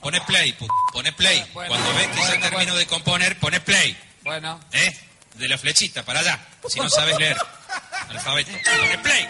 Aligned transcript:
Pone 0.00 0.20
play, 0.22 0.56
pone 0.92 1.12
play. 1.12 1.44
Bueno, 1.52 1.68
Cuando 1.68 1.94
ves 1.94 2.06
que 2.08 2.16
bueno, 2.20 2.34
ya 2.34 2.40
termino 2.50 2.74
de 2.76 2.86
componer, 2.86 3.38
pone 3.38 3.60
play. 3.60 3.96
Bueno. 4.22 4.58
¿Eh? 4.72 4.96
De 5.34 5.48
la 5.48 5.58
flechita, 5.58 6.02
para 6.04 6.20
allá. 6.20 6.38
Si 6.68 6.80
no 6.80 6.88
sabes 6.88 7.18
leer. 7.18 7.36
Alfabeto. 8.08 8.50
Pone 8.80 8.98
play. 8.98 9.28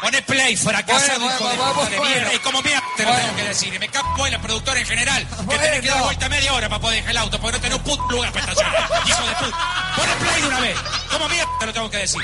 Pone 0.00 0.22
play, 0.22 0.56
fracasado, 0.56 1.20
Bueno, 1.20 1.34
hijo 1.36 1.48
de 1.50 1.56
bueno, 1.56 1.74
puta 1.74 1.90
de 1.90 1.98
bueno. 1.98 2.14
mierda. 2.14 2.34
Y 2.34 2.38
como 2.38 2.62
mierda 2.62 2.82
te 2.96 3.02
lo 3.02 3.08
Bueno. 3.10 3.24
tengo 3.26 3.36
que 3.36 3.44
decir. 3.48 3.74
Y 3.74 3.78
me 3.78 3.88
cago 3.88 4.26
en 4.26 4.32
la 4.32 4.40
productora 4.40 4.80
en 4.80 4.86
general. 4.86 5.26
Que 5.28 5.34
Bueno. 5.42 5.62
tenés 5.62 5.80
que 5.82 5.88
dar 5.88 6.02
vuelta 6.02 6.28
media 6.30 6.52
hora 6.54 6.68
para 6.70 6.80
poder 6.80 6.96
dejar 6.96 7.10
el 7.10 7.16
auto. 7.18 7.38
Porque 7.38 7.56
no 7.58 7.62
tenés 7.62 7.76
un 7.78 7.84
puto 7.84 8.02
lugar 8.10 8.32
para 8.32 8.50
estacionar. 8.50 8.90
Hijo 9.06 9.26
de 9.26 9.34
puta. 9.34 9.92
Pone 9.96 10.12
play 10.16 10.40
de 10.42 10.48
una 10.48 10.60
vez. 10.60 10.78
Como 11.10 11.28
mierda 11.28 11.50
te 11.60 11.66
lo 11.66 11.72
tengo 11.74 11.90
que 11.90 11.96
decir. 11.98 12.22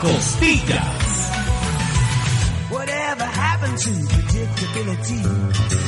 Costillas. 0.00 1.32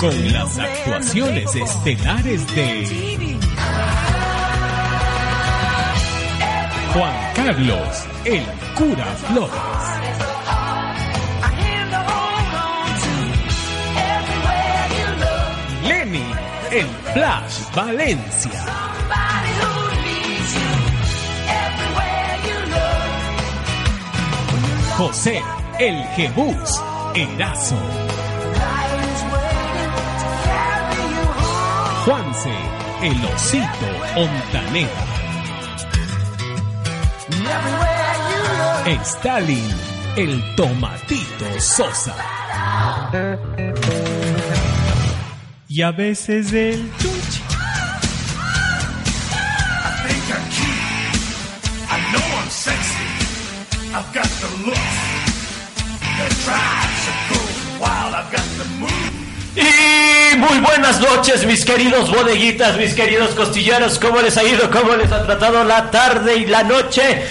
Con 0.00 0.32
las 0.32 0.58
actuaciones 0.58 1.54
estelares 1.54 2.54
de 2.54 3.38
Juan 6.92 7.14
Carlos, 7.34 8.04
el 8.24 8.44
cura 8.74 9.06
Flores. 9.26 9.52
Lenny, 15.84 16.24
el 16.70 16.86
Flash 17.12 17.74
Valencia. 17.74 18.77
José, 24.98 25.40
el 25.78 25.94
Jebús 26.16 26.82
Erazo. 27.14 27.76
Juanse, 32.04 32.52
el 33.02 33.24
Osito 33.24 33.86
Ontaneda. 34.16 34.88
Stalin, 39.04 39.70
el 40.16 40.56
Tomatito 40.56 41.60
Sosa. 41.60 42.16
Y 45.68 45.82
a 45.82 45.92
veces 45.92 46.52
el 46.52 46.90
Y 59.56 60.36
muy 60.36 60.58
buenas 60.60 61.00
noches, 61.00 61.44
mis 61.46 61.64
queridos 61.64 62.10
bodeguitas, 62.10 62.76
mis 62.76 62.94
queridos 62.94 63.30
costilleros. 63.30 63.98
¿Cómo 63.98 64.20
les 64.20 64.36
ha 64.36 64.44
ido? 64.44 64.70
¿Cómo 64.70 64.94
les 64.94 65.10
ha 65.10 65.24
tratado 65.26 65.64
la 65.64 65.90
tarde 65.90 66.36
y 66.36 66.46
la 66.46 66.62
noche? 66.62 67.22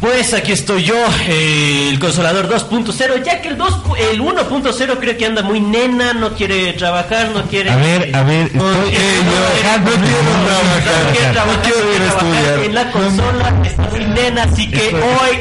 Pues 0.00 0.34
aquí 0.34 0.50
estoy 0.50 0.82
yo, 0.82 0.96
eh, 1.28 1.90
el 1.92 2.00
Consolador 2.00 2.48
2.0, 2.48 3.22
ya 3.22 3.40
que 3.40 3.46
el, 3.50 3.56
2 3.56 3.82
el 4.10 4.20
1.0 4.20 4.98
creo 4.98 5.16
que 5.16 5.26
anda 5.26 5.42
muy 5.42 5.60
nena, 5.60 6.12
no 6.12 6.34
quiere 6.34 6.72
trabajar, 6.72 7.28
no 7.32 7.42
quiere... 7.44 7.70
A 7.70 7.76
ver, 7.76 8.10
a 8.16 8.22
ver, 8.24 8.46
estoy, 8.46 8.58
no 8.58 8.82
eh, 8.82 8.90
quiere- 8.90 9.22
yo 9.22 9.38
no 9.38 9.46
quiero 9.54 10.58
no 11.04 11.12
quiere 11.12 11.32
trabajar, 11.32 11.56
no 11.56 11.62
quiero 11.62 11.78
ir 11.78 11.84
a 11.84 11.92
quiere 11.92 12.10
trabajar 12.10 12.34
estudiar. 12.42 12.58
En 12.64 12.74
la 12.74 12.90
consola 12.90 13.54
está 13.64 13.82
muy 13.90 14.00
nena, 14.06 14.42
así 14.42 14.68
que 14.72 14.86
Estoy- 14.88 15.02
hoy... 15.02 15.38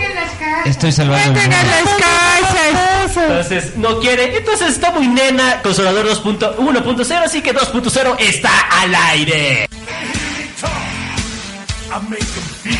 Estoy 0.65 0.91
salvando 0.91 1.39
Entonces 3.15 3.75
no 3.77 3.99
quiere, 3.99 4.37
entonces 4.37 4.69
está 4.69 4.91
muy 4.91 5.07
nena, 5.07 5.61
Consolador 5.61 6.05
2.1.0, 6.07 7.23
así 7.23 7.41
que 7.41 7.53
2.0 7.53 8.15
está 8.19 8.51
al 8.81 8.95
aire. 8.95 9.67
Talk. 10.59 10.71
I 11.91 11.99
make 12.09 12.19
them 12.19 12.43
feel 12.63 12.73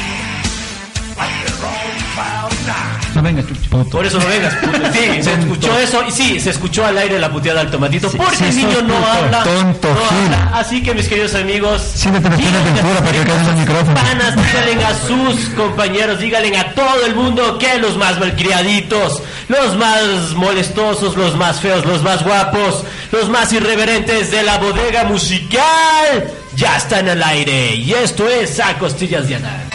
like 1.18 1.34
they're 1.44 1.66
on 1.66 2.00
cloud 2.14 2.52
nine. 2.66 3.01
Chuchi. 3.48 3.70
Por 3.70 4.06
eso 4.06 4.20
no 4.20 4.26
vengas, 4.28 4.54
puto. 4.56 4.78
Sí, 4.92 5.24
se 5.24 5.34
escuchó 5.34 5.78
eso 5.80 6.04
y 6.08 6.12
sí, 6.12 6.40
se 6.40 6.50
escuchó 6.50 6.86
al 6.86 6.98
aire 6.98 7.18
la 7.20 7.32
puteada 7.32 7.62
al 7.62 7.72
tomatito. 7.72 8.10
Sí, 8.10 8.18
porque 8.18 8.36
sí, 8.38 8.44
el 8.46 8.56
niño 8.58 8.82
no 8.82 8.96
puto, 8.96 9.08
habla. 9.08 9.44
tonto, 9.44 9.88
no 9.90 9.96
Gil. 9.96 10.34
habla. 10.34 10.60
Así 10.60 10.84
que 10.84 10.94
mis 10.94 11.08
queridos 11.08 11.36
amigos. 11.36 11.82
Siéntate 11.96 12.28
en 12.28 12.32
la 12.34 12.38
díganle 12.38 12.60
esquina 12.60 12.72
a 12.72 12.76
pintura 12.76 12.94
sus 12.94 13.02
para 13.02 13.12
que 13.12 13.20
alcance 13.20 13.50
el 13.52 13.58
micrófono. 13.58 13.94
Panas, 13.96 14.36
díganle 14.36 14.86
a 14.86 14.96
sus 15.08 15.50
compañeros, 15.56 16.20
díganle 16.20 16.58
a 16.58 16.74
todo 16.74 17.06
el 17.06 17.16
mundo 17.16 17.58
que 17.58 17.78
los 17.80 17.98
más 17.98 18.20
malcriaditos, 18.20 19.22
los 19.48 19.76
más 19.78 20.32
molestosos, 20.36 21.16
los 21.16 21.36
más 21.38 21.60
feos, 21.60 21.86
los 21.86 22.04
más 22.04 22.24
guapos, 22.24 22.84
los 23.12 23.30
más 23.30 23.52
irreverentes 23.54 24.32
de 24.32 24.44
la 24.44 24.58
bodega 24.58 25.04
musical 25.06 26.32
ya 26.56 26.78
están 26.78 27.08
al 27.10 27.24
aire. 27.24 27.76
Y 27.76 27.94
esto 27.94 28.28
es 28.28 28.60
a 28.60 28.78
costillas 28.78 29.28
de 29.28 29.36
Anal. 29.36 29.71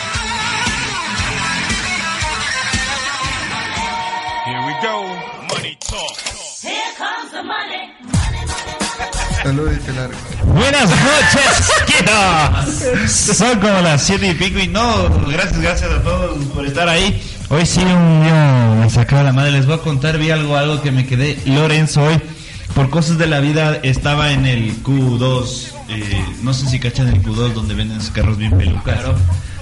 Salud 9.43 9.71
y 9.71 9.93
largo. 9.93 10.15
Buenas 10.55 10.89
noches, 10.91 11.73
queridos. 11.87 13.11
Son 13.37 13.61
como 13.61 13.81
las 13.81 14.03
siete 14.03 14.29
y 14.29 14.35
pico 14.35 14.59
y 14.59 14.69
no, 14.69 15.09
gracias, 15.29 15.61
gracias 15.61 15.91
a 15.91 16.03
todos 16.03 16.45
por 16.47 16.67
estar 16.67 16.89
ahí. 16.89 17.23
Hoy 17.49 17.65
sí 17.65 17.81
un 17.81 18.23
día 18.25 18.75
me 18.81 18.91
sacaba 18.91 19.23
la 19.23 19.33
madre. 19.33 19.53
Les 19.53 19.67
voy 19.67 19.77
a 19.77 19.79
contar, 19.79 20.19
vi 20.19 20.31
algo, 20.31 20.57
algo 20.57 20.81
que 20.83 20.91
me 20.91 21.07
quedé. 21.07 21.39
Lorenzo 21.47 22.03
hoy, 22.05 22.21
por 22.75 22.91
cosas 22.91 23.19
de 23.19 23.27
la 23.27 23.41
vida, 23.41 23.79
estaba 23.83 24.33
en 24.33 24.47
el 24.47 24.83
Q2. 24.83 25.73
eh, 25.91 26.25
no 26.43 26.53
sé 26.55 26.67
si 26.67 26.81
cachan 26.81 27.09
el 27.09 27.23
Q2 27.23 27.53
donde 27.53 27.75
venden 27.75 28.01
sus 28.01 28.11
carros 28.11 28.37
bien 28.39 28.57
pelucas. 28.57 28.99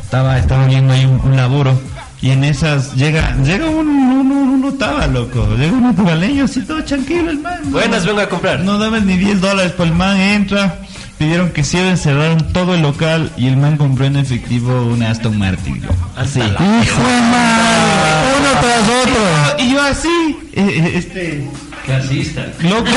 Estaba, 0.02 0.38
estaba 0.38 0.66
viendo 0.66 0.92
ahí 0.94 1.04
un, 1.04 1.20
un 1.24 1.36
laburo. 1.36 1.78
Y 2.24 2.30
en 2.30 2.42
esas 2.42 2.94
llega, 2.94 3.36
llega 3.44 3.68
un, 3.68 3.86
un, 3.86 4.32
un, 4.32 4.64
otava, 4.64 5.06
loco. 5.06 5.46
Llega 5.58 5.72
un 5.72 5.82
naturaleño 5.82 6.44
así 6.46 6.62
todo 6.62 6.82
tranquilo 6.82 7.30
el 7.30 7.38
man. 7.38 7.60
¿no? 7.64 7.72
Buenas, 7.72 8.06
vengo 8.06 8.22
a 8.22 8.30
comprar. 8.30 8.60
No 8.60 8.78
daban 8.78 9.06
ni 9.06 9.18
10 9.18 9.42
dólares, 9.42 9.74
pues 9.76 9.90
el 9.90 9.94
man 9.94 10.18
entra, 10.18 10.78
pidieron 11.18 11.50
que 11.50 11.62
cierren, 11.62 11.98
cerraron 11.98 12.50
todo 12.54 12.74
el 12.76 12.80
local 12.80 13.30
y 13.36 13.46
el 13.48 13.58
man 13.58 13.76
compró 13.76 14.06
en 14.06 14.16
efectivo 14.16 14.86
una 14.86 15.10
Aston 15.10 15.38
Martin. 15.38 15.82
loco. 15.82 15.94
Así. 16.16 16.40
¡Hijo 16.40 16.56
de 16.56 17.20
madre! 17.30 18.22
Uno 18.38 18.48
tras 18.58 18.88
otro. 19.02 19.62
Y 19.62 19.70
yo 19.70 19.82
así, 19.82 20.38
eh, 20.54 20.62
eh, 20.66 20.92
este... 20.94 21.50
Clasista. 21.84 22.46
Loco. 22.62 22.88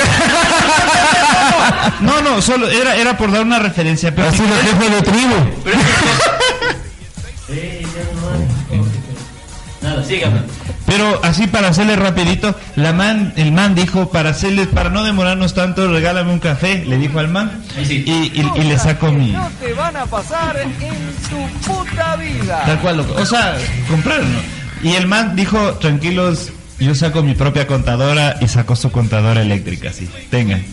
No, 2.00 2.22
no, 2.22 2.42
solo 2.42 2.70
era, 2.70 2.96
era 2.96 3.18
por 3.18 3.30
dar 3.30 3.42
una 3.42 3.60
referencia. 3.60 4.16
Pero 4.16 4.30
así 4.30 4.42
la 4.42 4.56
jefe 4.56 4.90
de 4.90 5.02
tribu. 5.02 5.36
Sígame. 10.04 10.42
Pero 10.86 11.20
así 11.24 11.48
para 11.48 11.68
hacerle 11.70 11.96
rapidito, 11.98 12.56
la 12.76 12.94
man, 12.94 13.34
el 13.36 13.52
man 13.52 13.76
dijo 13.76 14.10
para 14.10 14.30
hacerle, 14.30 14.68
para 14.68 14.90
no 14.90 15.04
demorarnos 15.04 15.54
tanto, 15.54 15.92
regálame 15.92 16.32
un 16.32 16.40
café, 16.40 16.84
le 16.86 16.98
dijo 16.98 17.20
al 17.20 17.28
man, 17.28 17.62
sí. 17.86 18.04
y, 18.06 18.12
y- 18.40 18.52
y 18.56 18.64
le 18.64 18.80
saco 18.80 19.12
mi, 19.12 19.32
No 19.32 19.50
te 19.60 19.74
van 19.74 19.98
a 19.98 20.06
pasar 20.06 20.58
en 20.60 20.72
tu 21.30 21.68
puta 21.68 22.16
vida. 22.16 22.64
Tal 22.66 22.80
cual, 22.80 22.98
loco. 22.98 23.16
O 23.22 23.26
sea, 23.26 23.58
compraron. 23.90 24.32
¿no? 24.34 24.40
Y 24.82 24.94
el 24.96 25.08
man 25.08 25.36
dijo, 25.36 25.74
tranquilos, 25.76 26.52
yo 26.80 26.94
saco 26.96 27.22
mi 27.24 27.34
propia 27.34 27.68
contadora 27.68 28.38
y 28.40 28.48
sacó 28.48 28.76
su 28.76 28.92
contadora 28.92 29.42
eléctrica, 29.42 29.92
sí. 29.92 30.08
Tengan. 30.30 30.64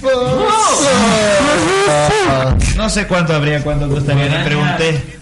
No 2.77 2.89
sé 2.91 3.07
cuánto 3.07 3.35
habría, 3.35 3.63
cuánto 3.63 3.89
costaría, 3.89 4.27
le 4.27 4.45
pregunté. 4.45 5.19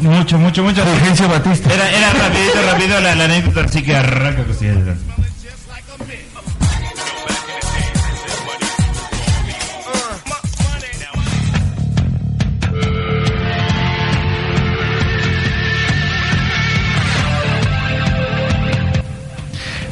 Mucho, 0.00 0.38
mucho, 0.38 0.62
mucho. 0.62 0.82
Fulgencio 0.84 1.28
Batista. 1.28 1.72
Era, 1.72 1.90
era 1.90 2.12
rapidito, 2.12 2.62
rápido 2.70 3.00
la, 3.00 3.14
la 3.14 3.24
anécdota, 3.24 3.60
así 3.62 3.82
que 3.82 3.94
arranca 3.94 4.44
cosillas. 4.44 4.76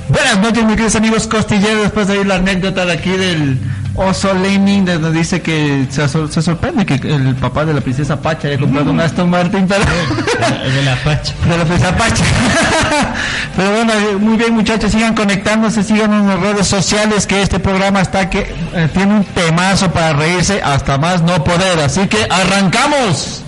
Buenas 0.09 0.39
noches, 0.39 0.65
mis 0.65 0.73
queridos 0.77 0.97
amigos 0.97 1.27
costilleros. 1.27 1.83
Después 1.83 2.07
de 2.07 2.19
oír 2.19 2.27
la 2.27 2.37
anécdota 2.37 2.85
de 2.87 2.93
aquí 2.93 3.11
del 3.11 3.59
oso 3.95 4.33
Lenin, 4.35 4.85
de 4.85 4.99
donde 4.99 5.19
dice 5.19 5.43
que 5.43 5.87
se, 5.91 6.09
se 6.09 6.43
sorprende 6.43 6.87
que 6.87 6.95
el 6.95 7.35
papá 7.37 7.65
de 7.65 7.75
la 7.75 7.81
princesa 7.81 8.21
Pacha 8.21 8.49
haya 8.49 8.59
comprado 8.59 8.91
un 8.91 9.01
Aston 9.01 9.29
Martin, 9.29 9.67
pero. 9.67 9.85
De 9.85 10.83
la 10.83 10.97
Pacha. 10.97 11.35
de 11.49 11.59
la 11.59 11.65
princesa 11.65 11.97
Pacha. 11.97 12.25
pero 13.57 13.71
bueno, 13.73 13.93
eh, 13.93 14.17
muy 14.19 14.37
bien, 14.37 14.55
muchachos, 14.55 14.93
sigan 14.93 15.15
conectándose, 15.15 15.83
sigan 15.83 16.13
en 16.13 16.29
las 16.29 16.41
redes 16.41 16.67
sociales, 16.67 17.27
que 17.27 17.43
este 17.43 17.59
programa 17.61 18.01
está 18.01 18.31
que 18.31 18.55
eh, 18.75 18.89
tiene 18.95 19.15
un 19.15 19.25
temazo 19.25 19.91
para 19.91 20.13
reírse 20.15 20.63
hasta 20.63 20.99
más 20.99 21.23
no 21.23 21.43
poder. 21.45 21.81
Así 21.81 22.07
que 22.09 22.27
arrancamos. 22.31 23.43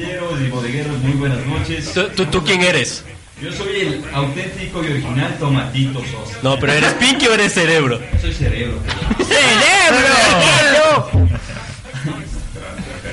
Y 0.00 0.48
bodegueros? 0.48 0.98
Muy 0.98 1.12
buenas 1.12 1.44
noches. 1.46 1.92
¿Tú, 1.92 2.08
tú, 2.16 2.26
tú 2.26 2.44
quién 2.44 2.62
eres? 2.62 3.04
Yo 3.40 3.52
soy 3.52 3.80
el 3.80 4.04
auténtico 4.12 4.82
y 4.84 4.92
original 4.92 5.36
Tomatito 5.38 6.00
Sosa. 6.00 6.38
No, 6.42 6.58
pero 6.58 6.72
¿eres 6.72 6.94
Pinky 6.94 7.26
o 7.26 7.34
eres 7.34 7.52
cerebro? 7.52 8.00
Soy 8.20 8.32
cerebro. 8.32 8.78
¡Cerebro! 9.18 11.10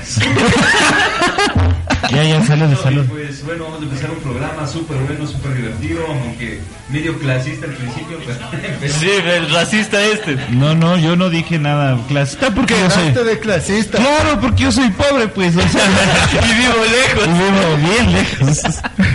Ya, 2.10 2.24
ya, 2.24 2.44
salud, 2.44 2.76
salud. 2.82 3.06
Pues 3.08 3.46
bueno, 3.46 3.66
vamos 3.66 3.82
a 3.82 3.84
empezar 3.84 4.10
un 4.12 4.18
programa 4.18 4.68
súper 4.68 4.98
bueno, 4.98 5.28
súper 5.28 5.54
divertido, 5.56 6.06
aunque 6.08 6.60
medio 6.90 7.18
clasista 7.20 7.68
al 7.68 7.74
principio, 7.74 8.18
pero 8.26 8.90
Sí, 9.00 9.10
el 9.10 9.50
racista 9.52 10.04
este. 10.04 10.36
No, 10.50 10.74
no, 10.76 10.98
yo 10.98 11.16
no 11.16 11.30
dije 11.30 11.60
nada 11.60 11.98
clasista 12.08 12.54
porque 12.54 12.76
yo 12.80 12.90
soy... 12.90 13.12
de 13.12 13.40
clasista. 13.40 13.98
Claro, 14.00 14.40
porque 14.42 14.64
yo 14.64 14.72
soy 14.72 14.90
pobre, 14.90 15.28
pues, 15.28 15.56
o 15.56 15.62
sea... 15.62 15.82
Y 16.42 16.54
vivo 16.56 16.74
lejos. 16.92 17.28
y 17.28 17.32
vivo 17.32 17.92
bien 17.92 18.14
lejos. 18.14 18.62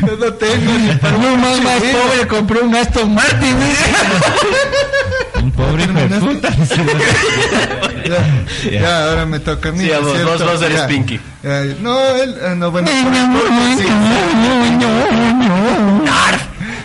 Yo 0.07 0.17
no 0.17 0.33
tengo 0.35 0.73
ni 0.79 0.95
para 0.97 1.17
un 1.17 1.41
más, 1.41 1.63
más 1.63 1.83
pobre 1.83 2.29
compré 2.29 2.61
un 2.61 2.75
Aston 2.75 3.15
Martin. 3.15 3.57
Un 5.43 5.53
pobre 5.53 5.86
puta. 6.09 6.55
ya, 8.09 8.71
ya, 8.71 9.05
ahora 9.09 9.27
me 9.27 9.39
toca 9.41 9.69
a 9.69 9.73
mí. 9.73 9.85
Sí, 9.85 9.93
a 9.93 10.01
¿no 10.01 10.15
es 10.15 10.25
vos, 10.25 10.39
vos- 10.39 10.53
vos 10.53 10.63
eres 10.63 10.79
Ya. 10.79 10.87
Pinky. 10.87 11.21
Ya, 11.43 11.63
no, 11.81 11.99
él, 12.17 12.35
ah, 12.45 12.55
no, 12.57 12.71
bueno. 12.71 12.89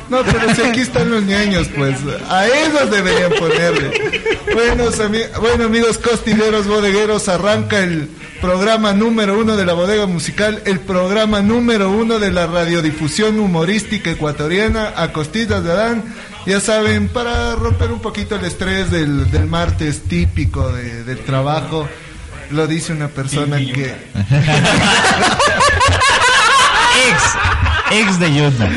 No, 0.10 0.24
pero 0.24 0.54
si 0.54 0.62
aquí 0.62 0.82
están 0.82 1.10
los 1.10 1.24
niños, 1.24 1.68
pues 1.76 1.96
a 2.30 2.46
esos 2.46 2.92
deberían 2.92 3.32
ponerle. 3.32 4.22
Buenos 4.54 5.00
ami- 5.00 5.26
bueno, 5.40 5.64
amigos 5.66 5.98
costilleros, 6.00 6.68
bodegueros, 6.68 7.30
arranca 7.30 7.80
el 7.80 8.10
programa 8.42 8.92
número 8.92 9.40
uno 9.40 9.56
de 9.56 9.66
la 9.66 9.72
bodega 9.72 10.08
musical, 10.08 10.62
el 10.66 10.82
programa 10.82 11.42
número 11.42 11.90
uno 11.92 12.20
de 12.20 12.30
la 12.32 12.46
radiodifusión 12.48 13.40
humorística 13.40 14.10
ecuatoriana, 14.12 14.92
a 14.98 15.14
costillas 15.14 15.64
de 15.64 15.72
Adán. 15.72 16.04
Ya 16.46 16.60
saben, 16.60 17.08
para 17.10 17.56
romper 17.56 17.92
un 17.92 18.00
poquito 18.00 18.36
el 18.36 18.44
estrés 18.46 18.90
del, 18.92 19.30
del 19.32 19.46
martes 19.46 20.04
típico 20.04 20.70
de- 20.72 21.04
del 21.04 21.20
trabajo, 21.20 21.88
lo 22.50 22.66
dice 22.68 22.94
una 22.94 23.08
persona 23.10 23.58
que... 23.58 23.96
Ex, 27.10 27.24
ex 27.92 28.20
de 28.20 28.34
Yutna. 28.34 28.70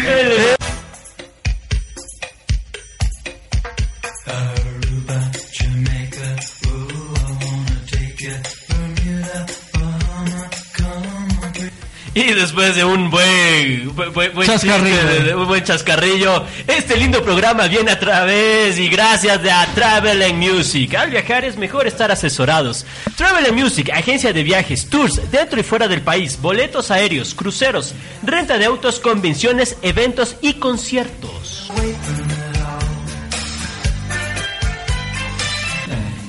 Y 12.27 12.33
después 12.33 12.77
de 12.77 12.85
un 12.85 13.11
buen, 13.11 13.95
buen, 13.95 14.13
buen- 14.13 14.33
buen 14.35 14.47
Chascarrillo. 14.47 14.97
chiste, 14.97 15.15
de- 15.15 15.25
de 15.25 15.35
un 15.35 15.49
buen 15.49 15.65
chascarrillo, 15.65 16.45
este 16.69 16.97
lindo 16.97 17.23
programa 17.25 17.67
viene 17.67 17.91
a 17.91 17.99
través 17.99 18.79
y 18.79 18.89
gracias 18.89 19.43
de 19.43 19.51
a 19.51 19.67
Travel 19.75 20.23
and 20.23 20.35
Music. 20.37 20.95
Al 20.95 21.11
viajar 21.11 21.45
es 21.45 21.57
mejor 21.57 21.87
estar 21.89 22.13
asesorados. 22.13 22.87
Travel 23.17 23.47
and 23.47 23.59
Music, 23.61 23.91
agencia 23.93 24.33
de 24.33 24.45
viajes, 24.45 24.89
tours 24.89 25.21
dentro 25.33 25.59
y 25.59 25.65
fuera 25.65 25.89
del 25.89 26.03
país, 26.03 26.41
boletos 26.41 26.91
aéreos, 26.93 27.35
cruceros, 27.35 27.95
renta 28.23 28.59
de 28.59 28.67
autos, 28.67 29.01
convenciones, 29.01 29.77
eventos 29.83 30.37
y 30.41 30.55
conciertos. 30.55 31.69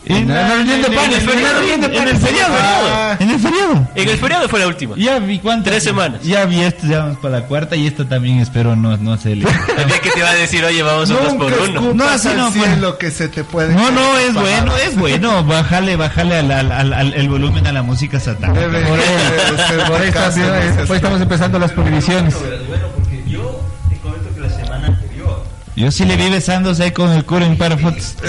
En, 0.06 0.28
la 0.28 0.48
reunión 0.50 0.82
de 0.82 0.88
en 0.88 0.94
panes, 0.96 1.18
el 1.18 1.24
en 1.24 1.30
feriado, 1.30 1.62
en 1.64 2.08
el 2.10 2.18
feriado, 2.18 2.54
Ah. 2.60 3.16
en 3.20 3.30
el 3.30 3.40
feriado. 3.40 3.88
En 3.96 4.10
el 4.10 4.18
feriado 4.18 4.50
fue 4.50 4.60
la 4.60 4.68
última. 4.68 4.96
Ya 4.98 5.18
vi 5.20 5.40
cuántas. 5.40 5.72
Tres 5.72 5.84
semanas. 5.84 6.22
Ya 6.24 6.44
vi 6.46 6.60
esto, 6.62 6.86
ya 6.88 7.00
vamos 7.00 7.18
para 7.20 7.40
la 7.40 7.46
cuarta 7.46 7.76
y 7.78 7.88
esta 7.88 8.08
también 8.08 8.40
espero 8.40 8.76
no, 8.76 8.98
no 8.98 9.18
se 9.18 9.36
le. 9.38 9.46
Que 10.04 10.10
te 10.10 10.20
iba 10.20 10.30
a 10.30 10.34
decir, 10.34 10.64
oye, 10.66 10.84
vamos 10.84 11.10
otros 11.10 11.34
Nunca 11.34 11.56
por 11.56 11.70
uno. 11.70 11.94
No, 11.94 12.04
así 12.04 12.28
no, 12.36 12.52
pues. 12.52 12.66
cielo 12.66 12.98
que 12.98 13.12
se 13.12 13.30
te 13.30 13.46
puede 13.46 13.74
No, 13.74 13.90
no, 13.92 14.18
es 14.18 14.34
bueno, 14.34 14.76
es 14.78 14.98
bueno. 14.98 15.44
Bájale, 15.46 15.96
bájale 15.96 16.36
al, 16.40 16.52
al- 16.52 16.72
al- 16.74 16.94
al- 16.94 17.14
el 17.14 17.30
volumen 17.30 17.66
a 17.68 17.72
la 17.72 17.84
música 17.84 18.20
satánica. 18.20 18.60
Debe- 18.60 18.82
Por 18.86 18.98
debe 18.98 19.06
eso. 19.56 19.88
por 19.88 20.02
eh, 20.02 20.96
estamos 20.98 21.22
empezando 21.22 21.58
las 21.60 21.72
prohibiciones. 21.72 22.34
Bueno, 22.68 22.88
porque 22.96 23.24
yo 23.26 23.62
te 23.90 23.96
comento 23.98 24.34
que 24.36 24.42
la 24.42 24.50
semana 24.50 24.88
anterior. 24.88 25.44
Yo 25.76 25.90
sí 25.92 26.06
le 26.06 26.16
vi 26.18 26.30
besándose 26.30 26.84
ahí 26.84 26.92
con 26.92 27.12
el 27.12 27.24
cura 27.26 27.46
en 27.46 27.58
para 27.58 27.78
fotos. 27.78 28.16
Sí, 28.24 28.28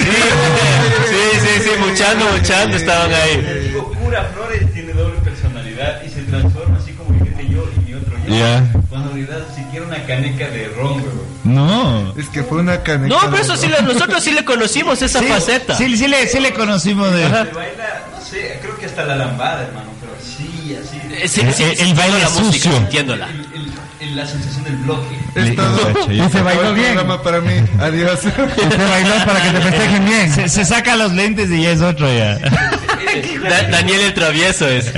sí, 1.76 1.80
sí, 1.82 1.84
sí, 1.86 1.90
muchando, 1.90 2.24
muchando 2.32 2.76
estaban 2.76 3.12
ahí. 3.12 3.60
Digo, 3.68 3.92
cura 3.92 4.24
Flores 4.34 4.72
tiene 4.72 4.92
doble 4.92 5.18
personalidad 5.20 6.02
y 6.04 6.08
se 6.10 6.22
transforma 6.22 6.78
así 6.78 6.92
como 6.92 7.18
que 7.18 7.30
tiene 7.30 7.52
yo 7.54 7.68
y 7.76 7.80
mi 7.88 7.94
otro 7.94 8.14
yo. 8.26 8.34
Ya. 8.34 8.64
Cuando 8.88 9.10
en 9.10 9.16
realidad 9.26 9.46
siquiera 9.54 9.86
una 9.86 10.02
caneca 10.06 10.48
de 10.48 10.68
ron. 10.76 11.04
No. 11.44 12.14
Es 12.16 12.28
que 12.28 12.42
fue 12.42 12.58
una 12.60 12.82
caneca. 12.82 13.14
No, 13.14 13.30
pero 13.30 13.42
eso 13.42 13.56
sí, 13.56 13.66
le- 13.68 13.82
nosotros 13.82 14.22
sí 14.22 14.32
le 14.32 14.44
conocimos 14.44 15.00
esa 15.02 15.18
Sí, 15.20 15.26
faceta. 15.26 15.76
Sí, 15.76 15.96
sí, 15.96 16.08
le, 16.08 16.26
sí 16.26 16.40
le 16.40 16.52
conocimos 16.54 17.10
de. 17.12 17.22
Se 17.22 17.28
baila, 17.28 18.02
no 18.16 18.24
sé, 18.24 18.58
creo 18.62 18.78
que 18.78 18.86
hasta 18.86 19.04
la 19.04 19.16
lambada, 19.16 19.64
hermano, 19.64 19.90
pero 20.00 20.12
sí, 20.22 20.76
así. 20.80 20.96
Eh, 21.14 21.28
sí, 21.28 21.40
El- 21.42 21.52
sí, 21.54 21.62
el- 21.64 21.76
sí, 21.76 21.82
el 21.82 21.94
baile 21.94 22.18
la 22.20 22.28
música, 22.30 22.44
sucio. 22.64 22.72
sintiéndola. 22.72 23.28
El- 23.28 23.40
el- 23.40 23.44
el- 23.54 23.72
la 24.12 24.26
sensación 24.26 24.64
del 24.64 24.76
bloque. 24.76 25.16
Es 25.34 25.54
todo. 25.56 26.12
Y 26.12 26.20
se 26.30 26.42
bailó 26.42 26.74
bien. 26.74 26.94
programa 26.94 27.22
para 27.22 27.40
mí. 27.40 27.52
Adiós. 27.80 28.20
Se 28.20 28.30
bailó 28.30 29.14
para 29.26 29.42
que 29.42 29.50
te 29.50 29.60
festejen 29.70 30.04
bien. 30.04 30.32
Se, 30.32 30.48
se 30.48 30.64
saca 30.64 30.96
los 30.96 31.12
lentes 31.12 31.50
y 31.50 31.62
ya 31.62 31.70
es 31.70 31.80
otro 31.80 32.06
ya. 32.12 32.38
Da- 33.48 33.68
Daniel 33.70 34.00
el 34.00 34.14
travieso 34.14 34.68
es. 34.68 34.92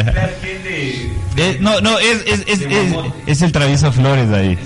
Eh, 1.39 1.59
no, 1.61 1.81
no, 1.83 1.99
es, 1.99 2.23
es, 2.27 2.41
es, 2.47 2.61
es, 2.63 2.95
es 3.27 3.43
el 3.43 3.53
travieso 3.53 3.93
Flores 3.93 4.29
de 4.31 4.37
ahí. 4.37 4.59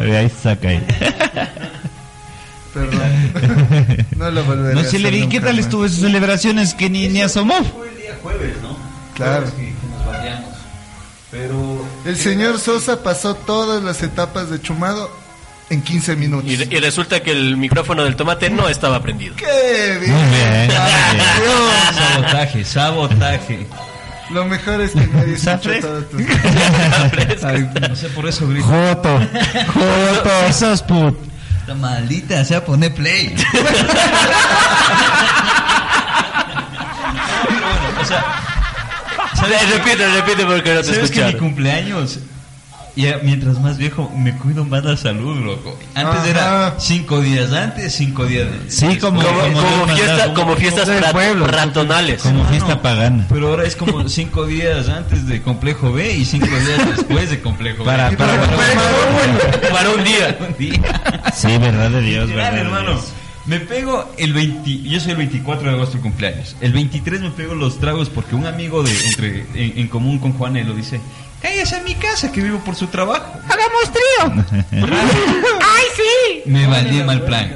De 0.00 0.16
ahí 0.16 0.28
se 0.30 0.42
saca 0.42 0.68
ahí. 0.68 0.82
Perdón. 2.72 3.00
No 4.16 4.30
lo 4.30 4.44
volveré 4.44 4.74
No 4.74 4.80
a 4.80 4.84
sé, 4.84 4.98
le 4.98 5.08
hacer 5.08 5.20
vi, 5.20 5.28
¿qué 5.28 5.36
nunca 5.36 5.46
tal 5.48 5.56
más. 5.56 5.64
estuvo 5.66 5.88
sus 5.88 5.98
celebraciones 6.00 6.72
que 6.74 6.88
ni, 6.88 7.08
ni 7.08 7.20
asomó? 7.20 7.62
Fue 7.64 7.88
el 7.90 7.96
día 7.98 8.16
jueves, 8.22 8.56
¿no? 8.62 8.78
Claro. 9.14 9.46
Jueves 9.48 9.52
que, 9.54 9.66
que 9.66 9.86
nos 9.94 10.06
bañamos. 10.06 10.51
Pero. 11.32 11.84
El 12.04 12.16
señor 12.16 12.60
Sosa 12.60 13.02
pasó 13.02 13.34
todas 13.34 13.82
las 13.82 14.02
etapas 14.02 14.50
de 14.50 14.60
chumado 14.62 15.10
en 15.70 15.82
15 15.82 16.14
minutos. 16.16 16.48
Y, 16.48 16.54
y 16.54 16.78
resulta 16.78 17.20
que 17.20 17.32
el 17.32 17.56
micrófono 17.56 18.04
del 18.04 18.14
tomate 18.14 18.50
no 18.50 18.68
estaba 18.68 19.02
prendido. 19.02 19.34
¡Qué 19.36 19.98
bien! 20.00 20.12
Muy 20.12 20.28
bien. 20.30 20.68
Dios. 20.68 21.96
Sabotaje, 21.96 22.64
sabotaje. 22.64 23.66
Lo 24.30 24.44
mejor 24.44 24.80
es 24.80 24.92
que 24.92 25.06
nadie 25.06 25.34
escuchó 25.34 25.50
Zafres. 25.50 25.80
todo 25.80 26.02
tu... 26.04 26.16
Ay, 27.46 27.70
no 27.88 27.96
sé, 27.96 28.08
por 28.10 28.26
eso 28.26 28.48
grito. 28.48 28.66
Joto, 28.66 29.18
Joto, 29.74 30.46
esos 30.48 30.82
put. 30.82 31.18
La 31.66 31.74
maldita 31.74 32.44
sea 32.44 32.64
poner 32.64 32.94
play. 32.94 33.34
Repite, 39.72 40.06
repite 40.08 40.44
porque 40.46 40.74
no 40.74 40.80
te 40.82 40.94
¿sabes 40.94 41.10
que 41.10 41.24
mi 41.24 41.34
cumpleaños? 41.34 42.18
Ya, 42.94 43.20
mientras 43.22 43.58
más 43.58 43.78
viejo, 43.78 44.12
me 44.14 44.36
cuido 44.36 44.66
más 44.66 44.84
la 44.84 44.98
salud, 44.98 45.38
loco. 45.42 45.78
Antes 45.94 46.14
Ajá. 46.20 46.28
era 46.28 46.74
cinco 46.78 47.22
días 47.22 47.50
antes, 47.50 47.94
cinco 47.94 48.26
días 48.26 48.48
después. 48.50 48.74
Sí, 48.74 48.98
como, 48.98 49.22
Como, 49.22 49.38
como, 49.40 49.62
como, 49.62 49.96
fiesta- 49.96 50.34
como 50.34 50.56
fiestas 50.56 50.88
como- 50.90 51.00
rat- 51.00 51.50
ratonales. 51.50 52.20
como 52.22 52.44
fiesta 52.48 52.74
no. 52.74 52.82
pagana. 52.82 53.26
Pero 53.30 53.48
ahora 53.48 53.64
es 53.64 53.76
como 53.76 54.06
cinco 54.10 54.44
días 54.44 54.90
antes 54.90 55.26
de 55.26 55.40
complejo 55.40 55.90
B 55.90 56.12
y 56.16 56.26
cinco 56.26 56.48
días 56.48 56.96
después 56.96 57.30
de 57.30 57.40
complejo 57.40 57.82
Para, 57.82 58.10
B. 58.10 58.16
para, 58.18 58.34
para, 58.38 59.70
Para 59.72 59.90
un 59.90 60.04
día. 60.04 60.36
Un 60.46 60.56
día. 60.58 61.30
Sí, 61.34 61.56
verdad 61.56 61.88
de 61.88 62.00
Dios, 62.02 62.28
verdad 62.28 62.58
hermano. 62.58 62.90
Dios. 62.90 63.04
Me 63.46 63.58
pego 63.58 64.12
el 64.18 64.32
20, 64.32 64.82
yo 64.82 65.00
soy 65.00 65.12
el 65.12 65.16
24 65.16 65.68
de 65.68 65.74
agosto 65.74 65.96
el 65.96 66.02
cumpleaños. 66.02 66.56
El 66.60 66.72
23 66.72 67.20
me 67.20 67.30
pego 67.30 67.54
los 67.54 67.80
tragos 67.80 68.08
porque 68.08 68.36
un 68.36 68.46
amigo 68.46 68.82
de 68.82 68.92
entre 69.06 69.40
en, 69.54 69.78
en 69.78 69.88
común 69.88 70.18
con 70.18 70.32
Juan 70.32 70.54
lo 70.66 70.74
dice, 70.74 71.00
cállese 71.40 71.76
a 71.76 71.82
mi 71.82 71.94
casa 71.96 72.30
que 72.30 72.40
vivo 72.40 72.60
por 72.60 72.76
su 72.76 72.86
trabajo. 72.86 73.32
¡Hagamos 73.48 73.92
trío! 73.92 74.44
¡Ay, 75.60 75.84
sí! 75.96 76.42
Me 76.46 76.66
valía 76.68 77.04
mal 77.04 77.22
plan. 77.22 77.52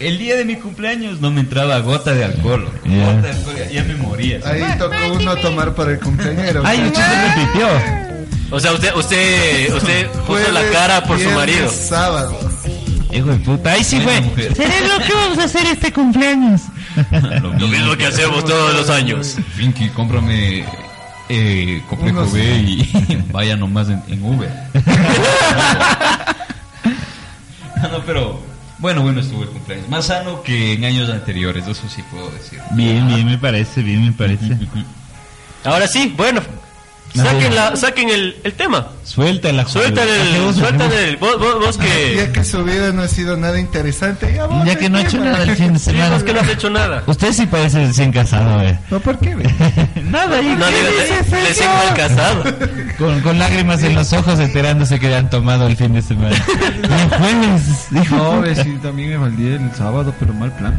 El 0.00 0.18
día 0.18 0.34
de 0.34 0.44
mi 0.46 0.56
cumpleaños 0.56 1.20
no 1.20 1.30
me 1.30 1.40
entraba 1.40 1.78
gota 1.80 2.14
de 2.14 2.24
alcohol. 2.24 2.68
Ya. 2.84 3.12
Gota 3.12 3.20
de 3.20 3.30
alcohol, 3.30 3.56
ya, 3.70 3.84
me 3.84 3.94
moría. 3.96 4.40
Ahí 4.44 4.64
tocó 4.78 4.96
uno 5.14 5.36
tomar 5.36 5.74
para 5.74 5.92
el 5.92 6.00
cumpleañero. 6.00 6.62
Ay, 6.64 6.80
usted 6.86 7.02
se 7.02 7.34
repitió. 7.34 7.68
O 8.50 8.58
sea, 8.58 8.72
usted, 8.72 8.94
usted, 8.96 9.72
usted 9.74 10.08
puso 10.26 10.50
la 10.50 10.68
cara 10.70 11.04
por 11.04 11.20
su 11.20 11.30
marido. 11.30 11.70
sábado. 11.70 12.36
Hijo 13.12 13.28
de 13.30 13.36
puta, 13.38 13.72
ahí 13.72 13.82
sí 13.84 14.00
fue. 14.00 14.20
Cerebro, 14.54 14.94
¿qué 15.06 15.12
vamos 15.14 15.38
a 15.38 15.44
hacer 15.44 15.66
este 15.66 15.92
cumpleaños? 15.92 16.62
Lo 17.58 17.66
mismo 17.68 17.96
que 17.96 18.06
hacemos 18.06 18.44
todos 18.44 18.74
los 18.74 18.88
años. 18.90 19.36
Pinky, 19.56 19.88
cómprame 19.90 20.64
eh, 21.28 21.82
complejo 21.88 22.20
Unos- 22.20 22.32
B 22.32 22.42
y 22.60 23.24
vaya 23.32 23.56
nomás 23.56 23.88
en, 23.88 24.02
en 24.08 24.22
Uber. 24.24 24.50
no, 27.82 27.88
no, 27.88 28.00
pero 28.04 28.40
bueno, 28.78 29.02
bueno 29.02 29.20
estuvo 29.20 29.42
el 29.42 29.48
cumpleaños. 29.50 29.88
Más 29.88 30.06
sano 30.06 30.42
que 30.42 30.74
en 30.74 30.84
años 30.84 31.08
anteriores, 31.10 31.66
eso 31.66 31.88
sí 31.88 32.02
puedo 32.10 32.30
decir. 32.30 32.60
Bien, 32.72 33.06
bien 33.08 33.26
me 33.26 33.38
parece, 33.38 33.82
bien 33.82 34.04
me 34.04 34.12
parece. 34.12 34.56
Ahora 35.64 35.86
sí, 35.86 36.12
bueno. 36.16 36.40
Saquen, 37.14 37.54
la, 37.56 37.74
saquen 37.76 38.08
el, 38.08 38.36
el 38.44 38.52
tema. 38.52 38.86
Suéltala, 39.04 39.64
joder. 39.64 39.88
Sueltan 39.94 40.08
el, 40.08 40.54
sueltan 40.54 40.92
el. 40.92 41.16
Vos, 41.16 41.38
vos, 41.40 41.58
vos 41.58 41.78
Ya 41.78 41.84
que. 42.26 42.30
que 42.32 42.44
su 42.44 42.62
vida 42.62 42.92
no 42.92 43.02
ha 43.02 43.08
sido 43.08 43.36
nada 43.36 43.58
interesante. 43.58 44.32
Ya, 44.32 44.46
vamos 44.46 44.64
Ya 44.66 44.76
que 44.76 44.88
no 44.88 44.98
ha 44.98 45.02
hecho 45.02 45.18
nada 45.18 45.42
el 45.42 45.56
fin 45.56 45.72
de 45.72 45.78
Sí, 45.80 45.86
semana. 45.86 46.10
vos 46.10 46.22
que 46.22 46.32
no 46.32 46.40
has 46.40 46.48
hecho 46.48 46.70
nada. 46.70 47.02
Usted 47.06 47.32
sí 47.32 47.46
parece 47.46 47.84
recién 47.86 48.12
casado, 48.12 48.62
eh. 48.62 48.78
No, 48.90 49.00
¿por 49.00 49.18
qué? 49.18 49.34
Nada, 50.04 50.40
No, 50.40 50.70
le, 50.70 51.42
le, 51.42 51.54
sigo 51.54 51.70
el 51.88 51.94
casado. 51.96 52.44
Con, 52.98 53.20
con 53.22 53.38
lágrimas 53.38 53.82
en 53.82 53.94
los 53.94 54.12
ojos 54.12 54.38
enterándose 54.38 55.00
que 55.00 55.14
han 55.14 55.30
tomado 55.30 55.66
el 55.66 55.76
fin 55.76 55.94
de 55.94 56.02
semana. 56.02 56.36
Y 56.36 57.02
el 57.02 57.08
jueves, 57.08 57.62
dijo. 57.90 58.16
No, 58.16 58.54
sí, 58.62 58.78
también 58.82 59.08
me 59.10 59.16
valía 59.16 59.54
el 59.56 59.72
sábado, 59.74 60.14
pero 60.20 60.34
mal 60.34 60.52
plan. 60.52 60.74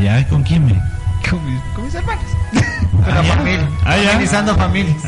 Ya, 0.00 0.26
¿con 0.28 0.42
quién 0.42 0.64
me? 0.64 0.80
Con 1.30 1.44
mis, 1.52 1.60
con 1.74 1.84
mis 1.84 1.94
hermanos. 1.94 2.24
Con 3.04 3.14
la 3.14 3.22
familia. 3.22 3.68
Ah, 3.84 3.96
ya. 3.96 4.02
Organizando 4.10 4.56
familias. 4.56 5.02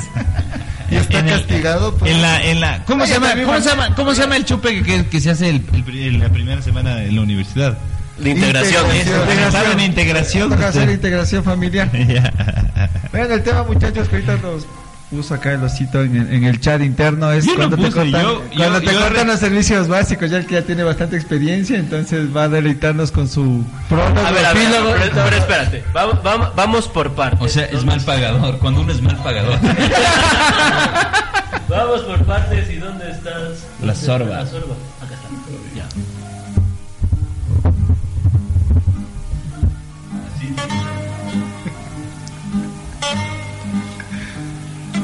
Y 0.90 0.96
está 0.96 1.18
En 1.20 1.28
el- 1.28 1.38
castigado 1.38 1.94
por... 1.96 2.06
En 2.08 2.20
la, 2.22 2.42
en 2.44 2.60
la, 2.60 2.84
¿cómo, 2.84 3.06
se 3.06 3.14
llama, 3.14 3.32
¿cómo, 3.44 3.60
se 3.60 3.68
llama, 3.68 3.94
¿Cómo 3.94 4.14
se 4.14 4.20
llama 4.22 4.36
el 4.36 4.44
chupe 4.44 4.82
que, 4.82 5.06
que 5.06 5.20
se 5.20 5.30
hace 5.30 5.48
el, 5.48 6.18
la 6.18 6.28
primera 6.28 6.60
semana 6.62 7.02
en 7.02 7.16
la 7.16 7.22
universidad? 7.22 7.78
La 8.18 8.28
integración. 8.28 8.84
Integración. 8.94 9.80
Integración. 9.80 10.50
Toca 10.50 10.68
hacer 10.68 10.90
integración 10.90 11.42
familiar. 11.44 11.90
Vean, 13.12 13.32
el 13.32 13.42
tema, 13.42 13.62
muchachos, 13.64 14.08
que 14.08 14.16
ahorita 14.16 14.36
nos 14.36 14.66
puso 15.12 15.34
acá 15.34 15.52
el 15.52 15.62
osito 15.62 16.02
en, 16.02 16.16
el- 16.16 16.32
en 16.32 16.44
el 16.44 16.58
chat 16.60 16.80
interno. 16.80 17.30
Es 17.30 17.44
Yo 17.44 17.52
no 17.52 17.58
cuando 17.58 17.76
te 17.76 17.82
cortan, 17.90 18.10
yo- 18.22 18.42
cuando 18.56 18.80
yo- 18.80 18.86
te 18.88 18.94
yo 18.94 19.00
cortan 19.00 19.26
re- 19.26 19.32
los 19.32 19.38
servicios 19.40 19.86
básicos, 19.88 20.30
ya 20.30 20.38
el 20.38 20.46
que 20.46 20.54
ya 20.54 20.62
tiene 20.62 20.82
bastante 20.82 21.16
experiencia, 21.16 21.78
entonces 21.78 22.34
va 22.34 22.44
a 22.44 22.48
deleitarnos 22.48 23.12
con 23.12 23.28
su 23.28 23.64
prólogo, 23.88 24.20
A 24.26 24.30
ver, 24.32 24.44
a 24.46 24.52
ver, 24.54 24.62
epílogo. 24.64 24.94
pero, 24.98 25.24
pero 25.24 25.36
espérate. 25.36 25.84
Vamos, 25.92 26.22
vamos, 26.22 26.48
vamos 26.56 26.88
por 26.88 27.12
partes. 27.12 27.40
O 27.40 27.48
sea, 27.48 27.66
es 27.66 27.84
mal 27.84 28.00
pagador. 28.00 28.58
Cuando 28.58 28.80
uno 28.80 28.92
es 28.92 29.02
mal 29.02 29.16
pagador. 29.22 29.58
Vamos 31.68 32.00
por 32.02 32.22
partes. 32.24 32.68
¿Y 32.70 32.76
dónde 32.76 33.10
estás? 33.10 33.64
La 33.82 33.94
sorba. 33.94 34.26
La 34.40 34.46
sorba. 34.46 34.74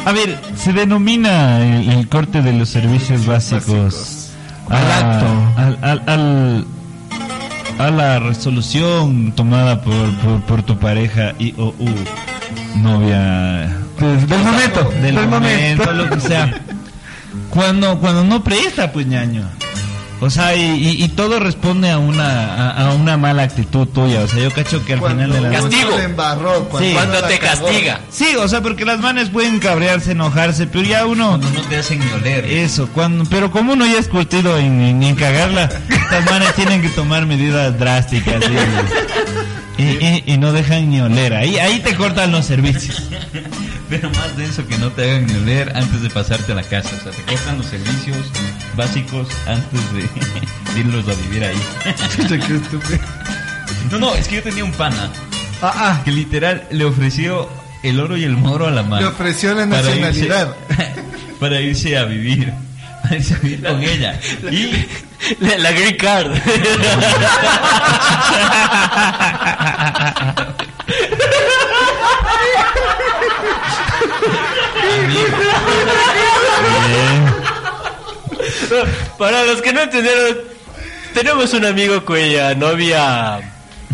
A 0.04 0.12
ver, 0.12 0.38
se 0.56 0.72
denomina 0.72 1.60
el, 1.66 1.88
el 1.90 2.08
corte 2.08 2.40
de 2.42 2.52
los 2.52 2.68
servicios 2.70 3.26
básicos 3.26 4.30
Al 4.68 4.90
acto. 4.92 5.26
Al, 5.56 5.78
al, 5.82 6.02
al- 6.06 6.66
a 7.78 7.90
la 7.92 8.18
resolución 8.18 9.30
tomada 9.36 9.82
por, 9.82 9.94
por, 10.16 10.40
por 10.42 10.62
tu 10.64 10.76
pareja 10.78 11.32
y 11.38 11.54
o 11.58 11.68
u 11.78 11.88
novia 12.76 13.68
Del, 14.00 14.26
del 14.26 14.42
momento, 14.42 14.90
del, 15.00 15.02
del, 15.14 15.28
momento, 15.28 15.84
momento. 15.84 15.92
lo 15.92 16.10
que 16.10 16.20
sea. 16.20 16.60
Cuando, 17.50 17.98
cuando 18.00 18.24
no 18.24 18.42
presta, 18.42 18.90
pues 18.92 19.06
ñaño. 19.06 19.42
O 20.20 20.30
sea, 20.30 20.56
y, 20.56 20.60
y- 20.62 21.04
y 21.04 21.08
todo 21.10 21.38
responde 21.38 21.90
a 21.90 21.98
una, 21.98 22.70
a, 22.72 22.88
a 22.88 22.94
una 22.94 23.16
mala 23.16 23.44
actitud 23.44 23.86
tuya. 23.86 24.22
O 24.22 24.26
sea, 24.28 24.40
yo 24.42 24.50
cacho 24.50 24.84
que 24.84 24.94
al 24.94 24.98
Cuando 24.98 25.22
final 25.24 25.42
de 25.42 25.48
la 25.48 25.60
Castigo. 25.60 25.96
se 25.96 26.02
embarró, 26.04 26.64
cuando, 26.68 26.88
Sí. 26.88 27.24
te 27.28 27.38
cagó. 27.38 27.66
castiga. 27.66 28.00
Sí, 28.10 28.26
o 28.36 28.48
sea, 28.48 28.60
porque 28.60 28.84
las 28.84 28.98
manes 28.98 29.28
pueden 29.28 29.60
cabrearse, 29.60 30.12
enojarse, 30.12 30.66
pero 30.66 30.82
ya 30.84 31.06
uno... 31.06 31.38
Cuando 31.38 31.50
no 31.50 31.60
te 31.68 31.76
hacen 31.76 32.00
ni 32.00 32.10
oler. 32.10 32.44
Eso, 32.46 32.88
cuando, 32.92 33.24
pero 33.26 33.52
como 33.52 33.74
uno 33.74 33.86
ya 33.86 33.98
es 33.98 34.08
curtido 34.08 34.58
en, 34.58 34.80
en- 34.80 35.02
en 35.04 35.14
cagarla, 35.14 35.70
estas 35.88 36.24
manes 36.24 36.52
tienen 36.54 36.82
que 36.82 36.88
tomar 36.88 37.24
medidas 37.24 37.78
drásticas 37.78 38.42
y, 39.78 39.82
y- 39.82 39.84
y- 39.84 40.32
y 40.34 40.36
no 40.38 40.50
dejan 40.52 40.90
ni 40.90 41.00
oler. 41.00 41.34
Ahí, 41.34 41.58
ahí 41.58 41.78
te 41.78 41.94
cortan 41.94 42.32
los 42.32 42.44
servicios. 42.44 43.04
Pero 43.88 44.10
más 44.10 44.36
denso 44.36 44.66
que 44.66 44.76
no 44.78 44.90
te 44.92 45.10
hagan 45.10 45.26
ni 45.26 45.34
oler 45.34 45.72
antes 45.74 46.02
de 46.02 46.10
pasarte 46.10 46.52
a 46.52 46.54
la 46.54 46.62
casa. 46.62 46.90
O 46.98 47.02
sea, 47.02 47.12
te 47.12 47.22
cortan 47.22 47.58
los 47.58 47.66
servicios 47.66 48.18
básicos 48.76 49.28
antes 49.46 49.80
de, 49.94 50.02
de 50.74 50.80
irlos 50.80 51.06
a 51.08 51.14
vivir 51.22 51.44
ahí. 51.44 51.58
Qué 52.28 52.34
estúpido. 52.56 52.98
No, 53.90 53.98
no, 53.98 54.14
es 54.14 54.28
que 54.28 54.36
yo 54.36 54.42
tenía 54.42 54.64
un 54.64 54.72
pana 54.72 55.10
Ah, 55.62 55.72
ah. 55.74 56.00
que 56.04 56.12
literal 56.12 56.66
le 56.70 56.84
ofreció 56.84 57.48
el 57.82 57.98
oro 58.00 58.16
y 58.16 58.24
el 58.24 58.36
moro 58.36 58.66
a 58.66 58.70
la 58.70 58.82
mano. 58.82 59.02
Le 59.02 59.06
ofreció 59.08 59.54
la 59.54 59.66
para 59.68 59.82
irse- 59.82 60.00
nacionalidad. 60.00 60.54
Para 61.40 61.60
irse 61.60 61.96
a 61.96 62.04
vivir. 62.04 62.52
Para 63.02 63.16
irse 63.16 63.34
a 63.34 63.38
vivir 63.38 63.62
con 63.62 63.82
ella. 63.82 64.20
Y 64.50 64.86
La, 65.40 65.58
la 65.58 65.70
green 65.72 65.96
card. 65.96 66.32
Para 79.18 79.44
los 79.44 79.60
que 79.62 79.72
no 79.72 79.80
entendieron, 79.82 80.38
tenemos 81.14 81.52
un 81.54 81.64
amigo 81.64 82.04
cuya 82.04 82.54
novia 82.54 83.38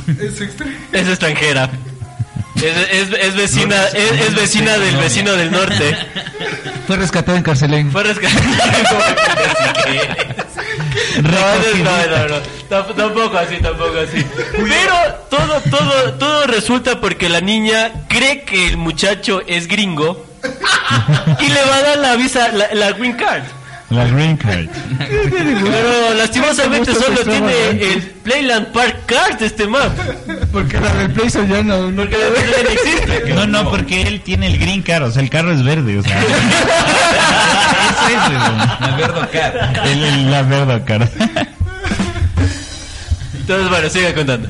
Es 0.06 0.40
es 0.92 1.08
extranjera. 1.08 1.70
Es, 2.56 2.62
es- 3.10 3.18
es 3.20 3.34
vecina, 3.36 3.84
es, 3.94 4.12
es 4.20 4.34
vecina 4.34 4.78
del 4.78 4.96
vecino 4.96 5.32
del 5.32 5.50
norte. 5.50 5.96
Fue 6.86 6.96
rescatado 6.96 7.36
en 7.36 7.42
Carcelén. 7.42 7.90
Fue 7.90 8.02
rescatado. 8.04 8.40
No, 11.22 11.30
no, 11.30 12.06
no, 12.06 12.28
no. 12.28 12.36
Tamp- 12.68 12.94
Tampoco 12.96 13.38
así, 13.38 13.56
tampoco 13.58 13.98
así. 14.00 14.24
Pero 14.52 14.94
todo, 15.30 15.60
todo, 15.70 16.14
todo 16.14 16.46
resulta 16.46 17.00
porque 17.00 17.28
la 17.28 17.40
niña 17.40 17.92
cree 18.08 18.42
que 18.42 18.66
el 18.66 18.76
muchacho 18.76 19.40
es 19.46 19.68
gringo 19.68 20.24
y 21.40 21.48
le 21.48 21.64
va 21.64 21.76
a 21.76 21.82
dar 21.82 21.98
la 21.98 22.16
visa, 22.16 22.48
la, 22.52 22.68
la 22.74 22.92
green 22.92 23.14
card. 23.14 23.44
La 23.90 24.06
green 24.06 24.36
card. 24.38 24.66
Pero 24.98 26.14
lastimosamente 26.16 26.94
solo 26.94 27.18
tiene 27.22 27.70
el 27.92 28.00
Playland 28.22 28.68
Park 28.72 29.00
Card 29.06 29.42
este 29.42 29.66
man. 29.68 29.90
Porque 30.50 30.80
la 30.80 30.92
del 30.94 31.10
PlayStation 31.12 31.48
ya 31.48 31.62
no. 31.62 31.90
no 31.90 32.02
Porque 32.02 32.16
la 32.16 32.24
ya 32.24 32.62
no 32.64 32.70
existe. 32.70 33.34
No, 33.34 33.46
no, 33.46 33.68
porque 33.70 34.02
él 34.02 34.20
tiene 34.22 34.46
el 34.46 34.58
green 34.58 34.82
card, 34.82 35.04
o 35.04 35.10
sea, 35.10 35.22
el 35.22 35.28
carro 35.30 35.52
es 35.52 35.62
verde, 35.62 35.98
o 35.98 36.02
sea. 36.02 36.18
Eso 38.04 38.08
es, 38.08 38.30
weón. 38.30 38.58
La 38.58 38.96
verdad, 38.96 39.28
cara. 39.32 39.72
El- 39.84 40.02
el- 40.02 40.30
la 40.30 40.42
verde 40.42 40.82
card. 40.84 41.08
Entonces, 43.34 43.68
bueno, 43.68 43.90
sigue 43.90 44.14
contando. 44.14 44.48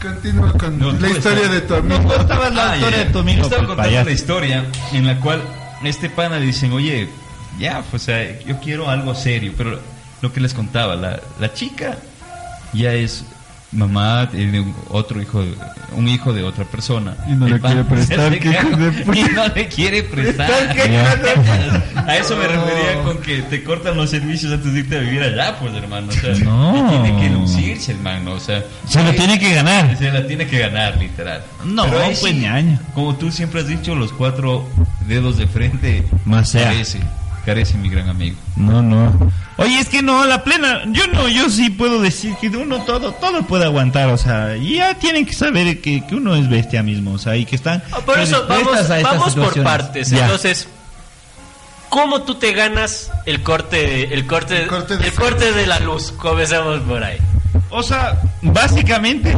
Continúa 0.00 0.52
con 0.52 0.78
No, 0.78 0.92
la 0.92 0.98
tú 0.98 1.06
historia 1.06 1.44
estás- 1.44 1.52
de 1.52 1.60
tu 1.62 1.82
No, 1.82 1.96
amigo. 1.96 2.14
estabas 2.20 2.54
la 2.54 2.70
Ah, 2.72 2.76
historia 2.76 2.98
ya, 2.98 3.04
de 3.04 3.10
tu 3.10 3.18
amigo. 3.20 3.42
Estaba 3.42 3.62
pues, 3.66 3.76
contando 3.76 4.00
una 4.02 4.10
historia 4.12 4.64
en 4.92 5.06
la 5.06 5.16
cual 5.20 5.42
este 5.84 6.10
pana 6.10 6.38
le 6.38 6.46
dicen, 6.46 6.72
oye, 6.72 7.08
ya, 7.58 7.82
pues, 7.90 8.02
o 8.02 8.06
sea, 8.06 8.40
yo 8.40 8.58
quiero 8.60 8.88
algo 8.90 9.14
serio, 9.14 9.52
pero 9.56 9.80
lo 10.22 10.32
que 10.32 10.40
les 10.40 10.54
contaba, 10.54 10.96
la, 10.96 11.20
la 11.40 11.52
chica 11.52 11.98
ya 12.72 12.92
es 12.92 13.24
mamá 13.72 14.26
de 14.26 14.64
otro 14.90 15.20
hijo, 15.20 15.44
un 15.96 16.06
hijo 16.08 16.32
de 16.32 16.44
otra 16.44 16.64
persona. 16.64 17.16
Y 17.28 17.32
no 17.32 17.48
le 17.48 17.58
quiere 17.60 17.82
prestar, 17.90 18.32
hijo 18.32 18.76
de. 18.76 19.18
Y 19.20 19.22
no 19.34 19.48
le 19.48 19.66
quiere 19.68 20.02
prestar. 20.14 20.50
A 22.06 22.16
eso 22.16 22.36
me 22.36 22.46
refería 22.46 23.02
con 23.04 23.18
que 23.18 23.42
te 23.42 23.64
cortan 23.64 23.96
los 23.96 24.10
servicios 24.10 24.52
antes 24.52 24.72
de 24.72 24.80
irte 24.80 24.96
a 24.96 25.00
vivir 25.00 25.22
allá, 25.22 25.56
pues, 25.58 25.74
hermano. 25.74 26.08
O 26.08 26.12
sea, 26.12 26.34
No. 26.44 26.88
tiene 27.02 27.20
que 27.20 27.30
lucirse, 27.30 27.92
hermano. 27.92 28.32
O 28.34 28.40
sea, 28.40 28.62
Se 28.88 29.02
lo 29.02 29.12
tiene 29.12 29.38
que 29.38 29.52
ganar. 29.54 29.96
se 29.98 30.10
la 30.10 30.26
tiene 30.26 30.46
que 30.46 30.58
ganar, 30.60 30.96
literal. 30.96 31.42
No, 31.64 31.84
Pero 31.86 31.98
pues, 31.98 32.18
sí. 32.20 32.46
Como 32.94 33.16
tú 33.16 33.30
siempre 33.32 33.60
has 33.62 33.66
dicho, 33.68 33.94
los 33.94 34.12
cuatro 34.12 34.68
dedos 35.08 35.36
de 35.36 35.46
frente. 35.48 36.04
Más 36.24 36.50
sea. 36.50 36.64
Carece, 36.70 37.00
carece 37.44 37.76
mi 37.76 37.88
gran 37.88 38.08
amigo. 38.08 38.36
No, 38.56 38.82
no. 38.82 39.12
Oye, 39.56 39.78
es 39.78 39.88
que 39.88 40.02
no, 40.02 40.24
la 40.24 40.42
plena, 40.42 40.82
yo 40.86 41.06
no, 41.08 41.28
yo 41.28 41.48
sí 41.48 41.70
puedo 41.70 42.00
decir 42.02 42.34
que 42.40 42.48
uno 42.48 42.82
todo, 42.82 43.12
todo 43.12 43.46
puede 43.46 43.64
aguantar, 43.64 44.08
o 44.08 44.18
sea, 44.18 44.56
ya 44.56 44.94
tienen 44.98 45.24
que 45.26 45.32
saber 45.32 45.80
que, 45.80 46.04
que 46.04 46.14
uno 46.16 46.34
es 46.34 46.48
bestia 46.48 46.82
mismo, 46.82 47.12
o 47.12 47.18
sea, 47.18 47.36
y 47.36 47.44
que 47.44 47.54
están... 47.54 47.82
Ah, 47.92 47.98
Por 48.04 48.18
eso 48.18 48.44
vamos, 48.48 48.48
predispuestas 48.48 48.90
a 48.90 48.98
estas 48.98 49.18
vamos 49.18 49.34
por 49.36 49.62
partes. 49.62 50.10
Ya. 50.10 50.22
Entonces, 50.24 50.66
¿cómo 51.88 52.22
tú 52.22 52.34
te 52.34 52.52
ganas 52.52 53.10
el 53.26 53.42
corte, 53.42 54.12
el 54.12 54.26
corte, 54.26 54.62
El 54.62 54.68
corte 54.68 54.96
de 54.96 55.06
el 55.06 55.12
corte 55.14 55.52
de 55.52 55.66
la 55.66 55.78
luz? 55.78 56.12
Comencemos 56.12 56.80
por 56.80 57.04
ahí. 57.04 57.18
O 57.70 57.82
sea, 57.82 58.20
básicamente, 58.42 59.36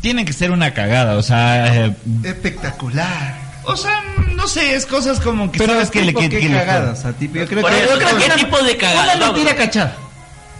tiene 0.00 0.24
que 0.24 0.32
ser 0.32 0.52
una 0.52 0.72
cagada, 0.72 1.16
o 1.16 1.22
sea, 1.22 1.86
eh, 1.86 1.96
Espectacular. 2.22 3.36
o 3.64 3.76
sea, 3.76 4.02
sé, 4.48 4.74
es 4.74 4.86
cosas 4.86 5.20
como 5.20 5.52
que 5.52 5.58
Pero 5.58 5.74
sabes 5.74 5.90
que 5.90 6.02
le 6.02 6.12
que, 6.14 6.28
que 6.28 6.48
cagadas, 6.50 7.04
a 7.04 7.12
ti. 7.12 7.30
Yo 7.32 7.46
creo 7.46 7.64
que 7.64 7.82
eso, 7.82 7.92
yo 7.92 7.98
creo 7.98 8.08
que 8.10 8.16
¿qué 8.18 8.26
una- 8.26 8.34
tipo 8.36 8.58
de 8.62 8.76
cagada? 8.76 9.14
Una 9.16 9.26
mentira 9.26 9.54
cachada. 9.56 9.96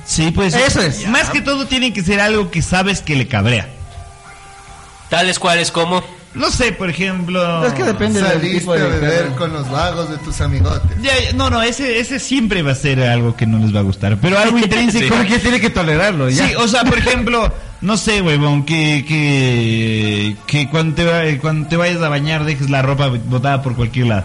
Sí, 0.06 0.30
pues... 0.30 0.54
Eso 0.54 0.80
es. 0.80 1.06
Más 1.08 1.28
que 1.30 1.40
todo 1.42 1.66
tiene 1.66 1.92
que 1.92 2.02
ser 2.02 2.20
algo 2.20 2.50
que 2.50 2.62
sabes 2.62 3.02
que 3.02 3.14
le 3.16 3.26
cabrea. 3.28 3.68
Tales 5.10 5.38
cuales 5.38 5.70
como. 5.70 6.02
No 6.34 6.50
sé, 6.50 6.72
por 6.72 6.90
ejemplo... 6.90 7.66
Es 7.66 7.72
que 7.72 7.82
depende 7.82 8.20
del 8.20 8.32
Saliste 8.32 8.58
tipo 8.60 8.72
a 8.72 8.76
de 8.76 8.86
beber 8.88 9.22
carro. 9.24 9.36
con 9.36 9.52
los 9.54 9.68
vagos 9.70 10.10
de 10.10 10.18
tus 10.18 10.40
amigotes. 10.42 11.00
Ya, 11.02 11.18
ya, 11.18 11.32
no, 11.32 11.48
no, 11.50 11.62
ese, 11.62 11.98
ese 11.98 12.18
siempre 12.20 12.62
va 12.62 12.72
a 12.72 12.74
ser 12.76 13.02
algo 13.02 13.34
que 13.34 13.46
no 13.46 13.58
les 13.58 13.74
va 13.74 13.80
a 13.80 13.82
gustar. 13.82 14.18
Pero 14.20 14.38
algo 14.38 14.58
intrínseco. 14.58 15.16
Porque 15.16 15.38
tiene 15.38 15.58
que 15.60 15.70
tolerarlo, 15.70 16.28
ya. 16.28 16.46
Sí, 16.46 16.54
o 16.54 16.68
sea, 16.68 16.84
por 16.84 16.98
ejemplo, 16.98 17.52
no 17.80 17.96
sé, 17.96 18.22
huevón, 18.22 18.64
que, 18.64 19.04
que, 19.06 20.36
que 20.46 20.68
cuando, 20.68 20.94
te 20.96 21.04
va- 21.04 21.40
cuando 21.40 21.68
te 21.68 21.76
vayas 21.76 22.02
a 22.02 22.08
bañar 22.08 22.44
dejes 22.44 22.70
la 22.70 22.82
ropa 22.82 23.08
botada 23.08 23.62
por 23.62 23.74
cualquier 23.76 24.06
lado. 24.08 24.24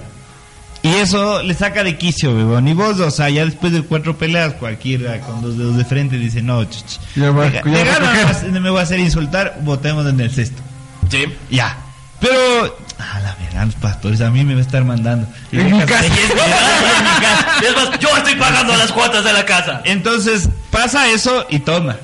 Y 0.82 0.90
eso 0.96 1.42
le 1.42 1.54
saca 1.54 1.82
de 1.84 1.98
quicio, 1.98 2.32
huevón. 2.36 2.68
Y 2.68 2.74
vos, 2.74 3.00
o 3.00 3.10
sea, 3.10 3.30
ya 3.30 3.46
después 3.46 3.72
de 3.72 3.84
cuatro 3.84 4.18
peleas, 4.18 4.54
cualquiera 4.56 5.20
con 5.22 5.42
dos 5.42 5.58
dedos 5.58 5.78
de 5.78 5.86
frente 5.86 6.18
dice, 6.18 6.42
no, 6.42 6.64
ch, 6.66 6.84
ch, 6.86 7.00
Ya 7.16 7.32
va- 7.32 7.46
va 7.46 8.50
me 8.60 8.70
voy 8.70 8.80
a 8.80 8.84
hacer 8.84 9.00
insultar, 9.00 9.60
votemos 9.62 10.06
en 10.08 10.20
el 10.20 10.30
cesto. 10.32 10.62
Sí. 11.10 11.26
Ya. 11.50 11.78
Pero, 12.20 12.78
a 13.00 13.20
la 13.20 13.36
verdad, 13.36 13.66
los 13.66 13.76
pastores 13.76 14.22
a 14.22 14.30
mí 14.30 14.44
me 14.46 14.54
va 14.56 14.60
a 14.60 14.64
estar 14.64 14.84
mandando. 14.84 15.28
En 15.52 15.72
mi 15.78 15.80
casa. 15.86 16.06
Y 16.06 16.10
es 16.10 16.30
mi 16.30 16.36
casa, 16.36 16.98
en 16.98 17.04
mi 17.04 17.20
casa. 17.22 17.46
Es 17.68 17.76
más, 17.76 18.00
yo 18.00 18.18
estoy 18.18 18.36
pagando 18.36 18.76
las 18.76 18.92
cuotas 18.92 19.24
de 19.24 19.34
la 19.34 19.46
casa. 19.46 19.82
Entonces, 19.86 20.50
pasa 20.72 21.08
eso 21.10 21.46
y 21.50 21.60
toma. 21.60 21.96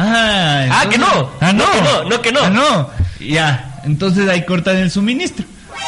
Ah, 0.00 0.66
Ah, 0.70 0.86
que 0.88 0.98
no. 0.98 1.30
Ah, 1.40 1.52
no. 1.52 1.64
No 1.64 1.72
que 1.72 1.80
no, 1.82 2.04
no 2.10 2.22
que 2.22 2.32
no. 2.32 2.40
Ah, 2.44 2.50
no. 2.50 2.90
Ya. 3.20 3.80
Entonces 3.84 4.28
ahí 4.28 4.44
cortan 4.44 4.76
el 4.76 4.90
suministro 4.90 5.44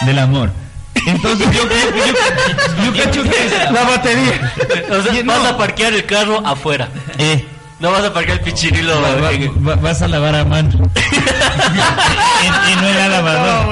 del 0.06 0.18
amor. 0.18 0.50
Entonces 1.06 1.46
yo, 1.52 1.62
yo, 1.62 2.84
yo, 2.84 2.92
yo 2.92 3.04
cacho 3.04 3.22
que 3.22 3.30
La 3.72 3.84
batería. 3.84 4.52
O 4.90 5.02
sea, 5.02 5.14
Y 5.14 5.22
vas 5.22 5.42
no. 5.42 5.48
a 5.50 5.56
parquear 5.56 5.92
el 5.94 6.04
carro 6.04 6.42
afuera. 6.46 6.88
eh, 7.18 7.44
No 7.78 7.90
vas 7.92 8.02
a 8.04 8.12
parquear 8.12 8.38
el 8.38 8.44
pichirilo. 8.44 9.00
va- 9.00 9.14
va- 9.16 9.32
en- 9.32 9.66
va- 9.68 9.76
vas 9.76 10.02
a 10.02 10.08
lavar 10.08 10.34
a 10.34 10.44
mano. 10.44 10.70
y, 10.96 12.72
y 12.72 12.76
no 12.76 12.88
en 12.88 12.96
la 12.96 13.08
lavadora. 13.08 13.66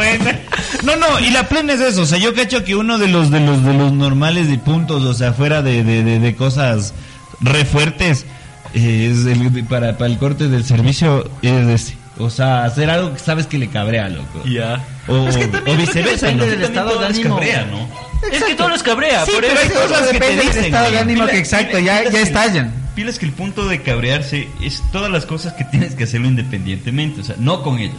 No, 0.85 0.97
no, 0.97 1.19
y 1.21 1.31
la 1.31 1.45
plena 1.49 1.73
es 1.75 1.81
eso. 1.81 2.03
O 2.03 2.07
sea, 2.07 2.19
yo 2.19 2.35
cacho 2.35 2.65
que 2.65 2.77
uno 2.77 2.99
de 2.99 3.09
los 3.09 3.31
de 3.31 3.41
los 3.41 3.65
de 3.65 3.75
los 3.75 3.93
normales 3.93 4.49
de 4.49 4.59
puntos, 4.59 5.03
o 5.05 5.15
sea, 5.15 5.33
fuera 5.33 5.63
de, 5.63 5.83
de, 5.85 6.03
de, 6.05 6.19
de 6.21 6.37
cosas 6.37 6.95
re 7.41 7.65
fuertes, 7.65 8.27
eh, 8.75 9.11
es 9.13 9.27
el, 9.27 9.65
para, 9.65 9.97
para 9.99 10.11
el 10.11 10.19
corte 10.19 10.49
del 10.49 10.65
servicio 10.65 11.29
es 11.43 11.67
ese. 11.69 11.97
O 12.19 12.31
sea, 12.31 12.65
hacer 12.65 12.91
algo 12.91 13.13
que 13.13 13.21
sabes 13.21 13.47
que 13.47 13.59
le 13.59 13.69
cabrea, 13.69 14.09
loco. 14.09 14.43
Ya. 14.45 14.85
O, 15.07 15.29
Es 15.29 15.37
que 15.37 15.45
o 15.45 15.77
viceversa, 15.77 16.27
depende 16.27 16.47
¿no? 16.47 16.51
del 16.51 16.63
estado 16.65 16.91
todo 16.91 17.01
de 17.03 17.09
les 17.09 17.19
ánimo. 17.19 17.35
cabrea, 17.37 17.65
¿no? 17.67 17.89
Es 18.33 18.43
que 18.45 18.55
todo 18.57 18.69
les 18.71 18.83
cabrea. 18.83 19.25
Sí, 19.25 19.31
por 19.33 19.41
pero 19.43 19.55
eso- 19.55 19.63
hay 19.63 19.69
cosas 19.89 19.99
que 20.01 20.07
te 20.07 20.13
depende 20.15 20.37
del 20.37 20.47
dicen, 20.47 20.65
estado 20.65 20.91
de 20.91 20.99
ánimo 20.99 21.21
Pila- 21.23 21.31
que 21.33 21.39
exacto, 21.39 21.77
pila- 21.79 21.87
ya, 21.87 21.99
pilas 22.01 22.13
ya 22.15 22.21
estallan. 22.21 22.75
Pilas 22.97 23.19
que 23.21 23.27
el 23.27 23.33
punto 23.33 23.69
de 23.69 23.83
cabrearse 23.83 24.49
es 24.61 24.83
todas 24.91 25.11
las 25.13 25.25
cosas 25.27 25.53
que 25.53 25.65
tienes 25.65 25.95
que 25.95 26.05
hacerlo 26.05 26.27
independientemente, 26.27 27.21
o 27.21 27.25
sea, 27.25 27.37
no 27.39 27.63
con 27.63 27.79
ellas. 27.79 27.95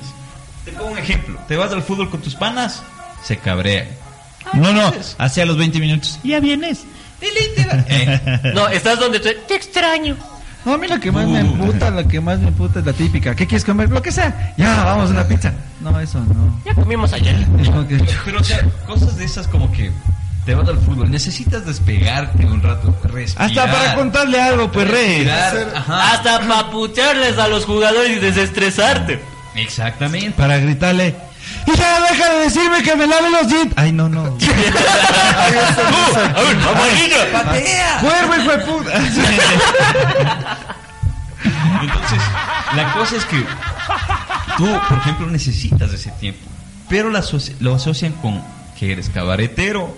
Te 0.66 0.74
pongo 0.74 0.92
un 0.92 0.98
ejemplo, 0.98 1.40
te 1.48 1.56
vas 1.56 1.72
al 1.72 1.82
fútbol 1.82 2.10
con 2.10 2.22
tus 2.22 2.36
panas, 2.36 2.84
se 3.24 3.38
cabrean. 3.38 3.88
No, 4.52 4.74
no, 4.74 4.92
hacia 5.18 5.46
los 5.46 5.58
20 5.58 5.80
minutos. 5.80 6.20
Ya 6.26 6.42
vienes. 6.42 6.84
Eh, 7.22 8.52
No, 8.54 8.68
estás 8.70 8.98
donde 9.00 9.20
tú... 9.20 9.30
Te 9.48 9.56
extraño. 9.56 10.16
No, 10.70 10.76
a 10.76 10.78
mí 10.78 10.88
lo 10.88 11.00
que 11.00 11.12
más 11.12 11.26
me 11.28 11.40
emputa, 11.40 11.90
lo 11.90 12.08
que 12.08 12.22
más 12.22 12.38
me 12.38 12.50
emputa 12.50 12.78
es 12.80 12.86
la 12.86 12.94
típica. 12.94 13.34
¿Qué 13.36 13.48
quieres 13.48 13.66
comer? 13.66 13.90
Lo 13.90 14.04
que 14.04 14.12
sea. 14.12 14.54
Ya, 14.56 14.84
vamos 14.84 15.10
a 15.10 15.14
una 15.14 15.28
pizza. 15.28 15.52
No, 15.82 16.00
eso 16.00 16.20
no. 16.20 16.62
Ya 16.64 16.76
comimos 16.76 17.12
ayer. 17.12 17.36
Que- 17.90 18.06
pero 18.24 18.40
o 18.40 18.44
sea, 18.44 18.64
cosas 18.86 19.18
de 19.18 19.26
esas 19.26 19.48
como 19.48 19.72
que 19.72 19.92
te 20.46 20.54
vas 20.54 20.68
al 20.70 20.78
fútbol, 20.78 21.10
necesitas 21.10 21.66
despegarte 21.66 22.46
un 22.46 22.62
rato, 22.62 22.96
respirar. 23.04 23.50
Hasta 23.50 23.66
para 23.72 23.96
contarle 23.96 24.40
algo, 24.40 24.72
pues, 24.72 24.88
re. 24.88 25.24
respirar, 25.24 25.74
ajá, 25.76 26.12
Hasta 26.14 26.40
para 26.42 26.70
putearles 26.70 27.40
a 27.40 27.48
los 27.48 27.66
jugadores 27.66 28.12
y 28.12 28.20
desestresarte. 28.20 29.20
exactamente. 29.56 30.32
Para 30.38 30.60
gritarle. 30.60 31.16
Y 31.66 31.76
ya 31.76 32.00
deja 32.02 32.30
de 32.34 32.40
decirme 32.42 32.84
que 32.84 32.96
me 32.96 33.08
lave 33.08 33.32
los 33.32 33.48
dientes. 33.48 33.74
Ay, 33.76 33.92
no, 33.92 34.08
no. 34.08 34.22
A 34.24 34.28
ver, 36.42 36.58
amarillo. 36.68 37.16
Cuervo, 38.02 38.36
hijo 38.36 38.52
de 38.52 38.58
puta. 38.60 38.92
Entonces, 41.82 42.20
la 42.76 42.94
cosa 42.94 43.16
es 43.18 43.26
que 43.26 43.44
tú, 44.58 44.68
por 44.88 44.98
ejemplo, 44.98 45.28
necesitas 45.28 45.92
ese 45.94 46.12
tiempo, 46.12 46.42
pero 46.90 47.10
asoci- 47.12 47.56
lo 47.60 47.76
asocian 47.76 48.14
con 48.14 48.42
que 48.78 48.92
eres 48.94 49.10
cabaretero, 49.10 49.96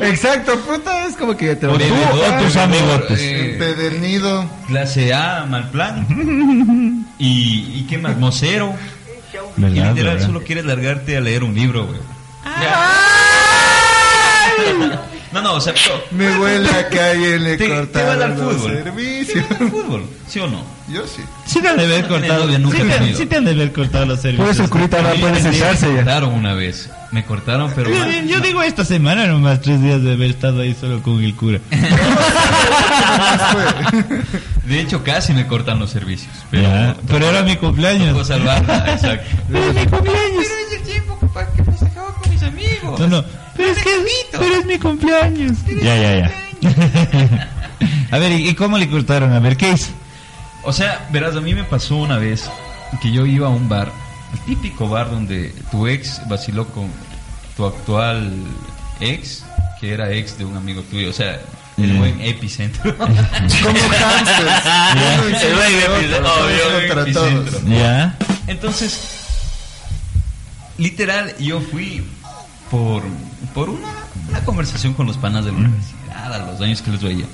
Exacto, 0.00 0.56
puta, 0.60 1.06
es 1.06 1.16
como 1.16 1.36
que 1.36 1.56
te 1.56 1.66
o 1.66 1.72
tú 1.72 1.78
bebedor, 1.78 2.34
o 2.40 2.42
tus 2.44 2.56
amigotes. 2.56 3.18
eh, 3.20 3.52
Empedernido. 3.54 4.48
clase 4.68 5.12
A, 5.12 5.46
mal 5.48 5.68
plan, 5.70 6.06
y, 7.18 7.80
y 7.80 7.86
qué 7.88 7.98
más, 7.98 8.16
mocero, 8.16 8.72
y 9.56 9.60
¿Verdad, 9.60 9.88
literal 9.90 10.14
verdad? 10.14 10.26
solo 10.26 10.42
quieres 10.44 10.64
largarte 10.64 11.16
a 11.16 11.20
leer 11.20 11.42
un 11.42 11.54
libro, 11.56 11.86
güey. 11.86 11.98
No, 15.34 15.42
no, 15.42 15.52
o 15.54 15.60
sea, 15.60 15.74
pero- 15.74 16.02
Me 16.12 16.38
huele 16.38 16.70
a 16.70 16.88
que 16.88 17.00
a 17.00 17.10
alguien 17.10 17.42
le 17.44 17.56
te, 17.56 17.66
te 17.66 17.70
vas 17.72 17.78
al 17.80 17.86
cortaron 17.88 18.30
los 18.38 18.54
fútbol. 18.56 18.72
Te 18.72 18.82
servicios. 18.84 19.48
vas 19.50 19.60
al 19.60 19.70
fútbol, 19.70 20.02
¿sí 20.28 20.38
o 20.40 20.46
no? 20.46 20.62
Yo 20.88 21.06
sí. 21.06 21.22
Sí 21.46 21.60
te 21.60 21.68
han 21.68 21.76
de 21.78 21.84
haber 21.84 22.06
cortado. 22.08 22.44
novia, 22.44 22.58
nunca 22.58 22.76
sí, 22.78 22.84
te, 22.84 23.14
sí 23.16 23.26
te 23.26 23.36
han 23.36 23.44
de 23.44 23.50
haber 23.52 23.72
cortado 23.72 24.06
los 24.06 24.20
servicios. 24.20 24.46
Por 24.46 24.54
eso 24.54 24.64
el 24.64 24.70
curita 24.70 24.96
ahora 24.98 25.14
puede 25.14 25.32
me 25.32 25.40
sentarse 25.42 25.86
ya. 25.88 25.94
cortaron 25.96 26.34
una 26.34 26.52
vez, 26.54 26.90
me 27.10 27.24
cortaron, 27.24 27.72
pero 27.74 27.90
Yo, 27.90 27.98
mal. 27.98 28.26
yo 28.28 28.40
digo 28.40 28.62
esta 28.62 28.84
semana 28.84 29.26
nomás, 29.26 29.60
tres 29.60 29.80
días 29.82 30.02
de 30.02 30.12
haber 30.12 30.30
estado 30.30 30.60
ahí 30.60 30.74
solo 30.78 31.02
con 31.02 31.22
el 31.24 31.34
cura. 31.34 31.58
De 34.64 34.80
hecho, 34.80 35.02
casi 35.04 35.32
me 35.32 35.46
cortan 35.46 35.78
los 35.78 35.90
servicios. 35.90 36.32
Pero, 36.50 36.62
Ya, 36.64 36.96
pero 37.06 37.28
era 37.28 37.42
mi 37.42 37.56
cumpleaños. 37.56 38.26
salvarla, 38.26 38.84
exacto. 38.92 39.28
Pero 39.50 39.64
es 39.68 39.74
mi 39.74 39.86
cumpleaños. 39.86 40.44
es 40.44 40.78
el 40.78 40.82
tiempo 40.86 41.18
que 41.18 41.62
me 41.70 41.76
sacaba 41.78 42.14
con 42.14 42.32
amigos. 42.44 43.00
No, 43.00 43.06
no. 43.08 43.24
Pero 43.56 43.70
es 43.70 43.78
que 43.78 43.90
pero 44.32 44.54
es 44.56 44.66
mi 44.66 44.78
cumpleaños. 44.78 45.58
Ya, 45.82 45.96
ya, 45.96 46.18
ya. 46.18 46.30
A 48.10 48.18
ver, 48.18 48.32
¿y 48.32 48.54
cómo 48.54 48.78
le 48.78 48.88
cortaron? 48.88 49.32
A 49.32 49.40
ver, 49.40 49.56
¿qué 49.56 49.72
hizo? 49.72 49.90
O 50.62 50.72
sea, 50.72 51.06
verás, 51.12 51.36
a 51.36 51.40
mí 51.40 51.54
me 51.54 51.64
pasó 51.64 51.96
una 51.96 52.16
vez 52.18 52.48
que 53.02 53.10
yo 53.12 53.26
iba 53.26 53.48
a 53.48 53.50
un 53.50 53.68
bar, 53.68 53.90
el 54.32 54.38
típico 54.40 54.88
bar 54.88 55.10
donde 55.10 55.52
tu 55.70 55.86
ex 55.86 56.20
vaciló 56.28 56.66
con 56.68 56.88
tu 57.56 57.66
actual 57.66 58.32
ex, 59.00 59.44
que 59.80 59.92
era 59.92 60.10
ex 60.12 60.38
de 60.38 60.44
un 60.44 60.56
amigo 60.56 60.82
tuyo, 60.82 61.10
o 61.10 61.12
sea, 61.12 61.40
el 61.76 61.92
Mm. 61.92 61.98
buen 61.98 62.20
epicentro. 62.20 62.96
Como 62.98 63.08
El 65.42 65.54
buen 65.54 66.98
epicentro. 67.08 67.60
Ya. 67.68 68.16
Entonces, 68.46 69.00
literal, 70.78 71.34
yo 71.38 71.60
fui 71.60 72.04
por, 72.74 73.02
por 73.54 73.68
una, 73.70 73.88
una 74.30 74.44
conversación 74.44 74.94
con 74.94 75.06
los 75.06 75.16
panas 75.16 75.44
de 75.44 75.52
la 75.52 75.58
universidad 75.58 76.32
a 76.34 76.38
los 76.50 76.60
años 76.60 76.82
que 76.82 76.90
les 76.90 77.02
veía. 77.02 77.26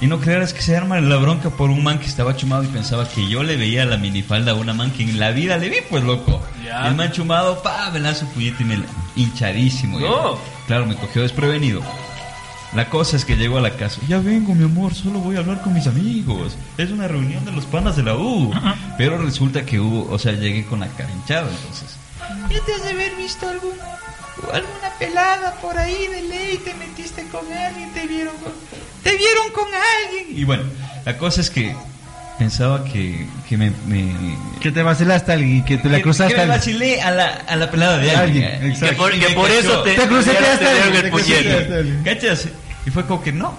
Y 0.00 0.06
no 0.06 0.18
creerás 0.20 0.52
que 0.54 0.62
se 0.62 0.76
arma 0.76 1.00
la 1.00 1.16
bronca 1.16 1.50
por 1.50 1.70
un 1.70 1.82
man 1.84 1.98
que 1.98 2.06
estaba 2.06 2.34
chumado 2.36 2.64
y 2.64 2.66
pensaba 2.68 3.06
que 3.08 3.28
yo 3.28 3.42
le 3.42 3.56
veía 3.56 3.84
la 3.84 3.96
minifalda 3.96 4.52
a 4.52 4.54
una 4.54 4.72
man 4.74 4.90
que 4.90 5.02
en 5.04 5.18
la 5.20 5.30
vida 5.30 5.56
le 5.58 5.68
vi, 5.68 5.76
pues 5.88 6.02
loco. 6.02 6.42
Ya. 6.64 6.88
El 6.88 6.94
man 6.96 7.12
chumado, 7.12 7.62
pa, 7.62 7.90
me 7.92 8.00
lanza 8.00 8.20
su 8.20 8.26
puñete 8.28 8.62
y 8.62 8.66
me 8.66 8.76
la- 8.78 8.86
hinchadísimo. 9.16 10.00
No. 10.00 10.38
Claro, 10.66 10.86
me 10.86 10.96
cogió 10.96 11.22
desprevenido. 11.22 11.80
La 12.74 12.88
cosa 12.90 13.16
es 13.16 13.24
que 13.24 13.36
llego 13.36 13.58
a 13.58 13.60
la 13.60 13.70
casa. 13.76 14.00
Ya 14.08 14.18
vengo, 14.18 14.52
mi 14.54 14.64
amor, 14.64 14.94
solo 14.94 15.20
voy 15.20 15.36
a 15.36 15.40
hablar 15.40 15.60
con 15.62 15.72
mis 15.74 15.86
amigos. 15.86 16.56
Es 16.76 16.90
una 16.90 17.06
reunión 17.06 17.44
de 17.44 17.52
los 17.52 17.64
panas 17.66 17.94
de 17.96 18.02
la 18.02 18.16
U. 18.16 18.52
Pero 18.98 19.16
resulta 19.18 19.64
que 19.64 19.78
hubo, 19.78 20.10
o 20.12 20.18
sea, 20.18 20.32
llegué 20.32 20.64
con 20.66 20.80
la 20.80 20.88
cara 20.88 21.10
hinchada, 21.12 21.48
entonces. 21.48 21.96
Ya 22.50 22.60
te 22.64 22.74
has 22.74 22.82
de 22.82 22.90
haber 22.90 23.14
visto 23.14 23.48
algún, 23.48 23.70
alguna 24.52 24.90
pelada 24.98 25.54
por 25.60 25.76
ahí 25.78 26.06
de 26.08 26.22
ley, 26.22 26.58
te 26.64 26.74
metiste 26.74 27.26
con 27.28 27.50
alguien, 27.52 27.92
te 27.92 28.06
vieron 28.06 28.34
con, 28.38 28.52
te 29.02 29.16
vieron 29.16 29.50
con 29.52 29.66
alguien. 29.66 30.38
Y 30.38 30.44
bueno, 30.44 30.64
la 31.04 31.16
cosa 31.18 31.40
es 31.40 31.50
que 31.50 31.74
pensaba 32.38 32.84
que, 32.84 33.26
que 33.48 33.56
me, 33.56 33.70
me- 33.86 34.36
Que 34.60 34.72
te 34.72 34.82
vacilaste 34.82 35.30
a 35.32 35.34
alguien, 35.34 35.64
que 35.64 35.78
te 35.78 35.88
la 35.88 35.98
que- 35.98 36.02
cruzaste 36.02 36.34
que 36.34 36.40
a 36.40 36.46
me 36.46 36.52
alguien. 36.54 36.78
vacilé 36.78 37.02
a 37.02 37.10
la, 37.10 37.26
a 37.46 37.56
la 37.56 37.70
pelada 37.70 37.98
de 37.98 38.10
alguien. 38.10 38.44
Alguien, 38.44 38.70
exacto. 38.72 38.88
Que 38.88 38.96
por, 38.96 39.10
que 39.12 39.28
me 39.28 39.34
por 39.34 39.46
cachó. 39.48 39.58
eso 39.60 39.82
te, 39.82 39.94
Te 39.94 40.06
cruzaste 40.08 40.46
hasta 40.46 40.70
el 40.72 42.02
te 42.04 42.14
¿Cachas? 42.14 42.48
Y 42.86 42.90
fue 42.90 43.06
como 43.06 43.22
que 43.22 43.32
no. 43.32 43.54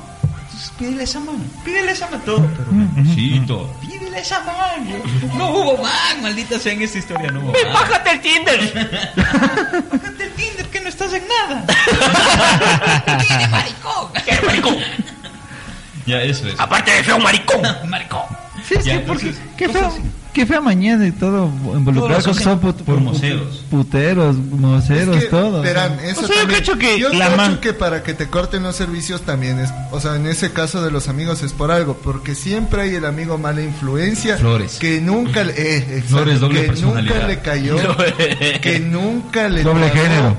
Pídele 0.78 1.04
esa 1.04 1.20
mano, 1.20 1.40
pídele 1.64 1.92
esa 1.92 2.08
mano 2.08 2.24
todo, 2.24 2.50
pero 2.58 2.72
necesito. 2.72 3.74
Pídele 3.82 4.20
esa 4.20 4.40
mano. 4.42 5.04
No 5.38 5.50
hubo 5.52 5.78
man, 5.78 6.22
maldita 6.22 6.60
sea 6.60 6.74
en 6.74 6.82
esta 6.82 6.98
historia, 6.98 7.32
no 7.32 7.40
hubo 7.40 7.54
man. 7.54 7.74
¡Bájate 7.74 8.12
el 8.12 8.22
Tinder! 8.22 9.14
Bájate 9.16 10.24
el 10.24 10.32
Tinder 10.34 10.66
que 10.68 10.82
no 10.82 10.90
estás 10.90 11.14
en 11.14 11.24
nada. 11.28 11.66
Tiene 13.28 13.48
maricón. 13.48 14.12
¡Qué 14.26 14.42
maricón! 14.46 14.78
Ya, 16.06 16.22
eso 16.22 16.48
es. 16.48 16.60
Aparte 16.60 16.92
de 16.92 17.04
feo 17.04 17.20
maricón. 17.20 17.62
Maricón. 17.88 18.22
Sí, 18.68 18.76
sí, 18.82 18.90
Ya, 18.90 19.06
porque 19.06 19.28
entonces, 19.28 19.42
qué 19.58 19.70
feo, 19.70 19.88
así. 19.88 20.02
Qué 20.36 20.46
fea 20.46 20.60
mañana 20.62 21.08
y 21.08 21.12
todo 21.12 21.50
con 21.64 22.36
que 22.38 22.44
son 22.44 22.60
put- 22.60 22.84
por 22.84 23.00
moceros. 23.00 23.64
puteros, 23.72 24.36
moceros, 24.36 25.16
Es 25.18 25.24
que, 25.24 25.30
todo. 25.30 25.62
Verán, 25.62 25.98
eso 26.04 26.22
O 26.22 26.28
sea, 26.28 26.36
yo 26.36 26.42
también- 26.42 26.60
que 26.78 27.00
yo 27.00 27.10
la 27.10 27.26
cacho 27.28 27.38
man- 27.38 27.60
que 27.62 27.74
para 27.74 28.04
que 28.04 28.14
te 28.14 28.28
corten 28.28 28.62
los 28.64 28.76
servicios 28.76 29.22
también 29.22 29.58
es, 29.60 29.70
o 29.92 30.00
sea, 30.02 30.16
en 30.18 30.28
ese 30.28 30.52
caso 30.52 30.84
de 30.84 30.92
los 30.92 31.08
amigos 31.08 31.42
es 31.42 31.54
por 31.54 31.72
algo, 31.72 31.96
porque 32.04 32.36
siempre 32.36 32.82
hay 32.84 32.96
el 32.96 33.06
amigo 33.06 33.38
mala 33.38 33.62
influencia 33.62 34.38
Flores. 34.38 34.74
que 34.78 35.00
nunca 35.02 35.44
le, 35.46 35.54
eh, 35.54 35.78
exacto, 35.78 36.08
Flores, 36.10 36.40
doble 36.42 36.66
que 36.68 36.82
nunca 36.82 37.28
le 37.28 37.40
cayó, 37.40 37.78
que 38.62 38.80
nunca 38.82 39.48
le 39.50 39.64
Doble 39.64 39.90
género. 39.90 40.36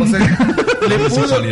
O 0.00 0.06
sea, 0.06 0.18
le 0.88 0.98
pudo. 1.10 1.42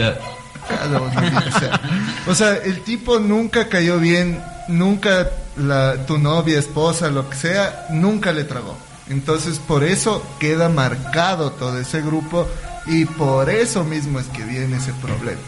O 2.26 2.34
sea, 2.34 2.56
el 2.56 2.80
tipo 2.80 3.18
nunca 3.18 3.68
cayó 3.68 3.98
bien, 3.98 4.40
nunca 4.68 5.28
la, 5.56 6.06
tu 6.06 6.18
novia, 6.18 6.58
esposa, 6.58 7.10
lo 7.10 7.28
que 7.28 7.36
sea, 7.36 7.86
nunca 7.90 8.32
le 8.32 8.44
tragó. 8.44 8.76
Entonces, 9.08 9.58
por 9.58 9.84
eso 9.84 10.24
queda 10.40 10.68
marcado 10.68 11.52
todo 11.52 11.78
ese 11.78 12.00
grupo 12.00 12.46
y 12.86 13.04
por 13.04 13.50
eso 13.50 13.84
mismo 13.84 14.18
es 14.18 14.26
que 14.26 14.44
viene 14.44 14.76
ese 14.76 14.92
problema. 14.94 15.40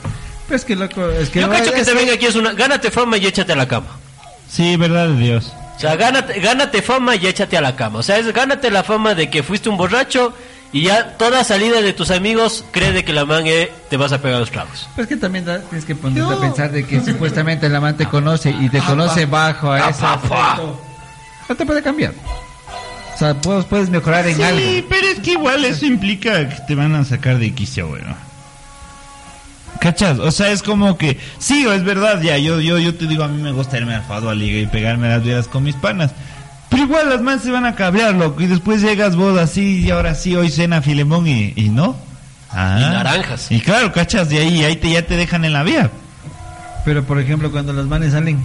Pues 0.49 0.65
que 0.65 0.77
loco, 0.77 1.09
es 1.11 1.29
que 1.29 1.41
Yo 1.41 1.47
no, 1.47 1.53
cacho 1.53 1.73
que 1.73 1.85
te 1.85 1.95
venga 1.95 2.15
aquí 2.15 2.27
es 2.27 2.37
una... 2.37 2.53
Gánate 2.53 2.91
fama 2.91 3.19
y 3.19 3.27
échate 3.27 3.53
a 3.53 3.57
la 3.57 3.69
cama. 3.69 3.99
Sí, 4.49 4.77
verdad 4.77 5.09
de 5.09 5.17
Dios. 5.17 5.53
O 5.77 5.81
sea, 5.81 5.95
gánate, 5.97 6.41
gánate 6.41 6.83
fama 6.83 7.17
y 7.17 7.27
échate 7.27 7.57
a 7.57 7.61
la 7.61 7.77
cama. 7.77 7.99
O 7.99 8.03
sea, 8.03 8.19
es 8.19 8.33
gánate 8.33 8.71
la 8.71 8.83
fama 8.83 9.15
de 9.15 9.29
que 9.29 9.43
fuiste 9.43 9.69
un 9.69 9.77
borracho 9.77 10.33
y 10.73 10.83
ya 10.83 11.17
toda 11.17 11.45
salida 11.45 11.81
de 11.81 11.93
tus 11.93 12.11
amigos 12.11 12.65
cree 12.71 12.93
de 12.93 13.05
que 13.05 13.13
la 13.13 13.25
man 13.25 13.45
eh, 13.47 13.71
te 13.89 13.97
vas 13.97 14.13
a 14.13 14.21
pegar 14.21 14.41
los 14.41 14.51
tragos. 14.51 14.89
Pues 14.95 15.07
que 15.07 15.17
también 15.17 15.45
da- 15.45 15.61
tienes 15.61 15.85
que 15.85 15.95
ponerte 15.95 16.35
a 16.35 16.39
pensar 16.41 16.71
de 16.73 16.85
que 16.87 17.01
supuestamente 17.01 17.67
el 17.67 17.75
amante 17.77 18.07
conoce 18.07 18.51
y 18.51 18.69
te 18.69 18.81
conoce 18.81 19.27
bajo 19.27 19.73
a 19.73 19.89
ese 19.91 20.05
aspecto. 20.05 20.81
No 21.49 21.55
te 21.57 21.65
puede 21.65 21.83
cambiar. 21.83 22.13
O 23.15 23.19
sea, 23.19 23.35
puedes, 23.35 23.65
puedes 23.65 23.89
mejorar 23.91 24.27
en 24.29 24.37
Sí, 24.37 24.43
algo. 24.43 24.87
pero 24.89 25.07
es 25.09 25.19
que 25.21 25.33
igual 25.33 25.65
eso 25.65 25.87
implica 25.87 26.49
que 26.49 26.57
te 26.69 26.75
van 26.75 26.95
a 26.95 27.05
sacar 27.05 27.39
de 27.39 27.53
quicio, 27.53 27.89
bueno. 27.89 28.15
¿Cachas? 29.81 30.19
O 30.19 30.31
sea, 30.33 30.51
es 30.51 30.63
como 30.63 30.99
que, 30.99 31.19
sí, 31.39 31.65
es 31.69 31.85
verdad, 31.85 32.21
ya, 32.21 32.37
yo, 32.37 32.61
yo, 32.61 32.79
yo 32.79 32.95
te 32.97 33.07
digo, 33.07 33.23
a 33.23 33.29
mí 33.29 33.41
me 33.41 33.53
gusta 33.53 33.77
irme 33.79 33.95
al 33.95 34.03
fado 34.03 34.29
a 34.29 34.35
liga 34.35 34.59
y 34.59 34.67
pegarme 34.67 35.09
las 35.09 35.23
vidas 35.23 35.47
con 35.47 35.63
mis 35.63 35.77
panas. 35.77 36.11
Pero 36.71 36.83
igual 36.83 37.09
las 37.09 37.21
manos 37.23 37.43
se 37.43 37.51
van 37.51 37.65
a 37.65 37.75
cabrear, 37.75 38.15
loco, 38.15 38.43
y 38.43 38.47
después 38.47 38.83
llegas 38.83 39.17
vos 39.17 39.39
así, 39.39 39.81
y 39.85 39.91
ahora 39.91 40.15
sí, 40.15 40.37
hoy 40.37 40.51
cena 40.51 40.83
filemón 40.83 41.27
y, 41.27 41.53
y 41.57 41.69
no. 41.71 41.97
Ah. 42.51 42.77
Y 42.79 42.83
naranjas. 42.83 43.51
Y 43.51 43.61
claro, 43.61 43.93
cachas, 43.93 44.29
de 44.29 44.39
ahí, 44.39 44.65
ahí 44.65 44.77
te, 44.77 44.91
ya 44.91 45.03
te 45.07 45.17
dejan 45.17 45.45
en 45.45 45.53
la 45.55 45.63
vía. 45.63 45.91
Pero 46.85 47.05
por 47.05 47.19
ejemplo, 47.21 47.51
cuando 47.51 47.73
los 47.73 47.87
manes 47.87 48.13
salen, 48.13 48.43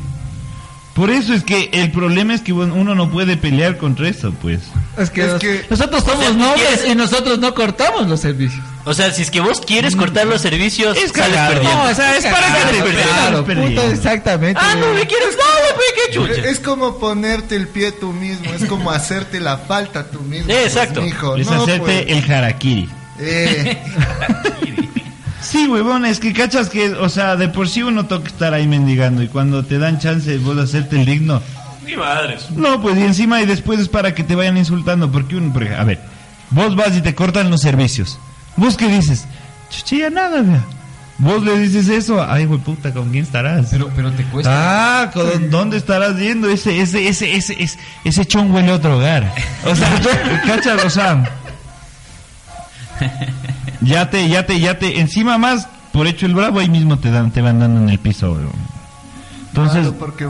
Por 0.93 1.09
eso 1.09 1.33
es 1.33 1.43
que 1.43 1.69
el 1.73 1.91
problema 1.91 2.33
es 2.35 2.41
que 2.41 2.51
bueno, 2.53 2.75
uno 2.75 2.93
no 2.95 3.09
puede 3.09 3.35
pelear 3.37 3.77
contra 3.77 4.07
eso, 4.09 4.31
pues. 4.41 4.59
es 4.97 5.09
que, 5.09 5.25
Es 5.25 5.33
que- 5.35 5.65
nosotros 5.69 6.03
somos 6.03 6.19
O 6.19 6.29
sea, 6.29 6.31
nobles 6.33 6.63
¿quieres- 6.81 6.91
y 6.91 6.95
nosotros 6.95 7.39
no 7.39 7.53
cortamos 7.55 8.07
los 8.07 8.19
servicios. 8.19 8.61
O 8.85 8.93
sea, 8.93 9.11
si 9.11 9.21
es 9.21 9.31
que 9.31 9.39
vos 9.39 9.61
quieres 9.61 9.95
cortar 9.95 10.27
los 10.27 10.41
servicios, 10.41 10.95
Es 10.97 11.11
sales 11.11 11.37
perdiendo. 11.49 11.83
No, 11.83 11.89
o 11.89 11.93
sea, 11.95 12.15
es 12.17 12.25
para 12.25 12.47
que 12.47 13.73
te 13.75 13.91
exactamente. 13.91 14.59
Ah, 14.61 14.75
no 14.79 14.93
me 14.93 15.07
quieres 15.07 15.35
nada, 15.37 15.62
qué 15.95 16.13
chucha. 16.13 16.49
Es 16.49 16.59
como 16.59 16.97
ponerte 16.99 17.55
el 17.55 17.67
pie 17.67 17.91
tú 17.91 18.11
mismo, 18.13 18.51
es 18.53 18.65
como 18.65 18.91
hacerte 18.91 19.39
la 19.39 19.57
falta 19.57 20.05
tú 20.09 20.21
mismo. 20.21 20.51
Exacto. 20.51 21.01
pues, 21.01 21.13
mijo. 21.13 21.35
Es 21.37 21.47
No, 21.49 21.63
hacerte 21.63 21.79
pues, 21.79 22.05
el 22.07 22.31
harakiri. 22.31 22.89
eh, 23.19 23.81
Sí, 25.41 25.67
huevón, 25.67 26.05
es 26.05 26.19
que 26.19 26.33
cachas 26.33 26.69
que, 26.69 26.91
o 26.93 27.09
sea, 27.09 27.35
de 27.35 27.49
por 27.49 27.67
sí 27.67 27.83
uno 27.83 28.05
toca 28.05 28.27
estar 28.27 28.53
ahí 28.53 28.65
mendigando 28.65 29.21
y 29.21 29.27
cuando 29.27 29.63
te 29.63 29.77
dan 29.77 29.99
chance 29.99 30.37
vos 30.37 30.55
de 30.55 30.63
hacerte 30.63 30.95
el 30.99 31.05
digno. 31.05 31.41
Mi 31.85 31.97
madres. 31.97 32.49
No, 32.51 32.81
pues 32.81 32.97
y 32.97 33.01
encima 33.01 33.41
y 33.41 33.45
después 33.45 33.79
es 33.79 33.89
para 33.89 34.15
que 34.15 34.23
te 34.23 34.35
vayan 34.35 34.57
insultando, 34.57 35.11
porque 35.11 35.35
uno, 35.35 35.51
por 35.51 35.63
ej- 35.63 35.77
a 35.77 35.83
ver, 35.83 35.99
vos 36.49 36.75
vas 36.77 36.95
y 36.95 37.01
te 37.01 37.13
cortan 37.13 37.51
los 37.51 37.59
servicios. 37.61 38.17
¿Vos 38.55 38.77
qué 38.77 38.87
dices? 38.87 39.25
Chuchilla 39.69 40.09
nada, 40.09 40.41
vea. 40.41 40.63
Vos 41.19 41.43
le 41.43 41.59
dices 41.59 41.87
eso, 41.89 42.23
ay, 42.27 42.45
güey, 42.45 42.59
puta, 42.59 42.91
¿con 42.91 43.11
quién 43.11 43.23
estarás? 43.23 43.67
Pero, 43.69 43.89
pero 43.95 44.11
te 44.11 44.23
cuesta. 44.25 45.03
Ah, 45.03 45.11
¿con 45.11 45.49
¿dónde 45.49 45.77
estarás 45.77 46.15
viendo? 46.15 46.49
Ese, 46.49 46.81
ese, 46.81 47.07
ese, 47.07 47.35
ese, 47.35 47.63
ese, 47.63 47.79
ese 48.03 48.25
chon 48.25 48.51
huele 48.51 48.71
a 48.71 48.75
otro 48.75 48.97
hogar. 48.97 49.33
O 49.65 49.75
sea, 49.75 49.89
cachas, 50.45 50.83
o 50.83 50.89
sea. 50.89 51.23
Ya 53.81 54.09
te, 54.09 54.27
ya 54.29 54.45
te, 54.45 54.59
ya 54.59 54.79
te, 54.79 54.99
encima 54.99 55.37
más, 55.37 55.67
por 55.91 56.07
hecho 56.07 56.25
el 56.25 56.33
bravo, 56.33 56.59
ahí 56.59 56.69
mismo 56.69 56.97
te 56.97 57.11
dan, 57.11 57.31
te 57.31 57.41
van 57.41 57.59
dando 57.59 57.81
en 57.81 57.89
el 57.89 57.99
piso. 57.99 58.37
Entonces, 59.49 59.93
porque 59.99 60.25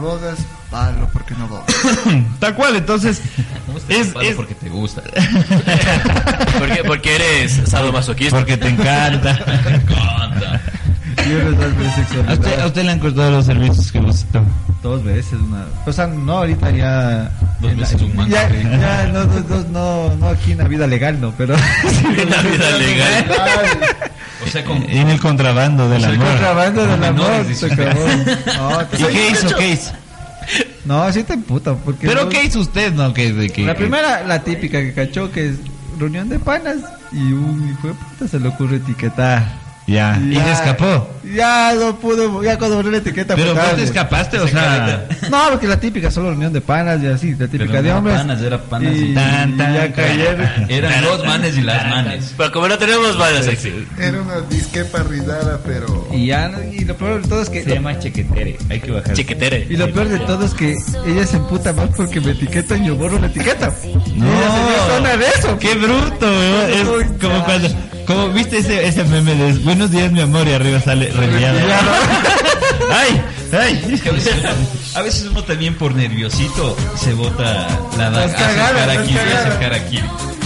palo 0.74 1.08
porque 1.12 1.34
no 1.36 1.46
bogas. 1.46 1.66
tal 2.40 2.54
cual, 2.56 2.74
entonces, 2.76 3.20
es, 3.88 4.08
es, 4.20 4.34
porque 4.34 4.54
te 4.56 4.68
gusta. 4.68 5.02
Porque, 6.58 6.82
porque 6.86 7.14
eres 7.16 7.60
sadomasoquista. 7.66 8.36
porque 8.38 8.56
te 8.56 8.68
encanta. 8.68 9.38
Les 11.26 11.58
doy 11.58 11.72
¿A 12.28 12.32
usted, 12.34 12.60
a 12.60 12.66
usted 12.66 12.82
le 12.84 12.90
han 12.92 12.98
cortado 12.98 13.30
los 13.30 13.46
servicios 13.46 13.90
que 13.90 13.98
gustó. 13.98 14.42
Dos 14.82 15.02
veces, 15.02 15.34
una. 15.40 15.64
O 15.86 15.92
sea, 15.92 16.06
no, 16.06 16.38
ahorita 16.38 16.70
ya. 16.70 17.30
Dos 17.60 17.70
en 17.72 17.80
la- 17.80 17.86
veces 17.86 18.02
un 18.02 18.14
mango, 18.16 18.30
Ya, 18.30 18.48
ya, 18.50 19.06
no, 19.12 19.24
no, 19.24 19.40
no, 19.40 19.64
no, 19.70 20.14
no 20.16 20.28
aquí 20.28 20.52
en 20.52 20.58
la 20.58 20.64
vida 20.68 20.86
legal, 20.86 21.20
no, 21.20 21.32
pero. 21.36 21.54
En 21.54 22.30
la 22.30 22.42
vida 22.42 22.70
legal. 22.78 23.26
O 24.46 24.50
sea, 24.50 24.64
con. 24.64 24.82
En 24.88 25.08
el 25.08 25.18
contrabando 25.20 25.88
del 25.88 26.04
El 26.04 26.14
amor. 26.14 26.26
contrabando 26.28 26.86
del 26.86 27.04
amor, 27.04 27.46
se 27.54 27.66
acabó. 27.72 28.06
No, 28.58 28.86
te- 28.86 29.00
¿Y 29.02 29.04
qué 29.06 29.30
hizo? 29.30 29.56
¿Qué 29.56 29.68
hizo? 29.70 29.92
No, 30.84 31.02
así 31.02 31.22
te 31.24 31.34
emputa, 31.34 31.74
porque. 31.74 32.06
¿Pero 32.06 32.24
no- 32.24 32.28
qué 32.28 32.44
hizo 32.44 32.60
usted? 32.60 32.92
No, 32.92 33.12
que, 33.14 33.32
de 33.32 33.50
que, 33.50 33.62
La 33.64 33.74
primera, 33.74 34.24
la 34.24 34.42
típica 34.42 34.80
que 34.80 34.92
cachó, 34.92 35.30
que 35.30 35.48
es 35.50 35.56
reunión 35.98 36.28
de 36.28 36.38
panas, 36.38 36.78
y 37.12 37.18
un 37.32 37.70
hijo 37.70 37.88
de 37.88 37.94
puta 37.94 38.28
se 38.28 38.40
le 38.40 38.48
ocurre 38.48 38.76
etiquetar 38.76 39.63
Ya, 39.86 40.18
y 40.30 40.34
se 40.34 40.52
escapó. 40.52 41.10
Ya 41.34 41.74
no 41.74 41.96
pudo, 41.98 42.42
ya 42.42 42.58
cuando 42.58 42.76
borré 42.76 42.90
la 42.90 42.98
etiqueta. 42.98 43.34
Pero 43.34 43.54
vos 43.54 43.76
te 43.76 43.82
escapaste, 43.84 44.38
o 44.38 44.48
sea. 44.48 45.06
No, 45.30 45.42
porque 45.50 45.66
la 45.66 45.78
típica, 45.78 46.10
solo 46.10 46.30
reunión 46.30 46.52
de 46.54 46.60
panas 46.62 47.02
y 47.02 47.06
así, 47.06 47.34
la 47.34 47.48
típica 47.48 47.70
Pero 47.72 47.82
de 47.82 47.92
hombres. 47.92 48.16
panas, 48.16 48.40
era 48.42 48.58
panas 48.62 48.94
y 48.94 49.10
y- 49.10 49.14
Tan, 49.14 49.56
tan, 49.58 49.74
ya 49.74 49.92
cayeron. 49.92 50.48
Eran 50.68 51.04
los 51.04 51.24
manes 51.26 51.56
y 51.58 51.60
las 51.62 51.86
manes. 51.88 52.34
Pero 52.36 52.52
como 52.52 52.68
no 52.68 52.78
tenemos 52.78 53.18
balas 53.18 53.44
sexy. 53.44 53.86
Era 53.98 54.22
una 54.22 54.40
disquepa 54.48 55.02
ridada, 55.02 55.60
pero. 55.66 56.08
Y 56.12 56.26
ya, 56.26 56.50
y 56.72 56.84
lo 56.84 56.96
peor 56.96 57.22
de 57.22 57.28
todo 57.28 57.42
es 57.42 57.50
que. 57.50 57.62
Se 57.62 57.74
llama 57.74 57.98
chequetere. 57.98 58.56
Hay 58.70 58.80
que 58.80 58.90
bajar. 58.90 59.12
Chiquitere. 59.14 59.66
Y 59.68 59.76
lo 59.76 59.92
peor 59.92 60.08
de 60.08 60.18
todo 60.20 60.44
es 60.46 60.54
que 60.54 60.74
ella 61.06 61.26
se 61.26 61.36
emputa 61.36 61.72
más 61.74 61.90
porque 61.96 62.20
me 62.20 62.32
etiquetan 62.32 62.82
y 62.84 62.86
yo 62.88 62.96
borro 62.96 63.18
la 63.18 63.26
etiqueta. 63.26 63.72
No, 64.14 64.26
Ella 64.26 64.50
se 64.50 64.70
dio 64.70 64.88
cuenta 64.90 65.16
de 65.18 65.26
eso. 65.26 65.58
Qué 65.58 65.74
bruto, 65.74 66.26
weón. 66.26 66.70
Es 66.72 67.20
como 67.20 67.44
cuando. 67.44 67.68
Como 68.06 68.28
viste 68.28 68.58
ese, 68.58 68.86
ese 68.86 69.04
meme 69.04 69.34
de 69.34 69.52
Buenos 69.60 69.90
días, 69.90 70.12
mi 70.12 70.20
amor, 70.20 70.46
y 70.46 70.52
arriba 70.52 70.80
sale 70.80 71.10
reenviado. 71.10 71.58
¡Ay! 72.92 73.22
¡Ay! 73.58 74.00
Que 74.02 74.08
a 74.08 74.12
veces, 74.12 74.34
a 74.94 75.02
veces 75.02 75.26
uno 75.30 75.42
también 75.44 75.76
por 75.76 75.94
nerviosito 75.94 76.76
se 76.96 77.14
bota 77.14 77.66
la 77.96 78.10
Las 78.10 78.32
hace 78.32 78.36
cagadas, 78.44 78.72
cara 78.72 78.86
las 78.86 78.96
hace. 78.98 80.02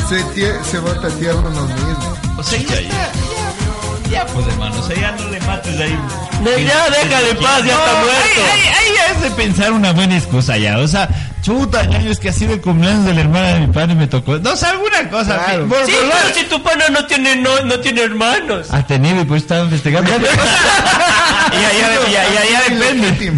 Se, 0.08 0.24
tie- 0.34 0.62
se 0.64 0.78
bota 0.78 1.08
tierno 1.18 1.40
uno 1.48 1.62
mismo. 1.66 2.16
O 2.38 2.42
sea, 2.42 2.58
ya, 2.60 2.80
ya, 2.80 2.80
ya, 2.80 4.10
ya, 4.10 4.26
pues 4.26 4.46
hermano, 4.46 4.78
o 4.80 4.86
sea, 4.86 4.96
ya 4.96 5.12
no 5.12 5.28
le 5.28 5.40
mates 5.40 5.78
ahí. 5.80 5.98
Ya, 6.44 6.88
déjale 6.90 7.34
paz, 7.34 7.64
ya 7.64 7.72
está 7.72 7.98
Ahí, 8.00 8.04
muerto. 8.04 8.52
ahí, 8.52 8.60
ahí 8.68 8.94
ya 8.96 9.12
es 9.14 9.20
de 9.22 9.30
pensar 9.32 9.72
una 9.72 9.92
buena 9.92 10.16
excusa 10.16 10.56
ya. 10.56 10.78
O 10.78 10.88
sea, 10.88 11.08
chuta, 11.42 11.84
ñaño, 11.84 12.10
es 12.10 12.18
que 12.18 12.28
ha 12.28 12.32
sido 12.32 12.54
el 12.54 12.60
cumpleaños 12.60 13.04
de 13.04 13.14
la 13.14 13.20
hermana 13.20 13.46
de 13.54 13.60
mi 13.60 13.66
padre 13.72 13.92
y 13.92 13.96
me 13.96 14.06
tocó. 14.06 14.38
No 14.38 14.56
sé, 14.56 14.66
alguna 14.66 15.08
cosa. 15.10 15.36
Claro. 15.44 15.66
Por- 15.68 15.86
Sí, 15.86 15.92
por- 15.92 16.10
pero 16.10 16.34
si 16.34 16.44
tu 16.44 16.62
pana 16.62 16.84
no 16.90 17.04
tiene, 17.06 17.36
no, 17.36 17.62
no 17.64 17.78
tiene 17.80 18.02
hermanos. 18.02 18.68
Ha 18.72 18.86
tenido 18.86 19.20
y 19.22 19.24
pues 19.24 19.42
estaban 19.42 19.70
festejando. 19.70 20.10
ya, 21.52 22.44
ya 22.50 22.74
depende. 22.74 23.32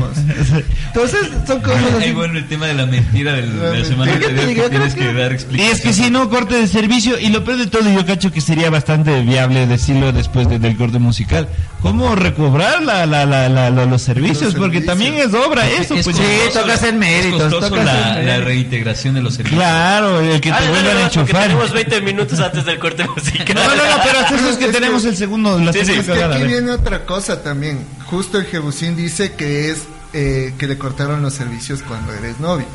Entonces, 0.87 1.21
son 1.47 1.61
cosas 1.61 1.85
así. 1.99 2.11
bueno 2.13 2.37
el 2.37 2.49
tema 2.49 2.67
de 2.67 2.75
la 2.75 2.85
mentira 2.87 3.33
del- 3.35 3.61
de 3.61 3.79
la 3.79 3.85
semana 3.85 4.11
mentira. 4.13 4.31
anterior 4.31 4.57
Yo 4.57 4.65
que 4.65 4.71
tienes 4.71 4.95
que 4.95 5.01
que- 5.01 5.13
dar 5.15 5.31
Y 5.31 5.35
explicación. 5.35 5.77
es 5.77 5.83
que 5.83 5.93
si 5.93 6.11
no, 6.11 6.29
corte 6.29 6.55
de 6.57 6.67
servicio. 6.67 7.19
Y 7.19 7.29
lo 7.29 7.45
peor 7.45 7.59
de 7.59 7.67
todo, 7.69 7.89
yo 7.89 8.05
cacho 8.05 8.33
que 8.33 8.41
sería 8.41 8.71
bastante 8.71 9.21
viable 9.23 9.67
decirlo 9.69 10.13
después 10.13 10.49
de- 10.49 10.59
del 10.59 10.77
corte 10.77 10.99
musical. 10.99 11.49
¿Cómo 11.81 12.15
recobrar 12.17 12.83
la, 12.83 13.07
la, 13.07 13.25
la, 13.25 13.71
los 13.71 14.03
servicios? 14.03 14.53
Los 14.53 14.55
Porque 14.57 14.81
servicios. 14.83 14.87
también 14.87 15.15
es 15.15 15.33
obra 15.33 15.67
eso. 15.69 15.95
Es 15.95 16.05
pues. 16.05 16.17
costoso- 16.17 16.61
toca 16.61 16.75
hacer 16.75 16.95
méritos, 16.95 17.41
Es 17.41 17.49
costoso 17.55 17.77
la, 17.77 18.39
reintegración 18.41 19.15
de 19.15 19.23
los 19.23 19.35
servicios. 19.35 19.61
Claro, 19.63 20.21
el 20.21 20.41
que 20.41 20.51
Ah, 20.51 20.59
te 20.59 20.65
dale, 20.65 20.71
vuelvan 20.71 20.91
a 20.97 21.01
dale, 21.01 21.05
porque 21.15 21.21
enchufar. 21.21 21.43
tenemos 21.45 21.73
20 21.73 22.01
minutos 22.01 22.41
antes 22.41 22.65
del 22.65 22.79
corte 22.81 23.05
musical. 23.17 23.55
No, 23.55 23.63
no, 23.65 23.77
no, 23.77 24.03
pero 24.05 24.19
hasta 24.19 24.35
eso 24.35 24.51
es 24.51 24.57
que 24.57 24.67
que- 24.67 24.73
tenemos 24.73 25.05
el 25.05 25.17
segundo, 25.17 25.59
la 25.59 25.73
Sí, 25.73 25.85
sí, 25.85 25.93
Es 25.93 26.07
que 26.07 26.13
aquí 26.25 26.43
a 26.43 26.47
viene 26.47 26.71
otra 26.73 27.05
cosa 27.07 27.43
también. 27.43 27.79
Justo 28.11 28.39
el 28.39 28.47
Jebusín 28.47 28.97
dice 28.97 29.33
que 29.33 29.71
es 29.71 29.85
eh, 30.13 30.55
que 30.59 30.67
le 30.67 30.77
cortaron 30.79 31.23
los 31.23 31.35
servicios 31.35 31.83
cuando 31.83 32.13
eres 32.13 32.41
novio. 32.41 32.67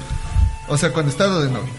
O 0.68 0.78
sea, 0.78 0.92
cuando 0.92 1.12
estado 1.12 1.42
de 1.42 1.50
novio. 1.52 1.70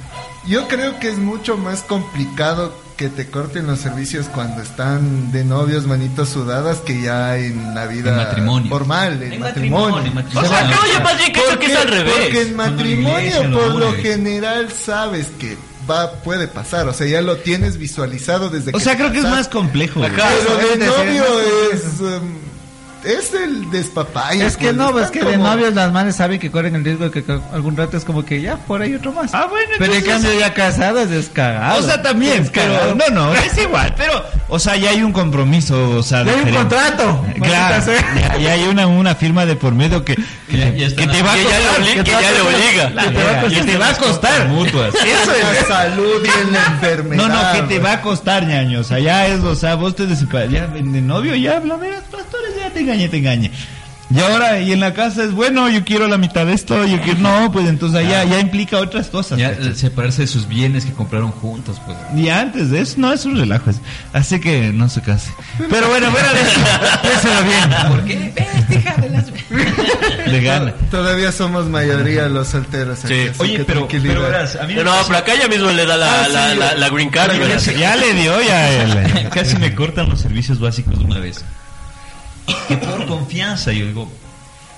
Yo 0.47 0.69
creo 0.69 1.01
que 1.01 1.09
es 1.09 1.19
mucho 1.19 1.57
más 1.57 1.83
complicado 1.83 2.73
que 2.97 3.09
te 3.09 3.27
corten 3.29 3.66
los 3.66 3.81
servicios 3.81 4.27
cuando 4.27 4.62
están 4.62 5.33
de 5.33 5.45
novios, 5.45 5.87
manitos 5.87 6.29
sudadas, 6.29 6.79
que 6.79 7.03
ya 7.03 7.37
en 7.37 7.75
la 7.75 7.87
vida 7.87 8.11
En 8.11 8.16
matrimonio. 8.16 8.71
formal, 8.71 9.23
en, 9.23 9.33
En 9.35 9.40
matrimonio. 9.40 9.97
matrimonio, 10.14 10.40
O 10.40 10.49
sea, 10.49 10.62
no, 10.64 10.77
yo 10.87 11.01
más 11.03 11.19
bien 11.19 11.33
creo 11.33 11.59
que 11.59 11.66
es 11.66 11.77
al 11.77 11.88
revés. 11.88 12.14
Porque 12.14 12.42
en 12.42 12.57
matrimonio, 12.57 13.45
lo 13.49 13.59
por 13.61 13.75
lo 13.81 13.92
general, 13.95 14.73
sabes 14.73 15.27
que 15.38 15.57
va 15.90 16.12
puede 16.23 16.47
pasar. 16.49 16.88
O 16.88 16.92
sea, 16.95 17.07
ya 17.07 17.21
lo 17.23 17.37
tienes 17.38 17.77
visualizado 17.77 18.49
desde 18.49 18.71
O 18.71 18.79
que 18.79 18.81
sea, 18.85 18.92
te 18.92 18.99
creo 18.99 19.12
que 19.12 19.19
es 19.19 19.25
más 19.25 19.49
complejo. 19.49 20.03
Ajá. 20.05 20.29
Pero 20.47 20.57
de 20.79 20.85
es 20.85 20.90
novio 20.90 21.25
es. 21.73 22.01
um, 22.01 22.29
es 23.05 23.33
el 23.35 23.71
despapayo. 23.71 24.45
Es 24.45 24.57
que 24.57 24.67
pues, 24.67 24.77
no, 24.77 24.89
es 24.99 25.07
están 25.07 25.13
que 25.13 25.31
de 25.31 25.37
novios 25.39 25.75
las 25.75 25.93
manes 25.93 26.17
saben 26.17 26.39
que 26.41 26.51
corren 26.51 26.75
el 26.75 26.85
riesgo 26.85 27.09
de 27.09 27.23
que 27.23 27.41
algún 27.53 27.77
rato 27.77 27.97
es 27.97 28.05
como 28.05 28.25
que 28.25 28.41
ya, 28.41 28.57
por 28.57 28.83
ahí 28.83 28.95
otro 28.95 29.13
más. 29.13 29.33
Ah, 29.35 29.47
bueno, 29.49 29.71
Pero 29.79 29.95
en 29.95 30.05
cambio 30.05 30.31
ya 30.39 30.53
casados 30.55 31.11
es 31.11 31.29
cagado. 31.29 31.79
O 31.79 31.83
sea, 31.83 32.03
también, 32.03 32.51
pero 32.53 32.95
no, 32.95 33.09
no, 33.15 33.35
es 33.35 33.57
igual, 33.59 33.95
pero, 33.97 34.25
o 34.49 34.59
sea, 34.59 34.77
ya 34.77 34.91
hay 34.91 35.03
un 35.03 35.13
compromiso, 35.13 35.91
o 35.91 36.03
sea, 36.03 36.25
Ya 36.25 36.33
hay 36.33 36.41
un 36.41 36.55
contrato. 36.55 37.25
Claro, 37.43 37.77
maldita 37.77 37.81
sea. 37.83 38.15
ya, 38.33 38.39
ya 38.39 38.53
hay 38.53 38.65
una, 38.65 38.87
una 38.87 39.15
firma 39.15 39.47
de 39.47 39.57
por 39.57 39.75
medio 39.75 40.05
que, 40.05 40.15
que, 40.49 40.57
Ya- 40.59 40.71
te- 40.73 40.79
ya 40.79 40.87
están 40.87 41.07
que 41.09 41.13
te 41.17 41.23
va 41.23 41.33
a 41.33 41.37
Que 41.37 41.43
ya 41.45 41.49
le 41.49 41.65
costar, 41.67 41.85
que 41.85 41.95
que 41.95 42.03
te 42.05 42.13
va 42.15 42.21
ya 42.23 42.29
a 42.29 42.33
le 42.33 42.39
costar. 42.39 42.55
obliga. 42.55 43.03
Que 43.49 43.63
te 43.63 43.77
va 43.79 43.89
a 43.89 43.95
costar, 43.95 44.49
mutuas. 44.49 44.95
Eso 44.95 45.33
es. 45.33 45.61
La 45.69 45.77
salud 45.77 46.25
y 46.25 46.41
en 46.43 46.53
la 46.53 46.65
enfermedad. 46.67 47.29
No, 47.29 47.29
no, 47.29 47.53
que 47.53 47.75
te 47.75 47.79
va 47.81 47.93
a 47.93 48.01
costar, 48.03 48.47
ñaño. 48.47 48.81
O 48.81 48.85
sea, 48.85 48.99
ya 48.99 49.27
es, 49.27 49.41
o 49.41 49.55
sea, 49.55 49.75
vos 49.77 49.95
te 49.95 50.07
desepas, 50.07 50.49
ya 50.51 50.67
de 50.67 50.83
novio, 50.83 51.35
ya, 51.37 51.61
la 51.61 51.77
veras, 51.77 52.03
pastores, 52.11 52.51
ya 52.59 52.71
te 52.71 52.85
engañé, 52.97 53.09
te 53.09 53.17
engañé. 53.19 53.51
Y 54.09 54.21
ahora, 54.21 54.61
y 54.61 54.71
en 54.71 54.79
la 54.79 54.95
casa 54.95 55.25
es, 55.25 55.33
bueno, 55.33 55.69
yo 55.69 55.85
quiero 55.85 56.07
la 56.07 56.17
mitad 56.17 56.47
de 56.47 56.53
esto, 56.53 56.87
yo 56.87 57.01
quiero, 57.01 57.19
no, 57.19 57.51
pues 57.51 57.69
entonces 57.69 58.09
ya, 58.09 58.23
ya 58.23 58.39
implica 58.39 58.77
otras 58.79 59.09
cosas. 59.09 59.37
Ya 59.37 59.57
¿cachai? 59.57 59.75
separarse 59.75 60.23
de 60.23 60.29
sus 60.29 60.47
bienes 60.47 60.85
que 60.85 60.93
compraron 60.93 61.33
juntos, 61.33 61.83
pues. 61.85 61.99
Y 62.15 62.29
antes 62.29 62.71
de 62.71 62.83
eso, 62.83 62.95
no, 62.99 63.13
es 63.13 63.25
un 63.25 63.37
relajo. 63.37 63.69
es- 63.69 63.81
Así 64.13 64.39
que 64.39 64.73
no 64.73 64.89
se 64.89 65.03
case. 65.03 65.33
Pero 65.69 65.89
bueno, 65.89 66.13
fuera 66.13 66.33
de 66.33 66.41
eso, 66.41 66.61
piénselo 67.03 67.43
bien. 67.43 67.71
¿Por 67.89 68.05
qué? 68.05 68.33
De 70.31 70.41
gana. 70.41 70.73
Todavía 70.91 71.33
somos 71.33 71.67
mayoría 71.67 72.29
los 72.29 72.47
solteros. 72.47 73.05
aquí, 73.05 73.15
Sí. 73.15 73.31
Oye, 73.39 73.57
que 73.57 73.65
pero, 73.65 73.89
pero 73.89 74.23
verás, 74.23 74.55
a 74.55 74.67
mí 74.69 74.75
No, 74.75 74.85
me 74.85 74.91
no, 74.91 74.97
pero 75.07 75.19
acá 75.19 75.33
ya 75.41 75.49
mismo 75.49 75.71
le 75.73 75.85
da 75.85 75.97
la, 75.97 76.25
Ah, 76.25 76.29
la, 76.29 76.53
sí. 76.53 76.59
la, 76.59 76.75
la 76.75 76.89
green 76.91 77.11
card. 77.11 77.33
Pero 77.33 77.49
ya 77.59 77.73
Ya 77.73 77.97
le 77.97 78.13
dio 78.15 78.41
ya 78.41 78.71
él. 78.83 79.29
casi 79.31 79.57
me 79.57 79.75
cortan 79.75 80.09
los 80.09 80.21
servicios 80.21 80.61
básicos 80.61 80.97
de 80.99 81.05
una 81.05 81.19
vez. 81.19 81.45
Que 82.69 82.77
por 82.77 83.07
confianza 83.07 83.73
yo 83.73 83.87
digo, 83.87 84.11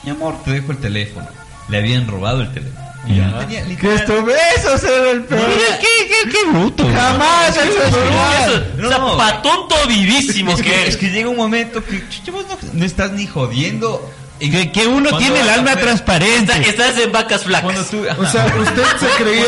mi 0.05 0.11
amor, 0.11 0.43
te 0.45 0.53
dejo 0.53 0.73
el 0.73 0.79
teléfono. 0.79 1.27
Le 1.69 1.79
habían 1.79 2.07
robado 2.07 2.43
el 2.43 2.53
teléfono. 2.53 2.87
Y 3.07 3.17
yo 3.17 3.25
no 3.27 3.39
tenía 3.39 3.63
Que 3.63 3.69
literal- 3.71 3.97
esto 3.97 4.77
eso 4.77 4.89
era 4.95 5.11
el 5.13 5.25
peor. 5.25 5.49
Mira, 5.49 5.79
qué, 5.79 6.07
qué, 6.09 6.31
qué 6.31 6.51
bruto. 6.51 6.85
Jamás 6.93 7.57
el 7.57 8.81
No. 8.83 8.89
o 8.89 8.91
sea, 8.91 9.17
pa' 9.17 9.43
tonto 9.43 9.75
vivísimo 9.87 10.53
es, 10.53 10.63
que 10.63 10.89
es 10.89 10.97
que 10.97 11.11
llega 11.11 11.29
un 11.29 11.37
momento 11.37 11.83
que 11.85 12.07
chucha, 12.09 12.33
vos 12.33 12.45
no, 12.49 12.57
no 12.73 12.85
estás 12.85 13.13
ni 13.13 13.27
jodiendo. 13.27 14.13
Que, 14.39 14.71
que 14.71 14.87
uno 14.87 15.11
cuando 15.11 15.19
tiene 15.19 15.41
el 15.41 15.49
alma 15.49 15.75
transparente. 15.77 16.53
Está- 16.53 16.85
estás 16.87 16.99
en 16.99 17.11
vacas 17.11 17.43
flacas. 17.45 17.91
tú, 17.91 17.99
O 18.19 18.27
sea, 18.27 18.47
usted 18.61 18.85
se 19.01 19.23
creía. 19.23 19.45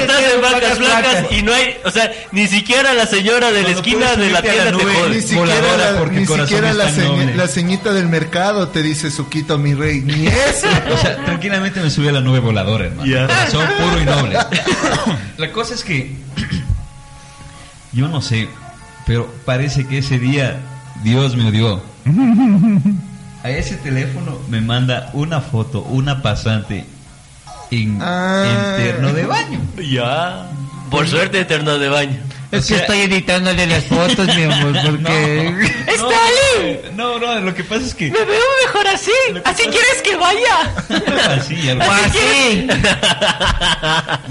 Estás 0.00 0.22
en 0.32 0.40
vacas 0.40 0.78
flacas 0.78 1.24
y 1.32 1.42
no 1.42 1.52
hay, 1.52 1.76
o 1.84 1.90
sea, 1.90 2.10
ni 2.32 2.46
siquiera 2.46 2.92
la 2.94 3.06
señora 3.06 3.50
de 3.50 3.62
la 3.62 3.72
Cuando 3.72 3.80
esquina 3.80 4.14
de 4.16 4.26
la 4.28 4.32
la 4.34 4.42
tienda 4.42 4.64
te 4.66 4.72
nube, 4.72 4.94
jode. 4.94 5.08
Ni 5.16 5.22
siquiera, 5.22 5.76
la, 5.92 5.98
porque 5.98 6.16
ni 6.20 6.26
siquiera 6.26 6.72
la, 6.72 6.88
señ- 6.90 7.34
la 7.34 7.48
ceñita 7.48 7.92
del 7.92 8.06
mercado 8.08 8.68
te 8.68 8.82
dice 8.82 9.10
Suquito, 9.10 9.58
mi 9.58 9.74
rey. 9.74 10.00
Ni 10.02 10.26
eso. 10.28 10.68
O 10.92 10.96
sea, 10.98 11.16
tranquilamente 11.24 11.80
me 11.80 11.90
subí 11.90 12.06
a 12.08 12.12
la 12.12 12.20
nube 12.20 12.38
voladora, 12.38 12.86
hermano. 12.86 13.28
Son 13.50 13.66
puro 13.66 14.00
y 14.00 14.04
noble. 14.04 14.38
La 15.36 15.50
cosa 15.50 15.74
es 15.74 15.82
que 15.82 16.14
yo 17.92 18.06
no 18.08 18.22
sé, 18.22 18.48
pero 19.06 19.32
parece 19.44 19.84
que 19.86 19.98
ese 19.98 20.18
día 20.20 20.60
Dios 21.02 21.34
me 21.36 21.48
odió. 21.48 21.82
A 23.44 23.50
ese 23.50 23.76
teléfono 23.76 24.38
me 24.48 24.60
manda 24.60 25.10
una 25.12 25.40
foto, 25.40 25.82
una 25.82 26.22
pasante 26.22 26.84
en, 27.70 27.98
Ah. 28.00 28.76
en 28.78 28.84
terno 28.84 29.12
de 29.12 29.26
baño. 29.26 29.60
Ya. 29.78 30.46
Por 30.90 31.06
suerte, 31.06 31.40
eterno 31.40 31.78
de 31.78 31.88
baño. 31.88 32.18
Es 32.50 32.64
O 32.64 32.68
que 32.68 32.74
sea- 32.74 32.78
estoy 32.78 33.00
editándole 33.02 33.66
las 33.66 33.84
fotos, 33.84 34.26
mi 34.34 34.44
amor, 34.44 34.72
porque... 34.84 35.54
¡Stalin! 35.88 36.96
No, 36.96 37.18
no, 37.18 37.40
lo 37.40 37.54
que 37.54 37.64
pasa 37.64 37.84
es 37.84 37.94
que. 37.94 38.10
Me 38.10 38.18
veo 38.24 38.42
mejor 38.66 38.86
así. 38.86 39.10
¿Así 39.44 39.62
quieres 39.64 40.02
que 40.02 40.16
vaya? 40.16 41.36
Así, 41.36 41.68
algo 41.68 41.84
Así. 41.84 42.66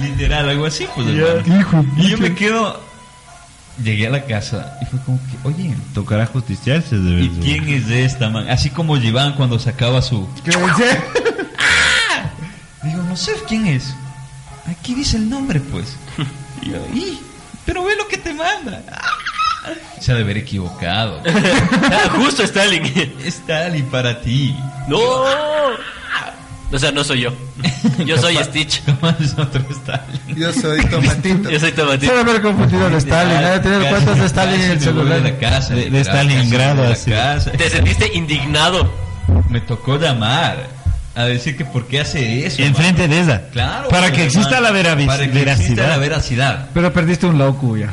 Literal, 0.02 0.49
algo 0.49 0.65
así, 0.65 0.88
pues. 0.95 1.08
hermano. 1.08 1.86
Y 1.97 2.10
yo 2.10 2.17
me 2.17 2.34
quedo. 2.34 2.93
Llegué 3.82 4.08
a 4.08 4.10
la 4.12 4.24
casa 4.26 4.78
y 4.82 4.86
fue 4.86 5.00
como 5.02 5.20
que, 5.20 5.48
oye, 5.48 5.76
Tocará 5.96 6.26
justiciarse 6.28 6.96
de 6.98 7.24
¿y 7.24 7.28
verdad. 7.28 7.42
quién 7.44 7.70
es 7.70 7.88
de 7.88 8.06
esta 8.06 8.30
man? 8.30 8.48
Así 8.50 8.70
como 8.70 8.98
llevaban 8.98 9.34
cuando 9.34 9.58
sacaba 9.58 10.02
su. 10.02 10.28
¿Qué 10.44 10.52
dice? 10.52 11.02
Digo, 12.84 13.02
no 13.04 13.16
sé 13.16 13.32
quién 13.48 13.66
es. 13.68 13.96
Aquí 14.68 14.94
dice 14.94 15.18
el 15.18 15.30
nombre, 15.30 15.60
pues. 15.60 15.96
Y 16.62 16.70
yo, 16.70 16.78
"Y, 16.94 17.20
pero 17.66 17.84
ve 17.84 17.96
lo 17.98 18.08
que 18.08 18.18
te 18.18 18.34
manda. 18.34 18.82
Se 20.00 20.12
ha 20.12 20.16
de 20.16 20.22
haber 20.22 20.38
equivocado. 20.38 21.22
Ah, 21.26 22.10
Justo 22.18 22.44
Stalin. 22.44 22.84
Está 23.24 23.66
Ali 23.66 23.82
para 23.84 24.22
ti. 24.22 24.56
No. 24.88 25.00
O 26.74 26.80
sea, 26.80 26.92
no 26.92 27.04
soy 27.04 27.22
yo. 27.22 27.32
Yo 28.06 28.18
soy 28.18 28.36
Stitch. 28.38 28.82
¿Cómo 29.00 29.14
es 29.20 29.34
otro 29.38 29.64
Stalin? 29.70 30.36
Yo 30.36 30.52
soy 30.52 30.84
Tomatito. 30.86 31.50
Yo 31.52 31.60
soy 31.60 31.72
Tomatito. 31.72 32.08
Solo 32.12 32.22
haber 32.30 32.42
confundido 32.42 32.88
al 32.88 32.94
Stalin. 32.96 33.38
Debe 33.40 33.60
tener 33.60 33.90
cuentas 33.90 34.20
de 34.20 34.26
Stalin 34.26 34.62
en 34.62 34.72
el 34.72 34.80
celular. 34.82 35.22
de 35.22 35.32
la 35.32 35.38
casa, 35.38 35.76
De- 35.76 35.90
de 35.92 36.02
Stalingrado, 36.04 36.82
de 36.84 36.94
así. 36.94 37.12
Te 37.58 37.70
sentiste 37.70 38.12
indignado. 38.16 38.92
Me 39.50 39.62
tocó 39.62 39.98
llamar 40.00 40.68
a 41.16 41.26
decir 41.26 41.56
que 41.56 41.64
por 41.64 41.86
qué 41.86 42.00
hace 42.02 42.46
eso. 42.48 42.62
Enfrente 42.64 43.08
de 43.08 43.20
esa. 43.20 43.50
Claro. 43.50 43.90
Para 43.90 44.12
que 44.12 44.26
exista 44.26 44.60
la 44.60 44.72
vera- 44.72 44.96
Para 44.96 45.18
que 45.20 45.26
exista 45.26 45.40
veracidad. 45.40 45.88
la 45.90 45.98
veracidad. 45.98 46.70
Pero 46.74 46.92
perdiste 46.92 47.28
un 47.28 47.38
loco 47.38 47.78
ya. 47.78 47.90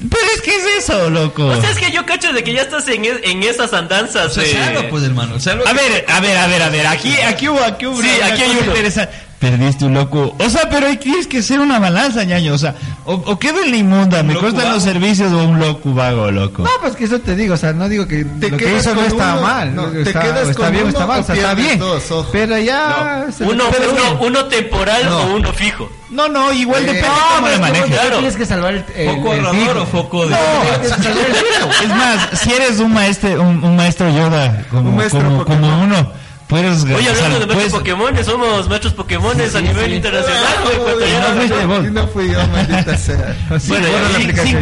Pero 0.00 0.22
es 0.36 0.42
¿Qué 0.42 0.56
es 0.56 0.64
eso, 0.84 1.10
loco? 1.10 1.46
O 1.46 1.60
sea, 1.60 1.70
es 1.70 1.78
que 1.78 1.90
yo 1.90 2.06
cacho 2.06 2.32
de 2.32 2.44
que 2.44 2.52
ya 2.52 2.62
estás 2.62 2.86
en, 2.88 3.04
es- 3.04 3.20
en 3.24 3.42
esas 3.42 3.72
andanzas. 3.72 4.36
O 4.36 4.40
sea, 4.40 4.72
eh, 4.72 4.86
pues, 4.88 5.02
hermano. 5.02 5.40
salva 5.40 5.68
A 5.68 5.74
que- 5.74 5.80
ver, 5.80 6.04
a 6.08 6.20
ver, 6.20 6.36
a 6.36 6.46
ver, 6.46 6.62
a 6.62 6.68
ver, 6.68 6.86
aquí, 6.86 7.12
aquí 7.20 7.48
hubo, 7.48 7.60
aquí 7.62 7.86
hubo 7.86 8.00
Sí, 8.00 8.08
aquí 8.22 8.42
hay 8.42 8.50
uno. 8.52 8.60
interesante. 8.68 9.12
Perdiste 9.38 9.84
un 9.84 9.94
loco. 9.94 10.34
O 10.36 10.50
sea, 10.50 10.68
pero 10.68 10.88
ahí 10.88 10.96
tienes 10.96 11.28
que 11.28 11.42
ser 11.44 11.60
una 11.60 11.78
balanza, 11.78 12.24
ñaño. 12.24 12.54
O 12.54 12.58
sea, 12.58 12.74
o, 13.04 13.12
o 13.14 13.38
quedo 13.38 13.62
en 13.62 13.70
la 13.70 13.76
inmunda, 13.76 14.22
me 14.24 14.34
costan 14.34 14.64
vago. 14.64 14.70
los 14.74 14.82
servicios 14.82 15.32
o 15.32 15.44
un 15.44 15.60
loco 15.60 15.94
vago, 15.94 16.28
loco. 16.32 16.62
No, 16.64 16.70
pues 16.80 16.96
que 16.96 17.04
eso 17.04 17.20
te 17.20 17.36
digo, 17.36 17.54
o 17.54 17.56
sea, 17.56 17.72
no 17.72 17.88
digo 17.88 18.08
que 18.08 18.24
Te 18.24 18.50
lo 18.50 18.56
que 18.56 18.64
quedas 18.64 18.82
hizo 18.82 18.96
no 18.96 19.02
está 19.02 19.34
uno, 19.34 19.42
mal, 19.42 19.74
no, 19.76 19.82
no, 19.86 19.90
te 19.92 20.02
está, 20.02 20.20
quedas 20.22 20.48
está 20.48 20.62
con 20.64 20.70
bien, 20.72 20.82
uno 20.82 20.90
está 20.92 21.06
mal, 21.06 21.18
o 21.18 21.22
o 21.22 21.24
sea, 21.24 21.34
está 21.36 21.54
bien. 21.54 21.78
dos. 21.78 22.02
Pero 22.32 22.58
ya 22.58 23.26
se 23.30 23.44
le- 23.46 23.52
Uno, 23.52 23.64
uno, 23.92 24.20
uno 24.26 24.44
temporal 24.46 25.04
No. 25.04 25.18
o 25.18 25.36
uno 25.36 25.52
fijo. 25.52 25.88
No, 26.10 26.26
no, 26.28 26.52
igual 26.52 26.82
Eh, 26.82 26.86
depende 26.94 27.06
no, 27.08 27.14
cómo 27.36 27.46
pero 27.46 27.54
lo 27.54 27.60
manejes. 27.60 27.90
vos 27.90 28.10
tienes 28.18 28.36
que 28.36 28.46
salvar 28.46 28.74
el, 28.74 28.84
el- 28.96 29.08
¿Foco 29.14 29.34
el 29.34 29.46
ahorrador 29.46 29.68
fijo. 29.68 29.82
o 29.82 29.86
foco 29.86 30.24
de.? 30.26 30.30
No, 30.30 30.36
tienes 30.80 30.96
que 30.96 31.02
salvar 31.04 31.26
el 31.26 31.34
fijo. 31.34 31.70
Es 31.84 31.88
más, 31.90 32.40
si 32.40 32.52
eres 32.52 32.80
un 32.80 32.92
maestro, 32.92 33.40
un, 33.42 33.62
un 33.62 33.76
maestro 33.76 34.10
Yoda, 34.10 34.64
como, 34.68 34.90
Un 34.90 34.96
maestro 34.96 35.20
como, 35.22 35.44
como 35.44 35.82
uno, 35.84 36.12
puedes 36.48 36.82
Oye, 36.84 37.10
o 37.10 37.14
sea, 37.14 37.26
hablando 37.26 37.40
de 37.40 37.46
maestros 37.46 37.54
puedes- 37.54 37.72
Pokémon, 37.72 38.24
somos 38.24 38.68
maestros 38.68 38.92
Pokémon 38.94 39.36
a 39.40 39.60
nivel 39.60 39.92
internacional, 39.94 40.42
güey. 40.64 40.76
Ah, 40.76 40.94
uy, 40.96 41.10
ya- 41.10 41.20
no 41.28 41.36
fuiste 41.36 41.66
vos. 41.66 41.86
y 41.86 41.90
no 41.90 42.08
fui 42.08 42.30
yo, 42.32 42.46
maldita 42.48 42.96
sea. 42.96 43.36
Sí, 43.60 43.68
Bueno, 43.68 43.86
la 43.88 44.16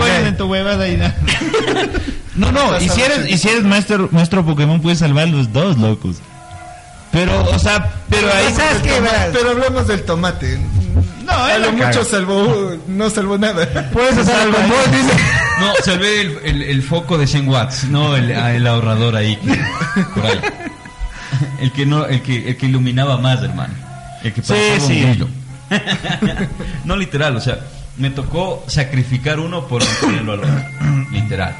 años 0.07 0.27
en 0.29 0.37
tu 0.37 0.44
huevada 0.46 0.88
y 0.88 0.96
nada. 0.96 1.14
No, 2.37 2.53
no, 2.53 2.79
y 2.79 2.87
si 2.90 3.01
eres, 3.01 3.31
y 3.31 3.38
si 3.38 3.49
eres 3.49 3.64
maestro, 3.64 4.11
maestro 4.12 4.44
Pokémon, 4.44 4.83
puedes 4.83 4.99
salvar 4.99 5.27
los 5.29 5.55
dos, 5.55 5.79
locos. 5.79 6.16
Pero, 7.11 7.33
o 7.49 7.59
sea, 7.59 7.94
pero 8.11 8.29
ahí 8.31 8.53
¿Sabes 8.55 8.83
qué? 8.83 9.01
Pero 9.33 9.51
hablamos 9.53 9.87
del 9.87 10.03
tomate. 10.03 10.59
No, 11.25 11.33
A 11.33 11.57
lo 11.57 11.72
mucho 11.72 11.85
caga. 12.01 12.05
salvó, 12.05 12.75
no 12.88 13.09
salvó 13.09 13.38
nada. 13.38 13.88
Puedes 13.90 14.18
hacer 14.18 14.49
vos, 14.49 14.90
dice. 14.92 15.16
No, 15.61 15.72
salvé 15.83 16.20
el, 16.20 16.38
el, 16.44 16.62
el 16.62 16.83
foco 16.83 17.16
de 17.16 17.27
100 17.27 17.49
watts, 17.49 17.85
no 17.85 18.14
el, 18.14 18.31
el 18.31 18.66
ahorrador 18.66 19.16
ahí. 19.16 19.38
Por 20.14 20.27
ahí. 20.27 20.38
El 21.61 21.72
que 21.72 21.87
no, 21.87 22.07
el 22.07 22.22
que, 22.22 22.49
el 22.51 22.57
que 22.57 22.66
iluminaba 22.66 23.18
más, 23.18 23.42
hermano. 23.42 23.75
El 24.22 24.33
que 24.33 24.42
Sí, 24.42 24.53
pasaba 24.53 24.81
sí. 24.88 25.03
un 25.03 25.11
brillo. 25.11 25.29
no 26.85 26.96
literal, 26.96 27.37
o 27.37 27.40
sea, 27.40 27.59
me 27.96 28.11
tocó 28.11 28.64
sacrificar 28.68 29.40
uno 29.40 29.66
por 29.66 29.83
mantenerlo 29.85 30.33
al 30.35 30.40
otro. 30.40 30.64
Literal. 31.11 31.57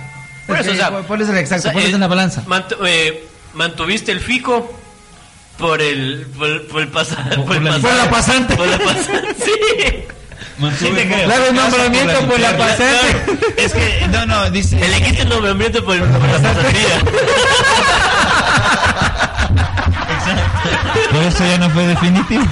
Por 0.47 0.59
eso, 0.61 0.71
o 0.71 0.75
sea, 0.75 0.91
Pones 1.03 1.29
el 1.29 1.37
exacto, 1.39 1.61
o 1.61 1.62
sea, 1.65 1.73
pones 1.73 1.89
eh, 1.91 1.95
en 1.95 2.01
la 2.01 2.07
balanza. 2.07 2.45
mantu- 2.47 2.77
eh, 2.87 3.27
mantuviste 3.55 4.12
el 4.12 4.21
fijo 4.21 4.71
por 5.59 5.81
el 5.81 6.27
por, 6.37 6.49
el- 6.49 6.61
por 6.62 6.83
el 6.83 6.89
pasar 6.89 7.35
Por- 7.37 7.47
por 7.47 7.62
la- 7.62 7.79
por 7.79 7.95
la 7.95 8.11
pasante. 8.11 8.55
por 8.57 8.67
la 8.69 8.79
pasante 8.79 9.35
sí 9.45 9.53
Mantuve 10.59 10.91
Sí 11.07 11.12
el 11.12 11.25
Claro, 11.25 11.47
el 11.49 11.55
nombramiento 11.55 12.21
por 12.27 12.39
la 12.41 12.49
linterna. 12.53 12.77
pasante. 12.77 13.62
Es 13.62 13.73
que, 13.73 14.09
no, 14.09 14.25
no, 14.27 14.51
dice. 14.51 14.77
le 14.89 15.03
quité 15.03 15.23
el 15.23 15.29
nombramiento 15.31 15.85
por, 15.85 15.99
por 15.99 16.09
la 16.29 16.39
pasantía 16.39 17.03
Por 21.17 21.25
eso 21.25 21.39
ya 21.47 21.57
no 21.59 21.71
fue 21.71 21.87
definitivo. 21.87 22.45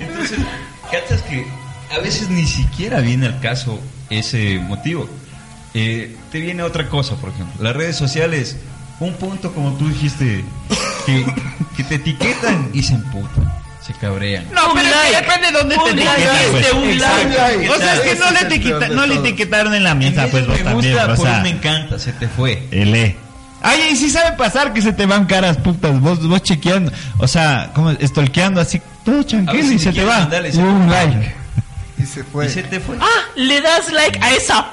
Entonces, 0.00 0.38
¿cachas 0.90 1.22
que 1.22 1.46
a 1.94 1.98
veces 2.00 2.28
ni 2.30 2.44
siquiera 2.46 3.00
viene 3.00 3.26
al 3.26 3.38
caso 3.40 3.80
ese 4.10 4.58
motivo? 4.58 5.08
Eh, 5.74 6.16
te 6.32 6.40
viene 6.40 6.62
otra 6.64 6.88
cosa, 6.88 7.14
por 7.16 7.30
ejemplo. 7.30 7.62
Las 7.62 7.76
redes 7.76 7.96
sociales, 7.96 8.56
un 8.98 9.14
punto 9.14 9.52
como 9.52 9.74
tú 9.74 9.88
dijiste, 9.88 10.44
que, 11.06 11.24
que 11.76 11.84
te 11.84 11.94
etiquetan 11.96 12.70
y 12.72 12.82
se 12.82 12.94
emputan, 12.94 13.52
se 13.86 13.92
cabrean. 13.94 14.46
No, 14.52 14.72
pero 14.74 14.86
es 14.88 14.94
que 14.94 15.16
depende 15.16 15.46
de 15.46 15.52
dónde 15.52 15.74
te 15.76 16.50
pues. 16.50 16.72
un 16.72 16.90
Exacto. 16.90 17.28
like. 17.38 17.70
O 17.70 17.76
sea, 17.76 17.94
es 17.94 18.00
que 18.00 18.14
no 18.16 18.30
le, 18.32 18.40
etiqueta- 18.40 18.88
no 18.88 19.06
le 19.06 19.14
etiquetaron 19.14 19.74
en 19.74 19.84
la 19.84 19.94
mesa, 19.94 20.26
pues 20.30 20.44
vos 20.46 20.58
me 20.58 20.64
también, 20.64 20.94
gusta, 20.96 21.12
o 21.12 21.16
sea. 21.16 21.40
me 21.40 21.50
encanta, 21.50 21.98
se 22.00 22.12
te 22.12 22.26
fue. 22.28 22.66
L. 22.72 23.16
Ay, 23.66 23.88
y 23.92 23.96
si 23.96 24.10
sabe 24.10 24.36
pasar 24.36 24.74
que 24.74 24.82
se 24.82 24.92
te 24.92 25.06
van 25.06 25.24
caras 25.24 25.56
putas, 25.56 25.98
vos, 25.98 26.26
vos 26.28 26.42
chequeando, 26.42 26.92
o 27.18 27.26
sea, 27.26 27.70
como 27.74 27.90
estolqueando 27.90 28.60
así, 28.60 28.80
todo 29.04 29.24
tranquilo 29.24 29.58
veces 29.58 29.72
y 29.72 29.78
se 29.78 29.92
te 29.92 30.04
va. 30.04 30.18
mandarle, 30.20 30.52
se 30.52 30.58
Un 30.58 30.90
like. 30.90 31.34
Y 31.98 32.04
se 32.04 32.22
fue. 32.24 32.46
Y 32.46 32.50
se 32.50 32.62
te 32.62 32.78
fue. 32.78 32.96
ah 33.00 33.22
le 33.36 33.60
das 33.62 33.90
like 33.90 34.18
a 34.22 34.34
esa 34.34 34.66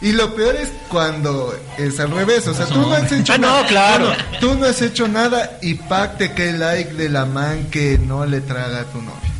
Y 0.00 0.12
lo 0.12 0.34
peor 0.34 0.56
es 0.56 0.70
cuando 0.88 1.54
es 1.76 2.00
al 2.00 2.10
revés. 2.10 2.46
O 2.46 2.54
sea, 2.54 2.64
tú 2.66 2.80
no 2.80 2.92
has 2.94 3.12
hecho 3.12 3.34
Ah, 3.34 3.38
no, 3.38 3.48
nada. 3.48 3.66
claro. 3.66 4.12
Tú 4.40 4.48
no, 4.54 4.60
no 4.60 4.66
has 4.66 4.80
hecho 4.80 5.06
nada 5.06 5.58
y 5.60 5.74
pac 5.74 6.16
te 6.16 6.32
cae 6.32 6.52
like 6.54 6.94
de 6.94 7.08
la 7.10 7.26
man 7.26 7.66
que 7.70 7.98
no 7.98 8.24
le 8.24 8.40
traga 8.40 8.80
a 8.80 8.84
tu 8.84 9.02
novia. 9.02 9.33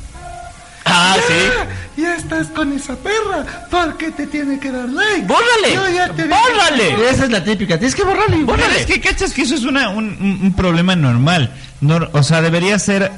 Ah 0.96 1.16
sí 1.26 2.00
Ya 2.02 2.16
estás 2.16 2.48
con 2.48 2.72
esa 2.72 2.96
perra. 2.96 3.66
¿Por 3.70 3.96
qué 3.96 4.10
te 4.10 4.26
tiene 4.26 4.58
que 4.58 4.70
dar 4.72 4.88
like? 4.88 5.26
bórrale 5.26 5.74
Yo 5.74 5.88
ya 5.90 6.08
te 6.08 6.24
dije- 6.24 6.28
bórrale 6.28 7.10
Esa 7.10 7.24
es 7.24 7.30
la 7.30 7.42
típica, 7.44 7.78
tienes 7.78 7.94
que 7.94 8.02
borrarlo. 8.04 8.36
Bueno, 8.44 8.64
es 8.76 8.86
que 8.86 9.00
cachas 9.00 9.32
que 9.32 9.42
eso 9.42 9.54
es 9.54 9.64
una, 9.64 9.88
un, 9.90 10.04
un- 10.20 10.40
un 10.42 10.54
problema 10.54 10.96
normal. 10.96 11.50
No, 11.80 12.08
o 12.12 12.22
sea, 12.22 12.40
debería 12.42 12.78
ser. 12.78 13.10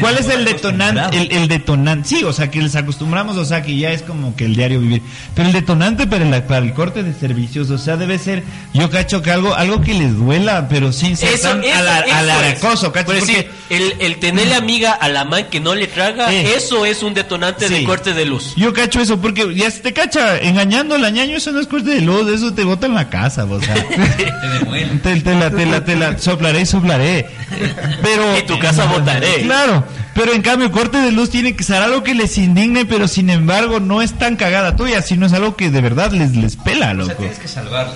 ¿Cuál 0.00 0.18
es 0.18 0.28
el 0.28 0.44
detonante? 0.44 1.16
El, 1.16 1.32
el 1.32 1.48
detonante. 1.48 2.08
Sí, 2.08 2.24
o 2.24 2.32
sea, 2.32 2.50
que 2.50 2.60
les 2.60 2.74
acostumbramos, 2.74 3.36
o 3.36 3.44
sea, 3.44 3.62
que 3.62 3.76
ya 3.76 3.92
es 3.92 4.02
como 4.02 4.34
que 4.34 4.44
el 4.44 4.56
diario 4.56 4.80
vivir. 4.80 5.00
Pero 5.34 5.48
el 5.48 5.54
detonante 5.54 6.06
para 6.06 6.24
el, 6.28 6.42
para 6.42 6.64
el 6.64 6.72
corte 6.72 7.02
de 7.04 7.14
servicios, 7.14 7.70
o 7.70 7.78
sea, 7.78 7.96
debe 7.96 8.18
ser. 8.18 8.42
Yo 8.74 8.90
cacho 8.90 9.22
que 9.22 9.30
algo, 9.30 9.54
algo 9.54 9.80
que 9.82 9.94
les 9.94 10.16
duela, 10.16 10.66
pero 10.68 10.92
sin 10.92 11.16
ser 11.16 11.34
eso, 11.34 11.48
tan 11.50 11.62
eso, 11.64 11.78
ala- 11.78 12.00
eso 12.00 12.14
alaracoso, 12.16 12.90
decir, 12.90 13.04
Porque 13.04 13.50
el, 13.70 13.94
el 14.00 14.16
tenerle 14.18 14.54
amiga 14.56 14.92
a 14.92 15.08
la 15.08 15.24
man 15.24 15.46
que 15.50 15.60
no 15.60 15.74
le 15.74 15.86
traga, 15.86 16.32
Eh. 16.32 16.54
eso 16.56 16.84
es 16.84 17.02
un 17.02 17.14
detonante 17.14 17.68
de 17.68 17.78
Sí. 17.78 17.84
corte 17.84 18.12
de 18.12 18.24
luz. 18.24 18.54
yo 18.56 18.72
cacho 18.72 19.00
eso, 19.00 19.20
porque 19.20 19.54
ya 19.54 19.70
se 19.70 19.80
te 19.80 19.92
cacha 19.92 20.38
engañando 20.38 20.98
la 20.98 21.10
ñaño, 21.10 21.36
eso 21.36 21.52
no 21.52 21.60
es 21.60 21.66
corte 21.66 21.90
de 21.90 22.00
luz, 22.00 22.28
eso 22.32 22.52
te 22.52 22.64
bota 22.64 22.86
en 22.86 22.94
la 22.94 23.08
casa, 23.08 23.44
o 23.44 23.60
sea. 23.60 23.74
Te 24.16 24.48
demuelen. 24.58 24.98
Te, 25.00 25.20
te 25.20 25.34
la, 25.34 25.50
te 25.50 25.64
la, 25.66 25.84
te 25.84 25.94
la 25.96 26.18
soplaré 26.18 26.62
y 26.62 26.66
soplaré. 26.66 27.26
Pero. 28.02 28.36
Y 28.38 28.42
tu 28.42 28.58
casa 28.58 28.86
botaré. 28.86 29.42
Claro. 29.42 29.75
Pero 30.14 30.32
en 30.32 30.42
cambio, 30.42 30.70
corte 30.72 30.98
de 30.98 31.12
luz 31.12 31.30
tiene 31.30 31.54
que 31.56 31.64
ser 31.64 31.82
algo 31.82 32.02
que 32.02 32.14
les 32.14 32.38
indigne, 32.38 32.84
pero 32.84 33.08
sin 33.08 33.30
embargo 33.30 33.80
no 33.80 34.02
es 34.02 34.12
tan 34.14 34.36
cagada 34.36 34.76
tuya, 34.76 35.02
sino 35.02 35.26
es 35.26 35.32
algo 35.32 35.56
que 35.56 35.70
de 35.70 35.80
verdad 35.80 36.12
les, 36.12 36.34
les 36.36 36.56
pela, 36.56 36.86
O 36.86 36.88
sea, 36.88 36.94
loco. 36.94 37.14
tienes 37.14 37.38
que 37.38 37.48
salvarlo. 37.48 37.92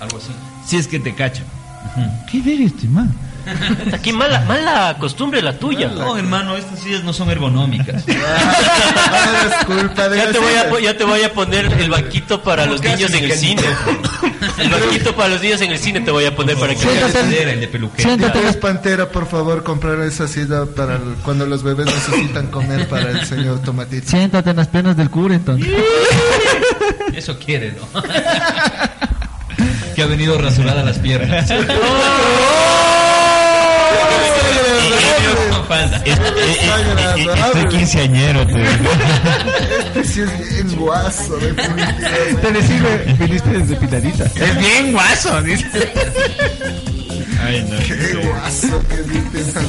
Algo 0.00 0.18
así. 0.18 0.28
Si 0.66 0.76
es 0.76 0.86
que 0.88 0.98
te 0.98 1.14
cacha. 1.14 1.42
¿Qué 2.30 2.40
ver 2.42 2.60
este 2.60 2.86
man? 2.88 3.14
Aquí 3.92 4.12
mala, 4.12 4.40
mala 4.40 4.96
costumbre 4.98 5.40
la 5.42 5.52
tuya. 5.58 5.88
No, 5.88 6.16
hermano, 6.16 6.56
estas 6.56 6.80
sillas 6.80 7.04
no 7.04 7.12
son 7.12 7.30
ergonómicas. 7.30 8.04
Ah, 9.08 9.58
es 9.60 9.64
culpa 9.66 10.08
de 10.08 10.16
Ya 10.18 10.30
te, 10.32 10.38
voy 10.38 10.52
a, 10.54 10.80
ya 10.80 10.96
te 10.96 11.04
voy 11.04 11.22
a 11.22 11.32
poner 11.32 11.66
el 11.80 11.88
banquito 11.90 12.42
para 12.42 12.66
los 12.66 12.82
niños 12.82 13.12
en 13.14 13.24
el 13.24 13.32
cine. 13.32 13.62
El 14.58 14.70
banquito 14.70 15.14
para 15.14 15.28
los 15.30 15.42
niños 15.42 15.60
en 15.60 15.70
el 15.72 15.78
cine 15.78 16.00
te 16.00 16.10
voy 16.10 16.24
a 16.24 16.34
poner 16.34 16.56
para 16.56 16.74
que 16.74 16.80
Siéntate. 16.80 17.52
El 17.52 17.60
de 17.60 17.68
peluquero. 17.68 18.08
Siéntate. 18.08 18.52
Pantera, 18.54 19.08
por 19.08 19.28
favor, 19.28 19.62
comprar 19.62 20.00
esa 20.00 20.26
silla 20.28 20.64
para 20.64 20.94
el- 20.96 21.14
cuando 21.24 21.44
los 21.46 21.62
bebés 21.62 21.86
necesitan 21.86 22.46
comer 22.48 22.88
para 22.88 23.10
el 23.10 23.26
señor 23.26 23.60
Tomatito. 23.62 24.08
Siéntate 24.08 24.50
en 24.50 24.56
las 24.56 24.68
piernas 24.68 24.96
del 24.96 25.10
cura 25.10 25.34
entonces. 25.34 25.68
Eso 27.14 27.38
quiere, 27.38 27.72
¿no? 27.72 28.02
que 29.94 30.02
ha 30.02 30.06
venido 30.06 30.38
rasurada 30.38 30.82
las 30.82 30.98
piernas. 30.98 31.48
Con 31.48 31.58
falda. 31.58 31.74
Es- 31.74 31.80
eh, 34.18 34.36
eh, 34.36 34.60
eh, 34.60 34.85
eh, 34.85 34.85
Estoy 37.46 37.68
quinceañero, 37.68 38.46
te 38.46 38.54
digo. 38.54 38.90
Este 39.86 40.04
sí 40.12 40.20
es 40.20 40.38
bien 40.38 40.76
guaso, 40.76 41.36
definitivamente. 41.36 42.34
Te 42.42 42.52
decime, 42.52 42.96
viniste 43.18 43.50
desde 43.50 43.76
Pitanita. 43.76 44.24
Es 44.24 44.58
bien 44.58 44.92
guaso, 44.92 45.42
dice. 45.42 45.92
Ay, 47.44 47.66
no. 47.70 47.78
Qué 47.78 48.26
guaso 48.26 48.82
que 48.88 49.02
viste. 49.02 49.60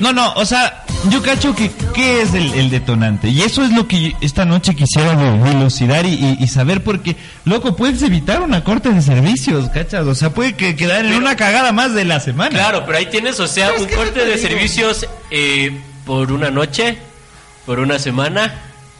No, 0.00 0.12
no, 0.12 0.32
o 0.34 0.44
sea, 0.44 0.83
yo 1.10 1.22
cacho 1.22 1.54
que 1.54 1.70
qué 1.94 2.22
es 2.22 2.34
el, 2.34 2.52
el 2.54 2.70
detonante. 2.70 3.28
Y 3.28 3.42
eso 3.42 3.62
es 3.64 3.70
lo 3.72 3.86
que 3.88 4.14
esta 4.20 4.44
noche 4.44 4.74
quisiera 4.74 5.14
y, 6.04 6.08
y- 6.08 6.36
y 6.40 6.46
saber 6.48 6.82
porque, 6.82 7.16
loco, 7.44 7.76
puedes 7.76 8.02
evitar 8.02 8.42
una 8.42 8.64
corte 8.64 8.90
de 8.90 9.00
servicios, 9.02 9.68
¿cachas? 9.70 10.06
O 10.06 10.14
sea, 10.14 10.30
puede 10.30 10.54
que 10.54 10.76
quedar 10.76 11.04
en 11.04 11.14
una 11.14 11.36
cagada 11.36 11.72
más 11.72 11.94
de 11.94 12.04
la 12.04 12.20
semana. 12.20 12.50
Claro, 12.50 12.84
pero 12.86 12.98
ahí 12.98 13.06
tienes, 13.06 13.38
o 13.40 13.46
sea, 13.46 13.70
un 13.72 13.86
corte 13.86 14.24
de 14.24 14.38
servicios 14.38 15.06
eh, 15.30 15.78
por 16.04 16.32
una 16.32 16.50
noche, 16.50 16.98
por 17.66 17.78
una 17.78 17.98
semana. 17.98 18.54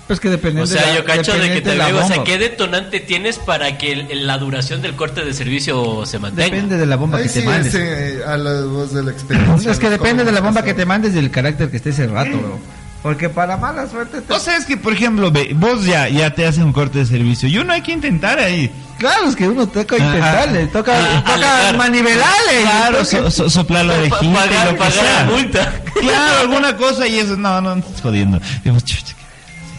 Pues 0.06 0.20
que 0.20 0.28
depende 0.28 0.60
O 0.60 0.66
sea, 0.66 0.82
de 0.82 0.88
la, 0.88 0.94
yo 0.96 1.04
cacho 1.06 1.32
de 1.32 1.50
que 1.50 1.60
te 1.62 1.72
digo, 1.72 1.98
o 1.98 2.06
sea. 2.06 2.22
¿qué 2.24 2.36
detonante 2.36 3.00
tienes 3.00 3.38
para 3.38 3.78
que 3.78 3.92
el- 3.92 4.10
el- 4.10 4.26
la 4.26 4.36
duración 4.36 4.82
del 4.82 4.94
corte 4.96 5.24
de 5.24 5.32
servicio 5.32 6.04
se 6.04 6.18
mantenga? 6.18 6.44
Depende 6.54 6.76
de 6.76 6.84
la 6.84 6.96
bomba 6.96 7.18
Ahí 7.18 7.24
que 7.24 7.40
te 7.40 7.42
mandes. 7.46 7.72
sí, 7.72 7.78
a 8.26 8.36
la 8.36 8.60
voz 8.66 8.92
de 8.92 9.02
la 9.02 9.10
experiencia. 9.12 9.70
Es 9.70 9.78
que 9.78 9.88
depende 9.88 10.22
¿Cómo 10.22 10.26
de 10.26 10.32
la 10.32 10.40
bomba 10.42 10.62
que 10.62 10.74
te 10.74 10.84
mandes 10.84 11.12
y 11.12 11.14
del 11.16 11.30
carácter 11.30 11.70
que 11.70 11.78
esté 11.78 11.88
ese 11.90 12.06
rato, 12.06 12.36
bro. 12.36 12.58
Porque 13.02 13.28
para 13.30 13.56
mala 13.58 13.86
suerte 13.86 14.20
te... 14.22 14.32
O 14.32 14.38
sea, 14.38 14.56
es 14.56 14.64
que, 14.64 14.76
por 14.78 14.92
ejemplo, 14.94 15.30
ve, 15.30 15.52
vos 15.54 15.84
ya, 15.84 16.08
ya 16.08 16.30
te 16.34 16.46
hacen 16.46 16.64
un 16.64 16.72
corte 16.72 16.98
de 17.00 17.06
servicio 17.06 17.48
y 17.48 17.58
uno 17.58 17.72
hay 17.74 17.82
que 17.82 17.92
intentar 17.92 18.38
ahí. 18.38 18.70
Claro, 18.98 19.26
es 19.28 19.36
que 19.36 19.46
uno 19.48 19.66
toca 19.66 19.96
Ajá. 19.96 20.04
intentarle, 20.06 20.66
toca, 20.68 20.92
Ah, 20.96 21.22
toca 21.34 21.72
manivelarle. 21.78 22.62
Claro, 22.62 23.04
so- 23.04 23.30
so- 23.30 23.50
soplar 23.50 23.84
la 23.86 23.94
orejita 23.94 24.24
y 24.24 24.32
pagar, 24.34 24.66
lo 24.66 24.72
que 24.72 24.78
pagar 24.78 24.92
sea. 24.92 25.24
la 25.24 25.30
multa. 25.30 25.72
Claro, 26.00 26.40
alguna 26.40 26.76
cosa 26.76 27.06
y 27.06 27.18
eso, 27.18 27.36
no, 27.36 27.60
no, 27.62 27.74
no 27.76 27.80
estás 27.82 28.00
jodiendo. 28.02 28.38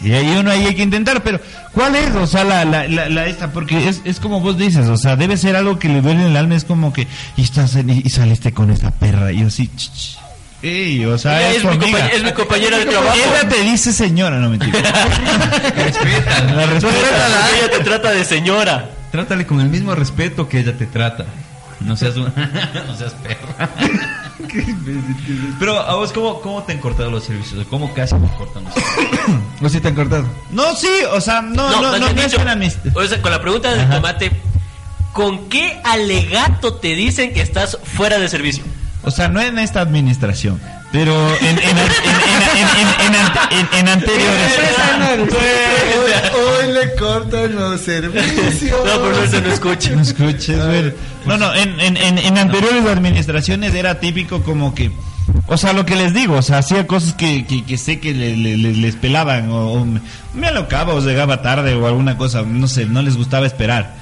Y 0.02 0.12
ahí 0.12 0.36
uno 0.36 0.50
ahí 0.50 0.66
hay 0.66 0.74
que 0.74 0.82
intentar, 0.82 1.22
pero 1.22 1.40
¿cuál 1.72 1.96
es? 1.96 2.14
O 2.14 2.26
sea, 2.26 2.44
la, 2.44 2.64
la, 2.64 2.86
la, 2.86 3.08
la 3.08 3.26
esta, 3.26 3.50
porque 3.52 3.88
es, 3.88 4.02
es 4.04 4.20
como 4.20 4.40
vos 4.40 4.58
dices, 4.58 4.86
o 4.88 4.96
sea, 4.96 5.16
debe 5.16 5.36
ser 5.36 5.56
algo 5.56 5.78
que 5.78 5.88
le 5.88 6.02
duele 6.02 6.20
en 6.22 6.26
el 6.28 6.36
alma, 6.36 6.54
es 6.54 6.64
como 6.64 6.92
que, 6.92 7.06
y, 7.36 7.42
estás 7.42 7.74
en- 7.76 7.90
y 7.90 8.08
saliste 8.10 8.52
con 8.52 8.70
esa 8.70 8.90
perra, 8.90 9.32
y 9.32 9.40
yo 9.40 9.46
así, 9.48 9.68
ch, 9.68 9.90
ch. 9.92 10.18
Ey, 10.62 11.04
o 11.04 11.16
sea, 11.18 11.38
Ella 11.40 11.50
es, 11.50 11.56
es 11.56 11.62
tu 11.62 11.68
mi 11.68 11.74
amiga. 11.76 11.98
compañ- 11.98 12.12
es 12.14 12.22
mi 12.24 12.32
compañera 12.32 12.78
de 12.78 12.86
trabajo. 12.86 13.14
Ella 13.16 13.48
te 13.48 13.62
dice 13.62 13.92
señora, 13.92 14.38
no 14.38 14.48
mentira. 14.50 14.78
Respeta. 15.76 16.44
La 16.54 16.66
respeta. 16.66 17.48
Ella 17.58 17.70
te 17.78 17.84
trata 17.84 18.10
de 18.12 18.24
señora. 18.24 18.90
Trátale 19.12 19.46
con 19.46 19.60
el 19.60 19.68
mismo 19.68 19.94
respeto 19.94 20.48
que 20.48 20.60
ella 20.60 20.76
te 20.76 20.86
trata. 20.86 21.24
No 21.80 21.96
seas 21.96 22.16
un- 22.16 22.32
no 22.86 22.96
seas 22.96 23.14
perra. 23.22 23.70
Pero 25.58 25.78
a 25.80 25.94
vos, 25.94 26.12
¿cómo, 26.12 26.40
¿cómo 26.40 26.62
te 26.62 26.72
han 26.72 26.78
cortado 26.78 27.10
los 27.10 27.24
servicios? 27.24 27.66
¿Cómo 27.68 27.92
casi 27.94 28.14
te 28.14 28.28
cortan 28.36 28.64
los 28.64 28.74
servicios? 28.74 29.20
¿O 29.62 29.68
si 29.68 29.80
te 29.80 29.88
han 29.88 29.94
cortado? 29.94 30.26
No, 30.50 30.74
sí, 30.74 30.90
o 31.10 31.20
sea, 31.20 31.42
no, 31.42 31.70
no, 31.70 31.82
no, 31.82 31.98
no, 31.98 32.14
bien 32.14 32.26
es 32.26 32.34
una 32.34 32.52
amistad. 32.52 32.96
O 32.96 33.04
sea, 33.06 33.20
con 33.22 33.30
la 33.30 33.40
pregunta 33.40 33.74
del 33.74 33.88
tomate, 33.88 34.30
¿con 35.12 35.48
qué 35.48 35.80
alegato 35.84 36.74
te 36.74 36.94
dicen 36.94 37.32
que 37.32 37.40
estás 37.40 37.78
fuera 37.82 38.18
de 38.18 38.28
servicio? 38.28 38.64
O 39.02 39.10
sea, 39.10 39.28
no 39.28 39.40
en 39.40 39.58
esta 39.58 39.80
administración, 39.80 40.60
pero 40.92 41.12
en, 41.40 41.46
en, 41.46 41.58
en, 41.58 41.78
en, 41.78 41.78
en, 42.56 42.68
en, 42.78 43.06
en 43.06 43.14
ante- 43.20 43.54
en- 43.54 43.78
en 43.80 43.88
anteriores. 43.88 44.52
Hoy, 45.10 46.66
hoy 46.66 46.72
le 46.72 46.94
cortan 46.96 47.54
los 47.54 47.80
servicios. 47.80 48.72
No, 48.84 49.00
por 49.00 49.12
eso 49.24 49.40
no 49.40 49.48
escucho. 49.52 49.94
No 49.94 50.02
escuches, 50.02 50.64
güey. 50.66 50.94
No, 51.26 51.36
no, 51.36 51.54
en, 51.54 51.78
en, 51.80 51.96
en, 51.96 52.18
en 52.18 52.38
anteriores 52.38 52.84
administraciones 52.86 53.74
era 53.74 53.98
típico 54.00 54.42
como 54.42 54.74
que, 54.74 54.92
o 55.48 55.56
sea, 55.56 55.72
lo 55.72 55.84
que 55.84 55.96
les 55.96 56.14
digo, 56.14 56.36
o 56.36 56.42
sea, 56.42 56.58
hacía 56.58 56.86
cosas 56.86 57.14
que, 57.14 57.44
que, 57.46 57.64
que 57.64 57.76
sé 57.78 57.98
que 57.98 58.14
le- 58.14 58.36
le- 58.36 58.56
le- 58.56 58.72
les 58.74 58.94
pelaban, 58.94 59.50
o, 59.50 59.72
o 59.72 59.84
me, 59.84 60.00
me 60.34 60.46
alocaba, 60.46 60.94
o 60.94 61.00
llegaba 61.00 61.42
tarde, 61.42 61.74
o 61.74 61.86
alguna 61.86 62.16
cosa, 62.16 62.42
no 62.42 62.68
sé, 62.68 62.86
no 62.86 63.02
les 63.02 63.16
gustaba 63.16 63.46
esperar. 63.46 63.94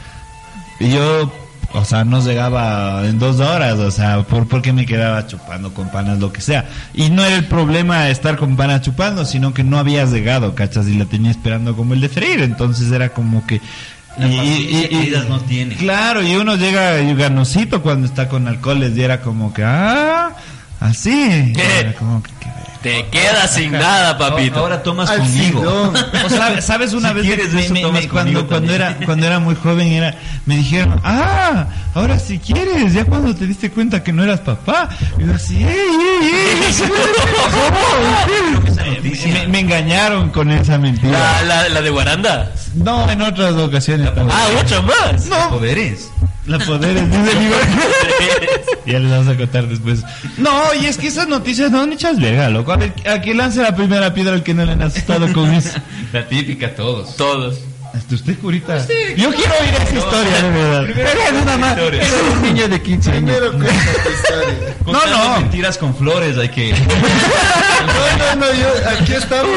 Y 0.81 0.91
yo, 0.91 1.33
o 1.75 1.85
sea, 1.85 2.05
no 2.05 2.25
llegaba 2.25 3.05
en 3.07 3.19
dos 3.19 3.41
horas, 3.41 3.79
o 3.79 3.91
sea, 3.91 4.23
por, 4.23 4.47
porque 4.49 4.73
me 4.73 4.87
quedaba 4.87 5.27
chupando 5.27 5.75
con 5.75 5.89
panas, 5.91 6.19
lo 6.21 6.33
que 6.33 6.41
sea. 6.41 6.67
Y 6.95 7.11
no 7.11 7.25
era 7.25 7.37
el 7.37 7.47
problema 7.47 8.09
estar 8.09 8.37
con 8.37 8.57
panas 8.57 8.81
chupando, 8.83 9.25
sino 9.25 9.53
que 9.53 9.65
no 9.65 9.79
habías 9.79 10.11
llegado, 10.13 10.55
cachas, 10.55 10.87
y 10.87 10.95
la 10.95 11.05
tenía 11.05 11.31
esperando 11.33 11.75
como 11.77 11.93
el 11.95 12.01
de 12.01 12.09
freír, 12.09 12.41
entonces 12.43 12.91
era 12.93 13.09
como 13.11 13.47
que... 13.47 13.61
La 14.17 14.27
ellas 14.29 15.29
no 15.29 15.41
tienen. 15.41 15.77
Claro, 15.77 16.23
y 16.23 16.37
uno 16.37 16.55
llega 16.55 17.01
y 17.01 17.13
ganosito 17.17 17.83
cuando 17.83 18.07
está 18.07 18.29
con 18.29 18.47
alcoholes 18.47 18.97
y 18.97 19.03
era 19.03 19.21
como 19.21 19.53
que, 19.53 19.65
ah, 19.65 20.31
así. 20.79 21.53
Era 21.81 21.93
como 21.95 22.23
que, 22.23 22.31
que- 22.41 22.55
Te 22.85 23.07
quedas 23.07 23.51
sin 23.55 23.73
nada, 23.73 24.17
papito. 24.19 24.61
Ahora 24.61 24.83
tomas 24.83 25.09
Al 25.11 25.19
conmigo. 25.21 25.93
o 26.25 26.29
sea, 26.29 26.61
sabes 26.61 26.93
una 26.93 27.09
Si 27.09 27.15
vez 27.15 27.25
quieres 27.25 27.53
me- 27.53 27.65
eso, 27.65 27.73
me- 27.75 27.81
tomas 27.81 28.03
me- 28.03 28.09
cuando 28.09 28.33
conmigo 28.47 28.49
cuando 28.49 28.73
era 28.75 28.97
cuando 29.07 29.27
era 29.27 29.39
muy 29.41 29.55
joven 29.57 29.89
era 29.91 30.15
me 30.47 30.57
dijeron 30.59 31.01
ah 31.03 31.65
ahora 31.95 32.19
si 32.19 32.39
quieres 32.39 32.93
ya 32.93 33.05
cuando 33.07 33.35
te 33.35 33.47
diste 33.47 33.71
cuenta 33.71 34.03
que 34.03 34.13
no 34.13 34.23
eras 34.23 34.41
papá 34.41 34.89
y 35.19 35.25
yo 35.27 35.35
así 35.35 35.57
ey, 35.65 35.65
ey, 35.67 36.31
ey, 39.03 39.33
me, 39.33 39.49
me 39.49 39.61
engañaron 39.61 40.31
con 40.31 40.51
esa 40.51 40.79
mentira 40.79 41.13
La, 41.19 41.43
la, 41.43 41.69
la 41.69 41.81
de 41.83 41.91
Guaranda. 41.91 42.53
no 42.75 43.09
en 43.11 43.23
otras 43.23 43.55
ocasiones. 43.55 44.11
Ah, 44.31 44.49
otra 44.61 44.83
más. 44.83 45.27
No. 45.27 45.51
Poderes. 45.51 46.11
La 46.47 46.59
poderes, 46.59 47.11
dice 47.11 47.39
mi 47.39 47.51
Ya 48.93 48.99
les 48.99 49.11
vamos 49.11 49.29
a 49.29 49.35
contar 49.37 49.67
después. 49.67 50.03
No, 50.37 50.75
y 50.79 50.85
es 50.87 50.99
que 50.99 51.07
esas 51.07 51.27
noticias 51.27 51.71
no 51.71 51.81
han 51.81 51.93
echas 51.95 52.21
verga, 52.21 52.51
loco. 52.51 52.74
A 52.75 52.77
ver, 52.77 52.93
a 53.09 53.21
que 53.23 53.35
lance 53.35 53.63
la 53.63 53.75
primera 53.77 54.13
piedra 54.13 54.33
al 54.35 54.43
que 54.43 54.53
no 54.53 54.65
le 54.65 54.73
han 54.73 54.83
asustado 54.83 55.33
con 55.33 55.53
eso. 55.55 55.71
La 56.13 56.27
típica, 56.29 56.75
todos. 56.75 57.17
Todos. 57.17 57.61
Hasta 57.95 58.15
usted, 58.17 58.37
curita. 58.41 58.77
Yo 59.17 59.31
quiero 59.33 59.53
oír 59.61 59.75
esa 59.81 59.95
historia, 59.97 60.43
de 60.43 60.51
verdad. 60.51 60.91
Era 60.99 61.43
una 61.43 61.57
ma- 61.57 61.73
era 61.81 62.07
un 62.33 62.43
niño 62.43 62.67
de 62.69 62.83
15 62.83 63.11
años. 63.13 63.23
Primero 63.23 63.53
cuenta 63.53 63.93
tu 64.03 64.11
historia. 64.11 64.75
Contando 64.85 65.17
no. 65.19 65.41
mentiras 65.41 65.79
con 65.79 65.95
flores, 65.95 66.37
hay 66.37 66.49
que. 66.49 66.75
No, 67.85 68.19
no, 68.19 68.47
no, 68.47 68.53
yo, 68.55 68.69
aquí 68.99 69.13
estamos. 69.13 69.51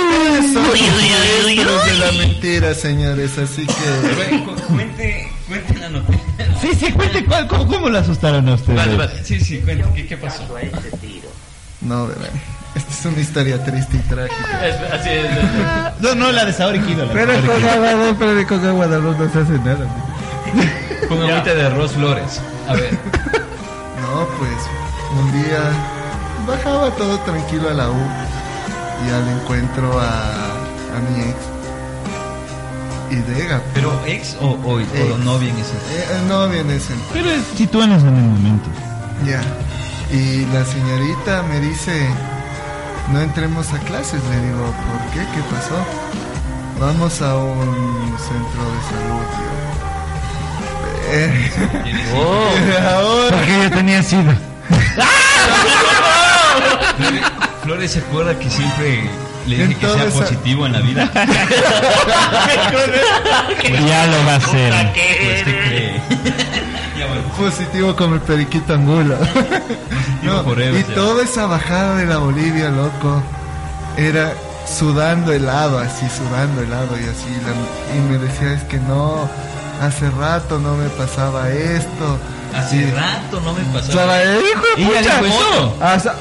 Ustedes 0.00 0.52
son 0.52 0.64
los 0.66 0.80
maestros 0.80 1.86
de 1.86 1.94
la 1.98 2.12
mentira, 2.12 2.74
señores, 2.74 3.38
así 3.38 3.66
que... 3.66 4.52
Cuente, 4.66 5.28
cuente 5.46 5.74
la 5.78 5.88
noticia. 5.90 6.22
Sí, 6.60 6.68
sí, 6.78 6.92
cuente 6.92 7.24
cuál- 7.26 7.46
cómo, 7.46 7.66
cómo 7.68 7.88
la 7.90 8.00
asustaron 8.00 8.48
a 8.48 8.54
ustedes. 8.54 8.76
Vale, 8.76 8.96
vale. 8.96 9.12
Sí, 9.24 9.38
sí, 9.40 9.58
cuente. 9.58 9.84
¿Qué, 9.94 10.06
qué 10.06 10.16
pasó? 10.16 10.42
No, 11.80 12.06
verán. 12.06 12.30
Esta 12.74 12.92
es 12.92 13.04
una 13.06 13.20
historia 13.20 13.64
triste 13.64 13.96
y 13.96 14.00
trágica. 14.00 14.66
Es- 14.66 14.92
Así 14.92 15.08
es. 15.10 16.00
No, 16.00 16.14
no, 16.14 16.30
la 16.32 16.44
de 16.44 16.52
Saori 16.52 16.78
Kido. 16.80 17.08
Pero 17.12 17.32
con 17.44 17.64
agua, 17.64 17.92
no, 17.94 18.16
pero 18.18 18.46
con 18.46 18.64
agua 18.66 18.84
arroz 18.84 19.18
no 19.18 19.32
se 19.32 19.38
hace 19.40 19.52
nada. 19.58 19.86
Con 21.08 21.18
agüita 21.22 21.54
de 21.54 21.66
arroz 21.66 21.92
flores. 21.92 22.40
A 22.68 22.74
ver. 22.74 22.92
No, 22.92 24.26
pues 24.38 24.52
un 25.20 25.32
día 25.42 25.62
bajaba 26.46 26.90
todo 26.92 27.18
tranquilo 27.20 27.68
a 27.70 27.74
la 27.74 27.90
U 27.90 27.96
y 29.06 29.10
al 29.10 29.28
encuentro 29.40 29.98
a, 30.00 30.06
a 30.06 31.00
mi 31.10 31.22
ex. 31.30 31.36
Y 33.10 33.16
Dega. 33.32 33.60
¿Pero 33.74 33.92
ex 34.06 34.36
o, 34.40 34.50
o, 34.50 34.74
o 34.74 34.80
Ex. 34.80 35.18
novia 35.24 35.50
en 35.50 35.58
ese? 35.58 35.72
Eh, 35.72 36.22
novia 36.28 36.60
en 36.60 36.70
ese 36.70 36.92
entonces. 36.92 37.12
Pero 37.22 37.30
sitúanos 37.56 38.02
en 38.02 38.08
el 38.16 38.22
momento. 38.22 38.68
Ya. 39.26 39.40
Y 40.12 40.44
la 40.46 40.64
señorita 40.64 41.42
me 41.44 41.60
dice, 41.60 42.08
no 43.12 43.20
entremos 43.20 43.72
a 43.72 43.78
clases. 43.78 44.20
Le 44.24 44.40
digo, 44.46 44.64
¿por 44.66 45.00
qué? 45.12 45.20
¿Qué 45.34 45.42
pasó? 45.54 45.76
Vamos 46.80 47.22
a 47.22 47.36
un 47.36 48.16
centro 48.18 48.62
de 48.72 48.80
salud. 48.90 49.24
tío. 49.36 49.50
Eh, 51.12 51.50
Oh. 52.14 52.50
Ahora, 52.94 53.36
Porque 53.36 53.54
yo 53.62 53.70
tenía 53.70 54.02
sida. 54.02 54.34
Flores 57.62 57.92
se 57.92 57.98
acuerda 58.00 58.36
que 58.38 58.48
siempre 58.50 59.08
le 59.46 59.66
dije 59.66 59.80
que 59.80 59.86
sea 59.86 60.06
positivo 60.06 60.66
en 60.66 60.72
la 60.72 60.80
vida. 60.80 61.10
Ya 63.86 64.06
lo 64.06 64.24
va 64.26 64.32
a 64.34 64.36
hacer. 64.36 64.72
Pues. 64.94 65.44
Positivo 67.40 67.96
como 67.96 68.14
el 68.16 68.20
periquito 68.20 68.74
angulo. 68.74 69.16
No, 70.22 70.44
forever, 70.44 70.78
y 70.80 70.84
ya. 70.88 70.94
toda 70.94 71.24
esa 71.24 71.46
bajada 71.46 71.96
de 71.96 72.06
la 72.06 72.18
Bolivia, 72.18 72.68
loco, 72.70 73.22
era 73.96 74.32
sudando 74.66 75.32
helado, 75.32 75.78
así 75.78 76.06
sudando 76.14 76.62
helado 76.62 76.96
y 76.98 77.04
así. 77.04 77.26
la- 77.44 77.96
y 77.96 78.00
me 78.10 78.18
decía, 78.18 78.52
es 78.52 78.62
que 78.64 78.76
no, 78.78 79.28
hace 79.80 80.10
rato 80.10 80.58
no 80.58 80.74
me 80.76 80.88
pasaba 80.90 81.48
esto. 81.50 82.18
Hace 82.54 82.76
Y- 82.78 82.90
rato 82.90 83.40
no 83.44 83.52
me 83.54 83.60
O 83.62 83.72
pasaba. 83.72 83.92
sea, 84.16 84.24
eh, 84.24 84.40
hijo 84.52 84.62
de 84.76 84.82
ella 84.98 85.18
pucha, 85.20 85.22
dijo 85.22 85.36
eso. 85.52 85.76
hasta- 85.80 86.14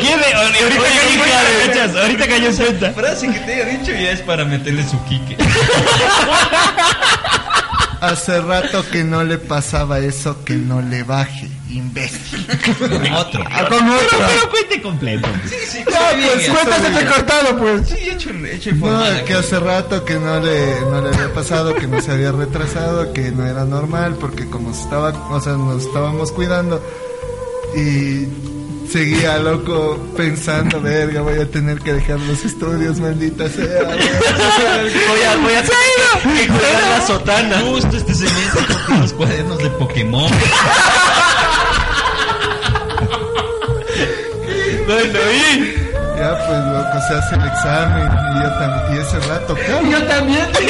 ¿Quién 0.00 0.18
de- 0.20 0.34
Ahorita 0.34 0.82
cayó 0.82 1.00
en 1.10 1.18
cuenta, 1.18 2.00
Ahorita 2.00 2.26
cayó 2.26 2.46
en 2.48 2.56
cuenta. 2.56 2.90
Frase 2.92 3.28
que 3.30 3.38
te 3.40 3.54
haya 3.54 3.64
dicho 3.78 3.92
ya 3.92 4.10
es 4.10 4.20
para 4.22 4.44
meterle 4.46 4.82
su 4.88 4.98
quique. 5.04 5.36
Hace 8.06 8.40
rato 8.40 8.84
que 8.90 9.02
no 9.04 9.24
le 9.24 9.38
pasaba 9.38 9.98
eso, 9.98 10.44
que 10.44 10.54
no 10.54 10.82
le 10.82 11.02
baje, 11.02 11.48
imbécil. 11.70 12.46
Con 12.78 13.12
otro. 13.12 13.44
Ah, 13.50 13.66
con 13.68 13.88
otro. 13.88 14.18
Pero 14.18 14.50
cuente 14.50 14.82
completo. 14.82 15.28
Sí, 15.48 15.56
sí, 15.68 15.78
bien, 16.16 16.28
pues, 16.34 16.48
cuéntate 16.48 17.06
cortado, 17.06 17.56
pues. 17.58 17.88
Sí, 17.88 18.10
hecho, 18.10 18.30
hecho 18.30 18.74
No, 18.74 19.02
que 19.24 19.34
hace 19.34 19.58
rato 19.58 20.04
que 20.04 20.14
no 20.14 20.40
le, 20.40 20.80
no 20.82 21.00
le 21.00 21.08
había 21.08 21.32
pasado, 21.32 21.74
que 21.74 21.86
no 21.86 22.00
se 22.00 22.12
había 22.12 22.32
retrasado, 22.32 23.12
que 23.12 23.30
no 23.30 23.46
era 23.46 23.64
normal, 23.64 24.16
porque 24.20 24.48
como 24.48 24.70
estaba, 24.72 25.10
o 25.30 25.40
sea, 25.40 25.54
nos 25.54 25.84
estábamos 25.84 26.30
cuidando 26.32 26.82
y 27.76 28.26
seguía 28.90 29.38
loco 29.38 29.98
pensando, 30.16 30.80
verga, 30.80 31.20
voy 31.22 31.38
a 31.38 31.50
tener 31.50 31.78
que 31.80 31.94
dejar 31.94 32.20
los 32.20 32.44
estudios, 32.44 33.00
maldita 33.00 33.48
sea. 33.48 33.82
Voy 33.84 35.22
a, 35.22 35.36
voy 35.36 35.54
a 35.54 35.62
tener 35.62 36.38
que 36.38 36.46
colgar 36.48 36.82
la 36.98 37.06
sotana. 37.06 37.60
Justo 37.60 37.96
este 37.96 38.14
semestre 38.14 38.76
con 38.86 39.00
los 39.00 39.12
cuadernos 39.12 39.58
de 39.58 39.70
Pokémon. 39.70 40.30
Bueno, 44.86 45.18
y. 45.32 45.74
Ya 46.18 46.30
pues 46.46 46.58
loco, 46.66 46.98
se 47.08 47.14
hace 47.14 47.34
el 47.34 47.44
examen 47.44 48.06
y 48.06 48.42
yo 48.42 48.48
también, 48.58 48.94
y 48.94 48.98
ese 49.00 49.18
rato, 49.28 49.54
claro. 49.54 49.90
Yo 49.90 50.02
también. 50.04 50.46
El 50.56 50.68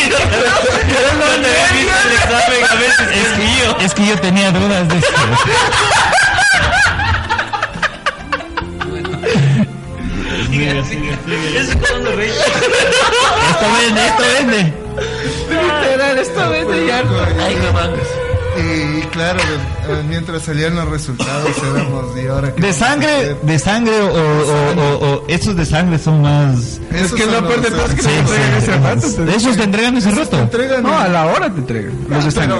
examen, 2.14 2.64
a 2.70 2.74
veces 2.76 3.08
es 3.12 3.38
mío. 3.38 3.76
Es 3.80 3.92
que 3.92 4.06
yo 4.06 4.18
tenía 4.20 4.50
dudas 4.52 4.88
de 4.88 4.98
esto. 4.98 5.12
Siga, 10.54 10.84
siga. 10.84 11.18
Eso 11.58 11.72
es 11.72 11.76
cuando 11.88 12.12
reí. 12.12 12.30
Esto 12.30 13.66
vende, 13.76 14.06
esto 14.06 14.22
vende. 14.22 14.72
Literal, 15.50 16.18
esto 16.18 16.50
vende 16.50 16.86
ya. 16.86 16.98
Ay, 17.44 17.56
no 17.56 17.72
mames. 17.72 18.23
Y 18.56 19.00
claro, 19.08 19.40
mientras 20.08 20.42
salían 20.42 20.74
los 20.76 20.88
resultados 20.88 21.50
éramos 21.74 22.14
de 22.14 22.28
ahora 22.28 22.54
que 22.54 22.60
De 22.62 22.72
sangre, 22.72 23.36
de 23.42 23.58
sangre 23.58 24.00
o, 24.00 24.06
o, 24.06 24.72
o, 24.80 25.06
o 25.14 25.24
esos 25.28 25.56
de 25.56 25.64
sangre 25.66 25.98
son 25.98 26.22
más. 26.22 26.80
Esos 26.92 27.12
que 27.14 27.24
peor 27.24 27.60
de 27.60 27.70
los- 27.70 27.78
todo 27.80 27.86
es 27.86 27.94
que 27.94 28.02
sí, 28.02 28.08
te 28.08 28.18
entregan 28.18 28.50
sí, 28.50 28.58
ese 28.58 28.76
rato, 28.78 29.30
Esos 29.36 29.56
te 29.56 29.62
entregan 29.64 29.96
ese 29.96 30.10
rato. 30.10 30.30
te 30.36 30.42
entregan. 30.42 30.82
No, 30.82 30.98
a 30.98 31.08
la 31.08 31.26
hora 31.26 31.50
te 31.52 31.58
entregan. 31.60 31.92
Los 32.08 32.24
de 32.24 32.30
sangre. 32.30 32.58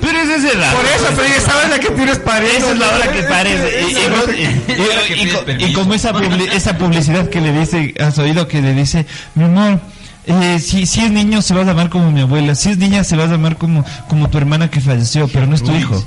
Pero 0.00 0.18
es 0.18 0.28
ese 0.30 0.54
rato. 0.58 0.76
Por 0.76 0.86
eso, 0.86 1.04
pero 1.16 1.40
sabes 1.52 1.70
la 1.70 1.78
que 1.80 1.90
tienes 1.90 2.18
paredes. 2.20 2.56
Esa 2.58 2.72
es 2.72 2.78
la 2.78 2.88
hora 2.88 3.12
que 3.12 3.18
es 3.20 3.26
parece. 3.26 3.82
Y, 3.88 3.92
esa 3.92 4.12
hora 4.12 5.74
como 5.74 5.94
esa, 5.94 6.12
publi- 6.12 6.52
esa 6.52 6.78
publicidad 6.78 7.28
que 7.28 7.40
le 7.40 7.52
dice, 7.52 7.94
has 8.00 8.18
oído 8.18 8.46
que 8.48 8.60
le 8.62 8.72
dice, 8.74 9.06
mi 9.34 9.44
amor, 9.44 9.80
eh, 10.26 10.58
si, 10.60 10.86
si 10.86 11.00
es 11.04 11.10
niño 11.10 11.42
se 11.42 11.54
va 11.54 11.62
a 11.62 11.64
llamar 11.64 11.88
como 11.90 12.10
mi 12.10 12.20
abuela, 12.22 12.54
si 12.54 12.70
es 12.70 12.78
niña 12.78 13.04
se 13.04 13.16
va 13.16 13.24
a 13.24 13.26
llamar 13.28 13.56
como, 13.56 13.84
como 14.08 14.28
tu 14.30 14.38
hermana 14.38 14.70
que 14.70 14.80
falleció, 14.80 15.28
pero 15.28 15.46
no 15.46 15.54
es 15.54 15.62
tu 15.62 15.74
hijo. 15.74 16.02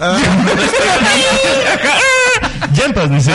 Ah, 0.00 0.18
Llantas, 2.74 3.10
dice. 3.10 3.32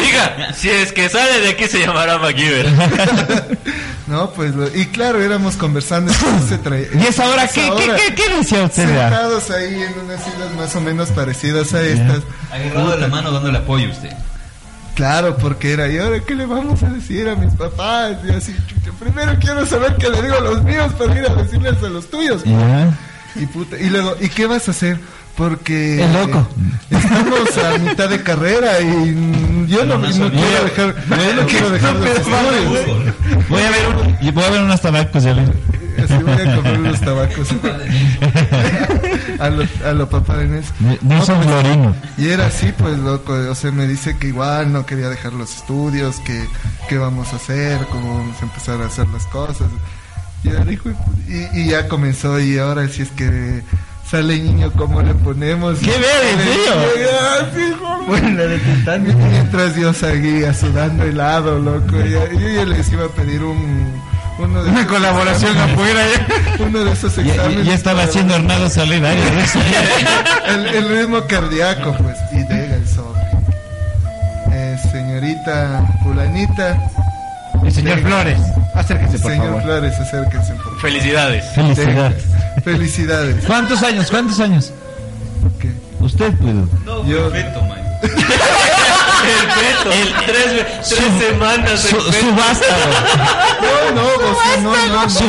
Diga, 0.00 0.52
si 0.54 0.70
es 0.70 0.92
que 0.92 1.08
sale 1.08 1.40
de 1.40 1.50
aquí 1.50 1.64
se 1.66 1.80
llamará 1.80 2.18
MacGyver. 2.18 2.66
no, 4.06 4.30
pues, 4.32 4.54
lo- 4.54 4.74
y 4.74 4.86
claro, 4.86 5.20
éramos 5.22 5.56
conversando. 5.56 6.12
entonces 6.12 6.48
se 6.48 6.58
traía- 6.58 6.86
¿Y 6.94 7.06
esa 7.06 7.28
hora 7.28 7.44
esa 7.44 7.54
qué, 7.54 7.70
qué, 7.76 7.92
qué, 7.96 8.14
qué 8.14 8.34
decía 8.36 8.62
usted? 8.64 8.86
Sentados 8.86 9.50
ahí 9.50 9.74
en 9.82 9.94
unas 10.04 10.20
islas 10.26 10.52
más 10.56 10.74
o 10.76 10.80
menos 10.80 11.08
parecidas 11.10 11.72
a 11.74 11.82
estas. 11.82 12.20
Agarrado 12.50 12.90
de 12.92 12.98
la 12.98 13.08
mano 13.08 13.32
dándole 13.32 13.58
apoyo 13.58 13.88
a 13.88 13.92
usted. 13.92 14.12
Claro, 14.94 15.36
porque 15.38 15.72
era, 15.72 15.88
¿y 15.88 15.96
ahora 15.98 16.20
qué 16.20 16.34
le 16.34 16.44
vamos 16.46 16.82
a 16.82 16.90
decir 16.90 17.28
a 17.28 17.34
mis 17.34 17.52
papás? 17.54 18.18
Y 18.28 18.30
así, 18.30 18.54
chucha, 18.66 18.90
primero 18.98 19.32
quiero 19.40 19.64
saber 19.64 19.96
qué 19.96 20.10
le 20.10 20.20
digo 20.22 20.36
a 20.36 20.40
los 20.40 20.62
míos 20.64 20.92
para 20.98 21.18
ir 21.18 21.24
a 21.26 21.34
decirles 21.34 21.82
a 21.82 21.88
los 21.88 22.10
tuyos. 22.10 22.44
Ya. 22.44 22.96
Y, 23.34 23.46
puta, 23.46 23.78
y 23.78 23.88
luego, 23.88 24.14
¿y 24.20 24.28
qué 24.28 24.46
vas 24.46 24.68
a 24.68 24.72
hacer? 24.72 24.98
Porque 25.36 26.04
El 26.04 26.12
loco. 26.12 26.46
eh, 26.90 26.96
estamos 26.98 27.56
a 27.56 27.78
mitad 27.78 28.08
de 28.10 28.22
carrera 28.22 28.78
y 28.82 29.66
yo 29.66 29.86
no, 29.86 29.96
no 29.96 30.06
quiero 30.30 30.64
dejar, 30.64 30.94
yo 31.08 31.34
no 31.42 31.46
quiero 31.46 31.70
dejar 31.70 31.94
los 31.96 32.06
estudios. 32.06 33.48
Voy 33.48 33.62
a 33.62 33.70
ver, 33.70 34.32
voy 34.34 34.44
a 34.44 34.50
ver 34.50 34.62
unos 34.62 34.80
tabacos 34.82 35.22
ya. 35.22 35.34
Así 35.98 36.22
voy 36.22 36.32
a 36.32 36.56
comer 36.56 36.78
unos 36.78 37.00
tabacos 37.00 37.48
a 39.38 39.50
lo, 39.50 39.66
a 39.86 39.92
lo 39.92 40.08
papá 40.08 40.36
de 40.36 40.46
Inés. 40.46 40.66
Nelson 41.02 41.42
Florino. 41.42 41.94
Y 42.18 42.28
era 42.28 42.46
así, 42.46 42.72
pues 42.76 42.98
loco, 42.98 43.32
o 43.32 43.54
sea, 43.54 43.72
me 43.72 43.86
dice 43.86 44.16
que 44.18 44.28
igual 44.28 44.72
no 44.72 44.86
quería 44.86 45.08
dejar 45.08 45.32
los 45.32 45.54
estudios, 45.56 46.20
que 46.20 46.44
qué 46.88 46.98
vamos 46.98 47.32
a 47.32 47.36
hacer, 47.36 47.86
cómo 47.90 48.18
vamos 48.18 48.40
a 48.40 48.44
empezar 48.44 48.80
a 48.80 48.86
hacer 48.86 49.08
las 49.08 49.26
cosas. 49.26 49.68
Y, 50.44 50.50
dijo, 50.68 50.90
y, 51.28 51.60
y 51.60 51.68
ya 51.68 51.88
comenzó, 51.88 52.40
y 52.40 52.58
ahora 52.58 52.88
si 52.88 53.02
es 53.02 53.10
que 53.10 53.62
sale 54.12 54.38
niño, 54.38 54.70
¿cómo 54.76 55.00
le 55.00 55.14
ponemos? 55.14 55.78
¿Qué 55.78 55.86
ver, 55.86 56.24
en 56.32 56.40
sí, 57.54 57.72
joder. 57.80 58.60
Mientras 59.30 59.76
yo 59.76 59.92
seguía 59.94 60.52
sudando 60.52 61.04
helado, 61.04 61.58
loco, 61.58 61.96
y 61.98 62.10
yo 62.10 62.48
ya 62.54 62.66
les 62.66 62.92
iba 62.92 63.06
a 63.06 63.08
pedir 63.08 63.42
un... 63.42 64.02
Uno 64.42 64.62
de 64.64 64.70
Una 64.70 64.86
colaboración 64.86 65.52
exámenes. 65.52 65.78
afuera 65.78 66.00
ya. 66.58 66.64
Uno 66.64 66.84
de 66.84 66.92
esos 66.92 67.16
Ya, 67.16 67.22
exámenes. 67.22 67.58
ya- 67.58 67.70
ya 67.70 67.74
estaba 67.74 68.02
haciendo 68.02 68.34
Hernando 68.34 68.68
Solidario. 68.70 69.22
el, 70.46 70.66
el 70.66 70.88
ritmo 70.88 71.20
cardíaco, 71.28 71.94
pues, 71.98 72.16
y 72.32 72.36
llega 72.38 72.74
el 72.76 72.88
sobre. 72.88 73.20
Eh, 74.52 74.76
señorita 74.90 75.82
Fulanita. 76.02 76.78
El 77.64 77.72
señor 77.72 78.00
Flores. 78.00 78.38
Acérquese, 78.74 79.18
por 79.20 79.30
Señor 79.30 79.46
favor. 79.46 79.62
Flores, 79.62 80.00
acérquense, 80.00 80.52
por 80.54 80.64
favor. 80.64 80.80
Felicidades. 80.80 81.44
Felicidades. 81.54 82.24
Felicidades. 82.64 83.44
¿Cuántos 83.46 83.82
años? 83.82 84.10
¿Cuántos 84.10 84.40
años? 84.40 84.72
¿Qué? 85.60 85.70
Usted, 86.00 86.32
pues. 86.40 86.54
No, 86.84 87.06
Yo- 87.06 87.30
perfecto, 87.30 87.62
man. 87.62 87.78
El 89.22 89.48
feto. 89.48 89.90
tres, 90.26 90.66
tres 90.88 91.28
semanas. 91.28 91.84
el 91.84 91.90
Su, 91.90 91.96
feto. 92.00 92.12
su 92.26 92.34
vástago. 92.34 92.92
No, 93.62 93.94
no, 93.94 94.02
sea, 94.42 94.56
no, 94.62 94.76
no, 94.88 95.02
no. 95.02 95.10
Su 95.10 95.24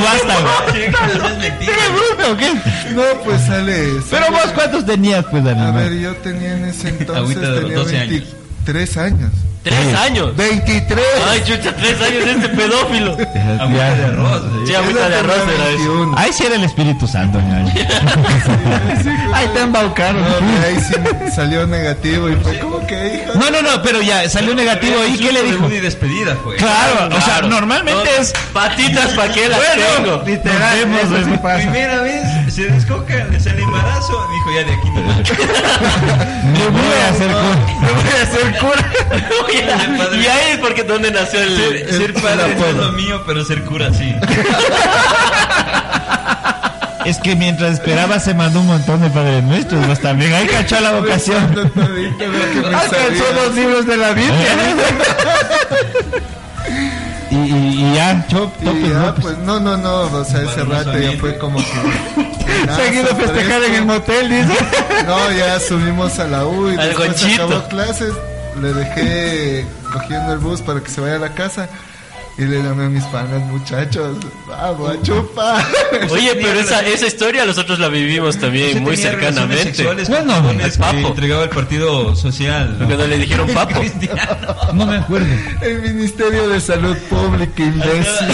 es 1.32 1.38
mentira. 1.38 1.74
¿Qué 1.74 1.90
bruto 1.90 2.32
o 2.32 2.38
qué? 2.38 2.54
No, 2.94 3.04
pues 3.24 3.42
sale. 3.42 3.88
Pero 4.10 4.26
sale- 4.26 4.30
vos, 4.38 4.52
¿cuántos 4.54 4.86
tenías, 4.86 5.26
pues, 5.26 5.44
A 5.46 5.72
ver, 5.72 5.94
yo 6.00 6.16
tenía 6.18 6.54
en 6.58 6.66
ese 6.66 6.90
entonces 6.90 7.16
Agüita 7.18 7.42
de 7.42 7.48
los 7.50 7.60
tenía 7.62 7.78
12 7.78 7.98
años. 8.00 8.10
23 8.66 8.98
años. 8.98 9.32
Tres 9.64 9.96
años. 9.96 10.36
23. 10.36 11.06
Ay, 11.30 11.42
chucha, 11.46 11.74
tres 11.76 12.02
años 12.02 12.26
de 12.26 12.32
este 12.32 12.50
pedófilo. 12.50 13.12
Agüita 13.60 13.96
de 13.96 14.06
arroz. 14.06 14.42
Sí, 14.68 14.76
agüita 14.76 15.10
de 15.10 15.16
arroz 15.16 15.38
era 15.38 15.70
eso. 15.70 15.78
21. 15.78 16.18
Ahí 16.18 16.34
sí 16.34 16.44
era 16.46 16.56
el 16.56 16.64
Espíritu 16.66 17.08
Santo, 17.08 17.40
ñaño. 17.40 17.72
Ahí 19.34 19.48
te 19.54 19.62
embaucaron. 19.62 20.22
No, 20.22 20.28
ahí 20.66 20.78
sí 20.80 20.94
salió 21.34 21.66
negativo 21.66 22.30
y 22.30 22.36
fue 22.36 22.60
como 22.60 22.86
que, 22.86 23.16
hija. 23.16 23.34
No, 23.40 23.50
no, 23.50 23.62
no, 23.62 23.82
pero 23.82 24.02
ya 24.02 24.30
salió 24.30 24.54
negativo. 24.54 24.96
¿Y 25.08 25.18
qué 25.18 25.32
le 25.32 25.44
dijo? 25.44 25.70
Y 25.70 25.80
despedida 25.80 26.36
fue. 26.44 26.56
Claro, 26.58 27.16
o 27.16 27.22
sea, 27.22 27.42
normalmente 27.42 28.10
No, 28.16 28.22
es. 28.22 28.34
Patitas 28.54 29.12
pa' 29.14 29.30
qué 29.30 29.50
las 29.50 29.60
tengo. 29.60 30.24
Literal, 30.26 30.92
Nos 30.92 31.10
vemos, 31.10 31.20
eso 31.20 31.30
sí 31.32 31.38
pasa. 31.42 31.58
Primera 31.60 32.02
vez 32.02 32.24
se 32.54 32.68
descoca, 32.68 33.26
le 33.26 33.40
sale 33.40 33.64
embarazo. 33.64 34.28
Dijo 34.32 34.52
ya 34.52 34.64
de 34.64 34.74
aquí 34.74 34.90
no 34.92 35.02
Me 36.52 36.68
voy 36.68 36.98
a 37.02 37.10
hacer 37.10 37.32
cura. 37.32 37.66
Me 37.82 37.92
voy 37.92 38.12
a 38.20 38.22
hacer 38.22 38.58
cura. 38.60 38.94
y 40.14 40.26
ahí 40.28 40.52
es 40.52 40.58
porque 40.60 40.84
donde 40.84 41.10
nació 41.12 41.42
el. 41.42 41.58
Ser, 41.58 41.94
ser 41.94 42.14
padre 42.14 42.56
no 42.56 42.66
es 42.66 42.76
lo 42.76 42.92
mío, 42.92 43.24
pero 43.26 43.44
ser 43.44 43.64
cura 43.64 43.92
sí. 43.94 44.14
Es 47.06 47.18
que 47.18 47.36
mientras 47.36 47.74
esperaba 47.74 48.18
se 48.18 48.34
mandó 48.34 48.62
un 48.62 48.68
montón 48.68 49.02
de 49.02 49.10
padres 49.10 49.44
nuestros, 49.44 49.86
pues 49.86 50.00
también. 50.00 50.32
Ahí 50.32 50.48
cachó 50.48 50.80
la 50.80 50.94
vocación. 50.94 51.44
Alcanzó 51.44 53.34
los 53.36 53.56
libros 53.56 53.86
de 53.86 53.98
la 53.98 54.14
Biblia. 54.14 54.56
Y, 57.34 57.36
y, 57.36 57.84
y 57.84 57.96
ya, 57.96 58.26
chop, 58.28 58.54
Y 58.62 58.66
topes, 58.66 58.90
ya, 58.90 59.00
no, 59.00 59.16
pues. 59.16 59.26
pues 59.26 59.38
no, 59.40 59.60
no, 59.60 59.76
no, 59.78 60.02
o 60.02 60.24
sea, 60.24 60.42
ese 60.44 60.64
rato 60.64 60.98
ya 61.00 61.14
fue 61.14 61.38
como 61.40 61.58
que. 61.58 61.64
nada, 62.66 62.78
Seguido 62.78 63.08
festejar 63.16 63.64
en 63.64 63.74
el 63.76 63.86
motel, 63.86 64.30
dice. 64.30 64.54
No, 65.08 65.32
ya 65.32 65.60
subimos 65.60 66.20
a 66.20 66.28
la 66.28 66.46
U 66.46 66.70
y 66.72 66.76
Al 66.78 66.90
después 66.90 67.24
acabó 67.34 67.68
clases. 67.68 68.14
Le 68.62 68.72
dejé 68.72 69.66
cogiendo 69.92 70.34
el 70.34 70.40
bus 70.40 70.62
para 70.62 70.80
que 70.80 70.90
se 70.92 71.02
vaya 71.02 71.16
a 71.16 71.20
la 71.20 71.34
casa. 71.34 71.68
Y 72.36 72.46
le 72.46 72.64
llamé 72.64 72.86
a 72.86 72.90
mis 72.90 73.04
panas, 73.06 73.42
muchachos, 73.44 74.18
vamos 74.48 74.90
a 74.90 75.02
chupar. 75.04 75.64
Oye, 76.10 76.32
pero 76.34 76.60
esa, 76.62 76.82
esa 76.82 77.06
historia 77.06 77.46
nosotros 77.46 77.78
la 77.78 77.90
vivimos 77.90 78.40
también 78.40 78.82
muy 78.82 78.98
cercanamente. 78.98 79.84
Bueno, 79.84 80.04
con 80.04 80.16
el 80.16 80.42
jóvenes 80.42 80.78
papo. 80.80 80.98
que 80.98 81.08
entregaba 81.08 81.44
el 81.44 81.50
partido 81.52 82.16
social. 82.16 82.76
Porque 82.80 82.98
no 82.98 83.06
le 83.06 83.18
dijeron 83.20 83.48
papo. 83.54 83.80
No 84.74 84.86
me 84.88 84.98
acuerdo. 84.98 85.28
El 85.62 85.82
Ministerio 85.84 86.48
de 86.50 86.60
Salud 86.60 86.98
Pública, 87.08 87.64
imbécil. 87.64 88.28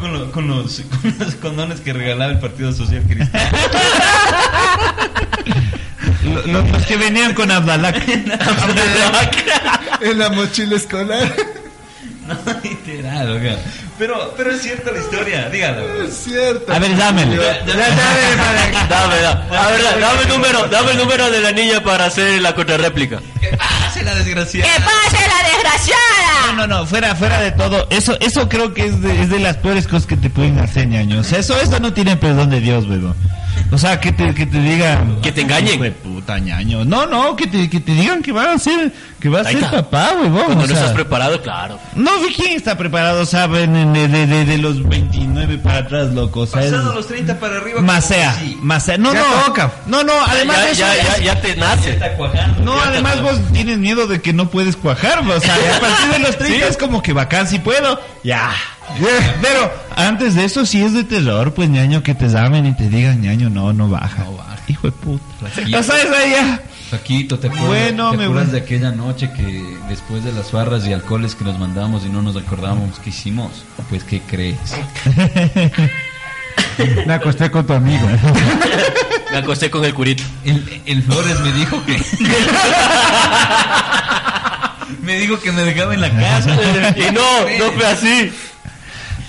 Con, 0.00 0.12
lo- 0.14 0.32
con 0.32 0.48
los, 0.48 0.80
con 1.02 1.14
los 1.18 1.34
condones 1.34 1.80
que 1.80 1.92
regalaba 1.92 2.32
el 2.32 2.38
Partido 2.38 2.72
Social 2.72 3.02
Cristiano. 3.06 3.58
Lo- 6.24 6.46
lo- 6.46 6.62
Los 6.72 6.86
que 6.86 6.96
venían 6.96 7.34
con 7.34 7.50
Abdalak. 7.50 8.02
En 10.00 10.18
la 10.18 10.30
mochila 10.30 10.76
escolar. 10.76 11.34
No, 12.46 12.60
literal, 12.62 13.30
oiga. 13.32 13.56
Pero, 13.98 14.32
pero 14.36 14.52
es 14.52 14.62
cierta 14.62 14.90
la 14.92 14.98
historia, 15.00 15.48
dígalo. 15.50 16.02
Es 16.04 16.14
cierto. 16.24 16.72
A 16.72 16.78
ver, 16.78 16.96
dámele. 16.96 17.36
Dame, 17.36 17.72
dame. 18.88 19.56
A 19.56 19.68
ver, 19.70 19.82
da- 19.82 19.98
dame 19.98 20.22
el 20.22 20.28
número, 20.28 20.66
dame 20.68 20.92
el 20.92 20.98
número 20.98 21.30
de 21.30 21.40
la 21.40 21.52
niña 21.52 21.82
para 21.82 22.06
hacer 22.06 22.40
la 22.40 22.54
contrarréplica. 22.54 23.20
¿Qué 23.40 23.48
pasa 23.56 24.02
la 24.02 24.14
desgraciada? 24.14 24.70
pase 24.76 25.16
la 25.26 25.48
desgraciada! 25.48 26.46
No, 26.46 26.66
no, 26.66 26.66
no, 26.66 26.86
fuera, 26.86 27.14
fuera 27.14 27.40
de 27.40 27.52
todo. 27.52 27.86
Eso, 27.90 28.16
eso 28.20 28.48
creo 28.48 28.72
que 28.74 28.86
es 28.86 29.00
de, 29.02 29.22
es 29.22 29.28
de 29.30 29.38
las 29.40 29.56
peores 29.58 29.86
cosas 29.86 30.06
que 30.06 30.16
te 30.16 30.30
pueden 30.30 30.58
hacer, 30.58 30.86
ñaño. 30.88 31.20
O 31.20 31.24
sea, 31.24 31.38
eso, 31.38 31.60
eso 31.60 31.78
no 31.80 31.92
tiene 31.92 32.16
perdón 32.16 32.50
de 32.50 32.60
Dios, 32.60 32.86
weón. 32.86 33.14
O 33.72 33.78
sea, 33.78 34.00
que 34.00 34.12
te, 34.12 34.34
que 34.34 34.46
te 34.46 34.60
digan. 34.60 35.20
Que 35.20 35.32
te 35.32 35.42
engañen. 35.42 35.92
Puta, 36.02 36.38
ñaño. 36.38 36.84
No, 36.84 37.06
no, 37.06 37.36
que 37.36 37.46
te, 37.46 37.68
que 37.68 37.80
te 37.80 37.92
digan 37.92 38.22
que 38.22 38.32
va 38.32 38.52
a 38.52 38.58
ser, 38.58 38.92
que 39.20 39.28
va 39.28 39.40
a 39.40 39.42
Ahí 39.42 39.54
ser 39.54 39.64
está. 39.64 39.82
papá, 39.82 40.12
weón. 40.20 40.32
Cuando 40.32 40.54
o 40.54 40.56
no 40.56 40.66
sea. 40.66 40.76
estás 40.76 40.92
preparado, 40.92 41.40
claro. 41.42 41.78
No, 41.94 42.18
¿de 42.20 42.32
quién 42.34 42.52
está 42.56 42.76
preparado, 42.78 43.26
saben? 43.26 43.92
De, 43.92 44.08
de, 44.08 44.26
de, 44.26 44.44
de 44.46 44.58
los 44.58 44.82
29 44.88 45.58
para 45.58 45.78
atrás, 45.78 46.08
loco. 46.12 46.40
O 46.40 46.46
sea, 46.46 46.62
es- 46.64 46.70
Pasando 46.70 46.94
los 46.94 47.06
30 47.06 47.38
para 47.38 47.58
arriba. 47.58 47.80
Más 47.82 48.06
sea, 48.06 48.34
Sí. 48.34 48.58
más 48.62 48.84
sea. 48.84 48.96
No, 48.98 49.12
Ya 49.12 49.20
no. 49.20 49.42
toca. 49.46 49.72
No, 49.86 50.02
no, 50.02 50.12
además 50.26 50.56
ya, 50.56 50.64
de 50.64 50.70
eso. 50.72 50.80
ya, 50.80 50.96
es- 50.96 51.18
ya, 51.18 51.34
ya 51.34 51.40
te 51.40 51.56
nace. 51.56 51.90
Está 51.90 52.12
cuajando. 52.16 52.62
No, 52.64 52.80
además 52.80 53.20
vos 53.22 53.38
tienes 53.52 53.78
miedo 53.78 54.06
de 54.06 54.20
que 54.22 54.32
no 54.32 54.48
puedes 54.50 54.76
cuajar, 54.76 55.20
o 55.20 55.40
sea, 55.40 55.54
a 55.54 55.80
partir 55.80 56.10
de 56.12 56.18
los 56.20 56.36
30 56.38 56.66
es 56.66 56.76
como 56.76 57.02
que 57.02 57.12
bacán 57.12 57.46
si 57.46 57.58
puedo, 57.58 58.00
ya. 58.24 58.50
Pero 59.40 59.72
antes 59.96 60.34
de 60.34 60.44
eso 60.44 60.66
sí 60.66 60.82
es 60.82 60.92
de 60.94 61.04
terror, 61.04 61.54
pues 61.54 61.68
ñaño, 61.68 62.02
que 62.02 62.14
te 62.14 62.28
llamen 62.28 62.66
y 62.66 62.76
te 62.76 62.88
digan, 62.88 63.20
ñaño, 63.20 63.48
no, 63.50 63.72
no 63.72 63.88
baja. 63.88 64.24
Hijo 64.66 64.86
de 64.88 64.92
puta. 64.92 65.24
Ya 65.68 65.82
sabes, 65.82 66.06
ahí 66.12 66.30
ya. 66.32 66.60
Paquito, 66.90 67.38
¿te 67.38 67.46
acuerdas, 67.46 67.68
Bueno, 67.68 68.10
¿te 68.10 68.24
acuerdas 68.24 68.52
de 68.52 68.58
aquella 68.58 68.90
noche 68.90 69.30
que 69.32 69.64
después 69.88 70.24
de 70.24 70.32
las 70.32 70.50
farras 70.50 70.84
y 70.86 70.92
alcoholes 70.92 71.36
que 71.36 71.44
nos 71.44 71.58
mandábamos 71.58 72.04
y 72.04 72.08
no 72.08 72.20
nos 72.20 72.36
acordábamos 72.36 72.98
qué 72.98 73.10
hicimos? 73.10 73.64
Pues, 73.88 74.02
¿qué 74.02 74.20
crees? 74.20 74.58
Me 77.06 77.12
acosté 77.12 77.50
con 77.50 77.66
tu 77.66 77.74
amigo. 77.74 78.06
Me 79.30 79.36
acosté 79.38 79.70
con 79.70 79.84
el 79.84 79.94
curito. 79.94 80.22
El, 80.44 80.82
el 80.86 81.02
Flores 81.02 81.38
me 81.40 81.52
dijo 81.52 81.84
que... 81.84 81.94
Me 85.02 85.18
dijo 85.18 85.38
que 85.40 85.52
me 85.52 85.62
dejaba 85.62 85.94
en 85.94 86.00
la 86.00 86.10
casa. 86.10 86.50
y 86.96 87.12
no, 87.12 87.22
no 87.58 87.72
fue 87.72 87.86
así. 87.86 88.32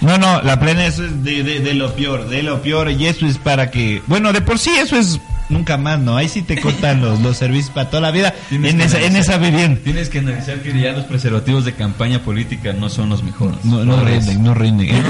No, 0.02 0.18
no, 0.18 0.41
la 0.41 0.60
plena 0.60 0.86
eso 0.86 1.06
es 1.06 1.24
de, 1.24 1.43
de- 1.43 1.60
de 1.60 1.74
lo 1.76 1.93
peor, 1.95 2.28
de 2.28 2.41
lo 2.43 2.62
peor. 2.62 2.89
Y 2.91 3.06
eso 3.06 3.26
es 3.28 3.38
para 3.38 3.70
que. 3.72 4.02
Bueno, 4.08 4.34
de 4.34 4.41
por 4.41 4.58
sí 4.60 4.72
eso 4.72 4.97
es 4.97 5.20
nunca 5.49 5.78
más, 5.78 5.99
¿no? 5.99 6.16
Ahí 6.18 6.30
sí 6.30 6.41
te 6.41 6.60
cortan 6.62 7.02
los, 7.02 7.20
los 7.20 7.36
servicios 7.38 7.72
para 7.72 7.89
toda 7.89 7.99
la 8.02 8.12
vida 8.12 8.34
Tienes 8.49 8.72
en 8.72 8.78
que 8.80 8.84
esa, 8.86 9.02
en 9.02 9.16
esa 9.18 9.38
vivienda. 9.38 9.82
Tienes 9.84 10.10
que 10.10 10.20
analizar 10.20 10.60
que 10.62 10.80
ya 10.80 10.93
los 10.93 11.04
preservativos 11.06 11.66
de 11.66 11.74
campaña 11.74 12.20
política 12.24 12.72
no 12.74 12.89
son 12.89 13.10
los 13.10 13.22
mejores. 13.22 13.64
No, 13.66 13.84
no 13.84 14.02
rinden, 14.04 14.41
no 14.43 14.54
rinden. 14.54 14.89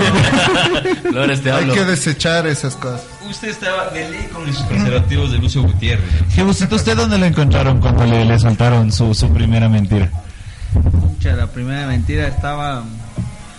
Flores, 1.12 1.42
te 1.42 1.52
Hay 1.52 1.62
hablo. 1.62 1.74
que 1.76 1.86
desechar 1.86 2.48
esas 2.48 2.76
cosas. 2.76 3.04
Usted 3.30 3.50
estaba 3.50 3.90
de 3.90 4.10
ley 4.10 4.28
con 4.34 4.50
esos 4.50 4.64
preservativos 4.64 5.32
de 5.32 5.38
Lucio 5.38 5.62
Gutiérrez. 5.62 6.04
Jebusito, 6.34 6.76
¿usted 6.76 6.98
dónde 6.98 7.18
lo 7.18 7.26
encontraron 7.26 7.80
cuando 7.80 8.06
le, 8.06 8.26
le 8.26 8.40
soltaron 8.40 8.92
su, 8.92 9.14
su 9.14 9.30
primera 9.32 9.70
mentira? 9.70 10.10
Pucha, 10.74 11.34
la 11.36 11.48
primera 11.48 11.86
mentira 11.88 12.28
estaba 12.28 12.84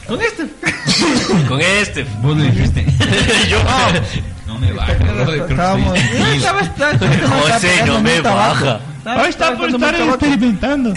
con 0.07 0.21
este. 0.21 0.47
Con 1.49 1.61
este. 1.61 2.05
Vos 2.21 2.37
le 2.37 2.51
dijiste. 2.51 2.85
Yo. 3.49 3.59
No 4.47 4.59
me 4.59 4.73
baja, 4.73 4.93
Estábamos. 4.93 5.99
No, 5.99 7.29
José, 7.41 7.83
no 7.87 8.01
me 8.01 8.21
baja. 8.21 8.81
Ahí 9.05 9.31
está 9.31 9.51
estaba 9.51 9.57
por 9.59 9.69
estar 9.71 9.95
experimentando. 9.95 10.95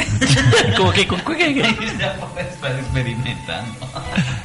Como 0.77 0.91
que 0.91 1.07
con 1.07 1.19
qué. 1.21 1.59
Está 1.59 2.79
experimentando. 2.79 3.73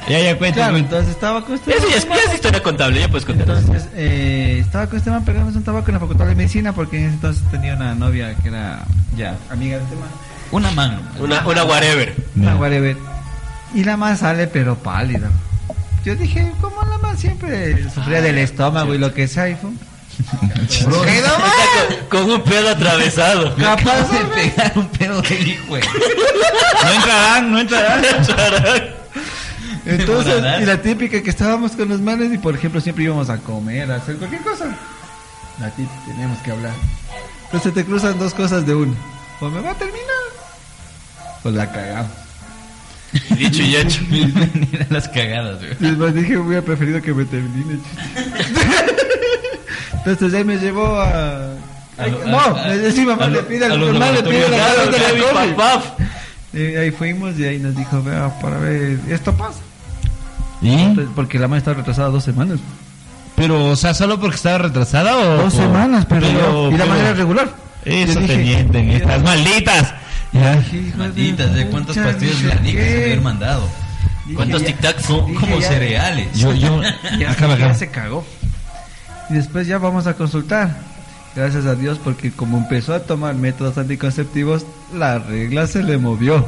Ya, 0.09 0.19
ya, 0.19 0.37
cuenta. 0.37 0.55
Claro, 0.61 0.77
entonces 0.77 1.09
estaba 1.11 1.45
con 1.45 1.55
este. 1.55 1.77
Eso 1.77 1.87
ya 1.89 1.97
es, 1.97 2.07
ya 2.07 2.15
es 2.15 2.33
historia 2.33 2.63
contable, 2.63 2.99
ya 2.99 3.07
puedes 3.07 3.25
contar. 3.25 3.57
Entonces, 3.57 3.87
eh, 3.93 4.57
estaba 4.59 4.87
con 4.87 4.97
este 4.97 5.09
man 5.11 5.23
pegándose 5.25 5.57
un 5.57 5.63
tabaco 5.63 5.87
en 5.89 5.93
la 5.95 5.99
facultad 5.99 6.25
de 6.25 6.35
medicina 6.35 6.73
porque 6.73 6.97
en 6.97 7.05
ese 7.05 7.13
entonces 7.15 7.43
tenía 7.51 7.75
una 7.75 7.93
novia 7.93 8.33
que 8.35 8.47
era 8.47 8.83
Ya. 9.15 9.35
amiga 9.51 9.77
de 9.77 9.83
este 9.83 9.95
man. 9.95 10.09
Una 10.51 10.71
mano. 10.71 10.99
Una, 11.19 11.45
una 11.45 11.63
whatever. 11.63 12.15
Una 12.35 12.55
whatever. 12.55 12.97
Y 13.73 13.83
la 13.83 13.97
man 13.97 14.17
sale 14.17 14.47
pero 14.47 14.75
pálida. 14.75 15.29
Yo 16.03 16.15
dije, 16.15 16.51
¿cómo 16.59 16.81
la 16.83 16.97
man 16.97 17.17
siempre 17.17 17.89
sufría 17.89 18.21
del 18.21 18.37
estómago 18.37 18.93
y 18.93 18.97
lo 18.97 19.13
que 19.13 19.27
sea? 19.27 19.49
Y 19.49 19.55
fue, 19.55 19.69
Bro, 20.85 21.01
¿Qué 21.05 21.21
no 21.21 21.27
Está 21.27 22.07
con, 22.09 22.25
con 22.25 22.31
un 22.31 22.43
pedo 22.43 22.69
atravesado. 22.69 23.55
Capaz 23.55 24.09
de 24.11 24.25
pegar 24.25 24.73
un 24.75 24.87
pedo 24.87 25.21
del 25.21 25.47
hijo. 25.47 25.77
No 26.83 26.91
entrarán, 26.91 27.51
no 27.51 27.59
entrarán. 27.59 28.01
Entonces, 29.85 30.43
y 30.61 30.65
la 30.65 30.81
típica 30.81 31.21
que 31.21 31.29
estábamos 31.29 31.73
con 31.73 31.89
los 31.89 32.01
manes 32.01 32.33
y 32.33 32.37
por 32.37 32.55
ejemplo 32.55 32.81
siempre 32.81 33.03
íbamos 33.03 33.29
a 33.29 33.37
comer, 33.37 33.91
a 33.91 33.97
hacer 33.97 34.17
cualquier 34.17 34.41
cosa. 34.41 34.75
La 35.59 35.69
típica, 35.69 36.05
teníamos 36.07 36.39
que 36.39 36.51
hablar. 36.51 36.73
Entonces 37.45 37.73
te 37.73 37.85
cruzan 37.85 38.17
dos 38.17 38.33
cosas 38.33 38.65
de 38.65 38.73
uno. 38.73 38.95
O 39.41 39.49
me 39.49 39.61
va 39.61 39.71
a 39.71 39.75
terminar. 39.75 40.01
O 41.43 41.49
la 41.51 41.71
cagamos. 41.71 42.11
Dicho 43.37 43.61
y 43.63 43.75
hecho. 43.75 44.01
Mira 44.09 44.87
las 44.89 45.07
cagadas, 45.09 45.59
güey. 45.59 45.91
Y 46.09 46.13
dije, 46.13 46.37
hubiera 46.37 46.61
preferido 46.63 47.01
que 47.01 47.13
me 47.13 47.25
termine. 47.25 47.79
Entonces 50.05 50.33
ahí 50.33 50.43
me 50.43 50.57
llevó 50.57 50.99
a... 50.99 51.53
A 51.97 52.07
lo- 52.07 52.25
no, 52.25 52.37
a- 52.39 52.49
a- 52.49 53.05
mamá, 53.05 53.27
le 53.27 53.43
pide 53.43 53.65
al 53.65 53.79
mamá 53.79 54.11
le 54.11 54.23
pide 54.23 54.49
la 54.49 54.75
de 54.85 55.49
la 55.49 55.55
paf. 55.55 55.85
Y 56.53 56.75
ahí 56.75 56.91
fuimos 56.91 57.37
y 57.37 57.45
ahí 57.45 57.59
nos 57.59 57.75
dijo, 57.75 58.01
vea, 58.01 58.29
para 58.41 58.57
ver, 58.57 58.97
esto 59.09 59.35
pasa. 59.35 59.59
¿Y? 60.61 60.73
Entonces, 60.73 61.11
Porque 61.15 61.37
la 61.39 61.47
madre 61.47 61.59
estaba 61.59 61.77
retrasada 61.77 62.09
dos 62.09 62.23
semanas. 62.23 62.59
Pero, 63.35 63.65
o 63.65 63.75
sea, 63.75 63.93
¿solo 63.93 64.19
porque 64.19 64.35
estaba 64.37 64.57
retrasada 64.59 65.17
o...? 65.17 65.43
Dos 65.43 65.53
o- 65.53 65.57
semanas, 65.57 66.05
pero, 66.09 66.27
yo- 66.29 66.69
y 66.69 66.71
la 66.71 66.77
pero- 66.77 66.89
manera 66.89 67.13
regular. 67.13 67.49
Eso 67.85 68.19
te 68.19 68.37
mienten, 68.37 68.89
estas 68.91 69.23
malditas. 69.23 69.93
Ya. 70.33 70.55
Hijo 70.71 71.03
de 71.09 71.33
¿de 71.33 71.67
cuántas 71.67 71.97
pastillas 71.97 72.39
dije, 72.39 72.45
blancas 72.45 72.63
se 72.85 73.03
habían 73.03 73.23
mandado? 73.23 73.69
¿Cuántos 74.35 74.63
tic-tacs? 74.63 75.05
Como, 75.07 75.27
Dije, 75.27 75.39
como 75.39 75.59
ya- 75.59 75.67
cereales. 75.67 76.37
Yo, 76.37 76.53
yo... 76.53 76.81
Ya, 77.11 77.17
ya 77.19 77.31
acaba. 77.31 77.73
se 77.73 77.89
cagó. 77.89 78.25
Y 79.29 79.33
después 79.33 79.67
ya 79.67 79.77
vamos 79.77 80.07
a 80.07 80.13
consultar. 80.13 80.77
Gracias 81.35 81.65
a 81.65 81.75
Dios, 81.75 81.99
porque 82.03 82.31
como 82.31 82.57
empezó 82.57 82.93
a 82.93 83.01
tomar 83.03 83.35
métodos 83.35 83.77
anticonceptivos, 83.77 84.65
la 84.93 85.19
regla 85.19 85.67
se 85.67 85.81
le 85.83 85.97
movió. 85.97 86.45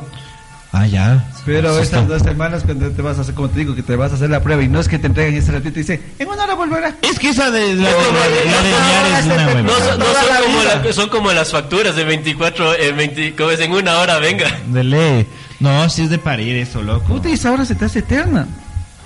Ah, 0.75 0.87
ya. 0.87 1.23
Pero 1.45 1.77
estas 1.77 2.07
dos 2.07 2.23
semanas 2.23 2.63
cuando 2.63 2.89
te 2.89 3.01
vas 3.03 3.19
a 3.19 3.21
hacer, 3.21 3.35
como 3.35 3.47
te 3.49 3.59
digo, 3.59 3.75
que 3.75 3.83
te 3.83 3.95
vas 3.95 4.11
a 4.11 4.15
hacer 4.15 4.31
la 4.31 4.41
prueba 4.41 4.63
y 4.63 4.67
no 4.67 4.79
es 4.79 4.87
que 4.87 4.97
te 4.97 5.05
entreguen 5.05 5.35
ese 5.35 5.51
ratito 5.51 5.77
y 5.79 5.83
dice, 5.83 6.01
en 6.17 6.27
una 6.27 6.43
hora 6.45 6.55
volverá. 6.55 6.95
Es 7.03 7.19
que 7.19 7.29
esa 7.29 7.51
de 7.51 7.75
la, 7.75 7.89
de- 7.89 7.95
la, 7.95 8.27
de- 8.27 8.45
la 8.51 8.61
de 8.63 8.71
ñar 8.71 9.19
es 9.19 9.25
una 9.25 9.61
No, 9.61 9.69
son, 9.77 9.99
no 9.99 10.05
Toda 10.05 10.21
son 10.23 10.33
la 10.33 10.39
como 10.41 10.59
vida. 10.59 10.81
la- 10.83 10.93
son 10.93 11.09
como 11.09 11.31
las 11.31 11.51
facturas 11.51 11.95
de 11.95 12.03
24, 12.05 12.73
eh, 12.75 12.91
20, 12.91 13.35
como 13.35 13.51
es 13.51 13.59
en 13.59 13.71
una 13.71 13.99
hora, 13.99 14.17
venga. 14.17 14.47
De 14.67 14.83
ley. 14.83 15.27
No, 15.59 15.87
si 15.89 16.01
es 16.03 16.09
de 16.09 16.17
parir 16.17 16.55
eso, 16.57 16.81
loco. 16.81 17.05
Puta, 17.05 17.29
y 17.29 17.33
esa 17.33 17.51
hora 17.51 17.65
se 17.65 17.75
te 17.75 17.85
hace 17.85 17.99
eterna. 17.99 18.47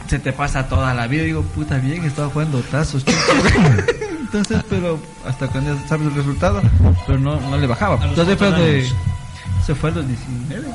Se 0.07 0.19
te 0.19 0.31
pasa 0.31 0.69
toda 0.69 0.93
la 0.93 1.07
vida. 1.07 1.23
Y 1.23 1.25
digo, 1.27 1.41
puta, 1.43 1.79
bien, 1.79 2.05
estaba 2.05 2.29
jugando 2.29 2.59
tazos. 2.61 3.03
Entonces, 4.21 4.61
pero 4.69 4.99
hasta 5.27 5.47
cuando 5.47 5.75
ya 5.75 5.87
sabes 5.87 6.07
el 6.07 6.15
resultado, 6.15 6.61
pero 7.05 7.19
no, 7.19 7.39
no 7.41 7.57
le 7.57 7.67
bajaba. 7.67 7.99
Entonces 8.05 8.37
fue 8.37 8.51
de... 8.51 8.89
Se 9.65 9.75
fue 9.75 9.89
a 9.89 9.93
los 9.95 10.07
19. 10.07 10.65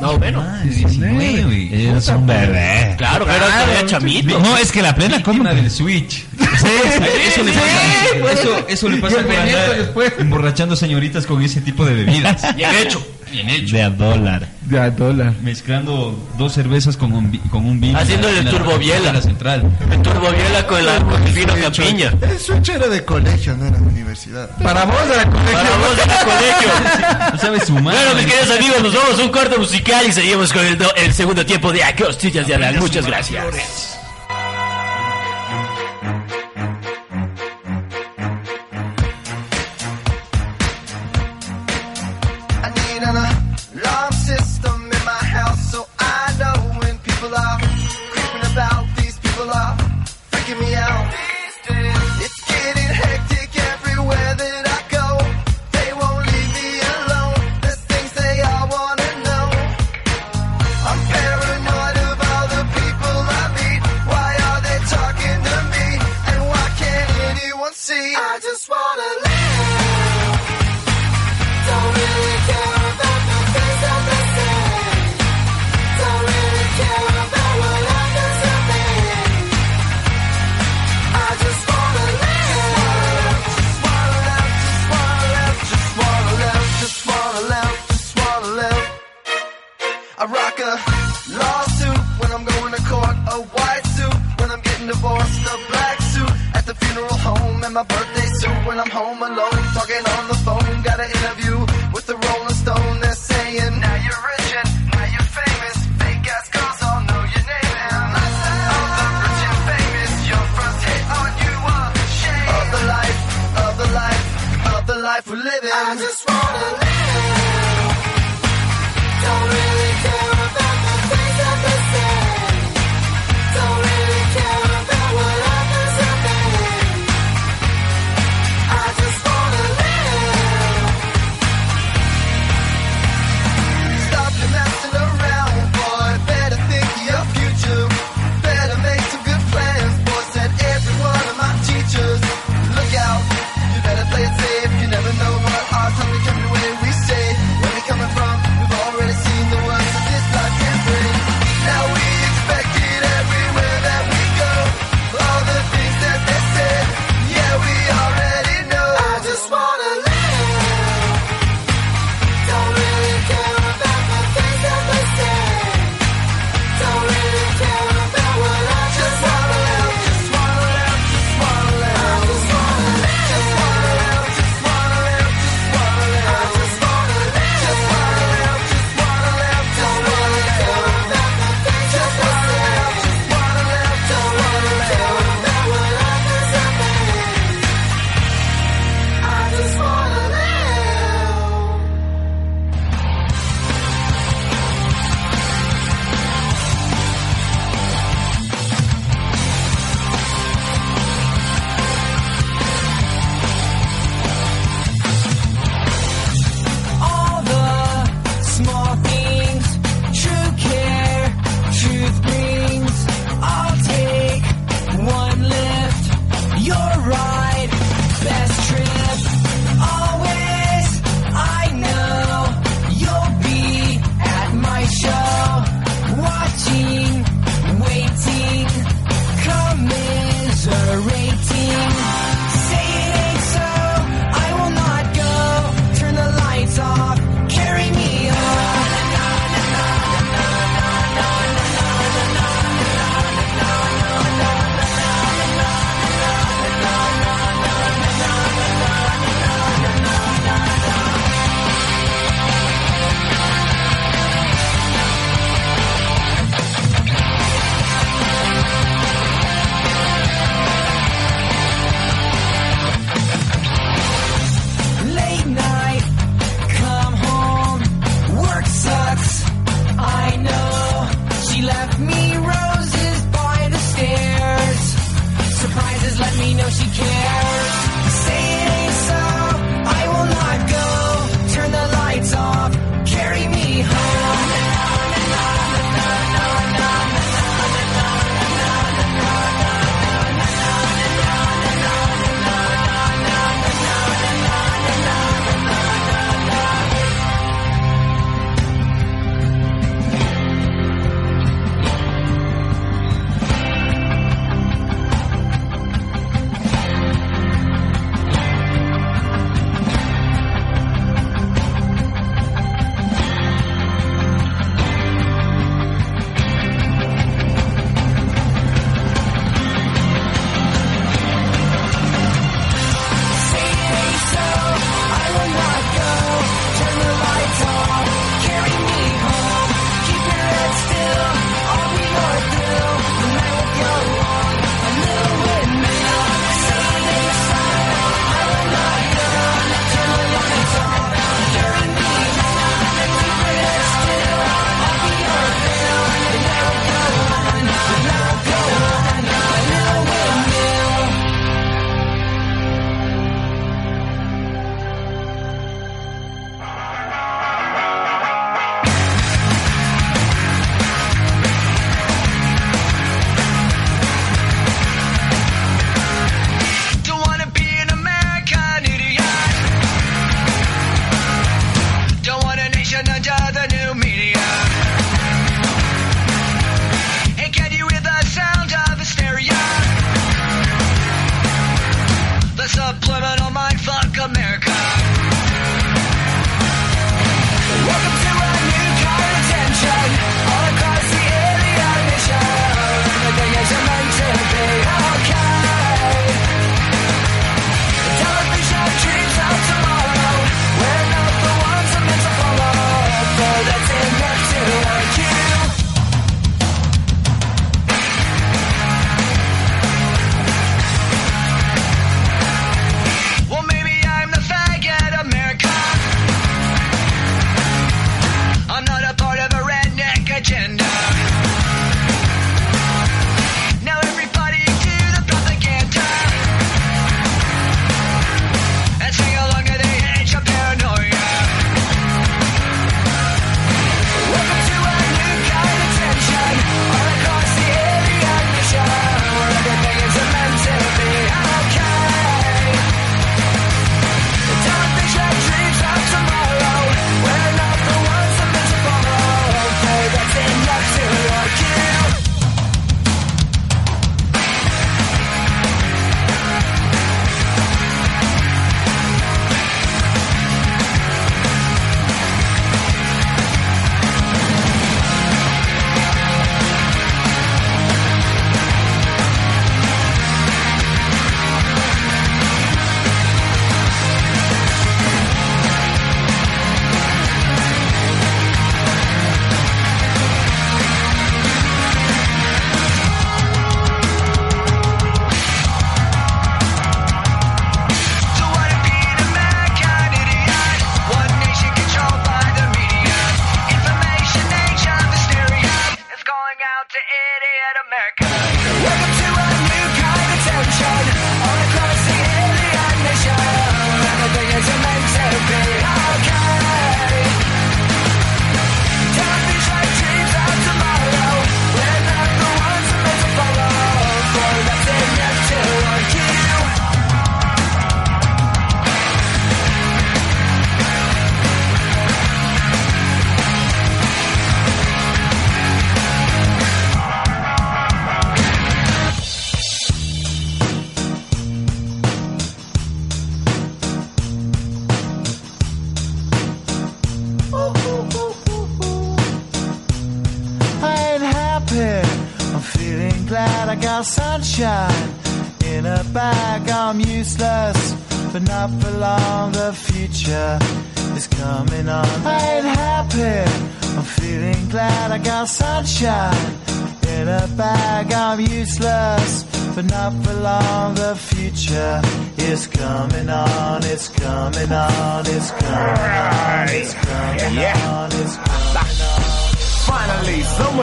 No, 0.00 0.18
bueno. 0.18 0.42
Ah, 0.46 0.60
19. 0.64 1.96
Es 1.96 2.08
un 2.08 2.26
bebé. 2.26 2.94
Claro, 2.96 3.26
pero 3.26 3.44
todavía 3.44 3.86
chamito. 3.86 4.38
No, 4.40 4.56
es 4.56 4.72
que 4.72 4.82
la 4.82 4.94
plena. 4.94 5.16
Víctima 5.18 5.52
del 5.54 5.70
Switch. 5.70 6.24
Sí, 6.38 6.66
Eso 7.28 7.42
le 7.44 7.52
pasa, 7.52 8.32
eso, 8.32 8.68
eso 8.68 8.88
le 8.88 8.96
pasa 8.98 9.20
Y 9.20 9.24
por 9.24 9.34
andar 9.36 9.76
después. 9.76 10.12
emborrachando 10.18 10.76
señoritas 10.76 11.26
con 11.26 11.42
ese 11.42 11.60
tipo 11.60 11.84
de 11.84 11.94
bebidas. 11.94 12.54
Bien 12.56 12.70
hecho. 12.82 13.04
Bien 13.30 13.48
hecho. 13.48 13.76
De 13.76 13.82
a 13.82 13.90
dólar. 13.90 14.48
De 14.62 14.78
a 14.78 14.90
dólar. 14.90 15.32
Mezclando 15.42 16.18
dos 16.38 16.52
cervezas 16.52 16.96
con 16.96 17.12
un, 17.12 17.36
con 17.50 17.64
un 17.64 17.80
vino. 17.80 17.98
Haciéndole 17.98 18.42
la- 18.42 18.50
turbobiela. 18.50 19.12
la 19.12 19.20
central. 19.22 19.62
El 19.90 20.02
turboviela 20.02 20.66
con, 20.66 20.84
la, 20.84 20.98
con 21.00 21.22
el 21.26 21.32
vino 21.32 21.54
capiña. 21.54 22.12
Switch 22.38 22.68
era 22.70 22.88
de 22.88 23.04
colegio, 23.04 23.56
no 23.56 23.66
era 23.66 23.76
de 23.78 23.82
universidad. 23.86 24.50
Para 24.62 24.84
vos 24.84 25.08
de 25.08 25.16
la 25.16 25.24
colegio. 25.30 25.52
Para 25.52 25.76
vos 25.76 25.98
el 25.98 26.24
colegio. 26.26 27.30
No 27.32 27.38
sabes 27.38 27.64
sumar. 27.64 27.94
Bueno, 27.94 28.14
mis 28.16 28.26
queridos 28.26 28.56
amigos, 28.58 28.82
nos 28.82 28.94
vamos 28.94 29.18
a 29.20 29.22
un 29.22 29.28
corte 29.30 29.56
musical 29.58 30.04
y 30.08 30.12
seguimos 30.12 30.52
con 30.52 30.64
el, 30.66 30.76
do- 30.76 30.94
el 30.96 31.12
segundo 31.12 31.46
tiempo 31.46 31.72
de 31.72 31.84
Aquí 31.84 32.02
Costillas 32.02 32.46
de 32.46 32.54
Adal. 32.56 32.78
Muchas 32.78 33.06
gracias. 33.06 33.99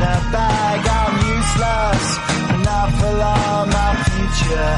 in 0.00 0.08
a 0.08 0.18
bag. 0.32 0.80
I'm 0.98 1.14
useless, 1.36 2.04
not 2.64 2.88
for 2.98 3.12
long. 3.22 3.68
My 3.68 3.92
future 4.08 4.72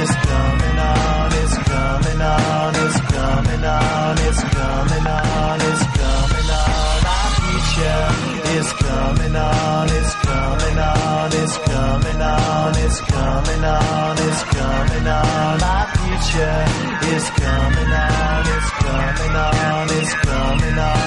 is 0.00 0.10
coming 0.30 0.78
on. 0.92 1.26
It's 1.42 1.56
coming 1.70 2.20
on. 2.20 2.74
It's 2.84 2.98
coming 3.14 3.64
on. 3.64 4.14
It's 4.26 4.42
coming 4.58 5.06
on. 5.06 5.58
It's 5.70 5.84
coming 5.98 6.48
on. 6.60 6.96
My 7.08 7.22
future 7.38 8.04
is 8.56 8.68
coming 8.86 9.36
on. 9.36 9.86
It's 9.98 10.14
coming 10.26 10.78
on. 10.78 11.30
It's 11.42 11.56
coming 11.70 12.20
on. 12.20 12.72
It's 12.84 13.00
coming 13.14 13.64
on. 13.64 14.16
It's 14.26 14.42
coming 14.58 15.06
on. 15.06 15.52
My 15.66 15.82
future 15.98 16.60
is 17.14 17.24
coming 17.42 17.92
on. 18.02 18.42
It's 18.54 18.70
coming 18.82 19.34
on. 19.46 19.86
It's 19.98 20.14
coming 20.26 20.78
on. 20.78 21.03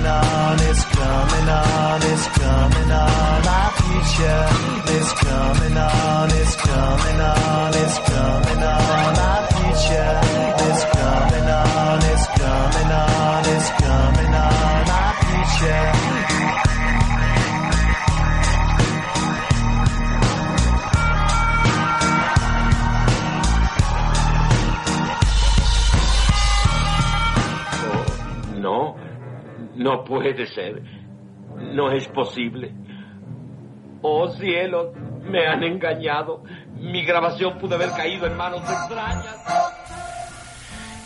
Coming 0.00 0.12
on. 0.12 0.60
It's 0.60 0.84
coming 0.84 1.48
on. 1.48 2.02
It's 2.02 2.26
coming 2.38 2.92
on. 2.92 3.44
My 3.44 3.70
future 3.80 4.46
is 4.96 5.12
coming 5.12 5.76
on. 5.76 6.30
It's 6.30 6.56
coming 6.56 7.20
on. 7.20 7.74
It's 7.74 7.98
coming 7.98 8.62
on. 8.62 8.89
No 29.80 30.04
puede 30.04 30.46
ser. 30.46 30.82
No 31.72 31.90
es 31.90 32.06
posible. 32.08 32.72
Oh 34.02 34.28
cielos, 34.28 34.88
me 35.24 35.46
han 35.46 35.64
engañado. 35.64 36.44
Mi 36.78 37.02
grabación 37.04 37.58
pudo 37.58 37.76
haber 37.76 37.90
caído 37.90 38.26
en 38.26 38.36
manos 38.36 38.60
extrañas. 38.60 39.36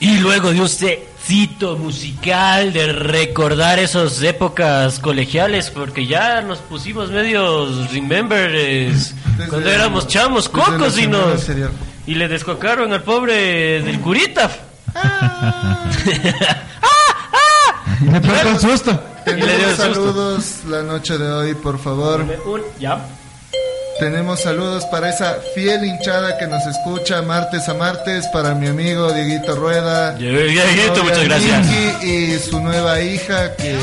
Y 0.01 0.19
luego 0.19 0.51
de 0.51 0.61
un 0.61 0.69
setcito 0.69 1.77
musical 1.77 2.73
de 2.73 2.93
recordar 2.93 3.79
esas 3.79 4.21
épocas 4.23 4.99
colegiales, 4.99 5.71
porque 5.71 6.07
ya 6.07 6.43
nos 6.43 6.59
pusimos 6.59 7.11
medios 7.11 7.93
remembers 7.93 9.15
cuando 9.49 9.71
éramos 9.71 10.09
chamos, 10.09 10.49
cocos 10.49 10.99
y 10.99 11.07
nos 11.07 11.49
y 12.07 12.15
le 12.17 12.29
descocaron 12.29 12.93
al 12.93 13.03
pobre 13.03 13.83
del 13.83 14.01
curita. 14.01 14.51
Le 18.13 18.21
pegó 18.21 18.51
un 18.51 18.61
susto. 18.61 19.01
Tenemos 19.25 19.51
el 19.51 19.77
susto. 19.77 19.83
saludos 19.83 20.45
la 20.69 20.83
noche 20.83 21.19
de 21.19 21.31
hoy, 21.31 21.55
por 21.55 21.79
favor. 21.79 22.25
Ya. 22.79 23.05
Tenemos 23.99 24.41
saludos 24.41 24.85
para 24.87 25.09
esa 25.09 25.37
fiel 25.55 25.85
hinchada 25.85 26.37
que 26.37 26.47
nos 26.47 26.67
escucha 26.67 27.23
martes 27.23 27.69
a 27.69 27.75
martes, 27.75 28.27
para 28.29 28.55
mi 28.55 28.67
amigo 28.67 29.13
Dieguito 29.13 29.55
Rueda. 29.55 30.13
Dieguito, 30.15 31.05
muchas 31.05 31.25
gracias. 31.25 32.03
Y 32.03 32.39
su 32.39 32.61
nueva 32.61 33.01
hija 33.01 33.55
que 33.55 33.79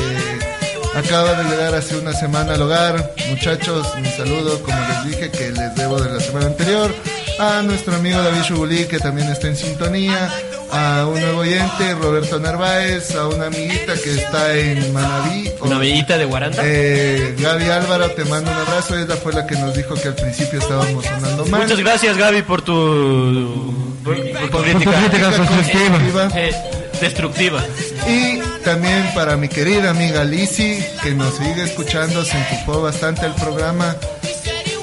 acaba 0.96 1.34
de 1.34 1.50
llegar 1.50 1.76
hace 1.76 1.98
una 1.98 2.14
semana 2.14 2.56
al 2.56 2.62
hogar. 2.62 3.14
Muchachos, 3.30 3.88
un 3.96 4.06
saludo, 4.06 4.62
como 4.62 4.78
les 4.78 5.06
dije, 5.06 5.32
que 5.32 5.52
les 5.52 5.76
debo 5.76 6.00
de 6.00 6.12
la 6.12 6.20
semana 6.20 6.48
anterior. 6.48 6.94
A 7.40 7.62
nuestro 7.62 7.96
amigo 7.96 8.22
David 8.22 8.42
Shubulí, 8.44 8.86
que 8.86 9.00
también 9.00 9.30
está 9.30 9.48
en 9.48 9.56
sintonía. 9.56 10.30
A 10.72 11.06
un 11.06 11.20
nuevo 11.20 11.40
oyente, 11.40 11.94
Roberto 11.96 12.40
Narváez. 12.40 13.14
A 13.16 13.28
una 13.28 13.48
amiguita 13.48 13.94
que 13.96 14.16
está 14.16 14.56
en 14.58 14.94
Manaví. 14.94 15.52
Una 15.62 15.78
bellita 15.78 16.18
de 16.18 16.26
Guaranda. 16.26 16.62
Eh, 16.64 17.36
Gaby 17.38 17.66
Álvaro, 17.66 18.10
te 18.12 18.24
mando 18.26 18.52
un 18.52 18.58
abrazo. 18.58 18.98
Ella 18.98 19.16
fue 19.18 19.34
la 19.34 19.46
que 19.46 19.56
nos 19.56 19.76
dijo 19.76 19.96
que 19.96 20.08
al 20.10 20.16
principio 20.16 20.60
estábamos 20.60 21.06
sonando 21.06 21.46
mal. 21.48 21.62
Muchas 21.64 21.80
gracias, 21.80 22.18
Gaby, 22.18 22.44
por 22.44 22.62
tu, 22.62 23.74
por, 24.04 24.16
por 24.50 24.64
crítica. 24.64 24.92
crítica 24.92 25.32
constructiva. 25.38 26.30
Eh, 26.36 26.56
destructiva. 27.02 27.64
Y 28.08 28.40
también 28.64 29.10
para 29.14 29.36
mi 29.36 29.50
querida 29.50 29.90
amiga 29.90 30.24
Lizzy, 30.24 30.84
que 31.04 31.12
nos 31.12 31.36
sigue 31.36 31.64
escuchando, 31.64 32.24
se 32.24 32.38
enfocó 32.38 32.82
bastante 32.82 33.26
al 33.26 33.36
programa. 33.36 33.96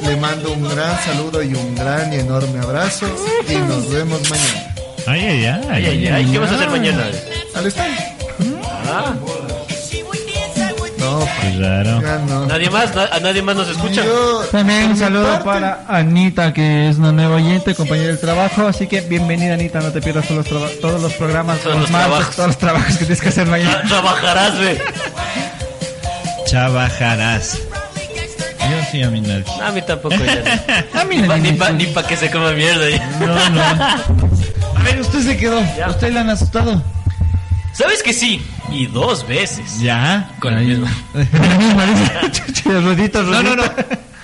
Le 0.03 0.17
mando 0.17 0.53
un 0.53 0.69
gran 0.69 1.01
saludo 1.03 1.43
y 1.43 1.55
un 1.55 1.75
gran 1.75 2.13
y 2.13 2.17
enorme 2.17 2.61
abrazo. 2.61 3.07
Y 3.49 3.55
nos 3.57 3.91
vemos 3.91 4.21
mañana. 4.31 4.75
Ay, 5.07 5.21
ay, 5.25 5.47
ay. 5.47 5.61
Ay, 5.71 5.87
ay, 5.87 6.07
ay, 6.09 6.27
¿qué 6.33 6.39
vas 6.39 6.53
a 6.53 6.55
hacer 6.57 6.69
mañana? 6.71 7.05
Al 7.55 7.67
estadio. 7.67 7.95
Ah, 8.91 9.15
No, 10.99 11.21
Qué 11.41 11.59
raro. 11.59 12.03
ya 12.03 12.19
no. 12.27 12.47
nadie 12.47 12.69
más, 12.71 12.95
na- 12.95 13.09
a 13.13 13.21
nadie 13.21 13.41
más 13.41 13.57
nos 13.57 13.69
escucha. 13.69 14.05
Yo, 14.05 14.41
También 14.53 14.85
un 14.85 14.93
mi 14.93 14.99
saludo 14.99 15.25
parte, 15.29 15.45
para 15.45 15.85
Anita, 15.89 16.53
que 16.53 16.89
es 16.89 16.99
una 16.99 17.13
nueva 17.13 17.37
oyente, 17.37 17.75
compañera 17.75 18.09
del 18.09 18.19
trabajo. 18.21 18.67
Así 18.67 18.87
que 18.87 19.01
bienvenida, 19.03 19.55
Anita. 19.55 19.81
No 19.81 19.91
te 19.93 20.01
pierdas 20.03 20.27
todos 20.27 20.39
los, 20.39 20.47
traba- 20.47 20.81
todos 20.81 21.01
los 21.01 21.13
programas, 21.15 21.61
Todos 21.61 21.77
los, 21.77 21.83
los 21.83 21.91
martes, 21.91 22.09
trabajos. 22.11 22.37
todos 22.37 22.47
los 22.49 22.59
trabajos 22.59 22.93
que 22.93 22.99
tienes 23.05 23.21
que 23.21 23.29
hacer 23.29 23.47
Tra- 23.47 23.51
mañana. 23.51 23.83
Trabajarás, 23.89 24.59
ve. 24.59 24.81
Trabajarás. 26.51 27.59
Yo 28.71 28.77
sí 28.91 29.03
a 29.03 29.09
mí 29.11 29.21
nadie. 29.23 29.45
A 29.63 29.71
mí 29.71 29.81
tampoco. 29.83 30.15
ya 30.17 30.35
no. 30.95 31.01
A 31.01 31.05
mí 31.05 31.17
Ni 31.19 31.53
para 31.57 31.71
escucha. 31.79 32.07
que 32.07 32.17
se 32.17 32.31
coma 32.31 32.53
mierda. 32.53 32.91
ya. 32.91 33.07
No, 33.21 33.51
no. 33.51 33.63
A 34.79 34.83
ver, 34.83 35.01
usted 35.01 35.21
se 35.21 35.37
quedó. 35.37 35.61
¿Usted 35.89 36.13
le 36.13 36.19
han 36.21 36.31
asustado? 36.31 36.83
¿Sabes 37.73 38.03
que 38.03 38.13
sí? 38.13 38.43
Y 38.73 38.87
dos 38.87 39.27
veces. 39.27 39.81
Ya. 39.81 40.31
Con. 40.41 40.55
La 40.55 40.61
misma, 40.61 40.89
dice. 41.15 42.31
Chucha, 42.47 42.81
Rudito, 42.81 43.23
No, 43.23 43.43
no, 43.43 43.57
no. 43.57 43.63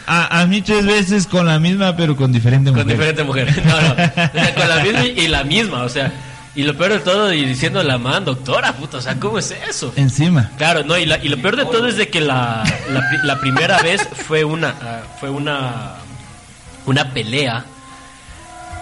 A, 0.07 0.40
a 0.40 0.46
mí 0.46 0.61
tres 0.61 0.84
veces 0.84 1.26
con 1.26 1.46
la 1.46 1.59
misma, 1.59 1.96
pero 1.96 2.14
con 2.14 2.30
diferente 2.32 2.70
Con 2.70 2.80
mujer. 2.82 2.96
diferente 2.98 3.24
mujer. 3.24 3.62
No, 3.64 3.80
no. 3.80 3.92
O 3.92 3.94
sea, 3.94 4.55
con 4.55 4.68
la 4.68 4.76
misma 4.82 5.05
y 5.05 5.28
la 5.28 5.44
misma. 5.44 5.82
O 5.82 5.88
sea, 5.88 6.12
y 6.55 6.62
lo 6.62 6.76
peor 6.76 6.92
de 6.92 6.98
todo, 7.00 7.32
y 7.32 7.44
diciendo 7.44 7.82
la 7.82 7.96
man, 7.98 8.24
doctora, 8.24 8.72
puta. 8.74 8.98
O 8.98 9.00
sea, 9.00 9.14
¿cómo 9.18 9.38
es 9.38 9.55
eso? 9.68 9.92
Encima. 9.96 10.50
Claro, 10.59 10.84
no, 10.84 10.96
y, 10.98 11.07
la- 11.07 11.18
y 11.24 11.28
lo 11.28 11.38
peor 11.40 11.57
de 11.57 11.64
todo 11.64 11.86
es 11.88 11.96
de 11.96 12.09
que 12.11 12.20
la, 12.20 12.64
la, 12.92 13.02
la 13.24 13.40
primera 13.40 13.80
vez 13.82 14.07
fue 14.26 14.44
una 14.44 14.74
ah, 14.82 15.00
fue 15.20 15.30
una 15.30 15.94
una 16.86 17.11
pelea 17.14 17.64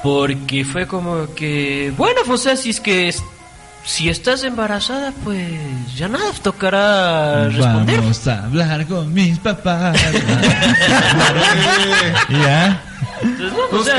porque 0.02 0.64
fue 0.64 0.86
como 0.86 1.32
que 1.34 1.92
bueno, 1.96 2.20
pues, 2.26 2.40
o 2.40 2.42
sea, 2.42 2.56
si 2.56 2.70
es 2.70 2.80
que 2.80 3.08
es- 3.08 3.22
si 3.84 4.08
estás 4.08 4.44
embarazada, 4.44 5.12
pues 5.24 5.50
ya 5.96 6.06
nada 6.06 6.30
tocará 6.40 7.48
responder. 7.48 7.98
Vamos 8.00 8.28
a 8.28 8.44
hablar 8.44 8.86
con 8.86 9.12
mis 9.12 9.36
papás. 9.40 10.00
ya. 12.28 12.82
Entonces, 13.22 13.52
no, 13.72 13.78
o 13.78 13.84
sea, 13.84 13.96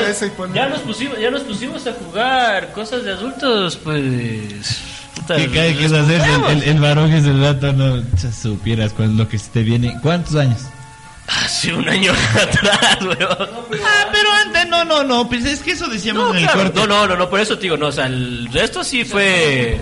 ya 0.53 0.69
nos 0.69 0.79
pusimos 0.79 1.19
ya 1.19 1.31
nos 1.31 1.41
pusimos 1.43 1.85
a 1.87 1.93
jugar 1.93 2.71
cosas 2.73 3.03
de 3.03 3.11
adultos, 3.11 3.77
pues 3.83 4.81
¿Qué 5.27 5.49
cae 5.51 5.75
que 5.77 5.85
es 5.85 5.91
hacer? 5.93 6.21
El, 6.21 6.43
el, 6.57 6.63
el 6.63 6.79
varón 6.79 7.09
que 7.09 7.17
es 7.17 7.25
el 7.25 7.41
rato 7.41 7.71
no 7.71 8.03
supieras 8.41 8.91
cuál 8.93 9.11
es 9.11 9.15
lo 9.15 9.27
que 9.29 9.39
se 9.39 9.49
te 9.51 9.63
viene. 9.63 9.97
¿Cuántos 10.01 10.35
años? 10.35 10.61
Hace 11.27 11.73
un 11.73 11.87
año 11.87 12.11
atrás, 12.35 12.97
weón. 13.01 13.49
Ah, 13.83 14.07
pero 14.11 14.31
antes 14.45 14.67
no, 14.67 14.83
no, 14.85 15.03
no. 15.03 15.27
Pues 15.27 15.45
es 15.45 15.59
que 15.61 15.71
eso 15.71 15.87
decíamos 15.87 16.23
No, 16.23 16.29
en 16.31 16.37
el 16.37 16.43
claro, 16.43 16.63
corte. 16.71 16.79
no, 16.79 16.87
no, 16.87 17.07
no, 17.07 17.15
no, 17.15 17.29
por 17.29 17.39
eso 17.39 17.55
te 17.55 17.63
digo, 17.63 17.77
no, 17.77 17.87
o 17.87 17.91
sea, 17.91 18.05
el 18.07 18.49
resto 18.51 18.83
sí 18.83 19.03
fue... 19.05 19.79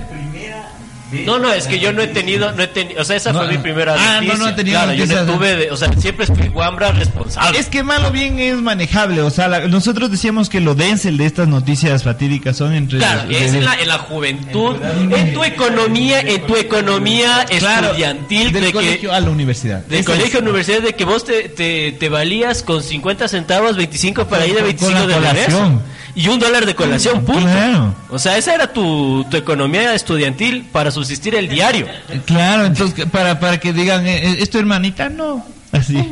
No, 1.25 1.39
no, 1.39 1.51
es 1.53 1.67
que 1.67 1.79
yo 1.79 1.91
no 1.93 2.01
he 2.01 2.07
tenido, 2.07 2.51
no 2.53 2.63
he 2.63 2.67
tenido, 2.67 3.01
o 3.01 3.05
sea, 3.05 3.15
esa 3.15 3.31
No, 3.33 3.39
fue 3.39 3.49
mi 3.49 3.57
primera 3.57 3.95
Ah, 3.97 4.21
no, 4.21 4.27
noticia. 4.27 4.37
no 4.37 4.47
he 4.49 4.53
tenido 4.53 4.77
Claro, 4.81 4.93
yo 4.93 5.05
no 5.05 5.33
tuve, 5.33 5.55
de- 5.55 5.71
o 5.71 5.77
sea, 5.77 5.91
siempre 5.93 6.25
fui 6.25 6.47
guambra 6.47 6.91
responsable. 6.91 7.59
Es 7.59 7.67
que 7.67 7.83
malo 7.83 8.11
bien 8.11 8.39
es 8.39 8.55
manejable. 8.55 9.21
O 9.21 9.29
sea, 9.29 9.47
la- 9.47 9.67
nosotros 9.67 10.09
decíamos 10.11 10.49
que 10.49 10.59
lo 10.61 10.75
dense 10.75 11.11
de 11.11 11.25
estas 11.25 11.47
noticias 11.47 12.03
fatídicas 12.03 12.57
son 12.57 12.73
entre. 12.73 12.99
Claro, 12.99 13.27
de- 13.27 13.45
es 13.45 13.51
de- 13.51 13.57
en 13.59 13.65
la, 13.65 13.75
en 13.75 13.87
la 13.87 13.97
juventud, 13.99 14.75
en 15.11 15.33
tu 15.33 15.43
economía, 15.43 16.19
en 16.21 16.45
tu 16.47 16.55
economía 16.55 17.45
Claro, 17.59 17.87
estudiantil, 17.87 18.51
del 18.51 18.61
de 18.63 18.67
que, 18.67 18.73
colegio 18.73 19.13
a 19.13 19.19
la 19.19 19.29
universidad. 19.29 19.85
de 19.85 19.97
Ese 19.99 20.05
colegio 20.05 20.39
es- 20.39 20.43
universidad, 20.43 20.81
de 20.81 20.93
que 20.93 21.05
vos 21.05 21.23
te, 21.25 21.49
te, 21.49 21.91
te 21.93 22.09
valías 22.09 22.63
con 22.63 22.81
50 22.81 23.27
centavos, 23.27 23.75
25 23.75 24.27
para 24.27 24.45
ir 24.47 24.55
Con- 24.55 24.63
25 24.63 24.99
con 25.01 25.09
la 25.09 25.15
de 25.33 25.33
regreso. 25.33 25.81
Y 26.15 26.27
un 26.27 26.39
dólar 26.39 26.65
de 26.65 26.75
colación, 26.75 27.23
punto. 27.25 27.41
Claro. 27.41 27.93
O 28.09 28.19
sea, 28.19 28.37
esa 28.37 28.53
era 28.53 28.73
tu, 28.73 29.23
tu 29.29 29.37
economía 29.37 29.93
estudiantil 29.95 30.67
para 30.71 30.91
subsistir 30.91 31.35
el 31.35 31.47
diario. 31.49 31.87
Claro, 32.25 32.65
entonces 32.65 33.05
para, 33.05 33.39
para 33.39 33.59
que 33.59 33.71
digan, 33.73 34.05
eh, 34.07 34.17
eh, 34.31 34.37
¿es 34.39 34.49
tu 34.49 34.57
hermanita? 34.59 35.09
No. 35.09 35.45
Así. 35.71 35.95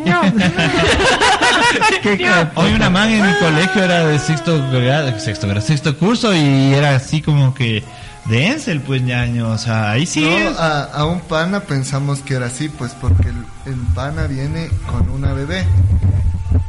Hoy 2.55 2.73
una 2.73 2.89
man 2.89 3.09
en 3.09 3.25
mi 3.25 3.33
colegio 3.39 3.83
era 3.83 4.05
de 4.07 4.17
sexto 4.19 4.57
grado, 4.71 5.19
sexto 5.19 5.47
grado, 5.47 5.61
sexto 5.65 5.97
curso 5.97 6.33
y 6.33 6.73
era 6.73 6.95
así 6.95 7.21
como 7.21 7.53
que 7.53 7.83
dense 8.25 8.71
el 8.71 8.79
pues 8.81 9.01
ñaño, 9.01 9.49
o 9.49 9.57
sea, 9.57 9.91
ahí 9.91 10.05
sí. 10.05 10.21
No, 10.21 10.29
es- 10.51 10.57
a, 10.57 10.83
a 10.85 11.05
un 11.05 11.19
pana 11.21 11.59
pensamos 11.61 12.19
que 12.19 12.35
era 12.35 12.45
así, 12.47 12.69
pues 12.69 12.93
porque 12.99 13.29
el, 13.29 13.45
el 13.73 13.79
pana 13.93 14.27
viene 14.27 14.69
con 14.87 15.09
una 15.09 15.33
bebé. 15.33 15.65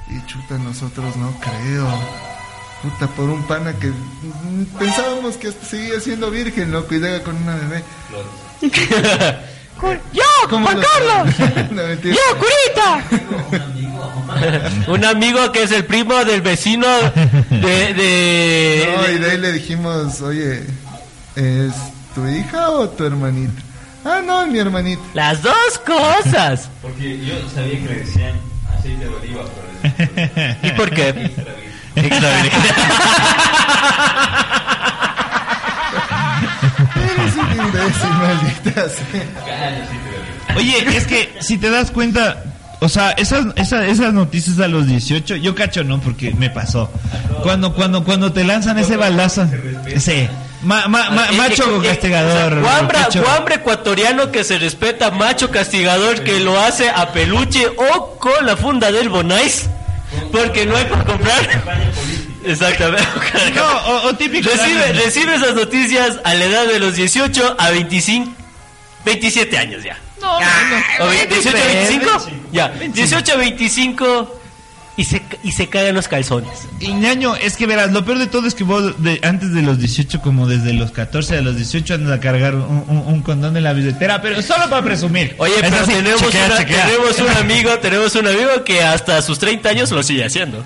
Y 0.08 0.26
chuta, 0.26 0.58
nosotros 0.58 1.16
no 1.16 1.32
creo. 1.38 1.86
Puta, 2.82 3.06
por 3.08 3.28
un 3.28 3.42
pana 3.44 3.74
que 3.74 3.88
mm, 3.88 4.64
pensábamos 4.78 5.36
que 5.36 5.48
hasta 5.48 5.66
seguía 5.66 6.00
siendo 6.00 6.30
virgen, 6.30 6.70
loco, 6.72 6.94
y 6.94 6.98
llega 6.98 7.22
con 7.22 7.36
una 7.36 7.54
bebé. 7.56 7.84
¡Yo, 10.12 10.22
¿Cómo 10.50 10.66
Juan 10.66 10.76
lo 10.80 10.82
Carlos! 10.86 11.34
No. 11.70 11.82
¡Yo, 12.10 12.20
curita! 12.38 13.02
Un 14.88 15.04
amigo 15.04 15.50
que 15.52 15.62
es 15.62 15.72
el 15.72 15.84
primo 15.86 16.22
del 16.24 16.42
vecino 16.42 16.86
de... 17.50 17.94
de- 17.94 18.94
No, 18.96 19.10
y 19.10 19.18
de 19.18 19.30
ahí 19.30 19.38
le 19.38 19.52
dijimos, 19.52 20.20
oye, 20.20 20.62
¿es 21.36 21.72
tu 22.14 22.26
hija 22.26 22.70
o 22.70 22.88
tu 22.90 23.04
hermanita? 23.04 23.62
Ah, 24.04 24.20
no, 24.24 24.46
mi 24.46 24.58
hermanita. 24.58 25.02
Las 25.14 25.42
dos 25.42 25.78
cosas. 25.86 26.68
Porque 26.82 27.18
yo 27.24 27.34
sabía 27.54 27.78
que 27.80 27.88
le 27.88 27.94
decían 28.00 28.32
aceite 28.78 29.04
de 29.04 29.14
oliva, 29.14 29.42
pero 29.82 30.56
¿Y 30.62 30.70
por 30.72 30.90
qué? 30.90 31.30
Eres 36.96 37.36
un 37.36 37.66
imbécil, 37.66 38.10
maldita 38.10 38.88
sea. 38.88 40.56
Oye, 40.56 40.96
es 40.96 41.06
que 41.06 41.32
si 41.40 41.58
te 41.58 41.70
das 41.70 41.90
cuenta, 41.90 42.42
o 42.80 42.88
sea, 42.88 43.10
esas, 43.12 43.46
esas, 43.56 43.84
esas 43.86 44.12
noticias 44.12 44.58
a 44.60 44.68
los 44.68 44.86
18, 44.86 45.36
yo 45.36 45.54
cacho 45.54 45.84
no, 45.84 46.00
porque 46.00 46.32
me 46.32 46.50
pasó. 46.50 46.90
Cuando, 47.42 47.74
cuando, 47.74 48.04
cuando 48.04 48.32
te 48.32 48.44
lanzan 48.44 48.78
ese 48.78 48.96
balazo, 48.96 49.46
sí. 49.98 50.28
Ma- 50.62 50.88
ma- 50.88 51.08
ma- 51.10 51.32
macho 51.38 51.80
castigador. 51.82 52.52
o 52.58 52.62
sea, 52.62 52.78
ecuatoriano 53.54 54.30
que 54.30 54.44
se 54.44 54.58
respeta, 54.58 55.10
macho 55.10 55.50
castigador 55.50 56.22
que 56.22 56.38
lo 56.40 56.60
hace 56.60 56.90
a 56.90 57.12
peluche 57.12 57.66
o 57.66 58.18
con 58.18 58.44
la 58.44 58.56
funda 58.58 58.92
del 58.92 59.08
Bonais. 59.08 59.70
Porque 60.32 60.66
no 60.66 60.76
hay 60.76 60.84
para 60.84 61.04
comprar. 61.04 61.62
Exactamente. 62.44 63.06
No, 63.54 63.66
o, 63.86 64.06
o 64.08 64.14
típico. 64.16 64.48
Recibe, 64.50 64.92
recibe 64.92 65.34
esas 65.34 65.54
noticias 65.54 66.18
a 66.24 66.34
la 66.34 66.44
edad 66.44 66.66
de 66.66 66.78
los 66.78 66.94
18 66.94 67.56
a 67.58 67.70
25, 67.70 68.32
27 69.04 69.58
años 69.58 69.82
ya. 69.84 69.98
No, 70.20 70.36
O 70.36 71.08
ve- 71.08 71.26
18 71.26 71.48
a 71.56 71.66
25, 71.66 72.26
ya. 72.52 72.68
18 72.68 73.32
a 73.32 73.36
25 73.36 74.39
y 75.00 75.04
se, 75.04 75.22
y 75.42 75.52
se 75.52 75.68
cagan 75.68 75.94
los 75.94 76.08
calzones. 76.08 76.50
Y 76.78 76.88
ñaño, 76.92 77.34
es 77.36 77.56
que 77.56 77.64
verás, 77.66 77.90
lo 77.90 78.04
peor 78.04 78.18
de 78.18 78.26
todo 78.26 78.46
es 78.46 78.54
que 78.54 78.64
vos 78.64 79.02
de, 79.02 79.18
antes 79.22 79.52
de 79.54 79.62
los 79.62 79.78
18, 79.78 80.20
como 80.20 80.46
desde 80.46 80.74
los 80.74 80.90
14 80.90 81.38
a 81.38 81.40
los 81.40 81.56
18, 81.56 81.94
andas 81.94 82.18
a 82.18 82.20
cargar 82.20 82.54
un, 82.54 82.84
un- 82.86 83.04
un 83.06 83.22
condón 83.22 83.56
en 83.56 83.64
la 83.64 83.72
billetera, 83.72 84.20
pero 84.20 84.42
solo 84.42 84.68
para 84.68 84.82
presumir. 84.84 85.34
Oye, 85.38 85.54
Es 85.54 85.60
pero 85.62 85.76
así, 85.76 85.92
tenemos, 85.92 86.20
chequea, 86.20 86.46
una- 86.46 86.56
chequea. 86.58 86.86
tenemos 86.86 87.18
un 87.18 87.28
amigo, 87.38 87.78
tenemos 87.78 88.14
un 88.14 88.26
amigo 88.26 88.62
que 88.64 88.82
hasta 88.82 89.22
sus 89.22 89.38
30 89.38 89.68
años 89.70 89.90
lo 89.90 90.02
sigue 90.02 90.24
haciendo. 90.24 90.62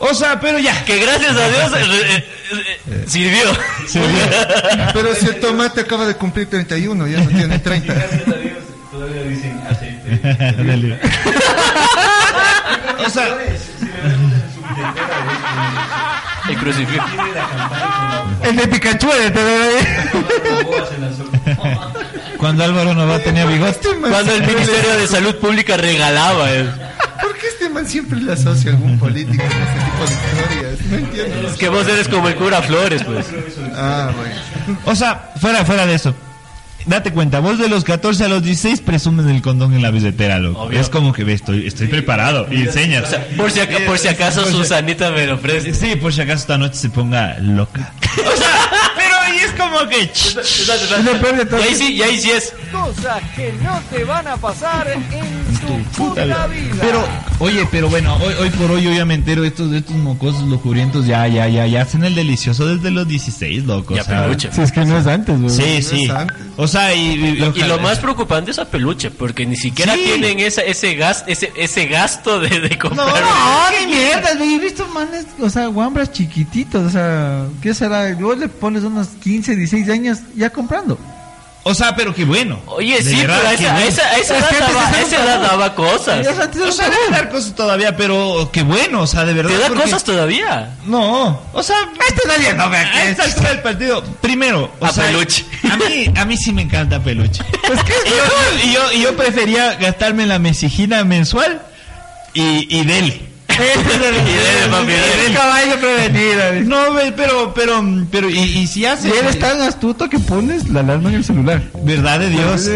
O 0.00 0.12
sea, 0.14 0.38
pero 0.38 0.58
ya. 0.58 0.84
Que 0.84 0.98
gracias 0.98 1.34
a 1.36 1.48
Dios 1.48 1.72
eh, 1.76 2.24
eh, 2.52 2.78
eh, 2.90 3.04
sirvió. 3.08 3.44
Pero 4.92 5.14
si 5.14 5.26
el 5.26 5.40
tomate 5.40 5.80
acaba 5.80 6.06
de 6.06 6.14
cumplir 6.14 6.48
31, 6.48 7.06
ya 7.08 7.20
no 7.20 7.30
tiene 7.30 7.58
30. 7.58 7.94
Dale. 10.56 11.00
o 13.06 13.10
sea, 13.10 13.38
El 16.48 16.56
crucifijo. 16.56 17.04
El 18.42 18.56
de 18.56 18.66
Pikachu 18.68 19.08
de 19.08 19.28
cuando 22.38 22.64
Álvaro 22.64 22.94
Nova 22.94 23.18
tenía 23.18 23.44
bigote. 23.46 23.88
Cuando 24.00 24.32
el 24.32 24.46
Ministerio 24.46 24.96
de 24.96 25.06
Salud 25.06 25.34
Pública 25.36 25.76
regalaba. 25.76 26.50
eh. 26.52 26.66
¿Por 27.20 27.36
qué 27.36 27.48
este 27.48 27.68
man 27.68 27.86
siempre 27.86 28.18
le 28.20 28.32
asocia 28.32 28.70
a 28.70 28.74
algún 28.74 28.98
político 28.98 29.42
en 29.42 29.50
este 29.50 29.80
tipo 29.84 30.06
de 30.06 30.14
historias? 30.14 30.80
No 30.90 30.96
entiendo. 30.96 31.48
Es 31.48 31.56
que 31.58 31.68
vos 31.68 31.86
eres 31.88 32.08
como 32.08 32.28
el 32.28 32.36
cura 32.36 32.62
Flores, 32.62 33.02
pues. 33.04 33.26
Ah, 33.74 34.10
bueno. 34.16 34.34
O 34.86 34.94
sea, 34.94 35.32
fuera, 35.40 35.64
fuera 35.64 35.84
de 35.86 35.94
eso. 35.94 36.14
Date 36.88 37.12
cuenta, 37.12 37.40
vos 37.40 37.58
de 37.58 37.68
los 37.68 37.84
14 37.84 38.24
a 38.24 38.28
los 38.28 38.42
16 38.42 38.80
presumes 38.80 39.26
el 39.26 39.42
condón 39.42 39.74
en 39.74 39.82
la 39.82 39.90
billetera, 39.90 40.38
loco. 40.38 40.62
Obvio. 40.62 40.80
Es 40.80 40.88
como 40.88 41.12
que 41.12 41.22
ve, 41.22 41.34
estoy, 41.34 41.66
estoy 41.66 41.86
preparado 41.88 42.46
y 42.50 42.62
enseñas. 42.62 43.04
O 43.04 43.06
sea, 43.10 43.26
por 43.36 43.50
si, 43.50 43.60
aca- 43.60 43.78
por 43.86 43.98
si 43.98 44.08
acaso 44.08 44.42
Por 44.42 44.52
Susanita 44.52 45.10
me 45.10 45.26
lo 45.26 45.34
ofrece. 45.34 45.74
Sí, 45.74 45.96
por 45.96 46.12
si 46.14 46.22
acaso 46.22 46.40
esta 46.40 46.56
noche 46.58 46.76
se 46.76 46.88
ponga 46.88 47.36
loca. 47.40 47.92
O 48.02 48.36
sea, 48.36 48.70
pero 48.96 49.14
ahí 49.20 49.36
es 49.38 49.50
como 49.52 49.86
que... 49.88 50.10
Y 51.58 51.62
ahí 51.62 51.74
sí, 51.74 51.92
y 51.94 52.02
ahí 52.02 52.18
sí 52.20 52.30
es. 52.30 52.54
Cosas 52.72 53.22
que 53.36 53.52
no 53.62 53.80
te 53.90 54.04
van 54.04 54.26
a 54.26 54.36
pasar 54.36 54.88
en 54.88 55.02
puta 55.88 56.46
vida. 56.46 56.48
Pero, 56.80 57.04
oye, 57.38 57.66
pero 57.70 57.88
bueno, 57.88 58.16
hoy, 58.16 58.34
hoy 58.40 58.50
por 58.50 58.70
hoy 58.70 58.82
yo 58.82 58.92
ya 58.92 59.04
me 59.04 59.14
entero 59.14 59.44
estos, 59.44 59.72
estos 59.72 59.96
mocosos 59.96 60.42
lujurientos 60.42 61.06
ya, 61.06 61.26
ya, 61.28 61.48
ya, 61.48 61.66
ya 61.66 61.82
hacen 61.82 62.04
el 62.04 62.14
delicioso 62.14 62.66
desde 62.66 62.90
los 62.90 63.06
16, 63.08 63.64
loco. 63.64 63.94
Ya, 63.94 64.02
o 64.02 64.04
sea, 64.04 64.22
peluche. 64.24 64.50
Si 64.52 64.60
es 64.60 64.72
que 64.72 64.84
no 64.84 64.98
es 64.98 65.06
antes, 65.06 65.40
güey. 65.40 65.50
Sí, 65.50 65.82
sí. 65.82 66.08
O 66.56 66.66
sea, 66.66 66.94
y, 66.94 67.00
y- 67.14 67.52
Y 67.60 67.62
lo 67.64 67.78
más 67.78 67.98
preocupante 67.98 68.50
es 68.50 68.58
a 68.58 68.64
peluche, 68.64 69.10
porque 69.10 69.46
ni 69.46 69.56
siquiera 69.56 69.94
Sí. 69.94 70.00
tienen 70.04 70.38
esa, 70.40 70.62
ese, 70.62 70.94
gas, 70.94 71.24
ese, 71.26 71.52
ese 71.56 71.86
gasto 71.86 72.40
de, 72.40 72.60
de 72.60 72.78
comprar. 72.78 73.06
No, 73.08 73.80
ni 73.80 73.94
mierda, 73.94 74.34
güey. 74.36 74.54
He 74.54 74.58
visto 74.58 74.86
manes, 74.88 75.26
o 75.40 75.48
sea, 75.50 75.66
guambras 75.68 76.12
chiquititos, 76.12 76.84
o 76.86 76.90
sea, 76.90 77.46
¿qué 77.62 77.74
será? 77.74 78.08
Luego 78.10 78.34
le 78.34 78.48
pones 78.48 78.82
unos 78.84 79.08
15, 79.22 79.54
16 79.56 79.88
años 79.90 80.18
ya 80.36 80.50
comprando. 80.50 80.98
O 81.70 81.74
sea, 81.74 81.94
pero 81.94 82.14
qué 82.14 82.24
bueno. 82.24 82.60
Oye, 82.66 82.96
De 82.96 83.02
sí, 83.10 83.16
verdad, 83.20 83.40
pero 83.42 83.50
esa, 83.60 83.72
bueno. 83.74 83.88
esa, 83.88 84.16
esa 84.16 84.38
Es 84.38 84.44
que 84.46 85.00
esa 85.02 85.22
edad 85.24 85.40
daba 85.42 85.74
cosas. 85.74 86.26
O 86.26 86.72
sea, 86.72 86.88
debe 86.88 87.10
dar 87.10 87.28
cosas 87.28 87.54
todavía, 87.54 87.94
pero 87.94 88.48
qué 88.52 88.62
bueno, 88.62 89.02
o 89.02 89.06
sea, 89.06 89.24
de 89.26 89.34
verdad. 89.34 89.50
¿Te 89.52 89.58
da 89.58 89.68
porque- 89.68 89.82
cosas 89.82 90.02
todavía? 90.02 90.70
No, 90.86 91.42
o 91.52 91.62
sea, 91.62 91.76
Este 92.08 92.26
nadie 92.26 92.54
no 92.54 92.70
me 92.70 92.78
a 92.78 93.04
esta 93.10 93.24
altura 93.24 93.50
del 93.50 93.60
partido, 93.60 94.02
primero, 94.22 94.72
o 94.80 94.86
A 94.86 94.92
sea, 94.92 95.04
peluche. 95.04 95.44
A 95.70 95.76
mí, 95.76 96.06
a 96.16 96.24
mí 96.24 96.36
sí 96.38 96.52
me 96.52 96.62
encanta 96.62 97.00
peluche. 97.00 97.42
y, 97.62 98.08
yo, 98.08 98.64
y, 98.64 98.72
yo, 98.72 98.92
y 98.92 99.02
yo 99.02 99.14
prefería 99.16 99.74
gastarme 99.74 100.24
la 100.26 100.38
mesijina 100.38 101.04
mensual 101.04 101.60
y, 102.32 102.66
y 102.74 102.84
dele. 102.86 103.27
Y. 103.58 105.30
Es 105.30 105.36
caballo 105.36 105.76
prevenido. 105.80 106.52
No, 106.64 106.94
pero, 107.16 107.52
pero, 107.54 108.06
pero, 108.10 108.30
y, 108.30 108.38
y 108.38 108.66
si 108.66 108.84
haces. 108.86 109.12
eres 109.14 109.38
tan 109.38 109.60
astuto 109.62 110.08
que 110.08 110.18
pones 110.18 110.68
la 110.68 110.80
alarma 110.80 111.08
en 111.10 111.16
el 111.16 111.24
celular. 111.24 111.62
Verdad 111.82 112.20
de 112.20 112.30
Dios. 112.30 112.68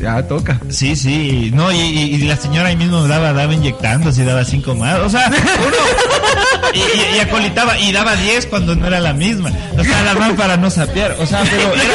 Ya 0.00 0.22
toca. 0.26 0.60
Sí, 0.70 0.96
sí, 0.96 1.50
no, 1.54 1.70
y, 1.72 1.76
y- 1.78 2.14
y 2.14 2.18
la 2.18 2.36
señora 2.36 2.68
ahí 2.68 2.76
mismo 2.76 3.06
daba, 3.06 3.32
daba 3.32 3.52
inyectando, 3.54 4.10
así 4.10 4.22
daba 4.24 4.44
cinco 4.44 4.74
más, 4.74 4.98
o 5.00 5.08
sea, 5.10 5.28
uno, 5.28 5.76
y, 6.74 6.78
y- 6.78 7.16
y 7.16 7.20
acolitaba, 7.20 7.78
y 7.78 7.92
daba 7.92 8.16
diez 8.16 8.46
cuando 8.46 8.74
no 8.74 8.86
era 8.86 9.00
la 9.00 9.12
misma, 9.12 9.50
o 9.78 9.84
sea, 9.84 10.02
la 10.02 10.14
man 10.14 10.36
para 10.36 10.56
no 10.56 10.70
sapear, 10.70 11.16
o 11.18 11.26
sea, 11.26 11.42
pero 11.44 11.72
era... 11.74 11.94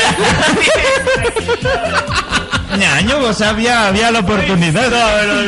ñaño, 2.78 3.18
o 3.20 3.34
sea, 3.34 3.50
había, 3.50 3.88
había 3.88 4.12
la 4.12 4.20
oportunidad. 4.20 4.90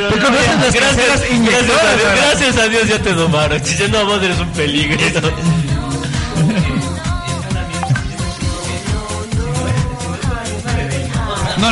Te 0.10 0.20
conoces 0.20 0.58
las 0.58 0.74
Gracias, 0.74 1.22
gracias, 1.30 2.16
gracias 2.18 2.58
a 2.58 2.68
Dios 2.68 2.88
ya 2.88 3.00
te 3.00 3.14
domaron. 3.14 3.64
Si 3.64 3.88
no, 3.90 4.06
vos 4.06 4.22
eres 4.24 4.40
un 4.40 4.50
peligro. 4.52 4.98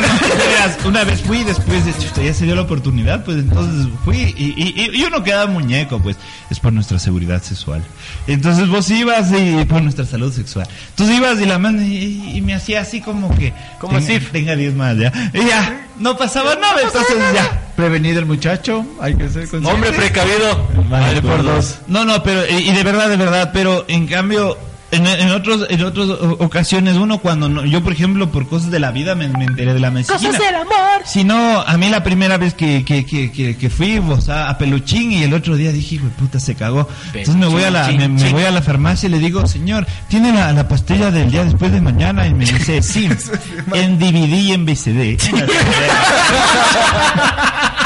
No, 0.00 0.06
no, 0.08 0.88
una 0.88 1.04
vez 1.04 1.20
fui 1.22 1.44
después 1.44 1.84
de 1.86 1.92
chuta, 1.98 2.22
ya 2.22 2.34
se 2.34 2.44
dio 2.46 2.54
la 2.54 2.62
oportunidad, 2.62 3.24
pues 3.24 3.38
entonces 3.38 3.86
fui 4.04 4.16
y, 4.36 4.54
y- 4.56 4.90
y 5.00 5.04
uno 5.04 5.22
queda 5.22 5.46
muñeco, 5.46 6.00
pues 6.00 6.16
es 6.50 6.58
por 6.60 6.72
nuestra 6.72 6.98
seguridad 6.98 7.42
sexual. 7.42 7.82
Entonces 8.26 8.68
vos 8.68 8.90
ibas 8.90 9.30
y 9.32 9.64
por 9.66 9.82
nuestra 9.82 10.04
salud 10.04 10.32
sexual. 10.32 10.66
Entonces 10.90 11.16
ibas 11.16 11.40
y 11.40 11.46
la 11.46 11.58
mano 11.58 11.82
y, 11.82 12.32
y 12.36 12.40
me 12.40 12.54
hacía 12.54 12.80
así 12.80 13.00
como 13.00 13.34
que... 13.36 13.52
Como 13.80 13.96
así. 13.98 14.18
Tenga 14.32 14.56
10 14.56 14.74
más 14.74 14.96
ya. 14.96 15.12
Y 15.32 15.46
ya, 15.46 15.86
no 15.98 16.16
pasaba 16.16 16.54
nada, 16.56 16.80
entonces 16.82 17.16
ya. 17.34 17.60
Prevenido 17.76 18.18
el 18.18 18.26
muchacho, 18.26 18.84
hay 19.00 19.14
que 19.14 19.28
ser 19.28 19.48
consciente. 19.48 19.70
Hombre 19.70 19.92
precavido. 19.92 20.68
Vale 20.90 21.22
por 21.22 21.42
dos. 21.42 21.76
No, 21.88 22.04
no, 22.04 22.22
pero 22.22 22.42
y 22.48 22.72
de 22.72 22.82
verdad, 22.82 23.08
de 23.08 23.16
verdad, 23.16 23.50
pero 23.52 23.84
en 23.88 24.06
cambio 24.06 24.56
en, 24.90 25.06
en 25.06 25.30
otros 25.30 25.66
en 25.70 25.82
otras 25.82 26.08
ocasiones 26.38 26.96
uno 26.96 27.18
cuando 27.18 27.48
no- 27.48 27.64
yo 27.64 27.82
por 27.82 27.92
ejemplo 27.92 28.30
por 28.30 28.48
cosas 28.48 28.70
de 28.70 28.78
la 28.78 28.90
vida 28.92 29.14
me, 29.14 29.28
me 29.28 29.44
enteré 29.44 29.74
de 29.74 29.80
la 29.80 29.90
mesquina. 29.90 30.18
amor. 30.54 31.02
Si 31.04 31.24
no, 31.24 31.60
a 31.60 31.76
mí 31.76 31.88
la 31.88 32.02
primera 32.04 32.38
vez 32.38 32.54
que, 32.54 32.84
que, 32.84 33.04
que, 33.04 33.30
que, 33.32 33.56
que 33.56 33.70
fui 33.70 33.98
o 33.98 34.20
sea, 34.20 34.48
a 34.50 34.58
Peluchín 34.58 35.12
y 35.12 35.22
el 35.24 35.34
otro 35.34 35.56
día 35.56 35.72
dije, 35.72 35.96
hijo 35.96 36.06
puta, 36.18 36.38
se 36.38 36.54
cagó. 36.54 36.88
Entonces 37.08 37.36
me 37.36 37.46
voy 37.46 37.64
a 37.64 37.70
la, 37.70 37.88
me, 37.88 38.30
voy 38.30 38.44
a 38.44 38.50
la 38.50 38.62
farmacia 38.62 39.08
y 39.08 39.10
le 39.10 39.18
digo, 39.18 39.46
señor, 39.46 39.86
¿tiene 40.08 40.32
la, 40.32 40.52
la 40.52 40.68
pastilla 40.68 41.10
del 41.10 41.30
día 41.30 41.44
después 41.44 41.72
de 41.72 41.80
mañana? 41.80 42.26
Y 42.26 42.34
me 42.34 42.44
dice, 42.46 42.80
sí, 42.82 43.08
en 43.74 43.98
DVD 43.98 44.34
y 44.40 44.52
en 44.52 44.64
VCD. 44.64 45.18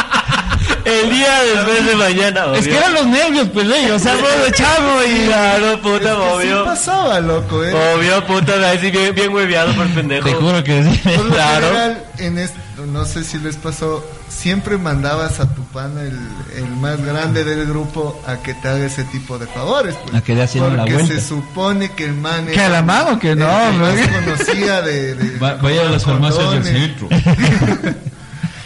El 0.88 1.10
día 1.10 1.42
después 1.54 1.86
de 1.86 1.94
mañana, 1.96 2.46
obvio. 2.46 2.58
es 2.60 2.68
que 2.68 2.76
eran 2.76 2.94
los 2.94 3.06
nervios, 3.06 3.48
pues, 3.52 3.66
ellos, 3.66 3.96
o 3.96 3.98
sea, 3.98 4.14
chavo 4.52 5.02
y... 5.04 5.18
Claro, 5.28 5.80
puta, 5.82 6.14
Sí 6.14 6.20
obvio. 6.34 6.64
pasaba, 6.64 7.20
loco, 7.20 7.62
eh. 7.64 7.74
Obvio, 7.94 8.24
puta, 8.26 8.52
así 8.70 8.90
bien, 8.90 9.14
bien 9.14 9.32
hueveado 9.32 9.74
por 9.74 9.86
pendejo. 9.88 10.28
Te 10.28 10.34
juro 10.34 10.64
que 10.64 10.82
sí. 10.84 11.00
Por 11.16 11.26
lo 11.26 11.34
Claro. 11.34 11.66
general, 11.68 12.04
en 12.18 12.38
esto, 12.38 12.58
no 12.86 13.04
sé 13.04 13.24
si 13.24 13.38
les 13.38 13.56
pasó, 13.56 14.04
siempre 14.28 14.78
mandabas 14.78 15.40
a 15.40 15.54
tu 15.54 15.62
pana, 15.64 16.02
el, 16.02 16.18
el 16.56 16.66
más 16.76 17.04
grande 17.04 17.44
del 17.44 17.66
grupo, 17.66 18.20
a 18.26 18.36
que 18.36 18.54
te 18.54 18.68
haga 18.68 18.86
ese 18.86 19.04
tipo 19.04 19.38
de 19.38 19.46
favores. 19.46 19.94
Pues, 20.04 20.14
A 20.14 20.20
que 20.22 20.34
le 20.34 20.42
haciendo 20.42 20.70
la 20.70 20.78
Porque 20.84 20.94
vuelta. 20.94 21.14
se 21.14 21.20
supone 21.20 21.90
que 21.92 22.04
el 22.06 22.14
man 22.14 22.46
¿Que 22.46 22.60
a 22.60 22.68
la 22.68 22.82
mano? 22.82 23.18
Que 23.18 23.34
no, 23.36 23.46
el 23.66 23.72
que 23.72 23.78
más 23.78 23.92
güey. 23.94 24.24
conocía 24.24 24.82
de... 24.82 25.14
de 25.14 25.38
Va- 25.38 25.54
vaya 25.54 25.82
a 25.82 25.90
las 25.90 26.04
farmacias 26.04 26.50
del 26.52 26.64
centro. 26.64 27.08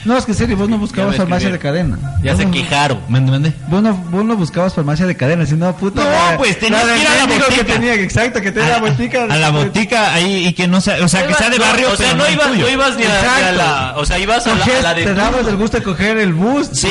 No, 0.05 0.16
es 0.19 0.24
que 0.24 0.33
en 0.33 0.39
serio, 0.39 0.57
vos 0.57 0.69
no 0.69 0.79
buscabas 0.79 1.16
farmacia 1.16 1.51
de 1.51 1.59
cadena. 1.59 1.99
Ya 2.23 2.37
se 2.37 2.49
quejaron. 2.51 3.01
Mande, 3.09 3.31
mande. 3.31 3.53
Vos 3.69 3.83
no, 3.83 3.95
vos 4.11 4.24
no 4.24 4.37
buscabas 4.37 4.74
farmacia 4.74 5.07
de 5.07 5.16
cadena, 5.16 5.47
sino 5.47 5.74
puta. 5.77 6.03
No, 6.03 6.39
pues, 6.39 6.59
tenías 6.59 6.85
que 6.85 6.99
ir 7.01 7.07
a 7.07 7.15
la 7.16 7.27
mendigo 7.27 7.47
que 7.49 7.57
botica. 7.57 7.73
tenía, 7.74 7.95
exacto, 7.95 8.41
que 8.41 8.51
tenía 8.53 8.69
la 8.70 8.79
botica. 8.81 9.24
A 9.24 9.37
la 9.37 9.51
botica 9.51 10.12
ahí 10.15 10.47
y 10.49 10.53
que 10.55 10.66
no 10.66 10.81
sea, 10.81 10.97
o 11.05 11.09
sea, 11.09 11.27
que 11.27 11.35
sea 11.35 11.51
de 11.51 11.59
barrio, 11.59 11.91
O 11.93 11.97
sea, 11.97 12.12
pero 12.12 12.24
no 12.24 12.31
ibas, 12.31 12.57
no 12.59 12.69
ibas 12.69 12.97
ni 12.97 13.05
a, 13.05 13.09
ni 13.09 13.12
a 13.15 13.19
Exacto. 13.20 13.57
la. 13.57 13.95
O 13.97 14.05
sea, 14.07 14.19
ibas 14.19 14.47
a 14.47 14.51
la, 14.51 14.55
a 14.57 14.59
Cogías- 14.59 14.83
la 14.83 14.95
de. 14.95 15.05
te 15.05 15.15
dabas 15.15 15.47
el 15.47 15.57
gusto 15.57 15.77
de 15.79 15.83
coger 15.85 16.19
el 16.19 16.33
bus. 16.33 16.69
Sí. 16.73 16.89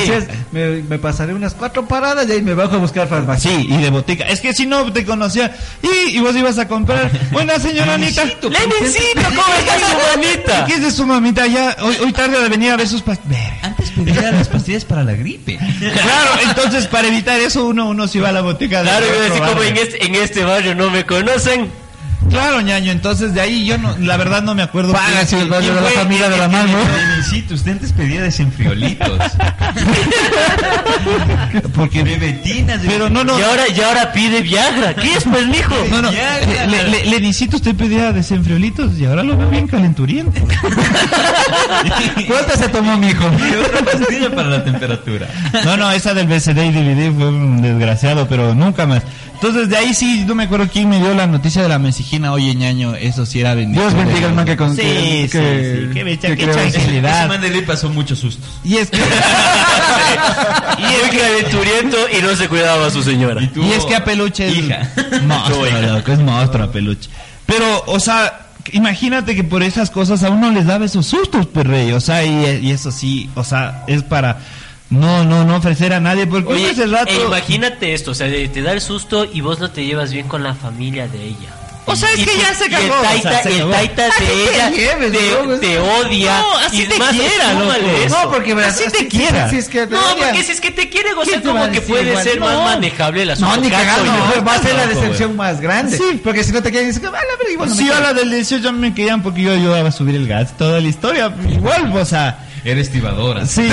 Me, 0.52 0.82
me 0.82 0.98
pasaré 0.98 1.34
unas 1.34 1.54
cuatro 1.54 1.86
paradas 1.86 2.26
y 2.28 2.32
ahí 2.32 2.42
me 2.42 2.54
bajo 2.54 2.76
a 2.76 2.78
buscar 2.78 3.08
farmacia. 3.08 3.50
Sí, 3.50 3.66
y 3.68 3.76
de 3.76 3.90
botica. 3.90 4.24
Es 4.24 4.40
que 4.40 4.52
si 4.52 4.66
no 4.66 4.90
te 4.92 5.04
conocía 5.04 5.54
y, 5.82 6.16
y 6.16 6.20
vos 6.20 6.34
ibas 6.36 6.58
a 6.58 6.66
comprar. 6.68 7.10
Buena 7.30 7.58
señora 7.58 7.94
Anita. 7.94 8.24
¡Lenincito! 8.24 9.20
¿Cómo 9.28 9.54
está 9.58 9.74
su 9.78 10.16
manita? 10.18 10.64
¿Qué 10.66 10.74
es 10.74 10.82
de 10.82 10.90
su 10.90 11.06
mamita? 11.06 11.46
Ya, 11.46 11.76
hoy, 11.82 11.96
hoy 12.02 12.12
tarde 12.12 12.40
de 12.40 12.48
venir 12.48 12.70
a 12.72 12.76
ver 12.76 12.88
sus 12.88 13.01
pastillas. 13.02 13.62
Antes 13.62 13.90
pedía 13.90 14.32
las 14.32 14.48
pastillas 14.48 14.84
para 14.84 15.04
la 15.04 15.12
gripe. 15.12 15.58
Claro, 15.58 16.30
entonces 16.48 16.86
para 16.86 17.08
evitar 17.08 17.38
eso 17.40 17.66
uno, 17.66 17.88
uno 17.88 18.08
se 18.08 18.18
iba 18.18 18.28
a 18.28 18.32
la 18.32 18.40
botica 18.42 18.82
de 18.82 18.88
Claro, 18.88 19.06
yo 19.06 19.20
decía 19.20 19.46
como 19.46 19.62
en 19.62 19.76
este, 19.76 20.06
en 20.06 20.14
este 20.14 20.44
barrio 20.44 20.74
no 20.74 20.90
me 20.90 21.04
conocen. 21.04 21.81
Claro, 22.30 22.60
ñaño, 22.60 22.92
entonces 22.92 23.34
de 23.34 23.40
ahí 23.40 23.64
yo 23.64 23.78
no, 23.78 23.96
la 23.98 24.16
verdad 24.16 24.42
no 24.42 24.54
me 24.54 24.62
acuerdo. 24.62 24.92
Paga, 24.92 25.24
si 25.26 25.36
el 25.36 25.48
de 25.50 25.60
la 25.60 25.90
familia 25.90 26.28
de 26.28 26.38
la 26.38 26.48
mano. 26.48 26.78
Felicito, 27.14 27.54
usted 27.54 27.72
antes 27.72 27.92
pedía 27.92 28.22
desenfriolitos. 28.22 29.18
Porque 31.74 32.02
Bebetinas. 32.02 32.80
Pero 32.86 33.08
no, 33.10 33.24
no. 33.24 33.38
Y 33.38 33.42
ahora, 33.42 33.62
y 33.74 33.80
ahora 33.80 34.12
pide 34.12 34.40
Viagra. 34.42 34.94
¿Qué 34.94 35.14
es, 35.14 35.24
pues, 35.24 35.46
mijo? 35.46 35.74
No, 35.90 36.02
no, 36.02 36.10
le, 36.10 36.16
ya. 36.16 36.66
le, 36.66 36.88
le- 36.88 37.04
Lenicito 37.06 37.56
usted 37.56 37.74
pedía 37.74 38.12
desenfriolitos 38.12 38.98
y 38.98 39.04
ahora 39.06 39.22
lo 39.22 39.36
veo 39.36 39.48
bien 39.50 39.66
calenturiento. 39.66 40.40
¿Cuántas 42.26 42.58
se 42.58 42.68
tomó 42.68 42.96
mi 42.96 43.08
hijo? 43.08 43.24
Y 43.38 43.56
otra 43.56 43.80
pastilla 43.84 44.30
para 44.34 44.48
la 44.48 44.64
temperatura. 44.64 45.28
No, 45.64 45.76
no, 45.76 45.90
esa 45.90 46.14
del 46.14 46.26
BCD 46.26 46.58
y 46.66 46.70
DVD 46.72 47.12
fue 47.14 47.28
un 47.28 47.60
desgraciado, 47.62 48.26
pero 48.28 48.54
nunca 48.54 48.86
más. 48.86 49.02
Entonces, 49.34 49.68
de 49.68 49.76
ahí 49.76 49.92
sí, 49.92 50.24
no 50.26 50.36
me 50.36 50.44
acuerdo 50.44 50.68
quién 50.72 50.88
me 50.88 50.98
dio 51.00 51.12
la 51.14 51.26
noticia 51.26 51.62
de 51.62 51.68
la 51.68 51.78
mesijina. 52.12 52.32
Oye, 52.32 52.54
ñaño, 52.54 52.94
eso 52.94 53.24
sí 53.26 53.40
era 53.40 53.54
bendito. 53.54 53.80
Dios 53.80 53.94
bendiga 53.94 54.28
al 54.28 54.34
man 54.34 54.44
que 54.44 54.56
con 54.56 54.74
Sí, 54.76 54.82
que- 54.82 55.22
sí, 55.24 55.28
que- 55.38 55.86
sí, 55.88 55.94
qué 55.94 56.04
becha, 56.04 56.28
que 56.28 56.36
qué 56.36 56.42
creo- 56.44 56.58
Ese 56.58 56.70
tranquilidad. 56.78 57.28
man 57.28 57.40
de 57.40 57.50
ley 57.50 57.62
pasó 57.62 57.88
muchos 57.88 58.18
sustos. 58.18 58.44
Y 58.64 58.76
es 58.76 58.90
que, 58.90 58.98
Muy 60.78 61.18
calenturiento 61.18 61.96
y 62.18 62.22
no 62.22 62.34
se 62.36 62.48
cuidaba 62.48 62.86
a 62.86 62.90
su 62.90 63.02
señora. 63.02 63.42
Y 63.42 63.48
tú, 63.48 63.62
y 63.62 63.72
es 63.72 63.84
que 63.84 63.94
a 63.96 64.04
peluche 64.04 64.48
es 64.48 64.56
hija. 64.58 64.90
monstruo, 65.26 65.66
loco, 65.80 66.12
es 66.12 66.18
monstruo 66.18 66.64
a 66.64 66.72
peluche. 66.72 67.08
Pero, 67.46 67.84
o 67.86 67.98
sea, 68.00 68.46
imagínate 68.72 69.34
que 69.34 69.44
por 69.44 69.62
esas 69.62 69.90
cosas 69.90 70.22
a 70.22 70.30
uno 70.30 70.50
les 70.50 70.66
daba 70.66 70.84
esos 70.84 71.06
sustos, 71.06 71.46
pues 71.46 71.66
rey, 71.66 71.92
o 71.92 72.00
sea, 72.00 72.24
y, 72.24 72.66
y 72.66 72.70
eso 72.70 72.90
sí, 72.92 73.28
o 73.34 73.44
sea, 73.44 73.84
es 73.86 74.02
para 74.02 74.38
no, 74.90 75.24
no, 75.24 75.44
no 75.44 75.56
ofrecer 75.56 75.92
a 75.94 76.00
nadie, 76.00 76.26
porque 76.26 76.52
Oye, 76.52 76.70
ese 76.70 76.86
rato... 76.86 77.10
e 77.10 77.24
imagínate 77.24 77.94
esto, 77.94 78.10
o 78.10 78.14
sea, 78.14 78.26
de- 78.26 78.48
te 78.48 78.60
da 78.62 78.72
el 78.72 78.80
susto 78.80 79.24
y 79.30 79.40
vos 79.40 79.58
no 79.58 79.70
te 79.70 79.84
llevas 79.84 80.12
bien 80.12 80.28
con 80.28 80.42
la 80.42 80.54
familia 80.54 81.08
de 81.08 81.24
ella. 81.24 81.48
O 81.84 81.96
sea, 81.96 82.08
es 82.12 82.24
que 82.24 82.36
ya 82.38 82.54
se 82.54 82.64
y 82.70 82.74
el 82.74 82.74
acabó, 82.76 83.00
o 83.00 83.02
taita, 83.02 83.42
sea, 83.42 83.50
el 83.52 83.70
taita 83.70 84.04
de 84.04 84.10
te 84.18 84.54
ella 84.54 84.70
lleves, 84.70 85.12
te, 85.12 85.44
¿no? 85.46 85.58
te 85.58 85.78
odia. 85.80 86.38
No, 86.38 86.56
así 86.58 86.82
y 86.82 86.86
te 86.86 86.94
quiera, 86.94 87.52
loco. 87.54 87.72
eso. 88.04 88.22
No, 88.24 88.30
porque 88.30 88.54
verás, 88.54 88.76
Así 88.76 88.90
te 88.90 89.08
quiera. 89.08 89.50
Si 89.50 89.56
es 89.56 89.68
que 89.68 89.86
te 89.88 89.94
No, 89.94 90.00
odia, 90.00 90.26
porque 90.26 90.44
si 90.44 90.52
es 90.52 90.60
que 90.60 90.70
te 90.70 90.88
quiere 90.88 91.12
gozar, 91.14 91.30
¿quién 91.30 91.42
te 91.42 91.48
va 91.48 91.60
como 91.62 91.72
que 91.72 91.80
puede 91.80 92.08
igual? 92.10 92.22
ser 92.24 92.38
más 92.40 92.52
No. 92.52 92.62
manejable 92.62 93.32
asunto. 93.32 93.56
No, 93.56 93.60
ni 93.62 93.68
cagando, 93.70 94.04
yo. 94.36 94.44
va 94.44 94.54
a 94.54 94.58
ser 94.62 94.74
la 94.76 94.86
decepción 94.86 95.36
más 95.36 95.60
grande. 95.60 95.96
Sí. 95.96 96.20
Porque 96.22 96.44
si 96.44 96.52
no 96.52 96.62
te 96.62 96.70
quieren, 96.70 96.88
dices, 96.88 97.02
"Ah, 97.04 97.10
la 97.10 97.36
verga, 97.36 97.52
igual 97.52 97.68
no 97.68 97.74
me 97.74 97.82
Sí, 97.82 97.88
a 97.88 97.92
quieren". 97.94 98.02
la 98.04 98.14
del 98.14 98.30
18 98.30 98.72
me 98.72 98.94
querían 98.94 99.22
porque 99.22 99.42
yo 99.42 99.52
ayudaba 99.52 99.88
a 99.88 99.92
subir 99.92 100.14
el 100.14 100.28
gas, 100.28 100.56
toda 100.56 100.80
la 100.80 100.88
historia, 100.88 101.34
igual, 101.50 101.90
o 101.96 102.04
sea... 102.04 102.46
Eres 102.64 102.90
tibadora. 102.90 103.44
Sí. 103.46 103.68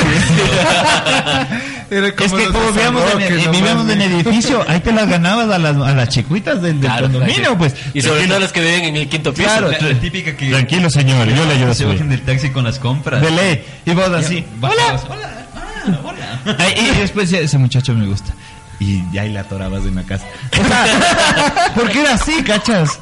Era 1.92 2.08
Es 2.08 2.14
como 2.14 2.36
que 2.36 2.44
los 2.46 2.54
como 2.54 2.72
vivíamos 2.72 3.02
en, 3.04 3.12
Roque, 3.12 3.28
eh, 3.28 3.38
nomás, 3.38 3.52
vivíamos 3.52 3.90
en 3.90 4.02
edificio, 4.02 4.64
ahí 4.68 4.80
te 4.80 4.92
las 4.92 5.10
ganabas 5.10 5.50
a 5.50 5.58
las, 5.58 5.76
a 5.76 5.94
las 5.94 6.10
chicuitas 6.10 6.62
del, 6.62 6.80
del 6.80 6.90
Claro, 6.90 7.10
condominio, 7.10 7.58
pues. 7.58 7.74
Y 7.94 8.02
sobre 8.02 8.28
todo 8.28 8.40
los 8.40 8.52
que 8.52 8.62
viven 8.62 8.84
en 8.86 8.96
el 8.98 9.10
quinto 9.10 9.34
piso. 9.34 9.48
Claro, 9.48 9.72
La, 9.72 9.80
la 9.80 10.00
típica 10.00 10.36
que... 10.38 10.50
Tranquilo, 10.50 10.90
señor, 10.90 11.28
yo 11.30 11.46
le 11.46 11.54
ayudo 11.54 11.72
a 11.72 11.76
Se 11.76 11.86
bajen 11.86 12.10
del 12.10 12.22
taxi 12.22 12.50
con 12.50 12.64
las 12.64 12.78
compras. 12.80 13.22
De 13.22 13.32
ley. 13.32 13.64
Y 13.86 13.92
vos 13.92 14.10
así. 14.10 14.46
Bajabas, 14.60 15.04
Hola. 15.10 15.30
Ah, 15.56 16.00
hola. 16.04 16.70
Y 16.78 17.00
después 17.00 17.32
ese 17.34 17.58
muchacho 17.58 17.94
me 17.96 18.06
gusta. 18.06 18.34
Y 18.80 19.04
ya 19.12 19.24
ahí 19.24 19.32
la 19.34 19.42
atorabas 19.42 19.84
en 19.86 19.96
la 19.96 20.04
casa. 20.04 20.26
O 20.54 20.68
sea, 20.68 21.72
porque 21.76 22.02
era 22.02 22.14
así, 22.14 22.44
cachas. 22.44 23.00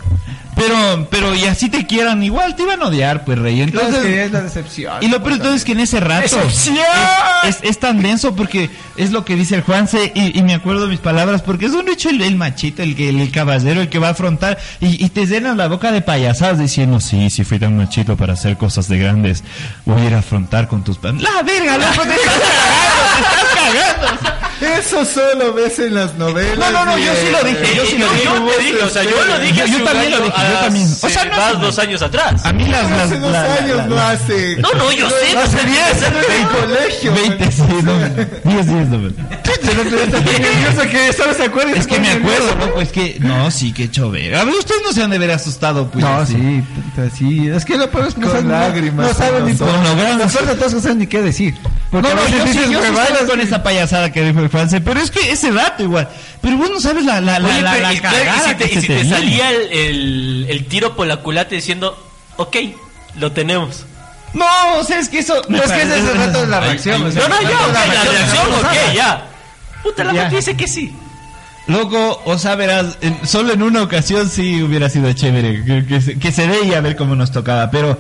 Pero, 0.58 1.08
pero 1.10 1.34
y 1.36 1.46
así 1.46 1.70
te 1.70 1.86
quieran, 1.86 2.22
igual 2.24 2.56
te 2.56 2.64
iban 2.64 2.82
a 2.82 2.88
odiar, 2.88 3.24
pues 3.24 3.40
rey. 3.40 3.62
Entonces, 3.62 3.90
Entonces, 3.90 4.12
que 4.14 4.24
es 4.26 4.32
la 4.32 4.42
decepción. 4.42 4.98
y 5.02 5.08
lo 5.08 5.22
peor 5.24 5.38
de 5.38 5.44
todo 5.44 5.54
es 5.54 5.64
que 5.64 5.72
en 5.72 5.80
ese 5.80 6.00
rato 6.00 6.24
¡Decepción! 6.24 6.78
es, 7.44 7.58
es, 7.58 7.64
es 7.64 7.80
tan 7.80 8.02
denso 8.02 8.36
porque 8.36 8.70
es 8.98 9.12
lo 9.12 9.24
que 9.24 9.36
dice 9.36 9.56
el 9.56 9.62
Juanse 9.62 10.12
y, 10.14 10.38
y 10.38 10.44
me 10.44 10.54
acuerdo 10.54 10.82
de 10.84 10.88
mis 10.90 11.00
palabras 11.00 11.42
porque 11.42 11.68
es 11.68 11.72
un 11.74 11.88
hecho 11.88 12.10
el, 12.10 12.22
el 12.22 12.36
machito, 12.36 12.82
el 12.84 12.96
que 12.96 13.10
el, 13.10 13.32
caballero, 13.32 13.82
el 13.82 13.90
que 13.90 14.00
va 14.00 14.10
a 14.10 14.12
afrontar 14.12 14.58
y, 14.82 15.04
y 15.04 15.10
te 15.10 15.26
llenan 15.26 15.58
la 15.58 15.68
boca 15.68 15.92
de 15.92 16.02
payasadas 16.02 16.60
diciendo 16.60 17.00
sí, 17.00 17.30
sí 17.30 17.44
fui 17.44 17.60
tan 17.60 17.78
machito 17.78 18.18
para 18.18 18.34
hacer 18.34 18.58
cosas 18.58 18.88
de 18.90 18.98
grandes, 18.98 19.44
voy 19.86 20.02
a 20.02 20.06
ir 20.06 20.14
a 20.16 20.20
afrontar 20.20 20.68
con 20.68 20.84
tus. 20.84 20.98
La 21.04 21.44
verga, 21.44 21.78
loco, 21.78 22.02
te 22.04 22.16
estás 22.16 22.34
cagando, 22.34 22.98
te 23.16 24.06
estás 24.08 24.20
cagando. 24.24 24.47
Eso 24.62 25.06
solo 25.06 25.54
ves 25.54 25.78
en 25.80 25.94
las 25.94 26.16
novelas. 26.16 26.58
No, 26.58 26.72
no, 26.72 26.86
no, 26.86 26.98
yo 26.98 27.12
sí 27.14 27.28
lo 27.32 27.44
dije, 27.44 27.76
yo 27.76 27.86
sí 27.86 27.98
lo 27.98 28.10
dije. 28.12 28.24
yo 28.26 28.46
te 28.46 28.64
dije, 28.64 28.84
o 28.84 28.90
sea, 28.90 29.04
yo 29.04 29.26
lo 29.26 29.40
dije 29.40 29.64
Yo- 29.68 29.84
también 29.84 30.12
lo 30.12 30.18
dije, 30.18 30.34
yo 30.38 30.58
ah, 30.58 30.62
también. 30.62 30.86
O 30.86 31.10
sea, 31.10 31.26
no- 31.26 31.38
más 31.38 31.62
dos 31.62 31.80
años 31.80 32.02
atrás. 32.02 32.46
A 32.46 32.54
mí 32.54 32.66
las... 32.68 32.90
las 32.90 33.02
Hace 33.02 33.20
dos 33.20 33.36
años 33.36 33.86
no 33.88 34.00
hace. 34.00 34.56
No, 34.58 34.72
no, 34.74 34.92
yo 34.92 35.10
sé, 35.10 35.34
No 35.34 35.40
hace 35.42 35.58
pues, 35.58 35.66
10 35.66 35.92
es- 35.92 36.04
en 36.04 36.42
el 36.42 36.48
colegio. 36.48 37.14
20, 37.14 37.52
sí, 37.52 37.62
no. 37.84 38.00
10, 38.52 38.68
10, 38.68 38.88
no. 38.90 39.10
Yo 39.48 40.90
que 40.90 41.14
solo 41.14 41.34
se 41.34 41.44
acuerda. 41.44 41.72
Es 41.72 41.88
que 41.88 42.00
me 42.00 42.10
acuerdo, 42.10 42.56
¿no? 42.56 42.74
Pues 42.74 42.90
que. 42.90 43.18
No, 43.20 43.52
sí, 43.52 43.72
que 43.74 43.90
chove. 43.90 44.36
A 44.36 44.44
ver, 44.44 44.56
ustedes 44.56 44.82
no 44.84 44.92
se 44.92 45.04
han 45.04 45.10
de 45.10 45.18
ver 45.18 45.32
asustado, 45.32 45.90
pues. 45.90 46.04
No, 46.04 46.26
sí, 46.26 46.64
sí. 47.16 47.48
Es 47.48 47.66
que 47.66 47.78
lo 47.78 47.90
peor 47.90 48.08
es 48.08 48.16
que 48.16 48.22
no 48.22 48.42
lágrimas 48.42 49.08
no 49.08 49.14
saben 49.14 49.46
ni 49.46 49.54
por 49.54 49.68
es 49.70 50.74
no 50.74 50.80
saben 50.82 51.00
ni 51.00 51.08
qué 51.08 51.22
decir. 51.22 51.56
No, 51.92 52.02
no, 52.02 52.10
yo 52.10 52.48
sí, 52.52 52.60
yo 52.70 52.80
con 53.28 53.40
esa 53.42 53.64
payasada 53.64 54.12
que 54.12 54.24
dijo 54.24 54.47
pero 54.49 54.99
es 54.99 55.11
que 55.11 55.32
ese 55.32 55.52
rato 55.52 55.84
igual. 55.84 56.07
Pero 56.41 56.57
vos 56.57 56.69
no 56.69 56.80
sabes 56.80 57.06
la, 57.06 57.19
la, 57.22 57.40
la, 57.40 57.48
Oye, 57.49 57.61
la, 57.61 57.78
la 57.78 57.94
y 57.94 57.98
si 57.98 58.56
te, 58.56 58.57
que 58.57 58.65
y 58.65 58.74
se 58.76 58.82
si 58.82 58.88
te 58.88 58.94
te 58.95 59.02
viene. 59.03 59.10
salía 59.18 59.52
el, 59.52 59.72
el, 59.72 60.45
el 60.49 60.65
tiro 60.65 60.95
por 60.95 61.07
la 61.07 61.18
culata 61.18 61.56
diciendo, 61.56 61.98
ok, 62.38 62.56
lo 63.15 63.32
tenemos. 63.32 63.86
No, 64.34 64.45
o 64.80 64.84
sea, 64.84 64.99
es 64.99 65.10
que 65.10 65.19
eso. 65.19 65.41
No, 65.49 65.57
es 65.64 65.72
que 65.72 65.82
ese 65.82 65.99
es 65.99 66.06
el 66.06 66.18
rato 66.18 66.41
de 66.41 66.48
la 66.48 66.60
reacción. 66.61 67.02
ay, 67.03 67.07
o 67.10 67.11
sea, 67.11 67.28
No, 67.28 67.36
no, 67.36 67.41
de 67.41 67.45
ok, 67.53 67.74
la 67.74 68.03
reacción, 68.03 68.52
no 68.52 68.57
ok, 68.57 68.94
ya. 68.95 69.26
Puta, 69.84 70.03
la 70.03 70.14
gente 70.14 70.36
dice 70.36 70.56
que 70.57 70.68
sí. 70.68 70.94
Loco, 71.68 72.22
o 72.26 72.38
sea, 72.38 72.56
verás, 72.56 72.98
en- 73.02 73.28
solo 73.28 73.52
en 73.53 73.61
una 73.61 73.82
ocasión 73.84 74.30
sí 74.30 74.61
hubiera 74.64 74.90
sido 74.90 75.11
chévere 75.11 75.65
que, 75.65 75.86
que 75.86 76.02
se, 76.02 76.18
que 76.18 76.32
se 76.32 76.48
y 76.65 76.74
a 76.74 76.80
ver 76.82 76.95
cómo 76.95 77.14
nos 77.15 77.32
tocaba, 77.32 77.69
pero, 77.72 77.98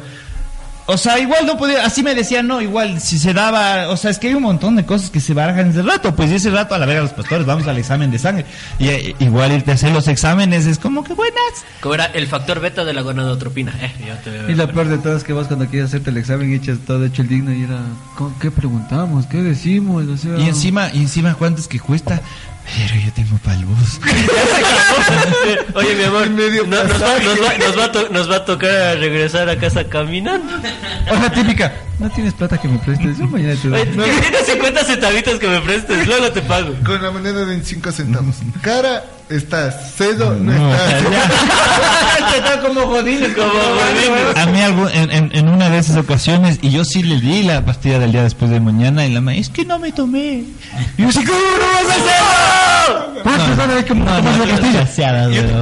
o 0.87 0.97
sea, 0.97 1.19
igual 1.19 1.45
no 1.45 1.57
podía, 1.57 1.85
así 1.85 2.01
me 2.01 2.15
decían, 2.15 2.47
no, 2.47 2.61
igual 2.61 2.99
si 3.01 3.19
se 3.19 3.33
daba, 3.33 3.89
o 3.89 3.97
sea, 3.97 4.09
es 4.09 4.17
que 4.19 4.29
hay 4.29 4.33
un 4.33 4.43
montón 4.43 4.75
de 4.75 4.85
cosas 4.85 5.09
que 5.09 5.19
se 5.19 5.33
barajan 5.33 5.69
ese 5.69 5.81
rato, 5.83 6.15
pues 6.15 6.31
y 6.31 6.35
ese 6.35 6.49
rato 6.49 6.73
a 6.75 6.77
la 6.79 6.85
verga 6.85 7.01
los 7.01 7.11
pastores, 7.13 7.45
vamos 7.45 7.67
al 7.67 7.77
examen 7.77 8.09
de 8.09 8.17
sangre, 8.19 8.45
y 8.79 8.87
eh, 8.87 9.15
igual 9.19 9.51
irte 9.51 9.71
a 9.71 9.73
hacer 9.75 9.91
los 9.91 10.07
exámenes 10.07 10.65
es 10.65 10.79
como 10.79 11.03
que 11.03 11.13
buenas. 11.13 11.37
Como 11.81 11.95
era 11.95 12.05
el 12.05 12.25
factor 12.27 12.59
beta 12.59 12.85
de 12.85 12.93
la 12.93 13.01
gonadotropina. 13.01 13.73
Eh, 13.81 13.91
ya 14.07 14.19
te 14.21 14.51
Y 14.51 14.55
lo 14.55 14.71
peor 14.71 14.87
de 14.87 14.97
todo 14.97 15.15
es 15.15 15.23
que 15.23 15.33
vos 15.33 15.47
cuando 15.47 15.67
quieres 15.67 15.89
hacerte 15.89 16.09
el 16.09 16.17
examen 16.17 16.53
echas 16.53 16.77
todo 16.87 17.05
hecho 17.05 17.21
el 17.21 17.27
digno 17.27 17.53
y 17.53 17.63
era, 17.63 17.79
¿cómo- 18.15 18.33
¿qué 18.39 18.49
preguntamos? 18.49 19.25
¿Qué 19.27 19.41
decimos? 19.43 20.05
O 20.07 20.17
sea, 20.17 20.37
Y 20.37 20.47
encima, 20.47 20.89
y 20.93 20.99
encima 21.01 21.35
cuánto 21.35 21.61
es 21.61 21.67
que 21.67 21.79
cuesta, 21.79 22.21
pero 22.75 23.01
yo 23.05 23.11
tengo 23.13 23.37
bus. 23.65 23.99
Oye, 25.75 25.95
mi 25.95 26.03
amor, 26.03 26.29
medio 26.29 26.65
nos, 26.65 26.79
va, 26.79 26.87
pasaje. 26.99 27.25
nos, 27.25 27.39
va, 27.41 27.57
nos, 27.57 27.77
va 27.79 27.83
a 27.85 27.91
to- 27.91 28.09
nos 28.09 28.29
va 28.31 28.35
a 28.37 28.45
tocar 28.45 28.97
regresar 28.99 29.49
a 29.49 29.57
casa 29.57 29.85
caminando. 29.85 30.53
Hoja 31.09 31.29
típica, 31.31 31.73
no 31.99 32.09
tienes 32.11 32.33
plata 32.33 32.57
que 32.59 32.67
me 32.67 32.77
prestes, 32.79 33.17
yo 33.17 33.25
mañana 33.27 33.55
te 33.61 33.67
doy. 33.69 33.81
Oye, 33.81 33.91
tienes 34.21 34.45
50 34.45 34.83
centavitos 34.85 35.39
que 35.39 35.47
me 35.47 35.59
prestes, 35.61 36.05
luego 36.07 36.31
te 36.31 36.41
pago. 36.41 36.73
Con 36.85 37.01
la 37.01 37.09
moneda 37.11 37.39
de 37.39 37.45
25 37.45 37.91
centavos. 37.91 38.35
Cara, 38.61 39.03
estás. 39.29 39.93
Cedo, 39.95 40.35
no, 40.35 40.51
No, 40.53 40.73
estás. 40.73 41.03
Te 42.31 42.37
está 42.39 42.59
como 42.61 42.81
jodido, 42.81 43.27
Como 43.33 43.49
jodido. 43.49 44.37
A 44.37 44.45
mí 44.47 44.61
algún- 44.61 44.89
en, 44.89 45.11
en- 45.11 45.29
en 45.33 45.47
una 45.49 45.69
de 45.69 45.77
esas 45.79 45.97
ocasiones, 45.97 46.59
y 46.61 46.69
yo 46.71 46.83
sí 46.85 47.03
le 47.03 47.19
di 47.19 47.43
la 47.43 47.63
pastilla 47.65 47.99
del 47.99 48.11
día 48.11 48.23
después 48.23 48.51
de 48.51 48.59
mañana, 48.59 49.05
y 49.05 49.11
la 49.13 49.21
ma, 49.21 49.33
es 49.35 49.49
que 49.49 49.65
no 49.65 49.79
me 49.79 49.91
tomé. 49.91 50.43
Y 50.97 51.01
yo, 51.01 51.11
sí, 51.11 51.23
¿cómo 51.25 51.39
no 51.39 51.67
vas 51.73 51.85
a 51.85 51.93
hacerlo? 51.93 53.07
No, 53.25 53.31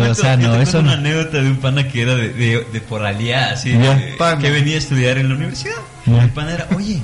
no, 0.05 0.11
o 0.11 0.15
sea, 0.15 0.37
no, 0.37 0.55
eso 0.61 0.79
una 0.79 0.91
no. 0.91 0.97
anécdota 0.97 1.37
de 1.41 1.49
un 1.49 1.57
pana 1.57 1.87
que 1.87 2.01
era 2.01 2.15
de, 2.15 2.29
de, 2.33 2.65
de 2.71 2.81
Poralía, 2.81 3.51
así, 3.53 3.71
de- 3.71 4.15
que 4.41 4.51
venía 4.51 4.75
a 4.75 4.79
estudiar 4.79 5.17
en 5.17 5.29
la 5.29 5.35
universidad. 5.35 5.75
El 6.05 6.29
pana 6.31 6.53
era, 6.53 6.67
oye, 6.75 7.01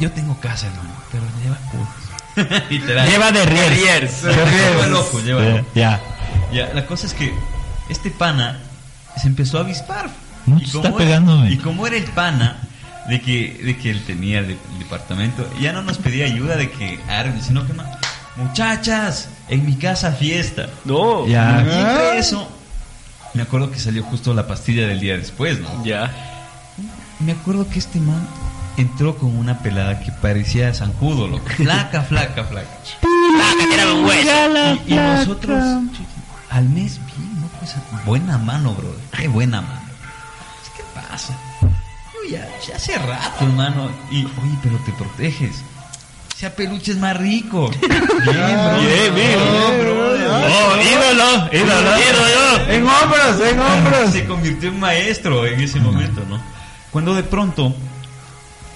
yo 0.00 0.10
tengo 0.12 0.38
casa, 0.40 0.66
hermano, 0.66 0.90
pero 1.10 1.24
lleva 1.42 1.56
putos. 1.72 2.62
Literal. 2.70 3.08
Lleva 3.08 3.32
de 3.32 3.44
riers. 3.46 3.76
Riers. 3.80 4.22
De 4.22 4.32
Lleva 4.34 4.86
loco, 4.88 5.20
lleva 5.20 5.42
Ya, 5.44 5.50
loco. 5.56 5.68
Ya. 5.74 6.00
Ya, 6.52 6.74
la 6.74 6.86
cosa 6.86 7.06
es 7.06 7.14
que 7.14 7.32
este 7.88 8.10
pana 8.10 8.58
se 9.20 9.26
empezó 9.28 9.58
a 9.58 9.62
avispar. 9.62 10.08
No, 10.46 10.58
Y 10.60 10.66
como 10.70 10.84
está 10.84 10.88
era- 10.88 10.96
pegándome. 10.98 11.50
Y 11.50 11.56
como 11.58 11.86
era 11.86 11.96
el 11.96 12.04
pana 12.04 12.58
de 13.08 13.20
que, 13.20 13.60
de 13.64 13.76
que 13.76 13.90
él 13.90 14.02
tenía 14.04 14.38
el, 14.40 14.48
de- 14.48 14.58
el 14.72 14.78
departamento, 14.78 15.48
ya 15.60 15.72
no 15.72 15.82
nos 15.82 15.98
pedía 15.98 16.26
ayuda 16.26 16.56
de 16.56 16.70
que 16.70 17.00
arme, 17.08 17.42
sino 17.42 17.66
que 17.66 17.72
ma- 17.72 17.90
muchachas, 18.36 19.28
en 19.48 19.64
mi 19.66 19.74
casa 19.76 20.12
fiesta. 20.12 20.68
No. 20.84 21.26
Ya. 21.26 21.62
Y 21.66 21.70
entre 21.80 22.18
eso, 22.18 22.48
me 23.34 23.42
acuerdo 23.42 23.70
que 23.70 23.78
salió 23.80 24.04
justo 24.04 24.32
la 24.32 24.46
pastilla 24.46 24.86
del 24.86 25.00
día 25.00 25.16
después, 25.16 25.58
¿no? 25.60 25.84
Ya. 25.84 26.12
Me 27.20 27.32
acuerdo 27.32 27.68
que 27.68 27.78
este 27.78 27.98
man 27.98 28.26
entró 28.76 29.16
con 29.16 29.36
una 29.36 29.58
pelada 29.58 30.00
que 30.00 30.12
parecía 30.12 30.72
zancudo, 30.72 31.26
loco. 31.26 31.48
Flaca, 31.56 32.02
flaca, 32.02 32.44
flaca. 32.44 32.68
Era 33.72 33.92
un 33.92 34.04
hueso. 34.04 34.80
Y, 34.86 34.92
y 34.92 34.96
nosotros, 34.96 35.62
al 36.50 36.68
mes, 36.68 37.00
bien, 37.06 37.40
¿no? 37.40 37.48
Pues, 37.58 37.74
buena 38.04 38.38
mano, 38.38 38.74
bro. 38.74 38.94
Qué 39.16 39.28
buena 39.28 39.60
mano. 39.60 39.80
¿Qué 40.76 40.82
pasa? 40.94 41.36
Yo 41.60 42.30
ya, 42.30 42.48
ya 42.66 42.76
hace 42.76 42.96
rato, 42.98 43.44
hermano. 43.44 43.90
Y, 44.10 44.24
oye, 44.24 44.58
pero 44.62 44.76
te 44.78 44.92
proteges. 44.92 45.56
Sea 46.36 46.54
peluche 46.54 46.92
es 46.92 46.98
más 46.98 47.16
rico. 47.16 47.68
Bien, 47.80 48.00
bro. 48.00 48.80
Bien, 48.80 49.14
bien. 49.14 49.38
Oh, 49.40 50.76
ídolo, 50.80 51.48
ídolo. 51.52 52.68
En 52.68 52.86
hombros, 52.86 53.40
en 53.40 53.58
hombros. 53.58 54.12
Se 54.12 54.24
convirtió 54.24 54.68
en 54.68 54.78
maestro 54.78 55.44
en 55.46 55.60
ese 55.60 55.80
momento, 55.80 56.24
¿no? 56.28 56.40
Cuando 56.98 57.14
de 57.14 57.22
pronto 57.22 57.72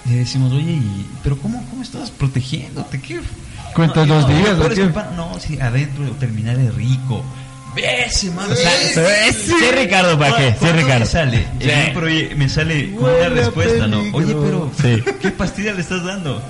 le 0.05 0.15
decimos, 0.15 0.53
oye, 0.53 0.79
pero 1.23 1.37
cómo, 1.39 1.61
cómo 1.69 1.83
estás 1.83 2.09
protegiéndote? 2.09 3.01
¿Qué? 3.01 3.19
Cuenta 3.75 4.05
No, 4.05 4.15
dos 4.15 4.29
no, 4.29 4.37
días, 4.37 4.57
No, 5.17 5.37
sí, 5.41 5.59
adentro 5.59 6.05
terminar 6.11 6.57
es 6.57 6.73
rico. 6.73 7.21
Ese, 7.75 8.31
mano. 8.31 8.55
Sí, 8.55 9.53
Ricardo, 9.77 10.17
¿para 10.17 10.37
qué? 10.37 10.51
Sí, 10.51 10.55
¿Cuándo 10.59 10.77
Ricardo. 10.83 10.99
Me 11.01 11.05
sale, 11.05 11.47
Sí. 11.59 11.69
en 11.69 11.87
un 11.89 11.93
me 12.37 12.47
sale 12.47 12.95
con 12.95 13.09
una 13.09 13.27
respuesta, 13.29 13.87
¿no? 13.87 13.99
Oye, 14.13 14.33
pero, 14.41 14.71
Sí. 14.81 15.03
¿qué 15.21 15.31
pastilla 15.31 15.73
le 15.73 15.81
estás 15.81 16.05
dando? 16.05 16.41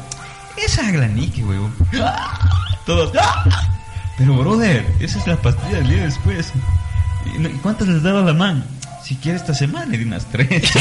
Esa 0.63 0.91
glanique, 0.91 1.43
huevón. 1.43 1.73
Todos. 2.85 3.11
Pero, 4.19 4.35
brother, 4.37 4.85
esa 4.99 5.17
es 5.17 5.25
la 5.25 5.37
pastilla 5.37 5.77
del 5.79 5.89
día 5.89 6.03
después. 6.03 6.51
¿Y 7.35 7.39
no- 7.39 7.49
y 7.49 7.53
cuántas 7.53 7.87
les 7.87 8.03
daba 8.03 8.21
la 8.21 8.33
man? 8.33 8.63
Si 9.03 9.15
quiere 9.17 9.37
esta 9.37 9.53
semana 9.53 9.85
le 9.87 9.97
di 9.97 10.05
unas 10.05 10.25
tres. 10.31 10.47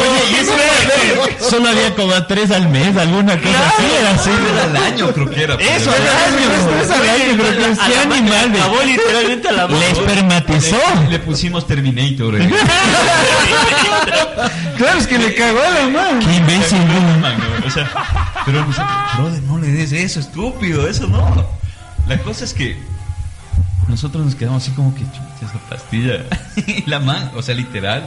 Oye, 0.00 0.22
y 0.30 0.34
eso 0.36 0.52
solo 1.50 1.68
había 1.68 1.92
como 1.94 2.12
tres 2.26 2.50
al 2.52 2.68
mes, 2.68 2.96
alguna 2.96 3.36
cosa 3.40 3.68
así, 3.68 3.82
era 3.98 4.10
así. 4.12 4.30
Tres 4.30 4.62
al 4.64 4.76
año 4.76 5.12
creo 5.12 5.28
que 5.30 5.42
era. 5.42 5.54
Eso, 5.56 5.90
al 5.90 5.96
año, 6.02 6.48
tres 6.78 6.90
al 6.90 7.02
año, 7.08 7.36
creo 7.36 7.74
que 7.74 7.98
animal. 8.14 8.52
de- 8.52 8.58
acabó 8.60 8.82
literalmente 8.82 9.48
a 9.48 9.52
la 9.52 9.66
Le 9.66 9.90
espermatizó. 9.90 10.76
Le, 11.04 11.10
le 11.10 11.18
pusimos 11.18 11.66
Terminator. 11.66 12.40
eh. 12.40 12.48
Claro, 14.76 14.98
es 15.00 15.06
que 15.08 15.18
le 15.18 15.34
cagó 15.34 15.60
a 15.60 15.70
la 15.70 15.88
mano. 15.88 16.20
Qué 16.24 16.34
imbécil, 16.36 16.78
güey. 16.78 17.00
Man, 17.20 17.36
o 17.66 17.70
sea, 17.70 17.90
pero 18.46 18.72
sea, 18.72 19.08
brother, 19.18 19.42
no 19.42 19.58
le 19.58 19.66
des 19.68 19.90
eso, 19.90 20.20
estúpido, 20.20 20.88
eso 20.88 21.08
no. 21.08 21.44
La 22.06 22.16
cosa 22.18 22.44
es 22.44 22.54
que 22.54 22.80
nosotros 23.88 24.24
nos 24.24 24.34
quedamos 24.34 24.62
así 24.62 24.72
como 24.72 24.94
que 24.94 25.02
chucha 25.04 25.46
esa 25.46 25.58
pastilla. 25.68 26.24
La 26.86 27.00
man, 27.00 27.30
o 27.34 27.42
sea, 27.42 27.54
literal, 27.54 28.04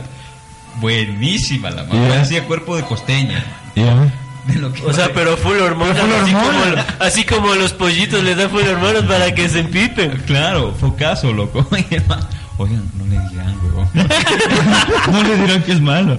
buenísima 0.80 1.72
la 1.72 1.84
man. 1.84 2.10
Ya. 2.10 2.22
Hacía 2.22 2.46
cuerpo 2.46 2.76
de 2.76 2.84
costeña. 2.84 3.44
Ya. 3.76 4.12
De 4.48 4.56
lo 4.60 4.74
que 4.74 4.84
O 4.86 4.94
sea, 4.94 5.14
pero 5.14 5.38
full 5.38 5.58
hormonas, 5.58 5.98
Pero 5.98 6.08
full 6.08 6.24
así, 6.24 6.34
hormonas. 6.36 6.86
Como, 6.86 7.04
así 7.04 7.24
como 7.26 7.56
los 7.56 7.74
pollitos 7.74 8.24
les 8.24 8.38
dan 8.38 8.50
full 8.50 8.64
hormonas 8.64 9.04
para 9.04 9.34
que 9.36 9.50
se 9.50 9.60
empipen. 9.60 10.24
Claro, 10.26 10.74
focazo, 10.74 11.34
loco. 11.34 11.68
Oigan, 12.62 12.84
no 12.98 13.06
le 13.06 13.20
digan, 13.30 13.60
huevón. 13.64 13.90
No 15.12 15.24
le 15.24 15.36
dirán 15.38 15.64
que 15.64 15.72
es 15.74 15.82
malo. 15.82 16.18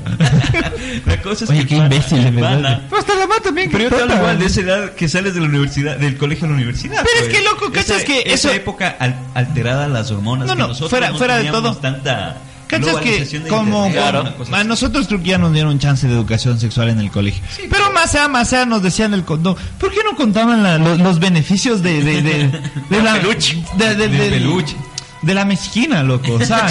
La 1.07 1.23
cosa 1.23 1.45
es 1.45 1.51
Oye, 1.51 1.61
que 1.61 1.67
qué 1.69 1.77
pana- 1.77 1.95
imbécil, 1.95 2.25
de 2.25 2.31
verdad. 2.31 2.83
Pero 2.89 3.01
hasta 3.01 3.15
la 3.15 3.27
mano 3.27 3.41
también. 3.43 3.71
Pero 3.71 3.85
yo 3.85 3.91
que 3.91 3.97
te 3.97 4.03
hablo 4.03 4.15
igual 4.17 4.39
de 4.39 4.47
esa 4.47 4.61
edad 4.61 4.91
que 4.95 5.09
sales 5.09 5.35
de 5.35 5.41
la 5.41 5.47
universidad, 5.47 5.97
del 5.99 6.17
colegio 6.17 6.47
a 6.47 6.49
la 6.51 6.55
universidad. 6.57 7.03
Pero 7.05 7.25
es 7.27 7.29
pues. 7.31 7.39
que, 7.39 7.45
loco, 7.45 7.73
¿cachas 7.73 7.97
Esa- 7.99 8.05
que 8.05 8.21
esa 8.21 8.35
eso- 8.35 8.51
época 8.53 8.97
al- 8.99 9.17
alterada 9.35 9.89
las 9.89 10.11
hormonas. 10.11 10.47
No, 10.49 10.55
que 10.55 10.61
no, 10.61 10.69
nosotros 10.69 10.91
fuera- 10.91 11.11
no 11.11 11.19
fuera 11.19 11.39
de 11.39 11.51
todo. 11.51 11.75
Tanta 11.77 12.37
¿Cachas 12.67 12.97
que 13.01 13.43
como, 13.51 13.93
cosa 13.93 14.57
a 14.59 14.65
nosotros 14.65 15.07
creo 15.07 15.21
que 15.23 15.29
ya 15.29 15.37
nos 15.39 15.53
dieron 15.53 15.79
chance 15.79 16.09
de 16.09 16.15
educación 16.15 16.59
sexual 16.59 16.89
en 16.89 17.01
el 17.01 17.11
colegio? 17.11 17.43
pero 17.71 17.93
más 17.93 18.15
allá, 18.15 18.29
más 18.29 18.51
allá 18.55 18.65
nos 18.65 18.83
decían 18.83 19.13
el 19.13 19.25
condón. 19.25 19.57
¿Por 19.79 19.91
qué 19.93 19.99
no 20.03 20.17
contaban 20.17 20.63
la- 20.63 20.79
los, 20.79 20.99
los 20.99 21.19
beneficios 21.19 21.83
de, 21.83 22.03
de, 22.03 22.23
de, 22.23 22.61
de 22.89 23.03
la 23.03 23.21
peluche. 23.21 23.63
de, 23.77 24.09
peluche. 24.09 24.75
De 25.23 25.35
la 25.35 25.45
mezquina, 25.45 26.03
loco? 26.03 26.35
O 26.35 26.45
sea, 26.45 26.69